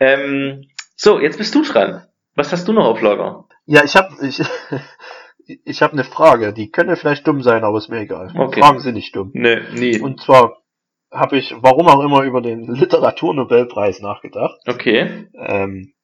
Ähm, 0.00 0.64
so, 0.96 1.20
jetzt 1.20 1.38
bist 1.38 1.54
du 1.54 1.62
dran. 1.62 2.02
Was 2.34 2.52
hast 2.52 2.66
du 2.66 2.72
noch 2.72 2.86
auf 2.86 3.00
Lager? 3.00 3.46
Ja, 3.66 3.84
ich 3.84 3.94
habe 3.94 4.12
ich, 4.26 4.42
ich 5.64 5.82
hab 5.82 5.92
eine 5.92 6.04
Frage. 6.04 6.52
Die 6.52 6.70
könnte 6.70 6.96
vielleicht 6.96 7.26
dumm 7.28 7.42
sein, 7.42 7.62
aber 7.62 7.78
ist 7.78 7.88
mir 7.90 8.00
egal. 8.00 8.32
Okay. 8.36 8.60
Fragen 8.60 8.80
sind 8.80 8.94
nicht 8.94 9.14
dumm. 9.14 9.30
Nö, 9.34 9.62
nie. 9.72 10.00
Und 10.00 10.20
zwar 10.20 10.63
habe 11.14 11.38
ich, 11.38 11.54
warum 11.60 11.88
auch 11.88 12.02
immer, 12.02 12.22
über 12.22 12.40
den 12.40 12.64
Literaturnobelpreis 12.64 14.00
nachgedacht. 14.00 14.58
Okay. 14.66 15.28
Ähm, 15.34 15.94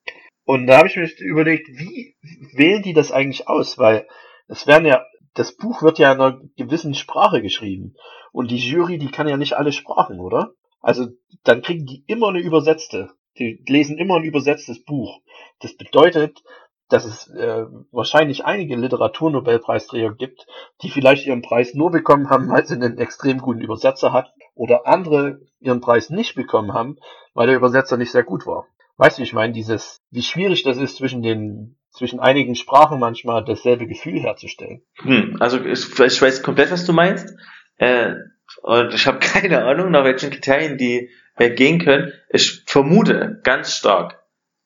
und 0.45 0.67
da 0.67 0.79
habe 0.79 0.89
ich 0.89 0.97
mir 0.97 1.09
überlegt, 1.19 1.69
wie 1.69 2.17
wählen 2.55 2.83
die 2.83 2.93
das 2.93 3.13
eigentlich 3.13 3.49
aus? 3.49 3.79
Weil 3.79 4.07
es 4.49 4.67
werden 4.67 4.87
ja, 4.87 5.05
das 5.35 5.57
Buch 5.57 5.83
wird 5.83 5.99
ja 5.99 6.13
in 6.13 6.21
einer 6.21 6.41
gewissen 6.57 6.95
Sprache 6.95 7.43
geschrieben. 7.43 7.95
Und 8.33 8.51
die 8.51 8.57
Jury, 8.57 8.99
die 8.99 9.11
kann 9.11 9.29
ja 9.29 9.37
nicht 9.37 9.55
alle 9.55 9.73
Sprachen, 9.73 10.21
oder? 10.21 10.53
Also 10.81 11.09
dann 11.45 11.63
kriegen 11.63 11.87
die 11.87 12.05
immer 12.07 12.29
eine 12.29 12.41
übersetzte. 12.41 13.11
Die 13.39 13.63
lesen 13.69 13.99
immer 13.99 14.17
ein 14.17 14.25
übersetztes 14.25 14.85
Buch. 14.85 15.21
Das 15.61 15.77
bedeutet, 15.77 16.43
dass 16.89 17.05
es 17.05 17.29
äh, 17.29 17.67
wahrscheinlich 17.93 18.45
einige 18.45 18.77
Literaturnobelpreisträger 18.77 20.15
gibt, 20.15 20.47
die 20.83 20.91
vielleicht 20.91 21.27
ihren 21.27 21.43
Preis 21.43 21.75
nur 21.75 21.91
bekommen 21.91 22.29
haben, 22.29 22.49
weil 22.51 22.67
sie 22.67 22.75
einen 22.75 22.99
extrem 22.99 23.39
guten 23.39 23.61
Übersetzer 23.61 24.13
hatten, 24.13 24.33
oder 24.61 24.87
andere 24.87 25.41
ihren 25.59 25.81
Preis 25.81 26.11
nicht 26.11 26.35
bekommen 26.35 26.75
haben, 26.75 26.99
weil 27.33 27.47
der 27.47 27.57
Übersetzer 27.57 27.97
nicht 27.97 28.13
sehr 28.13 28.25
gut 28.25 28.47
war. 28.47 28.67
Weißt 28.99 29.17
du, 29.17 29.23
ich 29.23 29.33
meine, 29.33 29.55
dieses, 29.55 30.03
wie 30.11 30.23
schwierig 30.23 30.65
das 30.65 30.77
ist, 30.77 30.97
zwischen 30.97 31.23
den, 31.23 31.79
zwischen 31.91 32.21
einigen 32.21 32.55
Sprachen 32.55 33.01
manchmal 33.01 33.43
dasselbe 33.43 33.87
Gefühl 33.87 34.21
herzustellen. 34.21 34.83
Hm, 34.97 35.39
also 35.41 35.65
ich, 35.65 35.99
ich 35.99 36.21
weiß 36.21 36.43
komplett, 36.43 36.71
was 36.71 36.85
du 36.85 36.93
meinst. 36.93 37.35
Äh, 37.79 38.17
und 38.61 38.93
ich 38.93 39.07
habe 39.07 39.19
keine 39.21 39.65
Ahnung, 39.65 39.93
nach 39.93 40.05
welchen 40.05 40.31
Kriterien 40.31 40.77
die 40.77 41.09
äh, 41.37 41.49
gehen 41.49 41.79
können. 41.79 42.13
Ich 42.29 42.65
vermute 42.67 43.41
ganz 43.43 43.75
stark, 43.75 44.23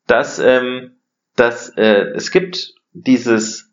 dass, 0.09 0.41
ähm, 0.41 0.97
dass 1.37 1.69
äh, 1.77 2.11
es 2.17 2.33
gibt 2.33 2.75
dieses 2.91 3.73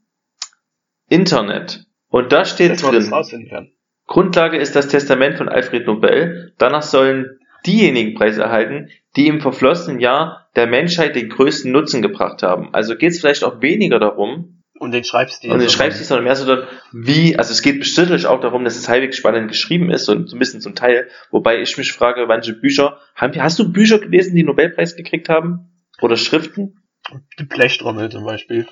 Internet 1.10 1.88
und 2.10 2.32
da 2.32 2.46
steht 2.46 2.74
Dass 2.74 2.84
man 2.84 2.94
das 2.94 3.06
drin, 3.06 3.14
rausfinden 3.14 3.50
kann. 3.50 3.72
Grundlage 4.12 4.57
ist 4.57 4.76
das 4.76 4.89
Testament 4.89 5.38
von 5.38 5.47
Alfred 5.47 5.88
Nobel. 5.88 6.51
Danach 6.57 6.82
sollen 6.82 7.39
diejenigen 7.66 8.14
Preise 8.14 8.41
erhalten, 8.41 8.89
die 9.16 9.28
im 9.28 9.39
verflossenen 9.39 10.01
Jahr 10.01 10.49
der 10.57 10.68
Menschheit 10.68 11.16
den 11.16 11.30
größten 11.30 11.72
Nutzen 11.72 12.01
gebracht 12.01 12.43
haben. 12.43 12.74
Also 12.74 12.97
geht 12.97 13.12
es 13.12 13.22
vielleicht 13.22 13.45
auch 13.45 13.62
weniger 13.62 13.99
darum, 13.99 14.62
Und 14.78 14.91
den 14.91 15.05
Schreibstil. 15.05 15.49
und 15.49 15.59
den 15.59 15.70
sondern- 15.70 15.78
Schreibstil, 15.78 16.05
sondern 16.05 16.26
mehr 16.26 16.36
so 16.36 16.45
dann, 16.45 16.68
wie, 16.91 17.38
also 17.38 17.53
es 17.53 17.62
geht 17.62 17.80
bestimmt 17.80 18.26
auch 18.26 18.41
darum, 18.41 18.66
dass 18.66 18.76
es 18.76 18.89
halbwegs 18.89 19.16
spannend 19.16 19.47
geschrieben 19.47 19.89
ist 19.89 20.09
und 20.09 20.30
so 20.30 20.36
ein 20.36 20.39
bisschen 20.39 20.59
zum 20.59 20.76
Teil, 20.76 21.07
wobei 21.30 21.62
ich 21.62 21.78
mich 21.78 21.93
frage, 21.93 22.26
manche 22.28 22.51
Bücher, 22.51 22.97
haben, 23.16 23.41
hast 23.41 23.59
du 23.59 23.72
Bücher 23.72 23.99
gelesen, 23.99 24.36
die 24.36 24.43
Nobelpreis 24.43 24.97
gekriegt 24.97 25.30
haben? 25.30 25.72
Oder 26.01 26.18
Schriften? 26.18 26.84
Die 27.39 27.45
Blechtrommel 27.45 28.09
zum 28.09 28.26
Beispiel. 28.26 28.68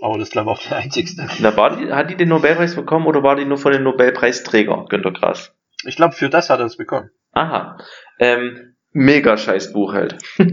Aber 0.00 0.18
das 0.18 0.28
ist 0.28 0.32
glaube 0.32 0.52
ich 0.52 0.58
auch 0.58 0.62
der 0.68 0.78
einzigste. 0.78 1.28
Na, 1.40 1.56
war 1.56 1.76
die, 1.76 1.92
hat 1.92 2.10
die 2.10 2.16
den 2.16 2.28
Nobelpreis 2.28 2.74
bekommen 2.74 3.06
oder 3.06 3.22
war 3.22 3.36
die 3.36 3.44
nur 3.44 3.58
von 3.58 3.72
den 3.72 3.82
Nobelpreisträger, 3.82 4.86
Günter 4.88 5.12
Grass? 5.12 5.54
Ich 5.84 5.96
glaube, 5.96 6.14
für 6.14 6.28
das 6.28 6.50
hat 6.50 6.60
er 6.60 6.66
es 6.66 6.76
bekommen. 6.76 7.10
Aha. 7.32 7.78
Ähm, 8.18 8.76
mega 8.92 9.36
scheiß 9.36 9.72
Buch 9.72 9.92
halt. 9.92 10.18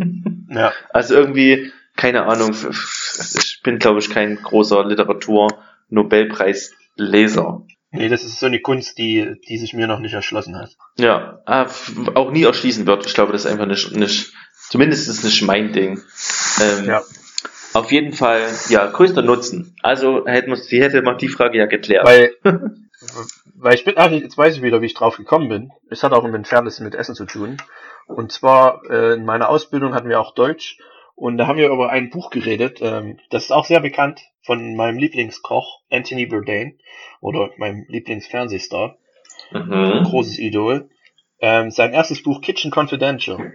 Ja. 0.52 0.74
Also 0.90 1.14
irgendwie, 1.14 1.72
keine 1.96 2.26
Ahnung, 2.26 2.50
ich 2.52 3.60
bin 3.64 3.78
glaube 3.78 4.00
ich 4.00 4.10
kein 4.10 4.38
großer 4.38 4.84
Literatur-Nobelpreis-Leser. 4.84 7.68
Nee, 7.92 8.10
das 8.10 8.24
ist 8.24 8.40
so 8.40 8.48
eine 8.48 8.60
Kunst, 8.60 8.98
die, 8.98 9.36
die 9.48 9.58
sich 9.60 9.74
mir 9.74 9.86
noch 9.86 10.00
nicht 10.00 10.14
erschlossen 10.14 10.58
hat. 10.58 10.72
Ja, 10.98 11.40
ah, 11.46 11.68
auch 12.16 12.32
nie 12.32 12.42
erschließen 12.44 12.88
wird. 12.88 13.06
Ich 13.06 13.14
glaube, 13.14 13.32
das 13.32 13.46
ist 13.46 13.52
einfach 13.52 13.68
nicht, 13.68 13.96
nicht 13.96 14.34
zumindest 14.70 15.08
ist 15.08 15.20
es 15.20 15.24
nicht 15.24 15.44
mein 15.44 15.72
Ding. 15.72 16.02
Ähm, 16.62 16.86
Ja. 16.86 17.04
Auf 17.74 17.92
jeden 17.92 18.14
Fall, 18.14 18.48
ja, 18.70 18.88
größter 18.88 19.22
Nutzen. 19.22 19.76
Also 19.82 20.26
hätten 20.26 20.50
wir, 20.50 20.58
sie 20.58 20.82
hätte 20.82 21.02
man 21.02 21.18
die 21.18 21.28
Frage 21.28 21.58
ja 21.58 21.66
geklärt. 21.66 22.06
Weil, 22.06 22.36
weil 23.56 23.76
ich 23.76 23.86
bin, 23.86 23.96
ach, 23.98 24.12
jetzt 24.12 24.38
weiß 24.38 24.58
ich 24.58 24.62
wieder, 24.62 24.82
wie 24.82 24.88
ich 24.88 24.94
drauf 24.94 25.18
gekommen 25.18 25.50
bin. 25.50 25.72
Es 25.90 26.04
hat 26.04 26.14
auch 26.14 26.24
im 26.24 26.36
Entferntesten 26.36 26.86
mit 26.86 26.96
Essen 26.96 27.16
zu 27.16 27.26
tun. 27.26 27.58
Und 28.08 28.32
zwar, 28.32 28.82
äh, 28.90 29.14
in 29.14 29.26
meiner 29.26 29.50
Ausbildung 29.50 29.94
hatten 29.94 30.10
wir 30.10 30.20
auch 30.20 30.34
Deutsch. 30.34 30.80
Und 31.16 31.38
da 31.38 31.48
haben 31.48 31.58
wir 31.60 31.70
über 31.70 31.90
ein 31.90 32.10
Buch 32.10 32.30
geredet. 32.30 32.80
Ähm, 32.82 33.20
das 33.30 33.46
ist 33.46 33.52
auch 33.52 33.66
sehr 33.66 33.82
bekannt 33.82 34.22
von 34.42 34.76
meinem 34.76 34.98
Lieblingskoch, 34.98 35.82
Anthony 35.92 36.26
Bourdain. 36.26 36.80
Oder 37.22 37.52
meinem 37.58 37.86
Lieblingsfernsehstar. 37.88 38.98
mhm. 39.52 40.04
großes 40.06 40.40
Idol. 40.40 40.90
Ähm, 41.42 41.72
sein 41.72 41.94
erstes 41.94 42.22
Buch 42.24 42.42
Kitchen 42.42 42.72
Confidential, 42.72 43.54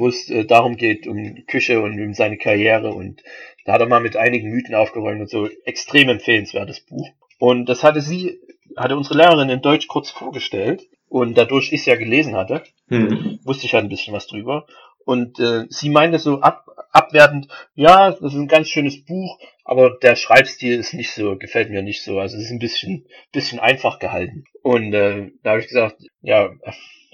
wo 0.00 0.08
es 0.08 0.28
äh, 0.28 0.44
darum 0.44 0.76
geht, 0.76 1.06
um 1.06 1.46
Küche 1.46 1.80
und 1.80 2.00
um 2.00 2.14
seine 2.14 2.38
Karriere 2.38 2.92
und 2.92 3.22
da 3.64 3.74
hat 3.74 3.80
er 3.80 3.86
mal 3.88 4.00
mit 4.00 4.16
einigen 4.16 4.50
Mythen 4.50 4.74
aufgeräumt 4.74 5.20
und 5.20 5.30
so. 5.30 5.48
Extrem 5.64 6.08
empfehlenswertes 6.08 6.80
Buch. 6.80 7.08
Und 7.38 7.68
das 7.68 7.84
hatte 7.84 8.00
sie, 8.00 8.40
hatte 8.76 8.96
unsere 8.96 9.18
Lehrerin 9.18 9.50
in 9.50 9.62
Deutsch 9.62 9.86
kurz 9.86 10.10
vorgestellt 10.10 10.88
und 11.08 11.36
dadurch 11.36 11.72
ich 11.72 11.80
es 11.80 11.86
ja 11.86 11.96
gelesen 11.96 12.34
hatte, 12.34 12.62
Hm. 12.88 13.38
wusste 13.44 13.66
ich 13.66 13.74
halt 13.74 13.84
ein 13.84 13.88
bisschen 13.90 14.12
was 14.14 14.26
drüber. 14.26 14.66
Und 15.04 15.38
äh, 15.38 15.66
sie 15.68 15.90
meinte 15.90 16.18
so 16.18 16.40
ab, 16.40 16.66
abwertend, 16.92 17.48
ja, 17.74 18.10
das 18.10 18.20
ist 18.20 18.34
ein 18.34 18.48
ganz 18.48 18.68
schönes 18.68 19.04
Buch, 19.04 19.38
aber 19.70 19.96
der 20.02 20.16
Schreibstil 20.16 20.80
ist 20.80 20.94
nicht 20.94 21.12
so, 21.12 21.36
gefällt 21.36 21.70
mir 21.70 21.80
nicht 21.80 22.02
so. 22.02 22.18
Also 22.18 22.36
es 22.36 22.46
ist 22.46 22.50
ein 22.50 22.58
bisschen, 22.58 23.06
bisschen 23.30 23.60
einfach 23.60 24.00
gehalten. 24.00 24.42
Und 24.64 24.92
äh, 24.92 25.30
da 25.44 25.50
habe 25.50 25.60
ich 25.60 25.68
gesagt, 25.68 26.02
ja, 26.22 26.50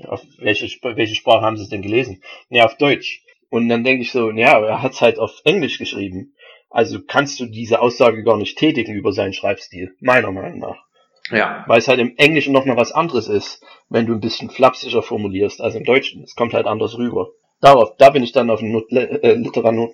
auf 0.06 0.22
welche, 0.38 0.66
welche 0.82 1.14
Sprache 1.14 1.42
haben 1.44 1.58
Sie 1.58 1.64
es 1.64 1.68
denn 1.68 1.82
gelesen? 1.82 2.22
Ja, 2.48 2.64
auf 2.64 2.78
Deutsch. 2.78 3.22
Und 3.50 3.68
dann 3.68 3.84
denke 3.84 4.00
ich 4.00 4.10
so, 4.10 4.30
ja, 4.30 4.56
aber 4.56 4.68
er 4.68 4.82
hat 4.82 4.92
es 4.92 5.02
halt 5.02 5.18
auf 5.18 5.38
Englisch 5.44 5.76
geschrieben. 5.76 6.34
Also 6.70 7.00
kannst 7.06 7.38
du 7.40 7.44
diese 7.44 7.82
Aussage 7.82 8.24
gar 8.24 8.38
nicht 8.38 8.56
tätigen 8.56 8.94
über 8.94 9.12
seinen 9.12 9.34
Schreibstil, 9.34 9.94
meiner 10.00 10.32
Meinung 10.32 10.60
nach. 10.60 10.78
Ja. 11.30 11.62
Weil 11.66 11.80
es 11.80 11.88
halt 11.88 12.00
im 12.00 12.14
Englischen 12.16 12.54
nochmal 12.54 12.78
was 12.78 12.90
anderes 12.90 13.28
ist, 13.28 13.62
wenn 13.90 14.06
du 14.06 14.14
ein 14.14 14.20
bisschen 14.20 14.48
flapsiger 14.48 15.02
formulierst 15.02 15.60
als 15.60 15.74
im 15.74 15.84
Deutschen. 15.84 16.22
Es 16.22 16.34
kommt 16.34 16.54
halt 16.54 16.66
anders 16.66 16.96
rüber. 16.96 17.28
Darauf, 17.60 17.98
da 17.98 18.08
bin 18.08 18.22
ich 18.22 18.32
dann 18.32 18.48
auf 18.48 18.60
den 18.60 18.72
Not- 18.72 18.90
äh, 18.92 19.34
Literatur 19.34 19.92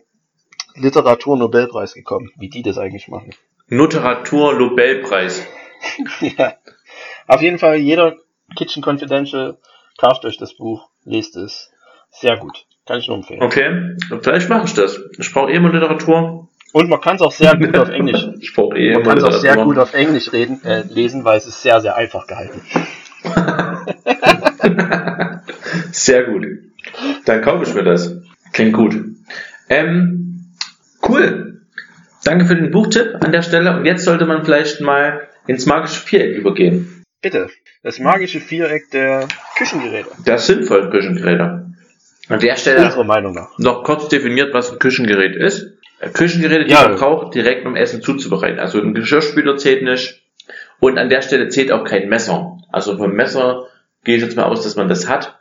Literaturnobelpreis 0.75 1.95
gekommen, 1.95 2.31
wie 2.37 2.49
die 2.49 2.63
das 2.63 2.79
eigentlich 2.79 3.09
machen. 3.09 3.31
Literatur-Nobelpreis. 3.69 5.47
ja. 6.21 6.55
Auf 7.27 7.43
jeden 7.43 7.59
Fall, 7.59 7.77
jeder 7.77 8.17
Kitchen 8.57 8.83
Confidential, 8.83 9.57
kauft 9.99 10.25
euch 10.25 10.37
das 10.37 10.55
Buch, 10.55 10.89
lest 11.05 11.37
es. 11.37 11.71
Sehr 12.11 12.37
gut. 12.37 12.67
Kann 12.87 12.99
ich 12.99 13.09
nur 13.09 13.17
empfehlen. 13.17 13.43
Okay, 13.43 13.97
vielleicht 14.23 14.49
mache 14.49 14.67
ich 14.67 14.75
das. 14.75 15.01
Ich 15.19 15.33
brauche 15.33 15.51
eh 15.51 15.55
immer 15.55 15.73
Literatur. 15.73 16.49
Und 16.73 16.89
man 16.89 17.01
kann 17.01 17.17
es 17.17 17.23
auch 17.23 17.33
sehr 17.33 17.57
gut 17.57 17.77
auf 17.77 17.91
Englisch. 17.91 18.27
Ich 18.41 18.55
brauche 18.55 18.77
eh 18.77 18.95
Man 18.95 19.05
kann 19.05 19.19
es 19.19 19.25
auch 19.25 19.33
sehr 19.33 19.57
gut 19.57 19.79
auf 19.79 19.95
Englisch 19.95 20.33
reden, 20.33 20.63
äh, 20.65 20.83
lesen, 20.89 21.25
weil 21.25 21.39
es 21.39 21.47
ist 21.47 21.63
sehr, 21.63 21.81
sehr 21.81 21.97
einfach 21.97 22.27
gehalten. 22.27 22.61
Sehr 25.93 26.25
gut. 26.25 26.47
Dann 27.25 27.43
kaufe 27.43 27.65
ich 27.65 27.75
mir 27.75 27.85
das. 27.85 28.17
Klingt 28.53 28.75
gut. 28.75 28.95
Ähm, 29.69 30.22
cool. 31.09 31.63
Danke 32.25 32.45
für 32.47 32.55
den 32.57 32.71
Buchtipp 32.71 33.17
an 33.21 33.33
der 33.33 33.43
Stelle. 33.43 33.77
Und 33.77 33.85
jetzt 33.85 34.05
sollte 34.05 34.27
man 34.27 34.45
vielleicht 34.45 34.81
mal 34.81 35.29
ins 35.47 35.67
magische 35.67 36.01
Viereck 36.01 36.37
übergehen. 36.37 37.03
Bitte. 37.21 37.49
Das 37.83 37.99
magische 37.99 38.41
Viereck 38.41 38.91
der 38.93 39.27
Küchengeräte. 39.57 40.09
Das 40.25 40.47
sinnvolle 40.47 40.91
Küchengeräte. 40.91 41.67
An 42.29 42.39
der 42.41 42.57
Stelle 42.57 42.85
Unserer 42.87 43.05
Meinung 43.05 43.35
nach. 43.35 43.59
noch 43.59 43.83
kurz 43.83 44.09
definiert, 44.09 44.55
was 44.55 44.73
ein 44.73 44.79
Küchengerät 44.79 45.35
ist. 45.35 45.73
Küchengeräte, 46.15 46.65
die 46.65 46.71
Ja. 46.73 46.89
man 46.89 46.97
braucht, 46.97 47.35
direkt 47.35 47.67
um 47.67 47.77
Essen 47.77 48.03
zuzubereiten. 48.03 48.59
Also 48.61 48.81
ein 48.81 48.95
Geschirrspüler 48.95 49.57
zählt 49.57 49.83
nicht. 49.83 50.23
Und 50.81 50.99
an 50.99 51.09
der 51.09 51.23
Stelle 51.23 51.49
zählt 51.49 51.71
auch 51.73 51.85
kein 51.85 52.09
Messer. 52.09 52.59
Also 52.73 52.97
vom 52.97 53.13
Messer 53.13 53.67
gehe 54.05 54.17
ich 54.17 54.23
jetzt 54.23 54.37
mal 54.37 54.45
aus, 54.45 54.63
dass 54.63 54.77
man 54.77 54.89
das 54.89 55.09
hat. 55.09 55.41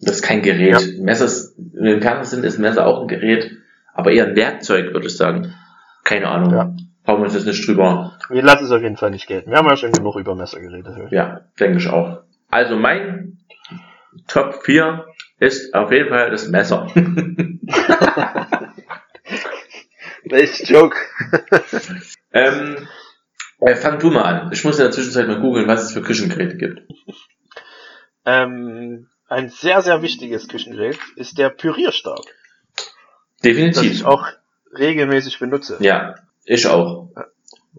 Das 0.00 0.16
ist 0.16 0.22
kein 0.22 0.42
Gerät. 0.42 0.80
Ja. 0.80 1.02
Messer 1.02 1.24
ist, 1.24 1.56
im 1.76 2.00
Fernsehen 2.02 2.44
ist 2.44 2.58
ein 2.58 2.62
Messer 2.62 2.86
auch 2.86 3.02
ein 3.02 3.08
Gerät, 3.08 3.50
aber 3.98 4.12
eher 4.12 4.26
ein 4.26 4.36
Werkzeug, 4.36 4.92
würde 4.94 5.08
ich 5.08 5.16
sagen. 5.16 5.54
Keine 6.04 6.28
Ahnung. 6.28 6.52
Ja. 6.52 6.72
Brauchen 7.02 7.18
wir 7.20 7.24
uns 7.24 7.34
jetzt 7.34 7.46
nicht 7.46 7.66
drüber. 7.66 8.16
Wir 8.30 8.42
lassen 8.42 8.66
es 8.66 8.70
auf 8.70 8.80
jeden 8.80 8.96
Fall 8.96 9.10
nicht 9.10 9.26
gelten. 9.26 9.50
Wir 9.50 9.58
haben 9.58 9.68
ja 9.68 9.76
schon 9.76 9.90
genug 9.90 10.14
über 10.14 10.36
Messer 10.36 10.60
geredet. 10.60 11.10
Ja, 11.10 11.40
denke 11.58 11.78
ich 11.78 11.88
auch. 11.88 12.22
Also 12.48 12.76
mein 12.76 13.38
Top 14.28 14.62
4 14.62 15.04
ist 15.40 15.74
auf 15.74 15.90
jeden 15.90 16.10
Fall 16.10 16.30
das 16.30 16.46
Messer. 16.48 16.86
Welches 20.24 20.68
Joke? 20.68 20.96
Ähm, 22.30 22.86
äh, 23.60 23.74
fang 23.74 23.98
du 23.98 24.10
mal 24.10 24.22
an. 24.22 24.52
Ich 24.52 24.62
muss 24.62 24.76
in 24.76 24.82
der 24.82 24.90
Zwischenzeit 24.90 25.26
mal 25.26 25.40
googeln, 25.40 25.66
was 25.66 25.82
es 25.82 25.92
für 25.92 26.02
Küchengeräte 26.02 26.58
gibt. 26.58 26.82
Ähm, 28.26 29.08
ein 29.28 29.48
sehr, 29.48 29.80
sehr 29.80 30.02
wichtiges 30.02 30.46
Küchengerät 30.46 30.98
ist 31.16 31.38
der 31.38 31.48
Pürierstab, 31.48 32.20
das 33.40 33.52
Definitiv. 33.52 33.92
ich 33.92 34.04
auch 34.04 34.26
regelmäßig 34.76 35.38
benutze. 35.38 35.76
Ja, 35.80 36.16
ich 36.44 36.66
auch. 36.66 37.08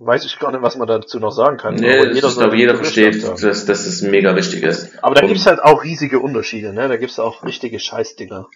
Weiß 0.02 0.24
ich 0.24 0.40
gar 0.40 0.52
nicht, 0.52 0.62
was 0.62 0.78
man 0.78 0.88
dazu 0.88 1.20
noch 1.20 1.32
sagen 1.32 1.58
kann. 1.58 1.76
Nee, 1.76 1.98
aber 1.98 2.06
das 2.08 2.16
ist, 2.16 2.22
soll 2.22 2.44
glaube 2.44 2.56
jeder 2.56 2.76
versteht, 2.76 3.22
dass, 3.22 3.66
dass 3.66 3.86
es 3.86 4.02
mega 4.02 4.34
wichtig 4.36 4.64
ist. 4.64 5.04
Aber 5.04 5.16
da 5.16 5.28
gibt's 5.28 5.46
halt 5.46 5.62
auch 5.62 5.84
riesige 5.84 6.20
Unterschiede, 6.20 6.72
ne? 6.72 6.88
Da 6.88 6.96
gibt's 6.96 7.20
auch 7.20 7.44
richtige 7.44 7.80
Scheißdinger, 7.80 8.48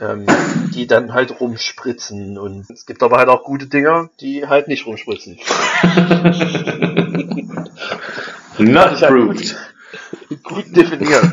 ähm, 0.00 0.26
die 0.74 0.88
dann 0.88 1.12
halt 1.12 1.38
rumspritzen. 1.40 2.38
Und 2.38 2.68
es 2.70 2.86
gibt 2.86 3.04
aber 3.04 3.18
halt 3.18 3.28
auch 3.28 3.44
gute 3.44 3.66
Dinger, 3.66 4.10
die 4.20 4.48
halt 4.48 4.66
nicht 4.66 4.86
rumspritzen. 4.86 5.38
Not 8.58 9.02
approved. 9.02 9.56
Gut 10.42 10.76
definiert. 10.76 11.24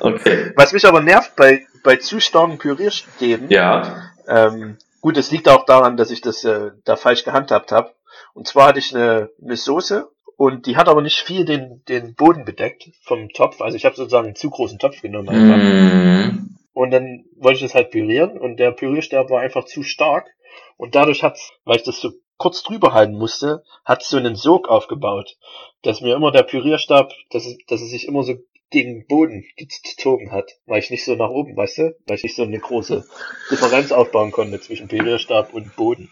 Okay. 0.00 0.52
Was 0.54 0.72
mich 0.72 0.86
aber 0.86 1.00
nervt 1.00 1.34
bei, 1.34 1.66
bei 1.82 1.96
zu 1.96 2.20
starken 2.20 2.58
Pürierstäben, 2.58 3.50
Ja. 3.50 4.12
Ähm, 4.28 4.78
gut, 5.00 5.16
es 5.16 5.30
liegt 5.30 5.48
auch 5.48 5.64
daran, 5.64 5.96
dass 5.96 6.10
ich 6.10 6.20
das 6.20 6.44
äh, 6.44 6.70
da 6.84 6.96
falsch 6.96 7.24
gehandhabt 7.24 7.72
habe. 7.72 7.92
Und 8.34 8.46
zwar 8.46 8.68
hatte 8.68 8.78
ich 8.78 8.94
eine, 8.94 9.30
eine 9.42 9.56
Soße 9.56 10.08
und 10.36 10.66
die 10.66 10.76
hat 10.76 10.88
aber 10.88 11.02
nicht 11.02 11.18
viel 11.18 11.44
den, 11.44 11.82
den 11.88 12.14
Boden 12.14 12.44
bedeckt 12.44 12.90
vom 13.02 13.28
Topf. 13.30 13.60
Also 13.60 13.76
ich 13.76 13.84
habe 13.84 13.96
sozusagen 13.96 14.26
einen 14.26 14.36
zu 14.36 14.50
großen 14.50 14.78
Topf 14.78 15.02
genommen 15.02 15.28
einfach. 15.28 15.56
Mm. 15.56 16.56
Und 16.72 16.92
dann 16.92 17.24
wollte 17.36 17.56
ich 17.56 17.62
das 17.62 17.74
halt 17.74 17.90
pürieren 17.90 18.38
und 18.38 18.58
der 18.58 18.70
Pürierstab 18.70 19.30
war 19.30 19.40
einfach 19.40 19.64
zu 19.64 19.82
stark. 19.82 20.28
Und 20.76 20.94
dadurch 20.94 21.24
hat's, 21.24 21.50
weil 21.64 21.76
ich 21.76 21.82
das 21.82 22.00
so 22.00 22.12
kurz 22.36 22.62
drüber 22.62 22.92
halten 22.92 23.18
musste, 23.18 23.64
hat's 23.84 24.08
so 24.08 24.16
einen 24.16 24.36
Sog 24.36 24.68
aufgebaut, 24.68 25.36
dass 25.82 26.00
mir 26.00 26.14
immer 26.14 26.30
der 26.30 26.44
Pürierstab, 26.44 27.12
dass 27.30 27.44
es, 27.46 27.58
dass 27.66 27.80
es 27.80 27.90
sich 27.90 28.06
immer 28.06 28.22
so 28.22 28.34
den 28.74 29.06
Boden 29.06 29.44
gezogen 29.56 30.30
hat, 30.30 30.50
weil 30.66 30.80
ich 30.80 30.90
nicht 30.90 31.04
so 31.04 31.14
nach 31.14 31.30
oben, 31.30 31.56
weißt 31.56 31.78
du, 31.78 31.96
weil 32.06 32.16
ich 32.16 32.22
nicht 32.22 32.36
so 32.36 32.42
eine 32.42 32.58
große 32.58 33.06
Differenz 33.50 33.92
aufbauen 33.92 34.30
konnte 34.30 34.60
zwischen 34.60 34.88
Pürierstab 34.88 35.54
und 35.54 35.74
Boden. 35.76 36.10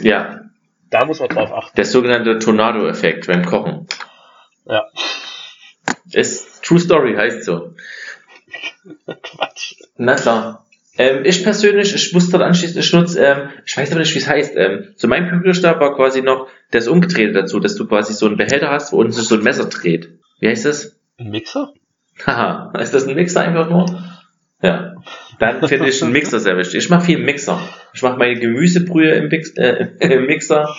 Ja. 0.00 0.42
Da 0.90 1.04
muss 1.04 1.18
man 1.18 1.28
drauf 1.28 1.52
achten. 1.52 1.76
Der 1.76 1.84
sogenannte 1.84 2.38
Tornado-Effekt 2.38 3.26
beim 3.26 3.44
Kochen. 3.44 3.88
Ja, 4.66 4.86
Ist 6.12 6.62
True 6.64 6.78
Story, 6.78 7.14
heißt 7.16 7.44
so. 7.44 7.74
Quatsch. 9.22 9.74
Na 9.96 10.14
klar. 10.14 10.66
Ähm, 10.98 11.24
ich 11.24 11.42
persönlich, 11.42 11.94
ich 11.94 12.12
muss 12.12 12.30
dort 12.30 12.42
anschließen, 12.42 12.80
ich 12.80 12.92
nutze, 12.92 13.22
ähm, 13.22 13.50
ich 13.66 13.76
weiß 13.76 13.90
aber 13.90 14.00
nicht, 14.00 14.14
wie 14.14 14.18
es 14.18 14.28
heißt. 14.28 14.56
Ähm, 14.56 14.94
so 14.96 15.08
mein 15.08 15.28
Pürierstab 15.28 15.78
war 15.80 15.94
quasi 15.94 16.22
noch 16.22 16.48
das 16.70 16.88
Umgedrehte 16.88 17.32
dazu, 17.32 17.60
dass 17.60 17.74
du 17.74 17.86
quasi 17.86 18.14
so 18.14 18.26
einen 18.26 18.36
Behälter 18.36 18.70
hast, 18.70 18.92
wo 18.92 18.98
unten 18.98 19.12
sich 19.12 19.26
so 19.26 19.34
ein 19.34 19.42
Messer 19.42 19.66
dreht. 19.66 20.18
Wie 20.40 20.48
heißt 20.48 20.64
das? 20.64 20.98
Ein 21.18 21.30
Mixer? 21.30 21.74
Haha, 22.24 22.72
ist 22.80 22.94
das 22.94 23.06
ein 23.06 23.14
Mixer 23.14 23.40
einfach 23.40 23.68
nur? 23.68 23.86
Ja. 24.62 24.94
Dann 25.38 25.62
finde 25.68 25.88
ich 25.88 26.02
einen 26.02 26.12
Mixer 26.12 26.40
sehr 26.40 26.56
wichtig. 26.56 26.84
Ich 26.84 26.90
mache 26.90 27.06
viel 27.06 27.18
Mixer. 27.18 27.60
Ich 27.94 28.02
mache 28.02 28.16
meine 28.16 28.38
Gemüsebrühe 28.38 29.12
im, 29.12 29.28
Mix, 29.28 29.50
äh, 29.56 29.88
im 30.00 30.26
Mixer, 30.26 30.74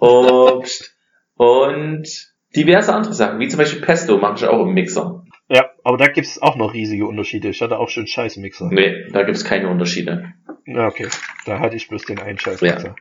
Obst 0.00 0.94
und 1.34 2.08
diverse 2.54 2.94
andere 2.94 3.14
Sachen, 3.14 3.38
wie 3.40 3.48
zum 3.48 3.58
Beispiel 3.58 3.80
Pesto 3.82 4.18
mache 4.18 4.36
ich 4.36 4.44
auch 4.44 4.64
im 4.64 4.74
Mixer. 4.74 5.24
Ja, 5.50 5.70
aber 5.82 5.96
da 5.96 6.08
gibt's 6.08 6.40
auch 6.42 6.56
noch 6.56 6.74
riesige 6.74 7.06
Unterschiede. 7.06 7.48
Ich 7.48 7.62
hatte 7.62 7.78
auch 7.78 7.88
schon 7.88 8.06
scheiß 8.06 8.36
Mixer. 8.36 8.68
Nee, 8.70 9.08
da 9.12 9.22
gibt 9.22 9.36
es 9.36 9.44
keine 9.44 9.68
Unterschiede. 9.68 10.34
Ja, 10.66 10.86
okay. 10.86 11.08
Da 11.46 11.60
hatte 11.60 11.76
ich 11.76 11.88
bloß 11.88 12.04
den 12.04 12.18
einen 12.18 12.38
Scheißmixer. 12.38 12.94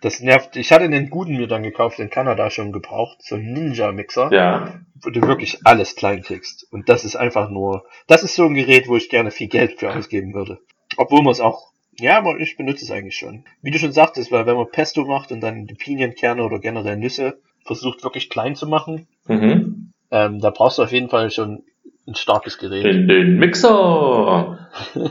Das 0.00 0.20
nervt. 0.20 0.56
Ich 0.56 0.72
hatte 0.72 0.88
den 0.88 1.10
guten 1.10 1.36
mir 1.36 1.46
dann 1.46 1.62
gekauft, 1.62 1.98
in 1.98 2.08
Kanada 2.10 2.48
schon 2.50 2.72
gebraucht, 2.72 3.18
so 3.22 3.34
ein 3.36 3.52
Ninja-Mixer, 3.52 4.32
Ja. 4.32 4.80
wo 5.02 5.10
du 5.10 5.20
wirklich 5.22 5.58
alles 5.64 5.94
klein 5.94 6.22
kriegst. 6.22 6.66
Und 6.72 6.88
das 6.88 7.04
ist 7.04 7.16
einfach 7.16 7.50
nur, 7.50 7.84
das 8.06 8.22
ist 8.22 8.34
so 8.34 8.44
ein 8.46 8.54
Gerät, 8.54 8.88
wo 8.88 8.96
ich 8.96 9.10
gerne 9.10 9.30
viel 9.30 9.48
Geld 9.48 9.78
für 9.78 9.94
ausgeben 9.94 10.32
würde. 10.34 10.58
Obwohl 10.96 11.22
man 11.22 11.32
es 11.32 11.40
auch, 11.40 11.70
ja, 11.98 12.16
aber 12.16 12.38
ich 12.40 12.56
benutze 12.56 12.84
es 12.84 12.90
eigentlich 12.90 13.16
schon. 13.16 13.44
Wie 13.60 13.70
du 13.70 13.78
schon 13.78 13.92
sagtest, 13.92 14.32
weil 14.32 14.46
wenn 14.46 14.56
man 14.56 14.70
Pesto 14.70 15.04
macht 15.04 15.32
und 15.32 15.40
dann 15.42 15.66
die 15.66 15.74
Pinienkerne 15.74 16.42
oder 16.44 16.58
generell 16.60 16.96
Nüsse 16.96 17.38
versucht 17.66 18.02
wirklich 18.02 18.30
klein 18.30 18.56
zu 18.56 18.66
machen, 18.66 19.06
Mhm. 19.28 19.92
ähm, 20.10 20.40
da 20.40 20.48
brauchst 20.50 20.78
du 20.78 20.82
auf 20.82 20.92
jeden 20.92 21.10
Fall 21.10 21.30
schon 21.30 21.62
ein 22.08 22.14
starkes 22.14 22.56
Gerät. 22.58 22.86
In 22.86 23.06
den 23.06 23.36
Mixer. 23.38 24.70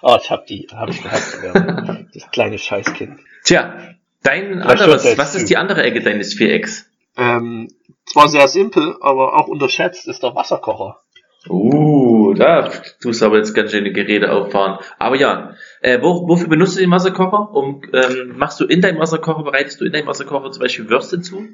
Oh, 0.00 0.16
ich 0.22 0.30
hab 0.30 0.46
die, 0.46 0.68
hab 0.72 0.88
ich 0.90 1.02
gehabt. 1.02 2.06
Das 2.14 2.30
kleine 2.30 2.56
Scheißkind. 2.58 3.18
Tja, 3.42 3.94
dein 4.22 4.62
anderes, 4.62 5.04
er 5.04 5.18
was 5.18 5.34
ist 5.34 5.50
die 5.50 5.56
andere 5.56 5.82
Ecke 5.82 6.02
deines 6.02 6.34
Vierecks? 6.34 6.90
Ähm, 7.16 7.68
zwar 8.06 8.28
sehr 8.28 8.48
simpel, 8.48 8.96
aber 9.00 9.36
auch 9.36 9.48
unterschätzt 9.48 10.08
ist 10.08 10.22
der 10.22 10.34
Wasserkocher. 10.34 11.02
Uh, 11.48 12.34
da 12.34 12.68
tust 13.00 13.22
du 13.22 13.26
aber 13.26 13.38
jetzt 13.38 13.54
ganz 13.54 13.70
schöne 13.70 13.92
Geräte 13.92 14.32
auffahren. 14.32 14.78
Aber 14.98 15.16
ja, 15.16 15.54
äh, 15.80 16.00
wo, 16.02 16.28
wofür 16.28 16.48
benutzt 16.48 16.76
du 16.76 16.80
den 16.80 16.90
Wasserkocher? 16.90 17.54
Um, 17.54 17.82
ähm, 17.92 18.34
machst 18.36 18.60
du 18.60 18.64
in 18.64 18.80
deinem 18.80 18.98
Wasserkocher, 18.98 19.44
bereitest 19.44 19.80
du 19.80 19.84
in 19.84 19.92
deinem 19.92 20.08
Wasserkocher 20.08 20.50
zum 20.50 20.62
Beispiel 20.62 20.88
Würste 20.90 21.20
zu? 21.20 21.48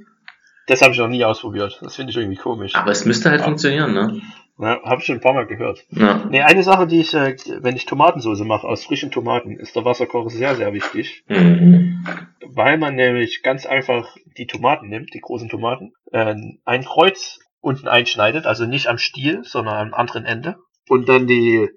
Das 0.67 0.81
habe 0.81 0.93
ich 0.93 0.99
noch 0.99 1.09
nie 1.09 1.25
ausprobiert. 1.25 1.79
Das 1.83 1.97
finde 1.97 2.11
ich 2.11 2.17
irgendwie 2.17 2.39
komisch. 2.39 2.75
Aber 2.75 2.91
es 2.91 3.05
müsste 3.05 3.31
halt 3.31 3.41
Ja. 3.41 3.45
funktionieren, 3.47 3.93
ne? 3.93 4.21
Ja, 4.59 4.81
habe 4.85 5.01
ich 5.01 5.07
schon 5.07 5.17
ein 5.17 5.21
paar 5.21 5.35
Mal 5.35 5.47
gehört. 5.47 5.85
Ja. 5.91 6.25
Nee, 6.31 6.43
eine 6.43 6.63
Sache, 6.63 6.87
die 6.87 7.01
ich, 7.01 7.13
äh, 7.15 7.37
wenn 7.61 7.75
ich 7.77 7.87
Tomatensauce 7.87 8.45
mache 8.45 8.67
aus 8.67 8.85
frischen 8.85 9.11
Tomaten, 9.11 9.59
ist 9.59 9.75
der 9.75 9.85
Wasserkocher 9.85 10.31
sehr, 10.31 10.55
sehr 10.55 10.73
wichtig. 10.73 11.25
Mhm. 11.29 12.07
Weil 12.47 12.79
man 12.79 12.95
nämlich 12.95 13.43
ganz 13.43 13.67
einfach 13.67 14.15
die 14.39 14.47
Tomaten 14.47 14.89
nimmt, 14.89 15.13
die 15.13 15.21
großen 15.21 15.49
Tomaten, 15.49 15.93
äh, 16.13 16.37
ein 16.65 16.85
Kreuz 16.85 17.41
unten 17.61 17.89
einschneidet, 17.89 18.47
also 18.47 18.67
nicht 18.67 18.87
am 18.87 18.99
Stiel, 18.99 19.43
sondern 19.43 19.75
am 19.89 19.95
anderen 19.95 20.25
Ende. 20.25 20.57
Und 20.89 21.09
dann 21.09 21.27
die 21.27 21.69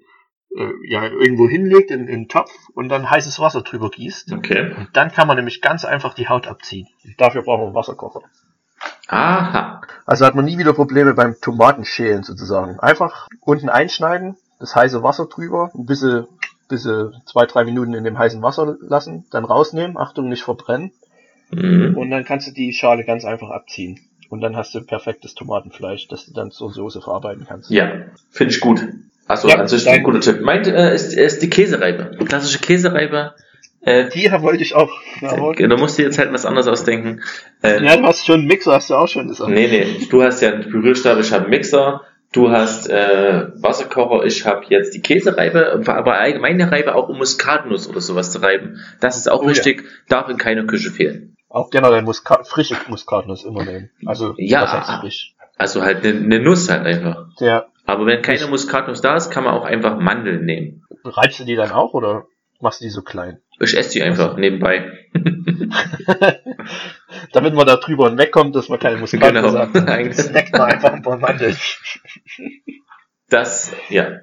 äh, 0.56 0.72
ja 0.86 1.04
irgendwo 1.04 1.48
hinlegt 1.48 1.90
in, 1.90 2.06
in 2.06 2.14
einen 2.14 2.28
Topf 2.28 2.50
und 2.74 2.88
dann 2.88 3.10
heißes 3.10 3.40
Wasser 3.40 3.62
drüber 3.62 3.90
gießt. 3.90 4.32
Okay. 4.32 4.72
Und 4.76 4.90
dann 4.92 5.10
kann 5.10 5.26
man 5.26 5.36
nämlich 5.36 5.60
ganz 5.60 5.84
einfach 5.84 6.14
die 6.14 6.28
Haut 6.28 6.46
abziehen. 6.46 6.86
Und 7.04 7.20
dafür 7.20 7.42
brauchen 7.42 7.62
wir 7.62 7.66
einen 7.66 7.74
Wasserkocher. 7.74 8.20
Aha. 9.08 9.80
Also 10.06 10.24
hat 10.26 10.34
man 10.34 10.44
nie 10.44 10.58
wieder 10.58 10.72
Probleme 10.72 11.14
beim 11.14 11.36
Tomatenschälen 11.40 12.22
sozusagen. 12.22 12.78
Einfach 12.80 13.28
unten 13.40 13.68
einschneiden, 13.68 14.36
das 14.58 14.74
heiße 14.74 15.02
Wasser 15.02 15.26
drüber, 15.26 15.70
ein 15.74 15.86
bisschen, 15.86 16.26
bisschen 16.68 17.14
zwei, 17.26 17.46
drei 17.46 17.64
Minuten 17.64 17.94
in 17.94 18.04
dem 18.04 18.18
heißen 18.18 18.42
Wasser 18.42 18.76
lassen, 18.80 19.24
dann 19.30 19.44
rausnehmen, 19.44 19.96
Achtung, 19.96 20.28
nicht 20.28 20.42
verbrennen. 20.42 20.92
Mhm. 21.50 21.96
Und 21.96 22.10
dann 22.10 22.24
kannst 22.24 22.46
du 22.48 22.52
die 22.52 22.72
Schale 22.72 23.04
ganz 23.04 23.24
einfach 23.24 23.50
abziehen. 23.50 24.00
Und 24.30 24.42
dann 24.42 24.56
hast 24.56 24.74
du 24.74 24.82
perfektes 24.82 25.34
Tomatenfleisch, 25.34 26.06
das 26.08 26.26
du 26.26 26.34
dann 26.34 26.50
zur 26.50 26.70
Soße 26.70 27.00
verarbeiten 27.00 27.46
kannst. 27.48 27.70
Ja, 27.70 27.90
finde 28.30 28.52
ich 28.52 28.60
gut. 28.60 28.82
Achso, 29.26 29.48
Ja, 29.48 29.66
sich 29.66 29.84
dein- 29.84 29.96
ein 30.00 30.02
guter 30.04 30.20
Tipp. 30.20 30.42
Meint 30.42 30.66
äh, 30.66 30.94
ist, 30.94 31.14
ist 31.14 31.40
die 31.42 31.48
Käsereibe. 31.48 32.16
Klassische 32.26 32.58
Käsereibe. 32.58 33.34
Äh, 33.80 34.08
Die 34.10 34.30
wollte 34.42 34.62
ich 34.62 34.74
auch. 34.74 34.90
Ja, 35.20 35.66
da 35.68 35.76
musst 35.76 35.98
du 35.98 36.02
jetzt 36.02 36.18
halt 36.18 36.32
was 36.32 36.46
anderes 36.46 36.66
ausdenken. 36.68 37.22
Äh, 37.62 37.82
ja, 37.84 37.96
du 37.96 38.04
hast 38.04 38.24
schon 38.26 38.40
einen 38.40 38.46
Mixer, 38.48 38.72
hast 38.74 38.90
du 38.90 38.94
auch 38.94 39.08
schon 39.08 39.28
gesagt. 39.28 39.50
Nee, 39.50 39.66
nee, 39.68 40.06
du 40.10 40.22
hast 40.22 40.40
ja 40.42 40.52
einen 40.52 40.70
Pürierstab, 40.70 41.18
ich 41.18 41.32
habe 41.32 41.42
einen 41.44 41.50
Mixer, 41.50 42.02
du 42.32 42.50
hast 42.50 42.88
äh, 42.88 43.46
Wasserkocher, 43.56 44.24
ich 44.24 44.46
habe 44.46 44.64
jetzt 44.68 44.94
die 44.94 45.00
Käsereibe, 45.00 45.82
aber 45.86 46.14
allgemeine 46.18 46.70
Reibe 46.70 46.94
auch 46.94 47.08
um 47.08 47.18
Muskatnuss 47.18 47.88
oder 47.88 48.00
sowas 48.00 48.30
zu 48.30 48.40
reiben. 48.42 48.80
Das 49.00 49.16
ist 49.16 49.28
auch 49.30 49.40
Oh 49.40 49.44
ja. 49.44 49.50
wichtig, 49.50 49.84
darf 50.08 50.28
in 50.28 50.36
keiner 50.38 50.64
Küche 50.64 50.90
fehlen. 50.90 51.34
Auch 51.48 51.70
generell 51.70 52.02
Muska 52.02 52.44
frische 52.44 52.76
Muskatnuss 52.88 53.44
immer 53.44 53.64
nehmen. 53.64 53.90
Also, 54.06 54.34
Ja. 54.36 55.02
Also 55.56 55.82
halt 55.82 56.04
eine 56.04 56.14
ne 56.20 56.38
Nuss 56.40 56.68
halt 56.68 56.86
einfach. 56.86 57.26
Der, 57.40 57.66
Aber 57.86 58.06
wenn 58.06 58.22
keine 58.22 58.46
Muskatnuss 58.46 59.00
da 59.00 59.16
ist, 59.16 59.30
kann 59.30 59.42
man 59.44 59.54
auch 59.54 59.64
einfach 59.64 59.98
Mandeln 59.98 60.44
nehmen. 60.44 60.84
reibst 61.04 61.40
du 61.40 61.44
die 61.44 61.56
dann 61.56 61.72
auch 61.72 61.94
oder 61.94 62.26
machst 62.60 62.80
du 62.80 62.84
die 62.84 62.90
so 62.90 63.02
klein? 63.02 63.38
Ich 63.60 63.76
esse 63.76 63.90
die 63.92 64.02
einfach 64.02 64.36
nebenbei. 64.36 64.92
Damit 67.32 67.54
man 67.54 67.66
da 67.66 67.76
drüber 67.76 68.08
hinwegkommt, 68.08 68.54
dass 68.54 68.68
man 68.68 68.78
keine 68.78 68.98
Muskatnuss 68.98 69.52
Genau. 69.52 69.66
Dann 69.66 70.12
snackt 70.12 70.52
man 70.52 70.62
einfach 70.72 70.92
ein 70.92 71.02
paar 71.02 71.18
Mandeln. 71.18 71.56
Das, 73.28 73.72
ja. 73.88 74.20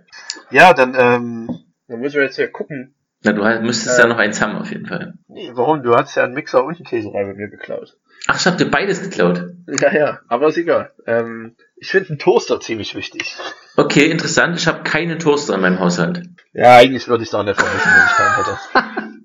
Ja, 0.51 0.73
dann, 0.73 0.95
ähm, 0.97 1.49
dann 1.87 1.99
müssen 1.99 2.15
wir 2.15 2.23
jetzt 2.23 2.35
hier 2.37 2.47
gucken. 2.49 2.95
Na, 3.23 3.31
du 3.33 3.43
halt- 3.43 3.63
müsstest 3.63 3.97
Äh. 3.99 4.03
ja 4.03 4.07
noch 4.07 4.17
eins 4.17 4.41
haben 4.41 4.55
auf 4.57 4.71
jeden 4.71 4.85
Fall. 4.85 5.15
Nee, 5.27 5.51
warum? 5.53 5.83
Du 5.83 5.95
hast 5.95 6.15
ja 6.15 6.23
einen 6.23 6.33
Mixer 6.33 6.63
und 6.63 6.75
einen 6.75 6.85
Käserei 6.85 7.23
bei 7.25 7.33
mir 7.33 7.49
geklaut. 7.49 7.97
Ach, 8.27 8.39
ich 8.39 8.45
hab 8.47 8.57
dir 8.57 8.69
beides 8.69 9.01
geklaut. 9.01 9.43
Ja, 9.79 9.93
ja, 9.93 10.19
aber 10.27 10.47
ist 10.47 10.57
egal. 10.57 10.91
Ähm, 11.05 11.55
ich 11.75 11.89
finde 11.89 12.09
einen 12.09 12.19
Toaster 12.19 12.59
ziemlich 12.59 12.95
wichtig. 12.95 13.35
Okay, 13.75 14.05
interessant. 14.05 14.57
Ich 14.57 14.67
habe 14.67 14.83
keine 14.83 15.17
Toaster 15.17 15.55
in 15.55 15.61
meinem 15.61 15.79
Haushalt. 15.79 16.23
Ja, 16.53 16.77
eigentlich 16.77 17.07
würde 17.07 17.23
ich 17.23 17.29
es 17.29 17.35
auch 17.35 17.43
nicht 17.43 17.59
vermissen, 17.59 17.91
wenn 17.93 18.05
ich 18.05 18.15
keinen 18.15 18.35
hätte. 18.37 19.05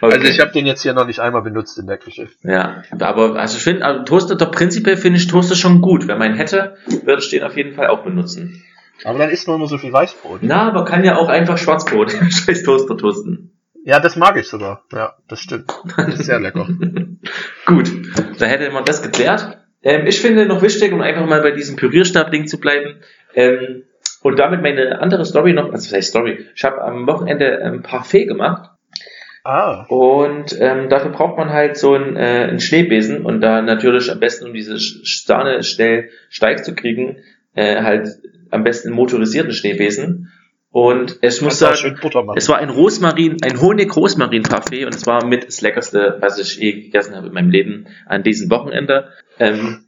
Okay. 0.00 0.14
Also 0.14 0.26
ich 0.26 0.40
habe 0.40 0.50
den 0.50 0.66
jetzt 0.66 0.82
hier 0.82 0.92
noch 0.92 1.06
nicht 1.06 1.20
einmal 1.20 1.42
benutzt 1.42 1.78
in 1.78 1.86
der 1.86 1.98
Küche. 1.98 2.28
Ja, 2.42 2.82
aber 2.98 3.36
also 3.36 3.56
ich 3.56 3.62
finde, 3.62 3.84
also 3.84 4.02
Toaster, 4.02 4.34
doch 4.34 4.50
prinzipiell 4.50 4.96
finde 4.96 5.18
ich 5.18 5.28
Toaster 5.28 5.54
schon 5.54 5.80
gut. 5.80 6.08
Wenn 6.08 6.18
man 6.18 6.32
ihn 6.32 6.36
hätte, 6.36 6.76
würde 7.04 7.22
ich 7.22 7.30
den 7.30 7.44
auf 7.44 7.56
jeden 7.56 7.74
Fall 7.74 7.86
auch 7.86 8.02
benutzen. 8.02 8.64
Aber 9.04 9.18
dann 9.18 9.30
isst 9.30 9.46
man 9.46 9.56
immer 9.56 9.68
so 9.68 9.78
viel 9.78 9.92
Weißbrot. 9.92 10.40
Na, 10.42 10.68
aber 10.68 10.84
kann 10.84 11.04
ja 11.04 11.16
auch 11.16 11.28
einfach 11.28 11.58
Schwarzbrot, 11.58 12.12
scheiß 12.30 12.64
Toaster 12.64 12.96
toasten. 12.96 13.52
Ja, 13.84 14.00
das 14.00 14.16
mag 14.16 14.36
ich 14.36 14.48
sogar. 14.48 14.84
Ja, 14.92 15.14
das 15.28 15.40
stimmt. 15.40 15.72
Das 15.96 16.08
ist 16.08 16.26
sehr 16.26 16.40
lecker. 16.40 16.66
Gut, 17.66 17.92
da 18.38 18.46
hätte 18.46 18.70
man 18.72 18.84
das 18.84 19.02
geklärt. 19.02 19.58
Ähm, 19.86 20.04
ich 20.08 20.20
finde 20.20 20.46
noch 20.46 20.62
wichtig, 20.62 20.92
um 20.92 21.00
einfach 21.00 21.26
mal 21.26 21.40
bei 21.42 21.52
diesem 21.52 21.76
Pürierstab-Ding 21.76 22.48
zu 22.48 22.58
bleiben, 22.58 22.96
ähm, 23.36 23.84
und 24.22 24.36
damit 24.36 24.60
meine 24.60 25.00
andere 25.00 25.24
Story 25.24 25.52
noch, 25.52 25.66
also 25.72 25.86
was 25.86 25.92
heißt 25.92 26.08
Story, 26.08 26.46
ich 26.56 26.64
habe 26.64 26.82
am 26.82 27.06
Wochenende 27.06 27.62
ein 27.62 27.82
Parfait 27.82 28.26
gemacht. 28.26 28.70
Ah. 29.44 29.86
Und 29.88 30.60
ähm, 30.60 30.88
dafür 30.88 31.12
braucht 31.12 31.36
man 31.36 31.50
halt 31.50 31.76
so 31.76 31.94
einen, 31.94 32.16
äh, 32.16 32.48
einen 32.48 32.58
Schneebesen 32.58 33.24
und 33.24 33.40
da 33.40 33.62
natürlich 33.62 34.10
am 34.10 34.18
besten, 34.18 34.46
um 34.46 34.54
diese 34.54 34.76
Sahne 34.76 35.62
schnell 35.62 36.10
steif 36.30 36.62
zu 36.62 36.74
kriegen, 36.74 37.18
äh, 37.54 37.82
halt 37.82 38.08
am 38.50 38.64
besten 38.64 38.88
einen 38.88 38.96
motorisierten 38.96 39.52
Schneebesen. 39.52 40.32
Und 40.76 41.20
es 41.22 41.40
muss 41.40 41.58
sagen, 41.58 41.98
es 42.34 42.50
war 42.50 42.58
ein 42.58 42.68
Rosmarin, 42.68 43.38
ein 43.42 43.62
Honig-Rosmarin-Parfait 43.62 44.84
und 44.84 44.94
es 44.94 45.06
war 45.06 45.24
mit 45.24 45.46
das 45.46 45.62
leckerste, 45.62 46.18
was 46.20 46.38
ich 46.38 46.58
je 46.58 46.82
gegessen 46.82 47.16
habe 47.16 47.28
in 47.28 47.32
meinem 47.32 47.48
Leben 47.48 47.86
an 48.04 48.22
diesem 48.22 48.50
Wochenende. 48.50 49.08
Ähm, 49.38 49.86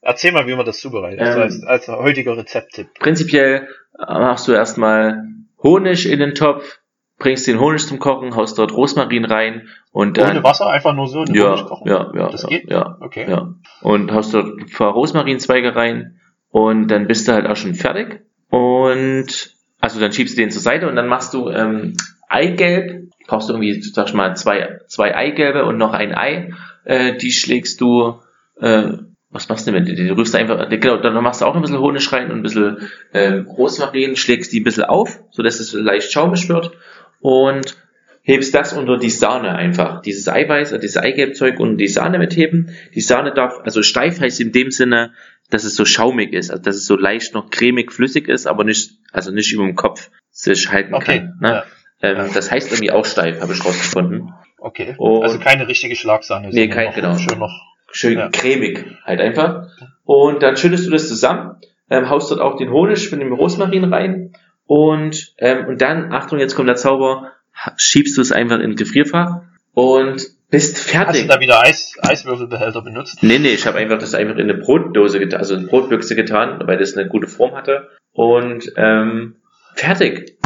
Erzähl 0.00 0.30
mal, 0.30 0.46
wie 0.46 0.54
man 0.54 0.64
das 0.64 0.78
zubereitet, 0.78 1.26
ähm, 1.26 1.42
als, 1.42 1.64
als 1.64 1.88
heutiger 1.88 2.36
Rezepttipp. 2.36 2.94
Prinzipiell 3.00 3.66
äh, 3.98 4.12
machst 4.12 4.46
du 4.46 4.52
erstmal 4.52 5.24
Honig 5.60 6.08
in 6.08 6.20
den 6.20 6.36
Topf, 6.36 6.78
bringst 7.18 7.48
den 7.48 7.58
Honig 7.58 7.84
zum 7.84 7.98
Kochen, 7.98 8.36
haust 8.36 8.56
dort 8.60 8.72
Rosmarin 8.72 9.24
rein 9.24 9.70
und 9.90 10.18
dann... 10.18 10.36
Ohne 10.36 10.44
Wasser, 10.44 10.68
einfach 10.68 10.94
nur 10.94 11.08
so 11.08 11.24
den 11.24 11.34
ja, 11.34 11.50
Honig 11.50 11.64
kochen? 11.64 11.88
Ja, 11.88 12.12
ja. 12.14 12.28
Das 12.28 12.44
ja, 12.44 12.48
geht? 12.48 12.70
Ja, 12.70 12.96
okay. 13.00 13.26
Ja. 13.28 13.54
Und 13.80 14.12
haust 14.12 14.32
dort 14.34 14.56
ein 14.56 14.70
paar 14.70 14.92
Rosmarinzweige 14.92 15.74
rein 15.74 16.20
und 16.48 16.86
dann 16.86 17.08
bist 17.08 17.26
du 17.26 17.32
halt 17.32 17.48
auch 17.48 17.56
schon 17.56 17.74
fertig. 17.74 18.22
Und 18.50 19.56
also 19.82 20.00
dann 20.00 20.12
schiebst 20.12 20.38
du 20.38 20.40
den 20.40 20.50
zur 20.50 20.62
Seite 20.62 20.88
und 20.88 20.96
dann 20.96 21.08
machst 21.08 21.34
du 21.34 21.50
ähm, 21.50 21.96
Eigelb, 22.28 23.10
brauchst 23.26 23.50
du 23.50 23.52
irgendwie, 23.52 23.82
sag 23.82 24.08
ich 24.08 24.14
mal, 24.14 24.34
zwei, 24.36 24.80
zwei 24.86 25.14
Eigelbe 25.14 25.66
und 25.66 25.76
noch 25.76 25.92
ein 25.92 26.14
Ei. 26.14 26.52
Äh, 26.84 27.18
die 27.18 27.30
schlägst 27.30 27.82
du 27.82 28.20
äh, 28.58 28.92
was 29.32 29.48
machst 29.48 29.66
du 29.66 29.72
denn? 29.72 29.86
Du, 29.86 29.94
du 29.94 30.16
rührst 30.16 30.36
einfach, 30.36 30.68
genau, 30.68 30.98
dann 30.98 31.14
machst 31.22 31.40
du 31.40 31.46
auch 31.46 31.56
ein 31.56 31.62
bisschen 31.62 31.80
Honig 31.80 32.12
rein 32.12 32.30
und 32.30 32.38
ein 32.38 32.42
bisschen 32.42 32.88
äh, 33.12 33.38
Rosmarin, 33.38 34.16
schlägst 34.16 34.52
die 34.52 34.60
ein 34.60 34.64
bisschen 34.64 34.84
auf, 34.84 35.20
so 35.30 35.42
dass 35.42 35.58
es 35.58 35.72
leicht 35.72 36.12
schaumig 36.12 36.48
wird 36.48 36.72
und 37.20 37.76
hebst 38.22 38.54
das 38.54 38.72
unter 38.72 38.98
die 38.98 39.10
Sahne 39.10 39.54
einfach. 39.54 40.02
Dieses 40.02 40.28
Eiweiß, 40.28 40.78
dieses 40.80 40.96
Eigelbzeug 40.96 41.58
und 41.58 41.78
die 41.78 41.88
Sahne 41.88 42.18
mitheben. 42.18 42.70
Die 42.94 43.00
Sahne 43.00 43.32
darf, 43.32 43.60
also 43.64 43.82
steif 43.82 44.20
heißt 44.20 44.40
in 44.40 44.52
dem 44.52 44.70
Sinne, 44.70 45.12
dass 45.52 45.64
es 45.64 45.74
so 45.74 45.84
schaumig 45.84 46.32
ist, 46.32 46.50
also 46.50 46.62
dass 46.62 46.76
es 46.76 46.86
so 46.86 46.96
leicht 46.96 47.34
noch 47.34 47.50
cremig 47.50 47.92
flüssig 47.92 48.28
ist, 48.28 48.46
aber 48.46 48.64
nicht, 48.64 48.92
also 49.12 49.30
nicht 49.30 49.52
über 49.52 49.64
dem 49.64 49.76
Kopf 49.76 50.10
sich 50.30 50.70
halten 50.72 50.94
okay, 50.94 51.18
kann. 51.18 51.38
Ne? 51.40 51.48
Ja. 51.50 51.64
Ähm, 52.02 52.30
das 52.32 52.50
heißt 52.50 52.72
irgendwie 52.72 52.90
auch 52.90 53.04
steif, 53.04 53.40
habe 53.40 53.52
ich 53.52 53.64
rausgefunden. 53.64 54.32
Okay. 54.58 54.94
Und 54.96 55.22
also 55.22 55.38
keine 55.38 55.68
richtige 55.68 55.94
Schlagsahne. 55.94 56.50
Nee, 56.50 56.68
kein, 56.68 56.94
genau. 56.94 57.18
Schön 57.18 57.38
noch 57.38 57.52
schön 57.92 58.18
ja. 58.18 58.28
cremig 58.30 58.84
halt 59.04 59.20
einfach. 59.20 59.68
Und 60.04 60.42
dann 60.42 60.56
schüttest 60.56 60.86
du 60.86 60.90
das 60.90 61.08
zusammen, 61.08 61.56
ähm, 61.90 62.08
haust 62.08 62.30
dort 62.30 62.40
auch 62.40 62.56
den 62.56 62.70
Honig 62.70 63.10
mit 63.12 63.20
dem 63.20 63.32
Rosmarin 63.32 63.84
rein 63.84 64.32
und, 64.64 65.34
ähm, 65.38 65.66
und 65.66 65.82
dann, 65.82 66.12
Achtung, 66.12 66.38
jetzt 66.38 66.54
kommt 66.54 66.68
der 66.68 66.76
Zauber, 66.76 67.32
schiebst 67.76 68.16
du 68.16 68.22
es 68.22 68.32
einfach 68.32 68.56
in 68.56 68.70
den 68.70 68.76
Gefrierfach 68.76 69.42
und 69.74 70.22
bist 70.52 70.78
fertig. 70.78 71.22
Hast 71.22 71.24
du 71.24 71.28
da 71.28 71.40
wieder 71.40 71.62
Eis, 71.62 71.96
Eiswürfelbehälter 72.00 72.82
benutzt? 72.82 73.22
Nee, 73.22 73.38
nee, 73.38 73.54
ich 73.54 73.66
habe 73.66 73.78
einfach 73.78 73.98
das 73.98 74.14
einfach 74.14 74.36
in 74.36 74.50
eine 74.50 74.54
Brotdose 74.54 75.18
getan, 75.18 75.40
also 75.40 75.56
in 75.56 75.66
Brotbüchse 75.66 76.14
getan, 76.14 76.60
weil 76.66 76.76
das 76.76 76.96
eine 76.96 77.08
gute 77.08 77.26
Form 77.26 77.56
hatte. 77.56 77.88
Und 78.12 78.70
ähm, 78.76 79.36
fertig. 79.74 80.38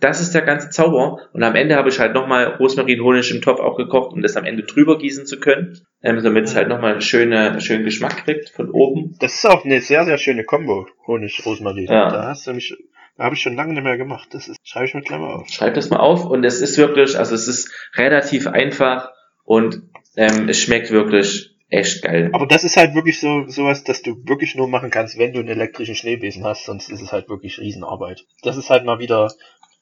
Das 0.00 0.20
ist 0.20 0.32
der 0.32 0.42
ganze 0.42 0.70
Zauber. 0.70 1.28
Und 1.32 1.42
am 1.42 1.56
Ende 1.56 1.74
habe 1.74 1.88
ich 1.88 1.98
halt 1.98 2.14
nochmal 2.14 2.56
Rosmarin, 2.60 3.02
Honig 3.02 3.34
im 3.34 3.40
Topf 3.40 3.58
auch 3.58 3.76
gekocht, 3.76 4.12
um 4.12 4.22
das 4.22 4.36
am 4.36 4.44
Ende 4.44 4.62
drüber 4.62 4.96
gießen 4.98 5.26
zu 5.26 5.40
können, 5.40 5.80
ähm, 6.02 6.22
damit 6.22 6.44
es 6.44 6.54
halt 6.54 6.68
nochmal 6.68 6.92
einen 6.92 7.00
schönen, 7.00 7.60
schönen 7.60 7.84
Geschmack 7.84 8.24
kriegt 8.24 8.50
von 8.50 8.70
oben. 8.70 9.16
Das 9.18 9.34
ist 9.34 9.46
auch 9.46 9.64
eine 9.64 9.80
sehr, 9.80 10.04
sehr 10.04 10.18
schöne 10.18 10.44
Kombo, 10.44 10.86
Honig, 11.06 11.40
Rosmarin. 11.44 11.86
Ja. 11.86 12.10
Da 12.10 12.24
hast 12.28 12.46
du 12.46 12.52
mich, 12.52 12.76
da 13.16 13.24
habe 13.24 13.34
ich 13.34 13.40
schon 13.40 13.56
lange 13.56 13.72
nicht 13.72 13.82
mehr 13.82 13.98
gemacht. 13.98 14.28
Das 14.32 14.46
ist, 14.46 14.58
schreibe 14.62 14.86
ich 14.86 14.94
mir 14.94 15.02
gleich 15.02 15.18
mal 15.18 15.34
auf. 15.34 15.48
Schreib 15.48 15.74
das 15.74 15.90
mal 15.90 15.98
auf 15.98 16.26
und 16.26 16.44
es 16.44 16.60
ist 16.60 16.78
wirklich, 16.78 17.18
also 17.18 17.34
es 17.34 17.48
ist 17.48 17.72
relativ 17.96 18.46
einfach 18.46 19.10
und 19.48 19.80
ähm, 20.16 20.46
es 20.50 20.60
schmeckt 20.60 20.90
wirklich 20.90 21.56
echt 21.70 22.02
geil. 22.02 22.28
Aber 22.34 22.46
das 22.46 22.64
ist 22.64 22.76
halt 22.76 22.94
wirklich 22.94 23.18
so 23.18 23.46
sowas, 23.48 23.82
dass 23.82 24.02
du 24.02 24.16
wirklich 24.26 24.54
nur 24.54 24.68
machen 24.68 24.90
kannst, 24.90 25.18
wenn 25.18 25.32
du 25.32 25.40
einen 25.40 25.48
elektrischen 25.48 25.94
Schneebesen 25.94 26.44
hast, 26.44 26.66
sonst 26.66 26.90
ist 26.90 27.00
es 27.00 27.12
halt 27.12 27.30
wirklich 27.30 27.58
Riesenarbeit. 27.58 28.26
Das 28.42 28.58
ist 28.58 28.68
halt 28.68 28.84
mal 28.84 28.98
wieder 28.98 29.30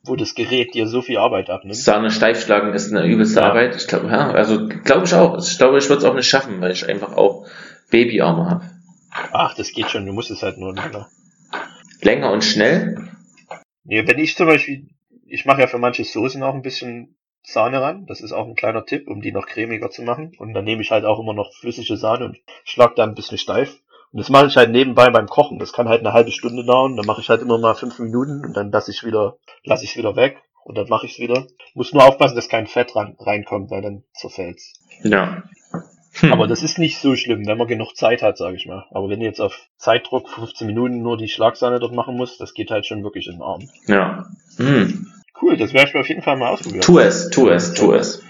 wo 0.04 0.14
das 0.14 0.36
Gerät 0.36 0.72
dir 0.72 0.86
so 0.86 1.02
viel 1.02 1.18
Arbeit 1.18 1.50
abnimmt. 1.50 1.74
Sahne 1.74 2.12
steif 2.12 2.44
schlagen 2.44 2.72
ist 2.74 2.92
eine 2.92 3.04
übelste 3.04 3.40
ja. 3.40 3.46
Arbeit. 3.46 3.74
Ich 3.74 3.88
glaube, 3.88 4.06
ja, 4.06 4.30
also 4.30 4.68
glaube 4.68 5.04
ich 5.04 5.14
auch. 5.14 5.36
Ich 5.36 5.58
glaube, 5.58 5.78
ich 5.78 5.88
würde 5.88 5.98
es 5.98 6.04
auch 6.04 6.14
nicht 6.14 6.28
schaffen, 6.28 6.60
weil 6.60 6.70
ich 6.70 6.88
einfach 6.88 7.16
auch 7.16 7.48
Babyarme 7.90 8.48
habe. 8.48 8.70
Ach, 9.32 9.54
das 9.54 9.72
geht 9.72 9.90
schon, 9.90 10.06
du 10.06 10.12
musst 10.12 10.30
es 10.30 10.44
halt 10.44 10.58
nur 10.58 10.72
länger. 10.72 11.08
Länger 12.02 12.30
und 12.30 12.44
schnell? 12.44 13.08
Nee, 13.82 14.06
wenn 14.06 14.20
ich 14.20 14.36
zum 14.36 14.46
Beispiel, 14.46 14.86
ich 15.26 15.44
mache 15.44 15.62
ja 15.62 15.66
für 15.66 15.78
manche 15.78 16.04
Soßen 16.04 16.40
auch 16.44 16.54
ein 16.54 16.62
bisschen 16.62 17.16
Sahne 17.46 17.80
ran. 17.80 18.06
Das 18.06 18.20
ist 18.20 18.32
auch 18.32 18.46
ein 18.46 18.56
kleiner 18.56 18.84
Tipp, 18.84 19.08
um 19.08 19.22
die 19.22 19.30
noch 19.30 19.46
cremiger 19.46 19.88
zu 19.88 20.02
machen. 20.02 20.32
Und 20.38 20.52
dann 20.52 20.64
nehme 20.64 20.82
ich 20.82 20.90
halt 20.90 21.04
auch 21.04 21.20
immer 21.20 21.32
noch 21.32 21.52
flüssige 21.54 21.96
Sahne 21.96 22.24
und 22.24 22.38
schlag 22.64 22.96
da 22.96 23.04
ein 23.04 23.14
bisschen 23.14 23.38
steif. 23.38 23.80
Und 24.12 24.18
das 24.18 24.30
mache 24.30 24.46
ich 24.46 24.56
halt 24.56 24.72
nebenbei 24.72 25.10
beim 25.10 25.28
Kochen. 25.28 25.60
Das 25.60 25.72
kann 25.72 25.88
halt 25.88 26.00
eine 26.00 26.12
halbe 26.12 26.32
Stunde 26.32 26.64
dauern. 26.64 26.96
Dann 26.96 27.06
mache 27.06 27.20
ich 27.20 27.28
halt 27.28 27.42
immer 27.42 27.58
mal 27.58 27.74
fünf 27.74 28.00
Minuten 28.00 28.44
und 28.44 28.56
dann 28.56 28.72
lasse 28.72 28.90
ich 28.90 29.04
wieder, 29.04 29.36
lasse 29.62 29.84
ich 29.84 29.90
es 29.90 29.96
wieder 29.96 30.16
weg 30.16 30.42
und 30.64 30.76
dann 30.76 30.88
mache 30.88 31.06
ich 31.06 31.12
es 31.12 31.18
wieder. 31.20 31.46
Muss 31.74 31.92
nur 31.92 32.04
aufpassen, 32.04 32.34
dass 32.34 32.48
kein 32.48 32.66
Fett 32.66 32.96
ran, 32.96 33.16
reinkommt, 33.20 33.70
weil 33.70 33.82
dann 33.82 34.02
zerfällt's. 34.12 34.72
Ja. 35.04 35.44
Hm. 36.14 36.32
Aber 36.32 36.48
das 36.48 36.64
ist 36.64 36.78
nicht 36.78 36.98
so 36.98 37.14
schlimm, 37.14 37.46
wenn 37.46 37.58
man 37.58 37.68
genug 37.68 37.94
Zeit 37.94 38.22
hat, 38.22 38.38
sage 38.38 38.56
ich 38.56 38.66
mal. 38.66 38.86
Aber 38.90 39.08
wenn 39.08 39.20
du 39.20 39.26
jetzt 39.26 39.40
auf 39.40 39.68
Zeitdruck 39.76 40.28
15 40.30 40.66
Minuten 40.66 41.02
nur 41.02 41.16
die 41.16 41.28
Schlagsahne 41.28 41.78
dort 41.78 41.92
machen 41.92 42.16
musst, 42.16 42.40
das 42.40 42.54
geht 42.54 42.72
halt 42.72 42.86
schon 42.86 43.04
wirklich 43.04 43.28
in 43.28 43.34
den 43.34 43.42
Arm. 43.42 43.68
Ja. 43.86 44.26
Hm. 44.56 45.12
Cool, 45.40 45.56
das 45.56 45.72
werde 45.72 45.88
ich 45.88 45.94
mir 45.94 46.00
auf 46.00 46.08
jeden 46.08 46.22
Fall 46.22 46.36
mal 46.36 46.50
ausprobieren. 46.50 46.82
Tu 46.82 46.98
es, 46.98 47.30
tu 47.30 47.48
es, 47.48 47.74
tu 47.74 47.92
es. 47.92 48.22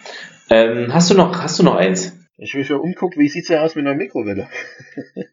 Ähm, 0.51 0.93
hast 0.93 1.11
du 1.11 1.15
noch, 1.15 1.43
hast 1.43 1.59
du 1.59 1.63
noch 1.63 1.77
eins? 1.77 2.13
Ich 2.39 2.55
will 2.55 2.65
schon 2.65 2.81
umgucken, 2.81 3.21
wie 3.21 3.29
sieht's 3.29 3.49
denn 3.49 3.61
aus 3.61 3.75
mit 3.75 3.87
einer 3.87 3.97
Mikrowelle? 3.97 4.49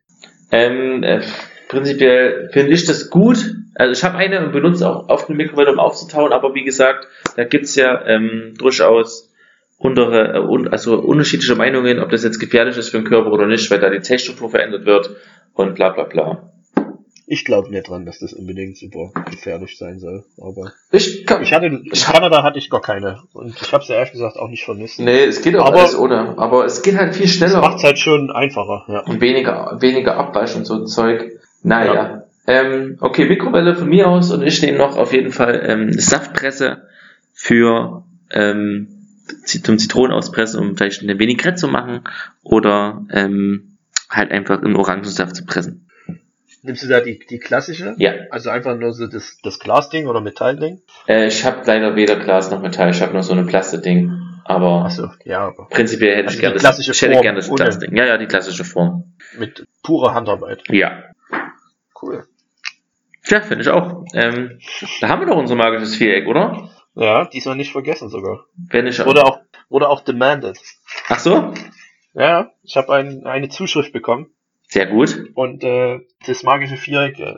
Ähm, 0.53 1.01
äh, 1.01 1.21
prinzipiell 1.67 2.49
finde 2.53 2.73
ich 2.73 2.85
das 2.85 3.09
gut. 3.09 3.55
Also 3.73 3.91
ich 3.91 4.03
habe 4.03 4.19
eine 4.19 4.45
und 4.45 4.51
benutze 4.51 4.87
auch 4.87 5.09
oft 5.09 5.27
eine 5.27 5.35
Mikrowelle, 5.35 5.71
um 5.71 5.79
aufzutauen, 5.79 6.31
aber 6.31 6.53
wie 6.53 6.63
gesagt, 6.63 7.07
da 7.35 7.43
gibt's 7.43 7.75
ja 7.75 8.05
ähm, 8.05 8.53
durchaus 8.59 9.33
untere, 9.79 10.35
äh, 10.35 10.39
un, 10.39 10.67
also 10.67 10.99
unterschiedliche 10.99 11.55
Meinungen, 11.55 11.99
ob 11.99 12.11
das 12.11 12.23
jetzt 12.23 12.39
gefährlich 12.39 12.77
ist 12.77 12.89
für 12.89 12.97
den 12.97 13.07
Körper 13.07 13.31
oder 13.31 13.47
nicht, 13.47 13.71
weil 13.71 13.79
da 13.79 13.89
die 13.89 14.01
Zellstruktur 14.01 14.51
verändert 14.51 14.85
wird 14.85 15.15
und 15.53 15.73
bla 15.73 15.89
bla 15.89 16.03
bla. 16.03 16.52
Ich 17.25 17.45
glaube 17.45 17.69
nicht 17.69 17.87
dran, 17.87 18.05
dass 18.05 18.19
das 18.19 18.33
unbedingt 18.33 18.77
super 18.77 19.11
gefährlich 19.29 19.77
sein 19.77 19.99
soll. 19.99 20.25
Aber 20.37 20.73
ich, 20.91 21.25
kann, 21.25 21.41
ich 21.41 21.53
hatte 21.53 21.67
in 21.67 21.89
Kanada 21.89 22.43
hatte 22.43 22.59
ich 22.59 22.69
gar 22.69 22.81
keine 22.81 23.23
und 23.33 23.55
ich 23.61 23.71
habe 23.71 23.81
es 23.81 23.89
ja 23.89 23.95
ehrlich 23.95 24.11
gesagt 24.11 24.37
auch 24.37 24.49
nicht 24.49 24.65
vermisst. 24.65 24.99
Nee, 24.99 25.23
es 25.23 25.41
geht 25.41 25.55
auch 25.55 25.67
aber, 25.67 25.79
alles 25.79 25.97
ohne. 25.97 26.37
Aber 26.37 26.65
es 26.65 26.81
geht 26.81 26.97
halt 26.97 27.15
viel 27.15 27.27
schneller. 27.27 27.55
Es 27.55 27.61
macht 27.61 27.83
halt 27.83 27.97
schon 27.97 28.29
einfacher. 28.29 28.85
Ja. 28.89 28.99
Und 29.01 29.21
weniger, 29.21 29.77
weniger 29.79 30.17
Abwasch 30.17 30.55
und 30.55 30.65
so 30.65 30.75
ein 30.75 30.87
Zeug. 30.87 31.39
Naja. 31.63 31.93
Ja. 31.93 32.23
Ähm, 32.45 32.97
okay, 32.99 33.25
Mikrowelle 33.25 33.75
von 33.75 33.87
mir 33.87 34.09
aus 34.09 34.31
und 34.31 34.43
ich 34.43 34.61
nehme 34.61 34.77
noch 34.77 34.97
auf 34.97 35.13
jeden 35.13 35.31
Fall 35.31 35.63
ähm, 35.65 35.93
Saftpresse 35.93 36.83
für 37.31 38.03
ähm, 38.31 38.87
zum 39.45 39.77
Zitronen 39.77 40.11
auspressen, 40.11 40.59
um 40.59 40.75
vielleicht 40.75 41.01
eine 41.01 41.17
Vinaigrette 41.17 41.55
zu 41.55 41.67
machen 41.69 42.01
oder 42.41 43.05
ähm, 43.11 43.77
halt 44.09 44.31
einfach 44.31 44.61
in 44.61 44.75
Orangensaft 44.75 45.37
zu 45.37 45.45
pressen. 45.45 45.82
Nimmst 46.65 46.81
du 46.81 46.87
da 46.87 47.01
die, 47.01 47.19
die 47.19 47.39
klassische? 47.39 47.93
Ja. 47.97 48.13
Also 48.29 48.49
einfach 48.49 48.77
nur 48.77 48.93
so 48.93 49.05
das, 49.07 49.37
das 49.43 49.59
Glasding 49.59 50.07
oder 50.07 50.21
Metallding? 50.21 50.81
Äh, 51.07 51.27
ich 51.27 51.43
habe 51.43 51.61
leider 51.65 51.97
weder 51.97 52.15
Glas 52.15 52.49
noch 52.51 52.61
Metall, 52.61 52.89
ich 52.89 53.01
habe 53.01 53.11
nur 53.11 53.21
so 53.21 53.33
ein 53.33 53.45
Plastikding. 53.45 54.13
Aber, 54.45 54.89
so, 54.89 55.09
ja, 55.25 55.47
aber 55.47 55.67
prinzipiell 55.67 56.15
hätte 56.15 56.27
also 56.27 56.35
ich 56.35 56.41
gerne 56.41 56.55
das, 56.57 56.79
ich 56.79 57.01
hätte 57.01 57.21
gerne 57.21 57.39
das 57.39 57.49
Glasding. 57.49 57.95
Ja, 57.95 58.05
ja, 58.05 58.17
die 58.17 58.27
klassische 58.27 58.63
Form. 58.63 59.13
Mit 59.37 59.67
purer 59.83 60.13
Handarbeit. 60.13 60.63
Ja. 60.69 61.03
Cool. 62.01 62.27
Tja, 63.25 63.41
finde 63.41 63.63
ich 63.63 63.69
auch. 63.69 64.05
Ähm, 64.13 64.59
da 65.01 65.09
haben 65.09 65.21
wir 65.21 65.27
doch 65.27 65.37
unser 65.37 65.55
magisches 65.55 65.95
Viereck, 65.95 66.27
oder? 66.27 66.69
Ja, 66.95 67.25
diesmal 67.25 67.57
nicht 67.57 67.73
vergessen 67.73 68.07
sogar. 68.07 68.45
Wenn 68.55 68.87
ich 68.87 69.05
wurde 69.05 69.25
auch, 69.25 69.39
wurde 69.69 69.89
auch 69.89 70.01
demanded. 70.01 70.57
Ach 71.09 71.19
so? 71.19 71.53
Ja, 72.13 72.51
ich 72.63 72.77
habe 72.77 72.93
ein, 72.93 73.25
eine 73.25 73.49
Zuschrift 73.49 73.91
bekommen. 73.91 74.27
Sehr 74.73 74.87
gut. 74.87 75.29
Und 75.35 75.63
äh, 75.63 75.99
das 76.25 76.41
magische 76.41 76.77
Viereck 76.77 77.19
äh, 77.19 77.35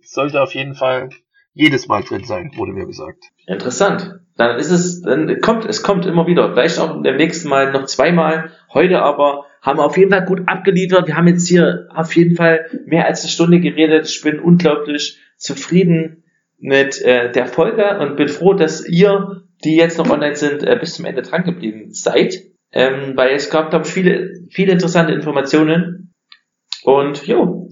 sollte 0.00 0.40
auf 0.40 0.54
jeden 0.54 0.74
Fall 0.74 1.10
jedes 1.52 1.86
Mal 1.86 2.02
drin 2.02 2.24
sein, 2.24 2.50
wurde 2.56 2.72
mir 2.72 2.86
gesagt. 2.86 3.24
Interessant. 3.46 4.20
Dann 4.38 4.56
ist 4.56 4.70
es, 4.70 5.02
dann 5.02 5.38
kommt, 5.42 5.66
es 5.66 5.82
kommt 5.82 6.06
immer 6.06 6.26
wieder. 6.26 6.50
Vielleicht 6.50 6.78
auch 6.78 7.02
beim 7.02 7.16
nächsten 7.16 7.50
Mal 7.50 7.72
noch 7.72 7.84
zweimal. 7.84 8.52
Heute 8.72 9.02
aber 9.02 9.44
haben 9.60 9.78
wir 9.78 9.84
auf 9.84 9.98
jeden 9.98 10.10
Fall 10.10 10.24
gut 10.24 10.44
abgeliefert. 10.46 11.06
Wir 11.06 11.16
haben 11.18 11.28
jetzt 11.28 11.46
hier 11.46 11.88
auf 11.94 12.16
jeden 12.16 12.36
Fall 12.36 12.64
mehr 12.86 13.04
als 13.04 13.20
eine 13.20 13.32
Stunde 13.32 13.60
geredet. 13.60 14.08
Ich 14.08 14.22
bin 14.22 14.40
unglaublich 14.40 15.18
zufrieden 15.36 16.24
mit 16.58 17.02
äh, 17.02 17.30
der 17.30 17.48
Folge 17.48 17.98
und 17.98 18.16
bin 18.16 18.28
froh, 18.28 18.54
dass 18.54 18.88
ihr 18.88 19.42
die 19.62 19.76
jetzt 19.76 19.98
noch 19.98 20.08
online 20.08 20.36
sind, 20.36 20.62
äh, 20.62 20.78
bis 20.80 20.94
zum 20.94 21.04
Ende 21.04 21.20
dran 21.20 21.44
geblieben 21.44 21.92
seid. 21.92 22.44
Ähm, 22.72 23.12
weil 23.14 23.34
es 23.34 23.50
gab, 23.50 23.68
glaube 23.68 23.86
ich, 23.86 23.92
viele, 23.92 24.32
viele 24.48 24.72
interessante 24.72 25.12
Informationen. 25.12 25.97
Und 26.84 27.26
jo, 27.26 27.68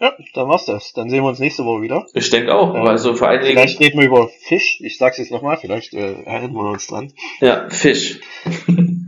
Ja, 0.00 0.12
dann 0.34 0.48
war's 0.48 0.66
das. 0.66 0.92
Dann 0.92 1.08
sehen 1.08 1.22
wir 1.22 1.28
uns 1.28 1.38
nächste 1.38 1.64
Woche 1.64 1.82
wieder. 1.82 2.04
ich 2.14 2.30
denke 2.30 2.54
auch. 2.54 2.74
Ja. 2.74 2.82
Also 2.84 3.14
vor 3.14 3.28
allen 3.28 3.40
Dingen, 3.42 3.52
Vielleicht 3.56 3.80
reden 3.80 3.98
wir 3.98 4.06
über 4.06 4.28
Fisch. 4.46 4.78
Ich 4.82 4.98
sag's 4.98 5.18
jetzt 5.18 5.30
nochmal, 5.30 5.56
vielleicht 5.56 5.94
äh, 5.94 6.22
erinnern 6.24 6.52
wir 6.52 6.70
uns 6.70 6.86
dran. 6.86 7.12
ja, 7.40 7.68
Fisch. 7.70 8.20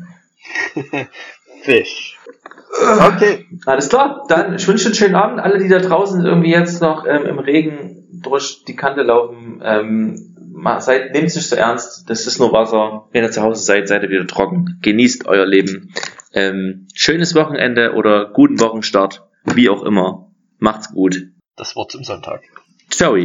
Fisch. 1.63 2.19
Okay. 2.81 3.47
Alles 3.65 3.89
klar, 3.89 4.25
dann 4.29 4.55
ich 4.55 4.67
wünsche 4.69 4.87
einen 4.87 4.95
schönen 4.95 5.15
Abend. 5.15 5.41
Alle, 5.41 5.59
die 5.59 5.69
da 5.69 5.79
draußen 5.79 6.25
irgendwie 6.25 6.51
jetzt 6.51 6.81
noch 6.83 7.07
ähm, 7.07 7.25
im 7.27 7.39
Regen 7.39 8.07
durch 8.23 8.65
die 8.67 8.77
Kante 8.77 9.03
laufen, 9.03 9.63
ähm, 9.65 10.37
seid, 10.79 11.13
nehmt 11.13 11.27
es 11.29 11.37
nicht 11.37 11.49
so 11.49 11.57
ernst. 11.57 12.09
Das 12.09 12.27
ist 12.27 12.39
nur 12.39 12.53
Wasser. 12.53 13.09
Wenn 13.13 13.25
ihr 13.25 13.31
zu 13.31 13.43
Hause 13.43 13.63
seid, 13.63 13.89
seid 13.89 14.03
ihr 14.03 14.11
wieder 14.11 14.27
trocken. 14.27 14.79
Genießt 14.83 15.27
euer 15.27 15.47
Leben. 15.47 15.93
Ähm, 16.33 16.87
schönes 16.95 17.35
Wochenende 17.35 17.93
oder 17.95 18.31
guten 18.33 18.61
Wochenstart. 18.61 19.26
Wie 19.55 19.69
auch 19.69 19.83
immer. 19.83 20.31
Macht's 20.59 20.93
gut. 20.93 21.33
Das 21.57 21.77
Wort 21.77 21.93
zum 21.93 22.05
Sonntag. 22.05 22.43
Ciao. 22.91 23.17